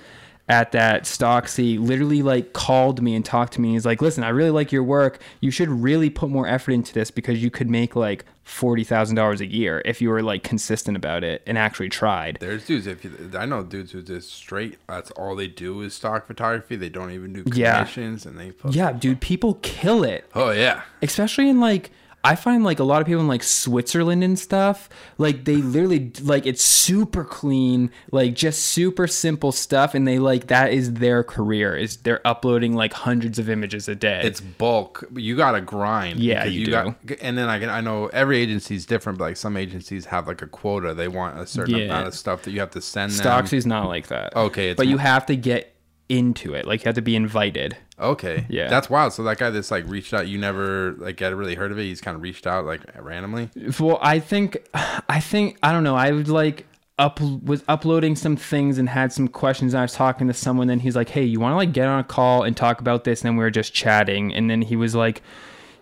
at 0.52 0.72
that 0.72 1.04
Stocksy 1.04 1.78
literally 1.80 2.22
like 2.22 2.52
called 2.52 3.00
me 3.00 3.14
and 3.14 3.24
talked 3.24 3.54
to 3.54 3.60
me. 3.60 3.72
He's 3.72 3.86
like, 3.86 4.02
"Listen, 4.02 4.22
I 4.22 4.28
really 4.28 4.50
like 4.50 4.70
your 4.70 4.82
work. 4.84 5.18
You 5.40 5.50
should 5.50 5.70
really 5.70 6.10
put 6.10 6.28
more 6.28 6.46
effort 6.46 6.72
into 6.72 6.92
this 6.92 7.10
because 7.10 7.42
you 7.42 7.50
could 7.50 7.70
make 7.70 7.96
like 7.96 8.26
forty 8.44 8.84
thousand 8.84 9.16
dollars 9.16 9.40
a 9.40 9.46
year 9.46 9.80
if 9.84 10.02
you 10.02 10.10
were 10.10 10.22
like 10.22 10.42
consistent 10.42 10.94
about 10.96 11.24
it 11.24 11.42
and 11.46 11.56
actually 11.56 11.88
tried." 11.88 12.36
There's 12.40 12.66
dudes. 12.66 12.86
If 12.86 13.02
you, 13.02 13.30
I 13.36 13.46
know 13.46 13.62
dudes 13.62 13.92
who 13.92 14.02
just 14.02 14.30
straight. 14.32 14.78
That's 14.88 15.10
all 15.12 15.34
they 15.34 15.48
do 15.48 15.80
is 15.80 15.94
stock 15.94 16.26
photography. 16.26 16.76
They 16.76 16.90
don't 16.90 17.12
even 17.12 17.32
do 17.32 17.44
Yeah. 17.54 17.78
commissions, 17.78 18.26
and 18.26 18.38
they. 18.38 18.52
Yeah, 18.68 18.92
dude, 18.92 19.20
people 19.22 19.54
kill 19.62 20.04
it. 20.04 20.26
Oh 20.34 20.50
yeah. 20.50 20.82
especially 21.00 21.48
in 21.48 21.60
like 21.60 21.90
I 22.24 22.36
find 22.36 22.62
like 22.62 22.78
a 22.78 22.84
lot 22.84 23.00
of 23.00 23.06
people 23.06 23.20
in 23.20 23.26
like 23.26 23.42
Switzerland 23.42 24.22
and 24.22 24.38
stuff, 24.38 24.88
like 25.18 25.44
they 25.44 25.56
literally 25.56 26.12
like 26.22 26.46
it's 26.46 26.62
super 26.62 27.24
clean, 27.24 27.90
like 28.12 28.34
just 28.34 28.64
super 28.64 29.08
simple 29.08 29.50
stuff, 29.50 29.94
and 29.94 30.06
they 30.06 30.20
like 30.20 30.46
that 30.46 30.72
is 30.72 30.94
their 30.94 31.24
career. 31.24 31.76
Is 31.76 31.96
they're 31.96 32.24
uploading 32.24 32.74
like 32.74 32.92
hundreds 32.92 33.40
of 33.40 33.50
images 33.50 33.88
a 33.88 33.96
day. 33.96 34.20
It's 34.22 34.40
bulk. 34.40 35.04
You 35.14 35.36
gotta 35.36 35.60
grind. 35.60 36.20
Yeah, 36.20 36.44
because 36.44 36.56
you 36.56 36.66
got. 36.68 36.96
And 37.20 37.36
then 37.36 37.48
I 37.48 37.58
can. 37.58 37.70
I 37.70 37.80
know 37.80 38.06
every 38.08 38.38
agency 38.38 38.76
is 38.76 38.86
different, 38.86 39.18
but 39.18 39.24
like 39.24 39.36
some 39.36 39.56
agencies 39.56 40.04
have 40.06 40.28
like 40.28 40.42
a 40.42 40.46
quota. 40.46 40.94
They 40.94 41.08
want 41.08 41.38
a 41.40 41.46
certain 41.46 41.74
Yeah. 41.76 41.84
amount 41.86 42.06
of 42.06 42.14
stuff 42.14 42.42
that 42.42 42.52
you 42.52 42.60
have 42.60 42.70
to 42.70 42.80
send 42.80 43.10
them. 43.10 43.18
Stocksy's 43.18 43.66
not 43.66 43.88
like 43.88 44.06
that. 44.08 44.36
Okay, 44.36 44.70
it's 44.70 44.76
but 44.78 44.86
you 44.86 44.98
have 44.98 45.26
to 45.26 45.34
get 45.34 45.71
into 46.12 46.54
it. 46.54 46.66
Like 46.66 46.80
you 46.80 46.88
have 46.88 46.94
to 46.96 47.02
be 47.02 47.16
invited. 47.16 47.76
Okay. 47.98 48.46
Yeah. 48.48 48.68
That's 48.68 48.90
wild. 48.90 49.12
So 49.12 49.22
that 49.24 49.38
guy 49.38 49.50
that's 49.50 49.70
like 49.70 49.86
reached 49.88 50.12
out, 50.12 50.28
you 50.28 50.38
never 50.38 50.92
like 50.98 51.18
had 51.20 51.34
really 51.34 51.54
heard 51.54 51.72
of 51.72 51.78
it. 51.78 51.84
He's 51.84 52.00
kind 52.00 52.14
of 52.14 52.22
reached 52.22 52.46
out 52.46 52.64
like 52.64 52.82
randomly. 53.00 53.48
Well, 53.80 53.98
I 54.02 54.18
think, 54.18 54.58
I 54.74 55.20
think, 55.20 55.58
I 55.62 55.72
don't 55.72 55.84
know. 55.84 55.96
I 55.96 56.10
would 56.10 56.28
like 56.28 56.66
up 56.98 57.20
was 57.20 57.64
uploading 57.68 58.14
some 58.14 58.36
things 58.36 58.78
and 58.78 58.88
had 58.88 59.12
some 59.12 59.26
questions. 59.26 59.72
And 59.72 59.80
I 59.80 59.84
was 59.84 59.94
talking 59.94 60.28
to 60.28 60.34
someone, 60.34 60.68
and 60.70 60.80
he's 60.80 60.94
like, 60.94 61.08
"Hey, 61.08 61.24
you 61.24 61.40
want 61.40 61.52
to 61.52 61.56
like 61.56 61.72
get 61.72 61.88
on 61.88 62.00
a 62.00 62.04
call 62.04 62.42
and 62.42 62.56
talk 62.56 62.80
about 62.80 63.04
this?" 63.04 63.22
And 63.22 63.30
then 63.30 63.36
we 63.36 63.42
were 63.42 63.50
just 63.50 63.72
chatting, 63.72 64.32
and 64.34 64.48
then 64.48 64.62
he 64.62 64.76
was 64.76 64.94
like. 64.94 65.22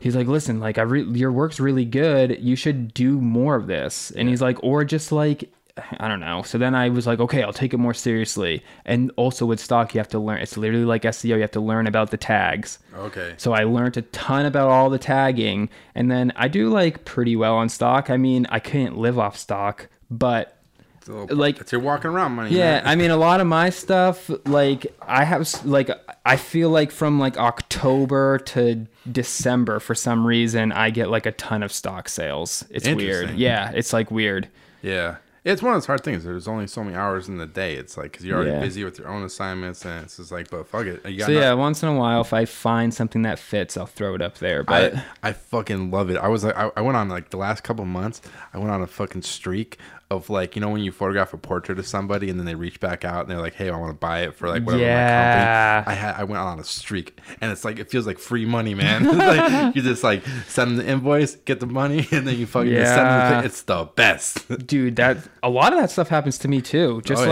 He's 0.02 0.16
like, 0.16 0.28
listen, 0.28 0.60
like 0.60 0.78
I 0.78 0.82
re- 0.82 1.02
your 1.02 1.30
work's 1.30 1.60
really 1.60 1.84
good. 1.84 2.38
You 2.40 2.56
should 2.56 2.94
do 2.94 3.20
more 3.20 3.54
of 3.54 3.66
this. 3.66 4.10
And 4.12 4.30
he's 4.30 4.40
like, 4.40 4.56
or 4.62 4.82
just 4.82 5.12
like, 5.12 5.52
I 5.98 6.08
don't 6.08 6.20
know. 6.20 6.42
So 6.42 6.58
then 6.58 6.74
I 6.74 6.88
was 6.88 7.06
like, 7.06 7.20
okay, 7.20 7.42
I'll 7.42 7.52
take 7.52 7.72
it 7.74 7.78
more 7.78 7.94
seriously. 7.94 8.62
And 8.84 9.10
also 9.16 9.46
with 9.46 9.60
stock, 9.60 9.94
you 9.94 9.98
have 9.98 10.08
to 10.08 10.18
learn. 10.18 10.38
It's 10.40 10.56
literally 10.56 10.84
like 10.84 11.02
SEO. 11.02 11.24
You 11.36 11.40
have 11.40 11.50
to 11.52 11.60
learn 11.60 11.86
about 11.86 12.10
the 12.10 12.16
tags. 12.16 12.78
Okay. 12.96 13.34
So 13.36 13.52
I 13.52 13.64
learned 13.64 13.96
a 13.96 14.02
ton 14.02 14.46
about 14.46 14.68
all 14.68 14.90
the 14.90 14.98
tagging, 14.98 15.68
and 15.94 16.10
then 16.10 16.32
I 16.36 16.48
do 16.48 16.68
like 16.70 17.04
pretty 17.04 17.36
well 17.36 17.56
on 17.56 17.68
stock. 17.68 18.10
I 18.10 18.16
mean, 18.16 18.46
I 18.50 18.58
couldn't 18.60 18.96
live 18.96 19.18
off 19.18 19.36
stock, 19.36 19.88
but 20.10 20.56
It's 20.98 21.08
little, 21.08 21.36
like- 21.36 21.60
it's 21.60 21.72
your 21.72 21.80
walking 21.80 22.10
around 22.10 22.32
money. 22.32 22.50
yeah, 22.54 22.76
man. 22.76 22.82
I 22.86 22.94
mean, 22.96 23.10
a 23.10 23.16
lot 23.16 23.40
of 23.40 23.46
my 23.46 23.70
stuff, 23.70 24.30
like 24.46 24.86
I 25.00 25.24
have, 25.24 25.48
like 25.64 25.90
I 26.26 26.36
feel 26.36 26.68
like 26.70 26.90
from 26.90 27.18
like 27.18 27.38
October 27.38 28.38
to 28.38 28.86
December, 29.10 29.80
for 29.80 29.94
some 29.94 30.26
reason, 30.26 30.72
I 30.72 30.90
get 30.90 31.08
like 31.10 31.24
a 31.26 31.32
ton 31.32 31.62
of 31.62 31.72
stock 31.72 32.08
sales. 32.08 32.64
It's 32.70 32.86
weird. 32.88 33.30
Yeah, 33.36 33.70
it's 33.74 33.92
like 33.92 34.10
weird. 34.10 34.48
Yeah. 34.82 35.16
It's 35.42 35.62
one 35.62 35.72
of 35.72 35.76
those 35.76 35.86
hard 35.86 36.04
things. 36.04 36.24
There's 36.24 36.46
only 36.46 36.66
so 36.66 36.84
many 36.84 36.96
hours 36.96 37.28
in 37.28 37.38
the 37.38 37.46
day. 37.46 37.74
It's 37.76 37.96
like 37.96 38.12
because 38.12 38.26
you're 38.26 38.36
already 38.36 38.50
Yeah. 38.52 38.60
busy 38.60 38.84
with 38.84 38.98
your 38.98 39.08
own 39.08 39.22
assignments, 39.22 39.84
and 39.86 40.04
it's 40.04 40.18
just 40.18 40.30
like, 40.30 40.50
but 40.50 40.66
fuck 40.68 40.84
it. 40.86 41.04
You 41.08 41.18
got 41.18 41.26
So 41.26 41.32
yeah, 41.32 41.54
once 41.54 41.82
in 41.82 41.88
a 41.88 41.94
while, 41.94 42.20
if 42.20 42.32
I 42.34 42.44
find 42.44 42.92
something 42.92 43.22
that 43.22 43.38
fits, 43.38 43.76
I'll 43.76 43.86
throw 43.86 44.14
it 44.14 44.20
up 44.20 44.36
there. 44.38 44.62
But 44.62 44.96
I, 44.96 45.04
I 45.30 45.32
fucking 45.32 45.90
love 45.90 46.10
it. 46.10 46.18
I 46.18 46.28
was 46.28 46.44
like, 46.44 46.56
I, 46.56 46.70
I 46.76 46.82
went 46.82 46.96
on 46.96 47.08
like 47.08 47.30
the 47.30 47.38
last 47.38 47.62
couple 47.64 47.84
months. 47.86 48.20
I 48.52 48.58
went 48.58 48.70
on 48.70 48.82
a 48.82 48.86
fucking 48.86 49.22
streak 49.22 49.78
of 50.10 50.28
like, 50.28 50.56
you 50.56 50.60
know, 50.60 50.68
when 50.70 50.82
you 50.82 50.90
photograph 50.90 51.32
a 51.32 51.36
portrait 51.38 51.78
of 51.78 51.86
somebody 51.86 52.28
and 52.30 52.38
then 52.38 52.44
they 52.44 52.56
reach 52.56 52.80
back 52.80 53.04
out 53.04 53.20
and 53.20 53.30
they're 53.30 53.38
like, 53.40 53.54
hey, 53.54 53.70
I 53.70 53.76
want 53.76 53.90
to 53.90 53.98
buy 53.98 54.22
it 54.22 54.34
for 54.34 54.48
like 54.48 54.64
whatever 54.64 54.82
Yeah. 54.82 55.84
my 55.86 55.92
company. 55.94 55.96
I 55.96 56.00
had, 56.12 56.20
I 56.20 56.24
went 56.24 56.38
on 56.42 56.58
a 56.58 56.64
streak, 56.64 57.20
and 57.40 57.52
it's 57.52 57.64
like 57.64 57.78
it 57.78 57.88
feels 57.90 58.06
like 58.08 58.18
free 58.18 58.44
money, 58.44 58.74
man. 58.74 59.04
like 59.18 59.76
you 59.76 59.82
just 59.82 60.02
like 60.02 60.24
send 60.48 60.72
them 60.72 60.76
the 60.84 60.90
invoice, 60.92 61.36
get 61.36 61.60
the 61.60 61.66
money, 61.66 62.08
and 62.12 62.26
then 62.26 62.36
you 62.36 62.46
fucking 62.46 62.72
just 62.72 62.92
send 62.94 63.06
them 63.06 63.18
the 63.18 63.24
Yeah. 63.24 63.36
thing. 63.40 63.46
It's 63.46 63.62
the 63.62 63.84
best. 63.94 64.48
dude 64.66 64.96
that 64.96 65.18
a 65.42 65.48
lot 65.48 65.72
of 65.72 65.78
that 65.78 65.90
stuff 65.92 66.08
happens 66.08 66.38
to 66.38 66.48
me 66.48 66.60
too 66.60 67.00
just 67.04 67.22
Oh, 67.22 67.24
yeah. 67.26 67.30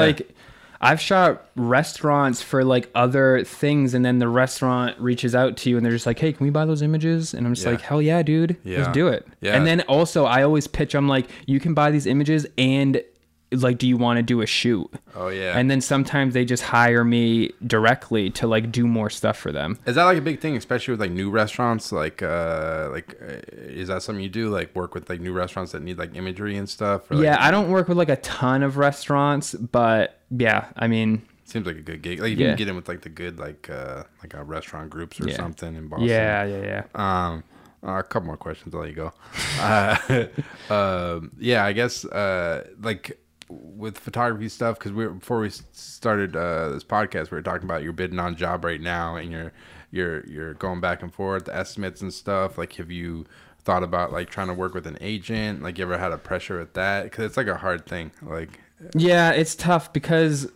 I've 0.80 1.00
shot 1.00 1.48
restaurants 1.56 2.40
for 2.42 2.64
like 2.64 2.90
other 2.94 3.42
things 3.44 3.94
and 3.94 4.04
then 4.04 4.18
the 4.18 4.28
restaurant 4.28 4.98
reaches 5.00 5.34
out 5.34 5.56
to 5.56 5.70
you 5.70 5.76
and 5.76 5.84
they're 5.84 5.92
just 5.92 6.06
like 6.06 6.18
hey 6.18 6.32
can 6.32 6.44
we 6.44 6.50
buy 6.50 6.64
those 6.64 6.82
images 6.82 7.34
and 7.34 7.46
i'm 7.46 7.54
just 7.54 7.64
Yeah. 7.64 7.72
like 7.72 7.80
hell 7.80 8.00
yeah 8.02 8.22
dude 8.22 8.56
Yeah. 8.64 8.78
let's 8.78 8.92
do 8.92 9.08
it 9.08 9.26
Yeah. 9.40 9.56
and 9.56 9.66
then 9.66 9.80
also 9.82 10.24
i 10.24 10.42
always 10.42 10.66
pitch 10.66 10.94
i'm 10.94 11.08
like 11.08 11.28
you 11.46 11.60
can 11.60 11.74
buy 11.74 11.90
these 11.90 12.06
images 12.06 12.46
and 12.56 13.02
like 13.50 13.78
do 13.78 13.86
you 13.88 13.96
want 13.96 14.18
to 14.18 14.22
do 14.22 14.42
a 14.42 14.46
shoot 14.46 14.90
Oh 15.16 15.28
yeah. 15.28 15.58
and 15.58 15.70
then 15.70 15.80
sometimes 15.80 16.34
they 16.34 16.44
just 16.44 16.62
hire 16.62 17.02
me 17.02 17.50
directly 17.66 18.28
to 18.30 18.46
like 18.46 18.70
do 18.70 18.86
more 18.86 19.08
stuff 19.10 19.38
for 19.38 19.52
them 19.52 19.78
Is 19.86 19.94
that 19.94 20.04
like 20.04 20.18
a 20.18 20.20
big 20.22 20.40
thing, 20.40 20.56
especially 20.56 20.92
with 20.92 21.00
like 21.00 21.10
new 21.10 21.30
restaurants? 21.30 21.90
Like, 21.90 22.22
uh, 22.22 22.88
like, 22.92 23.16
uh, 23.22 23.36
is 23.56 23.88
that 23.88 24.02
something 24.02 24.22
you 24.22 24.28
do? 24.28 24.50
Like, 24.50 24.74
work 24.76 24.94
with 24.94 25.08
like 25.08 25.20
new 25.20 25.32
restaurants 25.32 25.72
that 25.72 25.82
need 25.82 25.98
like 25.98 26.14
imagery 26.14 26.56
and 26.58 26.68
stuff? 26.68 27.10
Or, 27.10 27.14
like, 27.16 27.24
yeah 27.24 27.36
i 27.40 27.50
don't 27.50 27.70
work 27.70 27.88
with 27.88 27.96
like 27.96 28.10
a 28.10 28.16
ton 28.16 28.62
of 28.62 28.76
restaurants 28.76 29.54
but 29.54 30.20
yeah 30.30 30.66
i 30.76 30.86
mean 30.86 31.22
Seems 31.44 31.66
like 31.66 31.76
a 31.78 31.80
good 31.80 32.02
gig. 32.02 32.20
Like 32.20 32.32
you 32.32 32.36
Yeah. 32.36 32.48
can 32.48 32.56
get 32.58 32.68
in 32.68 32.76
with 32.76 32.88
like 32.88 33.00
the 33.00 33.08
good 33.08 33.38
like 33.38 33.70
uh 33.70 34.02
like 34.22 34.34
uh, 34.34 34.44
restaurant 34.44 34.90
groups 34.90 35.18
or 35.18 35.28
Yeah. 35.30 35.36
something 35.36 35.74
in 35.74 35.88
Boston. 35.88 36.08
yeah 36.08 36.44
yeah 36.44 36.82
yeah 36.94 37.28
Um, 37.28 37.42
uh, 37.82 37.92
a 38.00 38.02
couple 38.02 38.26
more 38.26 38.36
questions. 38.36 38.74
I'll 38.74 38.80
let 38.82 38.90
you 38.90 38.96
go. 38.96 39.12
Uh, 39.60 40.26
um, 40.70 41.30
yeah, 41.38 41.64
I 41.64 41.72
guess 41.72 42.04
uh 42.04 42.66
like 42.82 43.18
with 43.48 43.98
photography 43.98 44.48
stuff 44.48 44.78
because 44.78 44.92
we 44.92 45.06
before 45.06 45.40
we 45.40 45.50
started 45.72 46.36
uh 46.36 46.68
this 46.68 46.84
podcast 46.84 47.30
we 47.30 47.36
were 47.36 47.42
talking 47.42 47.64
about 47.64 47.82
you're 47.82 47.92
bidding 47.92 48.18
on 48.18 48.36
job 48.36 48.64
right 48.64 48.80
now 48.80 49.16
and 49.16 49.32
you're 49.32 49.52
you're 49.90 50.26
you're 50.26 50.54
going 50.54 50.80
back 50.80 51.02
and 51.02 51.12
forth 51.12 51.46
the 51.46 51.56
estimates 51.56 52.02
and 52.02 52.12
stuff. 52.12 52.58
Like 52.58 52.74
have 52.74 52.90
you 52.90 53.26
thought 53.60 53.82
about 53.82 54.12
like 54.12 54.30
trying 54.30 54.48
to 54.48 54.54
work 54.54 54.74
with 54.74 54.86
an 54.86 54.98
agent? 55.00 55.62
Like 55.62 55.78
you 55.78 55.84
ever 55.84 55.98
had 55.98 56.12
a 56.12 56.18
pressure 56.18 56.58
with 56.58 56.74
that? 56.74 57.04
Because 57.04 57.24
it's 57.24 57.36
like 57.36 57.46
a 57.46 57.56
hard 57.56 57.86
thing 57.86 58.10
like 58.22 58.60
Yeah, 58.94 59.30
it's 59.30 59.54
tough 59.54 59.92
because 59.92 60.50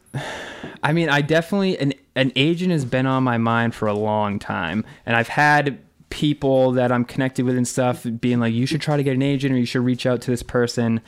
I 0.82 0.92
mean, 0.92 1.08
I 1.08 1.22
definitely 1.22 1.78
an 1.78 1.94
an 2.14 2.32
agent 2.36 2.72
has 2.72 2.84
been 2.84 3.06
on 3.06 3.22
my 3.24 3.38
mind 3.38 3.74
for 3.74 3.88
a 3.88 3.94
long 3.94 4.38
time 4.38 4.84
and 5.06 5.16
I've 5.16 5.28
had 5.28 5.78
people 6.10 6.72
that 6.72 6.92
I'm 6.92 7.06
connected 7.06 7.46
with 7.46 7.56
and 7.56 7.66
stuff 7.66 8.06
being 8.20 8.38
like 8.38 8.52
you 8.52 8.66
should 8.66 8.82
try 8.82 8.98
to 8.98 9.02
get 9.02 9.14
an 9.14 9.22
agent 9.22 9.54
or 9.54 9.56
you 9.56 9.64
should 9.64 9.84
reach 9.84 10.04
out 10.04 10.20
to 10.22 10.30
this 10.30 10.42
person. 10.42 11.00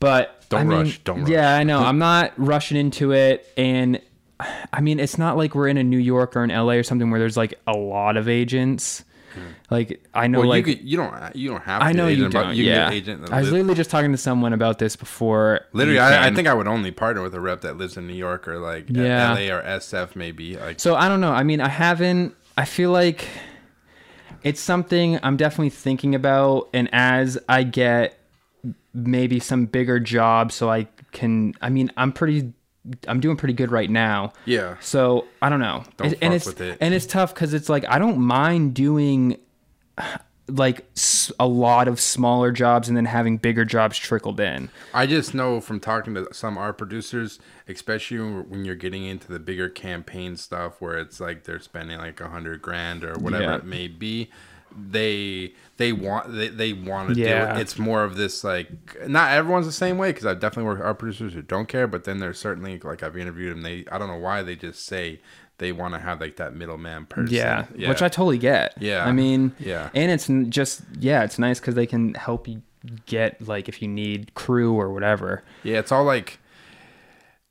But 0.00 0.41
Don't 0.52 0.60
I 0.60 0.64
mean, 0.64 0.78
rush, 0.78 0.98
don't 1.04 1.20
rush. 1.22 1.28
Yeah. 1.30 1.54
I 1.54 1.64
know. 1.64 1.80
I'm 1.80 1.98
not 1.98 2.32
rushing 2.36 2.76
into 2.78 3.12
it 3.12 3.46
and 3.56 4.00
I 4.72 4.80
mean, 4.80 4.98
it's 4.98 5.18
not 5.18 5.36
like 5.36 5.54
we're 5.54 5.68
in 5.68 5.76
a 5.76 5.84
New 5.84 5.98
York 5.98 6.34
or 6.36 6.42
an 6.42 6.50
LA 6.50 6.72
or 6.74 6.82
something 6.82 7.10
where 7.10 7.20
there's 7.20 7.36
like 7.36 7.54
a 7.66 7.72
lot 7.76 8.16
of 8.16 8.28
agents. 8.28 9.04
Like 9.70 10.04
I 10.12 10.26
know 10.26 10.40
well 10.40 10.48
like 10.48 10.66
you 10.66 10.76
could, 10.76 10.84
you 10.84 10.96
don't 10.98 11.34
you 11.36 11.48
don't 11.48 11.62
have 11.62 11.80
I 11.80 11.92
know 11.92 12.06
you 12.06 12.26
agent, 12.26 12.32
don't. 12.34 12.54
you 12.54 12.64
yeah, 12.64 12.90
agent 12.90 13.32
I 13.32 13.40
was 13.40 13.50
literally 13.50 13.74
just 13.74 13.88
talking 13.88 14.12
to 14.12 14.18
someone 14.18 14.52
about 14.52 14.78
this 14.78 14.94
before. 14.94 15.60
Literally, 15.72 16.00
I, 16.00 16.26
I 16.26 16.34
think 16.34 16.46
I 16.48 16.52
would 16.52 16.68
only 16.68 16.90
partner 16.90 17.22
with 17.22 17.34
a 17.34 17.40
rep 17.40 17.62
that 17.62 17.78
lives 17.78 17.96
in 17.96 18.06
New 18.06 18.12
York 18.12 18.46
or 18.46 18.58
like 18.58 18.86
Yeah. 18.90 19.32
LA 19.32 19.54
or 19.56 19.62
SF 19.62 20.16
maybe. 20.16 20.56
Like, 20.58 20.80
So 20.80 20.96
I 20.96 21.08
don't 21.08 21.22
know. 21.22 21.32
I 21.32 21.44
mean, 21.44 21.62
I 21.62 21.68
haven't. 21.68 22.34
I 22.58 22.66
feel 22.66 22.90
like 22.90 23.26
it's 24.42 24.60
something 24.60 25.18
I'm 25.22 25.38
definitely 25.38 25.70
thinking 25.70 26.14
about, 26.14 26.68
and 26.74 26.90
as 26.92 27.38
I 27.48 27.62
get 27.62 28.18
maybe 28.94 29.40
some 29.40 29.66
bigger 29.66 29.98
jobs, 30.00 30.54
so 30.54 30.70
I 30.70 30.88
can. 31.12 31.54
I 31.60 31.68
mean, 31.68 31.90
I'm 31.96 32.12
pretty. 32.12 32.52
I'm 33.06 33.20
doing 33.20 33.36
pretty 33.36 33.54
good 33.54 33.70
right 33.70 33.88
now. 33.88 34.32
yeah, 34.44 34.74
So 34.80 35.26
I 35.40 35.48
don't 35.48 35.60
know. 35.60 35.84
Don't 35.98 36.14
and, 36.20 36.34
it's 36.34 36.46
with 36.46 36.60
it. 36.60 36.78
and 36.80 36.92
it's 36.92 37.06
tough 37.06 37.32
because 37.32 37.54
it's 37.54 37.68
like 37.68 37.84
I 37.88 38.00
don't 38.00 38.18
mind 38.18 38.74
doing 38.74 39.36
like 40.48 40.84
a 41.38 41.46
lot 41.46 41.86
of 41.86 42.00
smaller 42.00 42.50
jobs 42.50 42.88
and 42.88 42.96
then 42.96 43.04
having 43.04 43.36
bigger 43.38 43.64
jobs 43.64 43.96
trickled 43.96 44.40
in. 44.40 44.68
I 44.92 45.06
just 45.06 45.32
know 45.32 45.60
from 45.60 45.78
talking 45.78 46.14
to 46.14 46.26
some 46.34 46.58
art 46.58 46.76
producers, 46.76 47.38
especially 47.68 48.18
when 48.18 48.64
you're 48.64 48.74
getting 48.74 49.04
into 49.04 49.28
the 49.28 49.38
bigger 49.38 49.68
campaign 49.68 50.36
stuff 50.36 50.80
where 50.80 50.98
it's 50.98 51.20
like 51.20 51.44
they're 51.44 51.60
spending 51.60 51.98
like 51.98 52.20
a 52.20 52.28
hundred 52.28 52.60
grand 52.60 53.04
or 53.04 53.14
whatever 53.14 53.44
Yeah. 53.44 53.56
it 53.56 53.64
may 53.64 53.86
be, 53.86 54.28
they 54.76 55.52
they 55.76 55.92
want 55.92 56.32
they, 56.34 56.48
they 56.48 56.72
want 56.72 57.08
to 57.10 57.14
do 57.14 57.22
it. 57.24 57.58
It's 57.58 57.78
more 57.78 58.04
of 58.04 58.16
this 58.16 58.44
like 58.44 58.68
not 59.08 59.32
everyone's 59.32 59.66
the 59.66 59.72
same 59.72 59.98
way 59.98 60.10
because 60.10 60.26
I 60.26 60.34
definitely 60.34 60.64
work 60.64 60.78
with 60.78 60.86
art 60.86 60.98
producers 60.98 61.32
who 61.34 61.42
don't 61.42 61.68
care, 61.68 61.86
but 61.86 62.04
then 62.04 62.18
there's 62.18 62.38
certainly 62.38 62.78
like 62.78 63.02
I've 63.02 63.16
interviewed 63.16 63.52
them. 63.52 63.62
They 63.62 63.84
I 63.90 63.98
don't 63.98 64.08
know 64.08 64.18
why 64.18 64.42
they 64.42 64.56
just 64.56 64.84
say 64.84 65.20
they 65.58 65.72
want 65.72 65.94
to 65.94 66.00
have 66.00 66.20
like 66.20 66.36
that 66.36 66.54
middleman 66.54 67.06
person. 67.06 67.34
Yeah, 67.34 67.66
which 67.88 68.02
I 68.02 68.08
totally 68.08 68.38
get. 68.38 68.74
Yeah. 68.80 69.04
I 69.04 69.12
mean, 69.12 69.54
Yeah. 69.58 69.90
and 69.94 70.10
it's 70.10 70.28
just 70.50 70.82
yeah, 70.98 71.22
it's 71.24 71.38
nice 71.38 71.60
because 71.60 71.74
they 71.74 71.86
can 71.86 72.14
help 72.14 72.48
you 72.48 72.62
get 73.06 73.46
like 73.46 73.68
if 73.68 73.80
you 73.80 73.88
need 73.88 74.34
crew 74.34 74.74
or 74.74 74.92
whatever. 74.92 75.42
Yeah, 75.62 75.78
it's 75.78 75.92
all 75.92 76.04
like 76.04 76.38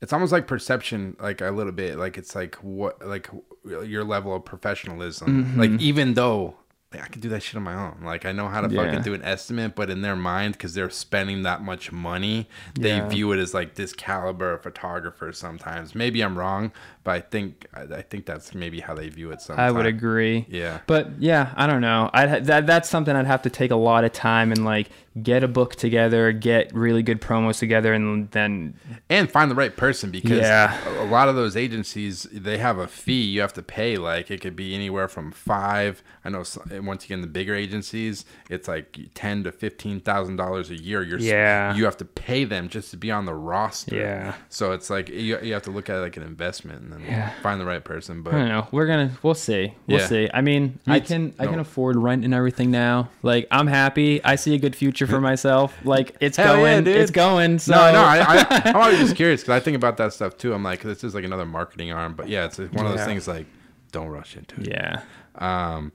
it's 0.00 0.12
almost 0.12 0.32
like 0.32 0.46
perception 0.46 1.16
like 1.20 1.40
a 1.40 1.50
little 1.50 1.72
bit 1.72 1.96
like 1.96 2.18
it's 2.18 2.34
like 2.34 2.56
what 2.56 3.06
like 3.06 3.30
your 3.64 4.04
level 4.04 4.34
of 4.34 4.44
professionalism. 4.44 5.44
Mm-hmm. 5.44 5.60
Like 5.60 5.80
even 5.80 6.14
though 6.14 6.56
like, 6.94 7.02
I 7.04 7.06
can 7.08 7.20
do 7.20 7.28
that 7.30 7.42
shit 7.42 7.56
on 7.56 7.62
my 7.62 7.74
own. 7.74 7.98
Like 8.04 8.24
I 8.26 8.32
know 8.32 8.48
how 8.48 8.60
to 8.60 8.72
Yeah. 8.72 8.84
fucking 8.84 9.02
do 9.02 9.14
an 9.14 9.22
estimate, 9.22 9.74
but 9.74 9.90
in 9.90 10.02
their 10.02 10.16
mind 10.16 10.58
cuz 10.58 10.74
they're 10.74 10.90
spending 10.90 11.42
that 11.42 11.62
much 11.62 11.92
money, 11.92 12.48
they 12.74 12.96
Yeah. 12.96 13.08
view 13.08 13.32
it 13.32 13.38
as 13.38 13.54
like 13.54 13.74
this 13.74 13.92
caliber 13.92 14.52
of 14.54 14.62
photographer 14.62 15.32
sometimes. 15.32 15.94
Maybe 15.94 16.20
I'm 16.22 16.36
wrong, 16.38 16.72
but 17.04 17.12
I 17.12 17.20
think 17.20 17.66
I, 17.74 18.02
think 18.02 18.26
that's 18.26 18.54
maybe 18.54 18.80
how 18.80 18.94
they 18.94 19.08
view 19.08 19.30
it 19.30 19.40
sometimes. 19.40 19.68
I 19.72 19.76
would 19.76 19.86
agree. 19.86 20.46
Yeah. 20.48 20.80
But 20.86 21.10
yeah, 21.18 21.52
I 21.56 21.66
don't 21.66 21.80
know. 21.80 22.10
I 22.12 22.26
that 22.40 22.66
that's 22.66 22.88
something 22.88 23.14
I'd 23.16 23.26
have 23.26 23.42
to 23.42 23.50
take 23.50 23.70
a 23.70 23.76
lot 23.76 24.04
of 24.04 24.12
time 24.12 24.52
and 24.52 24.64
like 24.64 24.88
get 25.22 25.44
a 25.44 25.48
book 25.48 25.74
together, 25.76 26.32
get 26.32 26.72
really 26.74 27.02
good 27.02 27.20
promos 27.20 27.58
together, 27.58 27.92
and 27.92 28.30
then 28.30 28.74
and 29.10 29.30
find 29.30 29.50
the 29.50 29.54
right 29.54 29.76
person 29.76 30.10
because 30.10 30.38
Yeah. 30.40 30.76
a 31.00 31.04
lot 31.04 31.28
of 31.28 31.34
those 31.34 31.56
agencies 31.56 32.26
they 32.32 32.58
have 32.58 32.78
a 32.78 32.86
fee 32.86 33.22
you 33.22 33.40
have 33.40 33.52
to 33.54 33.62
pay 33.62 33.96
like 33.96 34.30
it 34.30 34.40
could 34.40 34.56
be 34.56 34.74
anywhere 34.74 35.08
from 35.08 35.30
five 35.30 36.02
i 36.24 36.28
know 36.30 36.42
once 36.84 37.04
you 37.04 37.08
get 37.08 37.14
in 37.14 37.20
the 37.20 37.26
bigger 37.26 37.54
agencies 37.54 38.24
it's 38.50 38.68
like 38.68 38.98
10 39.14 39.44
to 39.44 39.52
15 39.52 40.00
thousand 40.00 40.36
dollars 40.36 40.70
a 40.70 40.76
year 40.76 41.02
you're 41.02 41.18
Yeah. 41.18 41.74
you 41.74 41.84
have 41.84 41.96
to 41.98 42.04
pay 42.04 42.44
them 42.44 42.68
just 42.68 42.90
to 42.92 42.96
be 42.96 43.10
on 43.10 43.24
the 43.24 43.34
roster 43.34 43.96
Yeah. 43.96 44.34
so 44.48 44.72
it's 44.72 44.90
like 44.90 45.08
you, 45.08 45.38
you 45.40 45.52
have 45.52 45.62
to 45.62 45.70
look 45.70 45.88
at 45.90 45.96
it 45.96 46.00
like 46.00 46.16
an 46.16 46.22
investment 46.22 46.82
and 46.82 46.92
then 46.92 47.02
Yeah. 47.02 47.30
find 47.42 47.60
the 47.60 47.64
right 47.64 47.82
person 47.84 48.22
but 48.22 48.34
I 48.34 48.38
don't 48.38 48.48
know. 48.48 48.68
We're 48.72 48.86
gonna 48.86 49.10
we'll 49.22 49.34
see. 49.34 49.74
We'll 49.86 50.00
Yeah. 50.00 50.06
see. 50.06 50.28
I 50.32 50.40
mean, 50.40 50.78
I 50.86 51.00
t- 51.00 51.06
can 51.06 51.34
I 51.38 51.46
can 51.46 51.58
afford 51.58 51.96
rent 51.96 52.24
and 52.24 52.32
everything 52.34 52.70
now. 52.70 53.10
Like 53.22 53.46
I'm 53.50 53.66
happy. 53.66 54.22
I 54.24 54.36
see 54.36 54.54
a 54.54 54.58
good 54.58 54.74
future 54.76 55.06
for 55.06 55.20
myself. 55.30 55.74
Like 55.84 56.16
it's 56.20 56.36
Hell 56.36 56.56
yeah, 56.58 56.72
going. 56.74 56.84
dude. 56.84 56.96
it's 56.96 57.10
going. 57.10 57.58
So 57.58 57.72
no, 57.72 57.92
no, 57.92 58.02
I, 58.02 58.18
I, 58.20 58.62
I'm 58.66 58.76
always 58.76 58.98
just 58.98 59.16
curious 59.22 59.42
because 59.42 59.60
I 59.60 59.60
think 59.60 59.76
about 59.76 59.96
that 59.98 60.12
stuff 60.12 60.36
too. 60.38 60.52
I'm 60.54 60.62
like, 60.62 60.82
this 60.82 61.04
is 61.04 61.14
like 61.14 61.24
another 61.24 61.46
marketing 61.46 61.92
arm, 61.92 62.14
but 62.14 62.28
yeah, 62.28 62.44
it's 62.46 62.58
one 62.58 62.68
of 62.86 62.90
those 62.92 62.96
Yeah. 62.98 63.04
things 63.06 63.28
like, 63.28 63.46
don't 63.92 64.08
rush 64.08 64.36
into 64.36 64.60
it. 64.62 64.68
yeah. 64.68 65.02
Um, 65.36 65.92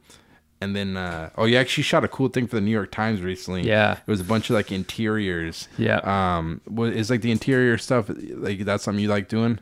and 0.60 0.76
then 0.76 0.97
uh, 0.97 1.30
oh, 1.38 1.45
you 1.45 1.58
actually 1.58 1.84
shot 1.84 2.03
a 2.03 2.08
cool 2.08 2.30
thing 2.30 2.47
for 2.47 2.55
the 2.55 2.62
New 2.62 2.72
York 2.72 2.91
Times 2.91 3.22
recently. 3.22 3.64
Yeah. 3.64 3.93
it 3.93 4.08
was 4.08 4.20
a 4.20 4.24
bunch 4.24 4.49
of 4.49 4.55
like 4.55 4.72
interiors. 4.72 5.68
Yeah. 5.78 5.97
Um, 6.03 6.62
what 6.66 6.93
is 6.93 7.10
like 7.10 7.22
the 7.22 7.32
interior 7.32 7.78
stuff? 7.78 8.10
Like 8.10 8.60
that's 8.60 8.84
something 8.84 9.01
you 9.01 9.10
like 9.10 9.30
doing? 9.30 9.60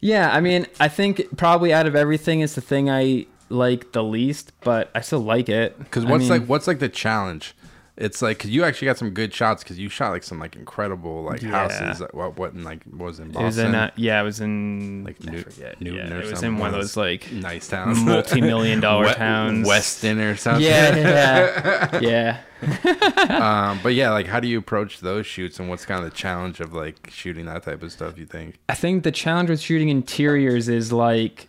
Yeah, 0.00 0.30
I 0.30 0.40
mean, 0.40 0.66
I 0.78 0.88
think 0.88 1.36
probably 1.38 1.72
out 1.72 1.86
of 1.86 1.96
everything 1.96 2.40
is 2.40 2.54
the 2.54 2.60
thing 2.60 2.90
I 2.90 3.26
like 3.48 3.92
the 3.92 4.04
least, 4.04 4.52
but 4.60 4.90
I 4.94 5.00
still 5.00 5.20
like 5.20 5.48
it. 5.48 5.78
Because 5.78 6.04
I 6.04 6.10
what's 6.10 6.28
mean, 6.28 6.40
like 6.40 6.46
what's 6.46 6.66
like 6.66 6.78
the 6.78 6.88
challenge? 6.88 7.54
It's 7.96 8.20
like 8.20 8.40
cause 8.40 8.50
you 8.50 8.64
actually 8.64 8.86
got 8.86 8.98
some 8.98 9.10
good 9.10 9.32
shots 9.32 9.62
because 9.62 9.78
you 9.78 9.88
shot 9.88 10.10
like 10.10 10.24
some 10.24 10.40
like 10.40 10.56
incredible 10.56 11.22
like 11.22 11.42
Yeah. 11.42 11.50
houses. 11.50 12.00
Like, 12.00 12.12
what 12.12 12.36
what 12.36 12.52
in 12.52 12.64
like 12.64 12.82
what 12.84 13.06
was 13.06 13.20
it 13.20 13.22
in 13.22 13.28
It 13.30 13.32
Boston? 13.34 13.46
was 13.46 13.58
in 13.58 13.74
uh, 13.76 13.90
yeah, 13.94 14.20
it 14.20 14.24
was 14.24 14.40
in 14.40 15.04
Like 15.04 15.22
New- 15.24 15.42
forget. 15.42 15.80
Newton 15.80 16.10
yeah, 16.10 16.18
it 16.18 16.28
was 16.28 16.42
in 16.42 16.58
one 16.58 16.70
of 16.70 16.74
those 16.74 16.96
like 16.96 17.30
nice 17.30 17.68
towns, 17.68 18.00
multi-million 18.04 18.80
dollar 18.80 19.06
We- 19.06 19.12
towns. 19.14 19.64
Weston 19.68 20.18
or 20.20 20.34
something. 20.34 20.64
Yeah, 20.64 22.00
yeah, 22.00 22.40
yeah. 22.64 23.70
um, 23.72 23.78
but 23.82 23.94
yeah, 23.94 24.10
like 24.10 24.26
how 24.26 24.40
do 24.40 24.48
you 24.48 24.58
approach 24.58 24.98
those 25.00 25.24
shoots 25.26 25.60
and 25.60 25.68
what's 25.68 25.86
kind 25.86 26.02
of 26.04 26.10
the 26.10 26.16
challenge 26.16 26.58
of 26.58 26.72
like 26.72 27.10
shooting 27.12 27.46
that 27.46 27.62
type 27.62 27.82
of 27.82 27.92
stuff? 27.92 28.18
You 28.18 28.26
think? 28.26 28.58
I 28.68 28.74
think 28.74 29.04
the 29.04 29.12
challenge 29.12 29.50
with 29.50 29.60
shooting 29.60 29.88
interiors 29.88 30.68
is 30.68 30.92
like, 30.92 31.48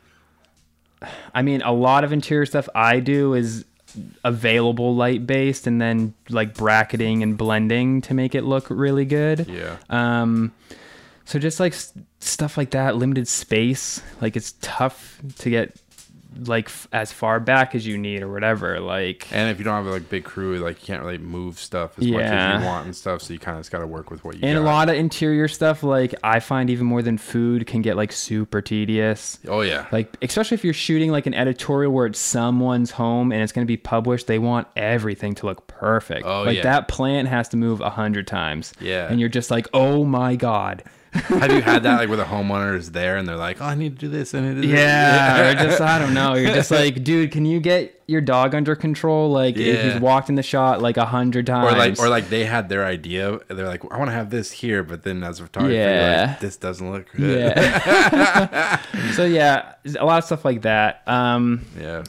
I 1.33 1.41
mean, 1.41 1.61
a 1.63 1.71
lot 1.73 2.03
of 2.03 2.11
interior 2.13 2.45
stuff 2.45 2.69
I 2.75 2.99
do 2.99 3.33
is 3.33 3.65
available 4.23 4.95
light 4.95 5.25
based 5.27 5.67
and 5.67 5.81
then 5.81 6.13
like 6.29 6.53
bracketing 6.55 7.23
and 7.23 7.37
blending 7.37 8.01
to 8.01 8.13
make 8.13 8.35
it 8.35 8.43
look 8.43 8.67
really 8.69 9.05
good. 9.05 9.47
Yeah. 9.47 9.77
Um, 9.89 10.53
so 11.25 11.39
just 11.39 11.59
like 11.59 11.73
s- 11.73 11.93
stuff 12.19 12.57
like 12.57 12.71
that, 12.71 12.95
limited 12.95 13.27
space, 13.27 14.01
like 14.21 14.35
it's 14.35 14.53
tough 14.61 15.19
to 15.39 15.49
get 15.49 15.75
like 16.45 16.65
f- 16.65 16.88
as 16.91 17.11
far 17.11 17.39
back 17.39 17.75
as 17.75 17.86
you 17.88 17.97
need 17.97 18.21
or 18.21 18.31
whatever. 18.31 18.79
Like, 18.79 19.27
And 19.31 19.49
if 19.49 19.57
you 19.57 19.63
don't 19.63 19.83
have 19.83 19.91
like 19.91 20.09
big 20.09 20.23
crew, 20.23 20.57
like 20.57 20.81
you 20.81 20.86
can't 20.86 21.03
really 21.03 21.17
move 21.17 21.59
stuff 21.59 21.97
as 21.97 22.07
much 22.07 22.21
as 22.21 22.61
you 22.61 22.65
want 22.65 22.86
and 22.86 22.95
stuff. 22.95 23.21
So 23.21 23.33
you 23.33 23.39
kind 23.39 23.57
of 23.57 23.61
just 23.61 23.71
got 23.71 23.79
to 23.79 23.88
work 23.88 24.11
with 24.11 24.23
what 24.23 24.36
you 24.36 24.41
and 24.43 24.57
got. 24.57 24.61
a 24.61 24.65
lot 24.65 24.89
of 24.89 24.95
interior 24.95 25.47
stuff, 25.47 25.83
like 25.83 26.13
I 26.23 26.39
find 26.39 26.69
even 26.69 26.86
more 26.88 27.01
than 27.01 27.17
food 27.17 27.67
can 27.67 27.81
get 27.81 27.95
like 27.95 28.11
super 28.11 28.61
tedious. 28.61 29.39
Oh 29.47 29.61
yeah. 29.61 29.88
Like, 29.91 30.15
especially 30.21 30.55
if 30.55 30.63
you're 30.63 30.73
shooting 30.73 31.11
like 31.11 31.25
an 31.25 31.33
editorial 31.33 31.91
where 31.91 32.05
it's 32.05 32.19
someone's 32.19 32.91
home 32.91 33.31
and 33.31 33.41
it's 33.41 33.51
going 33.51 33.65
to 33.65 33.67
be 33.67 33.77
published, 33.77 34.27
they 34.27 34.39
want 34.39 34.67
everything 34.75 35.36
to 35.36 35.45
look 35.45 35.67
perfect. 35.67 36.25
Oh, 36.25 36.43
like 36.43 36.57
yeah. 36.57 36.63
that 36.63 36.88
plant 36.88 37.27
has 37.27 37.49
to 37.49 37.57
move 37.57 37.81
a 37.81 37.89
hundred 37.89 38.27
times. 38.27 38.73
Yeah. 38.79 39.07
And 39.09 39.19
you're 39.19 39.29
just 39.29 39.51
like, 39.51 39.67
oh 39.73 40.03
my 40.05 40.36
God. 40.36 40.83
have 41.39 41.51
you 41.51 41.61
had 41.61 41.84
that 41.84 41.97
like 41.99 42.09
where 42.09 42.18
the 42.18 42.24
homeowner 42.26 42.76
is 42.78 42.91
there 42.91 43.16
and 43.18 43.28
they're 43.28 43.36
like, 43.38 43.61
"Oh, 43.61 43.66
I 43.66 43.76
need 43.76 43.97
to 43.97 44.05
do 44.05 44.09
this 44.09 44.34
and 44.34 44.45
it 44.57 44.66
is 44.66 44.72
Yeah. 44.72 45.51
or 45.51 45.53
just, 45.70 45.80
I 45.82 45.97
don't 45.99 46.13
know. 46.13 46.34
You're 46.36 46.53
just 46.53 46.72
like, 46.72 47.03
dude, 47.03 47.32
can 47.32 47.45
you 47.45 47.59
get 47.59 48.01
your 48.07 48.22
dog 48.22 48.53
under 48.53 48.76
control? 48.76 49.32
Like, 49.32 49.55
Yeah. 49.55 49.91
he's 49.91 50.01
walked 50.01 50.30
in 50.30 50.36
the 50.36 50.43
shot 50.43 50.82
like 50.82 50.97
a 50.97 51.05
hundred 51.05 51.45
times. 51.47 51.74
Or 51.74 51.78
like, 51.78 51.99
or 51.99 52.09
like 52.09 52.30
they 52.30 52.43
had 52.45 52.70
their 52.70 52.86
idea. 52.86 53.39
They're 53.47 53.68
like, 53.68 53.84
I 53.93 53.97
want 53.97 54.09
to 54.09 54.13
have 54.13 54.30
this 54.30 54.51
here, 54.51 54.84
but 54.84 55.03
then 55.03 55.24
as 55.24 55.39
a 55.39 55.43
photographer, 55.43 55.74
Yeah. 55.74 56.26
like, 56.32 56.39
this 56.41 56.57
doesn't 56.57 56.91
look 56.91 57.11
good. 57.16 57.55
yeah. 57.55 58.82
so 59.13 59.26
yeah, 59.26 59.74
a 59.97 60.05
lot 60.05 60.18
of 60.20 60.26
stuff 60.26 60.43
like 60.45 60.63
that. 60.63 61.01
Um, 61.07 61.66
yeah. 61.80 62.03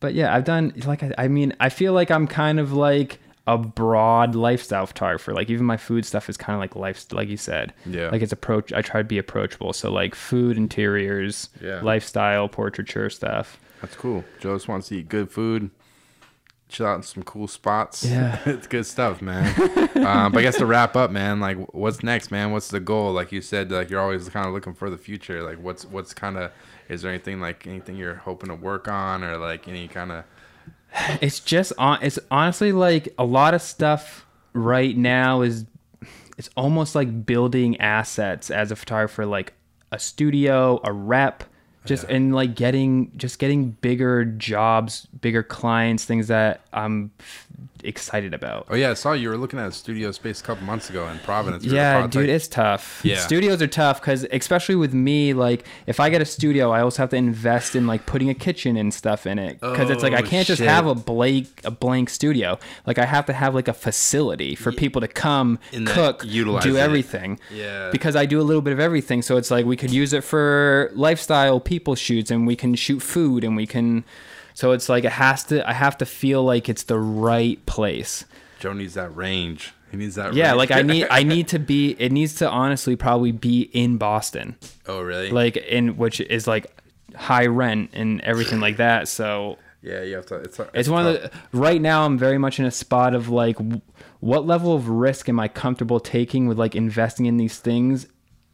but 0.00 0.14
yeah, 0.14 0.34
I've 0.34 0.44
done 0.44 0.72
like 0.86 1.02
I, 1.02 1.12
I 1.18 1.28
mean, 1.28 1.52
I 1.60 1.68
feel 1.68 1.92
like 1.92 2.10
I'm 2.10 2.26
kind 2.26 2.58
of 2.58 2.72
like 2.72 3.18
a 3.46 3.58
broad 3.58 4.34
lifestyle 4.34 4.86
photographer. 4.86 5.32
Like 5.32 5.50
even 5.50 5.66
my 5.66 5.76
food 5.76 6.04
stuff 6.04 6.28
is 6.28 6.36
kind 6.36 6.54
of 6.54 6.60
like 6.60 6.76
life, 6.76 7.06
like 7.12 7.28
you 7.28 7.36
said. 7.36 7.72
Yeah. 7.86 8.08
Like 8.10 8.22
it's 8.22 8.32
approach. 8.32 8.72
I 8.72 8.82
try 8.82 9.00
to 9.00 9.04
be 9.04 9.18
approachable. 9.18 9.72
So 9.72 9.90
like 9.90 10.14
food, 10.14 10.56
interiors, 10.56 11.48
Yeah. 11.60 11.80
lifestyle, 11.80 12.48
portraiture 12.48 13.10
stuff. 13.10 13.58
That's 13.80 13.96
cool. 13.96 14.24
Joe 14.40 14.54
just 14.54 14.68
wants 14.68 14.88
to 14.88 14.96
eat 14.98 15.08
good 15.08 15.30
food, 15.30 15.70
chill 16.68 16.86
out 16.86 16.96
in 16.96 17.02
some 17.02 17.22
cool 17.22 17.48
spots. 17.48 18.04
Yeah. 18.04 18.38
it's 18.46 18.66
good 18.66 18.84
stuff, 18.86 19.20
man. 19.22 19.46
um, 19.96 20.32
but 20.32 20.38
I 20.38 20.42
guess 20.42 20.58
to 20.58 20.66
wrap 20.66 20.94
up, 20.94 21.10
man, 21.10 21.40
like 21.40 21.56
what's 21.74 22.02
next, 22.02 22.30
man? 22.30 22.52
What's 22.52 22.68
the 22.68 22.78
goal? 22.80 23.12
Like 23.12 23.32
you 23.32 23.40
said, 23.40 23.72
like 23.72 23.90
you're 23.90 24.00
always 24.00 24.28
kind 24.28 24.46
of 24.46 24.52
looking 24.52 24.74
for 24.74 24.90
the 24.90 24.98
future. 24.98 25.42
Like 25.42 25.58
what's 25.58 25.84
what's 25.86 26.12
kind 26.14 26.36
of 26.36 26.52
is 26.88 27.02
there 27.02 27.10
anything 27.10 27.40
like 27.40 27.66
anything 27.66 27.96
you're 27.96 28.16
hoping 28.16 28.48
to 28.50 28.54
work 28.54 28.86
on 28.86 29.24
or 29.24 29.38
like 29.38 29.66
any 29.66 29.88
kind 29.88 30.12
of 30.12 30.24
It's 31.20 31.40
just 31.40 31.72
on. 31.78 31.98
It's 32.02 32.18
honestly 32.30 32.72
like 32.72 33.12
a 33.18 33.24
lot 33.24 33.54
of 33.54 33.62
stuff 33.62 34.26
right 34.52 34.96
now 34.96 35.42
is. 35.42 35.64
It's 36.38 36.48
almost 36.56 36.94
like 36.94 37.26
building 37.26 37.78
assets 37.80 38.50
as 38.50 38.70
a 38.72 38.76
photographer, 38.76 39.26
like 39.26 39.52
a 39.92 39.98
studio, 39.98 40.80
a 40.84 40.92
rep, 40.92 41.44
just 41.84 42.04
Yeah. 42.08 42.16
and 42.16 42.34
like 42.34 42.54
getting 42.54 43.12
just 43.16 43.38
getting 43.38 43.72
bigger 43.72 44.24
jobs, 44.24 45.06
bigger 45.20 45.42
clients, 45.42 46.04
things 46.06 46.28
that 46.28 46.62
I'm 46.72 47.10
f- 47.20 47.46
excited 47.82 48.34
about. 48.34 48.66
Oh 48.68 48.74
yeah, 48.76 48.90
I 48.90 48.94
saw 48.94 49.12
you 49.12 49.28
were 49.28 49.36
looking 49.36 49.58
at 49.58 49.68
a 49.68 49.72
studio 49.72 50.10
space 50.12 50.40
a 50.40 50.44
couple 50.44 50.64
months 50.64 50.90
ago 50.90 51.06
in 51.08 51.18
Providence. 51.20 51.64
We 51.64 51.72
Yeah, 51.72 52.06
dude, 52.06 52.28
it's 52.28 52.48
tough. 52.48 53.00
Yeah. 53.04 53.16
Studios 53.16 53.62
are 53.62 53.66
tough 53.66 54.00
because, 54.00 54.26
especially 54.32 54.74
with 54.76 54.92
me, 54.94 55.32
like 55.32 55.66
if 55.86 56.00
I 56.00 56.10
get 56.10 56.20
a 56.20 56.24
studio, 56.24 56.70
I 56.70 56.82
also 56.82 57.02
have 57.02 57.10
to 57.10 57.16
invest 57.16 57.74
in 57.74 57.86
like 57.86 58.06
putting 58.06 58.28
a 58.30 58.34
kitchen 58.34 58.76
and 58.76 58.92
stuff 58.92 59.26
in 59.26 59.38
it 59.38 59.60
because 59.60 59.90
it's 59.90 60.02
like 60.02 60.12
I 60.12 60.20
Oh, 60.20 60.22
can't 60.22 60.46
just 60.46 60.60
have 60.62 60.86
a 60.86 60.94
blank 60.94 61.48
a 61.64 61.70
blank 61.70 62.10
studio. 62.10 62.58
Like 62.86 62.98
I 62.98 63.06
have 63.06 63.26
to 63.26 63.32
have 63.32 63.54
like 63.54 63.68
a 63.68 63.72
facility 63.74 64.54
for 64.54 64.72
people 64.72 65.00
to 65.00 65.08
come 65.08 65.58
that 65.72 65.86
cook, 65.86 66.22
utilize 66.24 66.62
do 66.64 66.76
it. 66.76 66.80
everything. 66.80 67.38
Yeah. 67.50 67.90
Because 67.90 68.16
I 68.16 68.26
do 68.26 68.40
a 68.40 68.42
little 68.44 68.62
bit 68.62 68.72
of 68.72 68.80
everything, 68.80 69.22
so 69.22 69.36
it's 69.36 69.50
like 69.50 69.64
we 69.66 69.76
could 69.76 69.90
use 69.90 70.12
it 70.12 70.24
for 70.24 70.90
lifestyle 70.94 71.60
people 71.60 71.94
shoots, 71.94 72.30
and 72.30 72.46
we 72.46 72.56
can 72.56 72.74
shoot 72.74 73.00
food, 73.00 73.44
and 73.44 73.56
we 73.56 73.66
can. 73.66 74.04
So 74.60 74.72
it's 74.72 74.90
like 74.90 75.04
it 75.04 75.12
has 75.12 75.44
to. 75.44 75.66
I 75.66 75.72
have 75.72 75.96
to 75.98 76.04
feel 76.04 76.44
like 76.44 76.68
it's 76.68 76.82
the 76.82 76.98
right 76.98 77.64
place. 77.64 78.26
Joe 78.58 78.74
needs 78.74 78.92
that 78.92 79.16
range. 79.16 79.72
He 79.90 79.96
needs 79.96 80.16
that. 80.16 80.34
Yeah, 80.34 80.48
range. 80.48 80.58
like 80.58 80.70
I 80.70 80.82
need 80.82 81.06
I 81.10 81.22
need 81.34 81.48
to 81.48 81.58
be 81.58 81.96
it 81.98 82.12
needs 82.12 82.34
to 82.36 82.50
honestly 82.50 82.94
probably 82.94 83.32
be 83.32 83.62
in 83.72 83.96
Boston. 83.96 84.56
oh 84.86 85.00
really? 85.00 85.30
Like 85.30 85.56
in 85.56 85.96
which 85.96 86.20
is 86.20 86.46
like 86.46 86.78
high 87.16 87.46
rent 87.46 87.92
and 87.94 88.20
everything 88.20 88.60
like 88.60 88.76
that. 88.76 89.08
So 89.08 89.56
Yeah, 89.80 90.02
you 90.02 90.16
have 90.16 90.26
to. 90.26 90.34
It's, 90.34 90.60
it's, 90.60 90.70
It's 90.74 90.88
one 90.90 91.06
of 91.06 91.14
the 91.14 91.30
right 91.54 91.80
now. 91.80 92.04
I'm 92.04 92.18
very 92.18 92.36
much 92.36 92.60
in 92.60 92.66
a 92.66 92.70
spot 92.70 93.14
of 93.14 93.30
like, 93.30 93.56
what 94.20 94.46
level 94.46 94.74
of 94.74 94.90
risk 94.90 95.30
am 95.30 95.40
I 95.40 95.48
comfortable 95.48 96.00
taking 96.00 96.48
with 96.48 96.58
like 96.58 96.76
investing 96.76 97.24
in 97.24 97.38
these 97.38 97.58
things, 97.58 98.08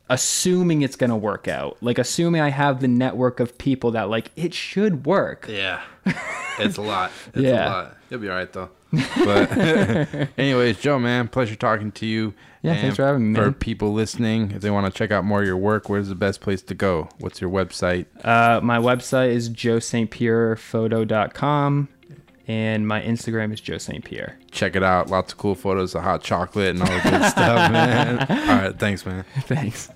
assuming 0.08 0.82
it's 0.82 0.96
gonna 0.96 1.16
work 1.16 1.48
out. 1.48 1.76
Like 1.80 1.98
assuming 1.98 2.40
I 2.40 2.50
have 2.50 2.80
the 2.80 2.88
network 2.88 3.40
of 3.40 3.56
people 3.58 3.90
that 3.92 4.08
like 4.08 4.30
it 4.36 4.54
should 4.54 5.04
work. 5.06 5.46
Yeah, 5.48 5.80
it's 6.58 6.76
a 6.76 6.82
lot. 6.82 7.10
It's 7.34 7.42
Yeah. 7.44 7.66
a 7.66 7.70
lot. 7.70 7.96
You'll 8.10 8.20
be 8.20 8.28
all 8.28 8.36
right 8.36 8.52
though. 8.52 8.70
But 9.24 9.50
anyways, 10.38 10.78
Joe, 10.78 10.98
man, 10.98 11.28
pleasure 11.28 11.56
talking 11.56 11.92
to 11.92 12.06
you. 12.06 12.34
Yeah, 12.62 12.72
And 12.72 12.80
thanks 12.80 12.96
for 12.96 13.04
having 13.04 13.32
me, 13.32 13.36
For 13.36 13.42
man. 13.46 13.54
people 13.54 13.92
listening, 13.92 14.50
if 14.52 14.62
they 14.62 14.70
want 14.70 14.86
to 14.92 14.96
check 14.96 15.10
out 15.12 15.24
more 15.24 15.40
of 15.40 15.46
your 15.46 15.56
work, 15.56 15.88
where's 15.88 16.08
the 16.08 16.14
best 16.14 16.40
place 16.40 16.62
to 16.62 16.74
go? 16.74 17.08
What's 17.18 17.40
your 17.40 17.50
website? 17.50 18.06
Uh, 18.24 18.60
my 18.62 18.78
website 18.78 19.30
is 19.30 19.50
joestpierrephoto.com 19.50 21.88
and 22.48 22.86
my 22.86 23.00
Instagram 23.02 23.52
is 23.52 23.60
Joe 23.60 23.78
St. 23.78 24.04
Pierre. 24.04 24.38
Check 24.50 24.76
it 24.76 24.82
out. 24.82 25.10
Lots 25.10 25.32
of 25.32 25.38
cool 25.38 25.54
photos 25.54 25.94
of 25.94 26.02
hot 26.02 26.22
chocolate 26.22 26.70
and 26.70 26.80
all 26.82 26.86
the 26.88 27.00
good 27.10 27.24
stuff, 27.30 27.72
man. 27.72 28.18
All 28.20 28.56
right, 28.62 28.78
thanks, 28.78 29.04
man. 29.04 29.24
Thanks. 29.42 29.90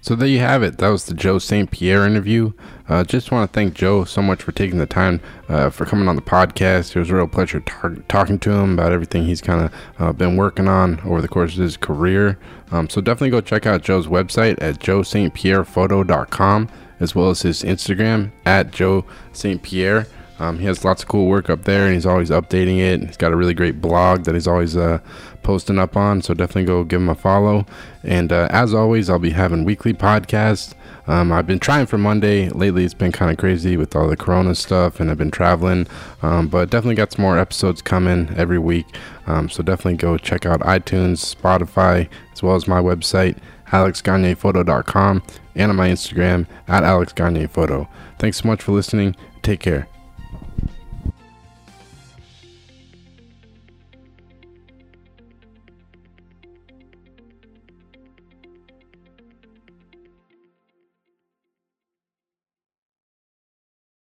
So 0.00 0.14
there 0.14 0.28
you 0.28 0.38
have 0.38 0.62
it. 0.62 0.78
That 0.78 0.90
was 0.90 1.06
the 1.06 1.14
Joe 1.14 1.40
St. 1.40 1.68
Pierre 1.68 2.06
interview. 2.06 2.52
Uh, 2.88 3.02
just 3.02 3.32
want 3.32 3.50
to 3.50 3.52
thank 3.52 3.74
Joe 3.74 4.04
so 4.04 4.22
much 4.22 4.40
for 4.40 4.52
taking 4.52 4.78
the 4.78 4.86
time 4.86 5.20
uh, 5.48 5.68
for 5.68 5.84
coming 5.84 6.06
on 6.06 6.14
the 6.14 6.22
podcast. 6.22 6.94
It 6.94 7.00
was 7.00 7.10
a 7.10 7.16
real 7.16 7.26
pleasure 7.26 7.58
tar- 7.58 7.96
talking 8.06 8.38
to 8.38 8.52
him 8.52 8.74
about 8.74 8.92
everything 8.92 9.24
he's 9.24 9.40
kind 9.40 9.62
of 9.64 9.74
uh, 9.98 10.12
been 10.12 10.36
working 10.36 10.68
on 10.68 11.00
over 11.00 11.20
the 11.20 11.26
course 11.26 11.54
of 11.54 11.60
his 11.62 11.76
career. 11.76 12.38
Um, 12.70 12.88
so 12.88 13.00
definitely 13.00 13.30
go 13.30 13.40
check 13.40 13.66
out 13.66 13.82
Joe's 13.82 14.06
website 14.06 14.58
at 14.62 14.78
joestpierrephoto.com 14.78 16.68
as 17.00 17.14
well 17.16 17.30
as 17.30 17.42
his 17.42 17.62
Instagram 17.64 18.30
at 18.44 18.70
Joe 18.70 19.04
St. 19.32 19.60
Pierre. 19.60 20.06
Um, 20.38 20.58
he 20.58 20.66
has 20.66 20.84
lots 20.84 21.02
of 21.02 21.08
cool 21.08 21.26
work 21.26 21.48
up 21.48 21.64
there 21.64 21.86
and 21.86 21.94
he's 21.94 22.06
always 22.06 22.30
updating 22.30 22.78
it. 22.78 23.00
He's 23.00 23.16
got 23.16 23.32
a 23.32 23.36
really 23.36 23.54
great 23.54 23.80
blog 23.80 24.24
that 24.24 24.34
he's 24.34 24.46
always 24.46 24.76
uh, 24.76 24.98
posting 25.42 25.78
up 25.78 25.96
on. 25.96 26.20
So 26.22 26.34
definitely 26.34 26.64
go 26.64 26.84
give 26.84 27.00
him 27.00 27.08
a 27.08 27.14
follow. 27.14 27.64
And 28.02 28.32
uh, 28.32 28.48
as 28.50 28.74
always, 28.74 29.08
I'll 29.08 29.18
be 29.18 29.30
having 29.30 29.64
weekly 29.64 29.94
podcasts. 29.94 30.74
Um, 31.06 31.32
I've 31.32 31.46
been 31.46 31.60
trying 31.60 31.86
for 31.86 31.98
Monday. 31.98 32.48
Lately, 32.50 32.84
it's 32.84 32.92
been 32.94 33.12
kind 33.12 33.30
of 33.30 33.38
crazy 33.38 33.76
with 33.76 33.94
all 33.96 34.08
the 34.08 34.16
Corona 34.16 34.54
stuff 34.54 35.00
and 35.00 35.10
I've 35.10 35.18
been 35.18 35.30
traveling. 35.30 35.86
Um, 36.22 36.48
but 36.48 36.70
definitely 36.70 36.96
got 36.96 37.12
some 37.12 37.22
more 37.22 37.38
episodes 37.38 37.80
coming 37.80 38.28
every 38.36 38.58
week. 38.58 38.86
Um, 39.26 39.48
so 39.48 39.62
definitely 39.62 39.96
go 39.96 40.18
check 40.18 40.44
out 40.44 40.60
iTunes, 40.60 41.34
Spotify, 41.34 42.08
as 42.32 42.42
well 42.42 42.56
as 42.56 42.68
my 42.68 42.80
website, 42.80 43.38
alexgagnePhoto.com, 43.68 45.22
and 45.54 45.70
on 45.70 45.76
my 45.76 45.88
Instagram 45.88 46.46
at 46.68 46.82
alexgagnePhoto. 46.82 47.88
Thanks 48.18 48.42
so 48.42 48.48
much 48.48 48.62
for 48.62 48.72
listening. 48.72 49.16
Take 49.42 49.60
care. 49.60 49.88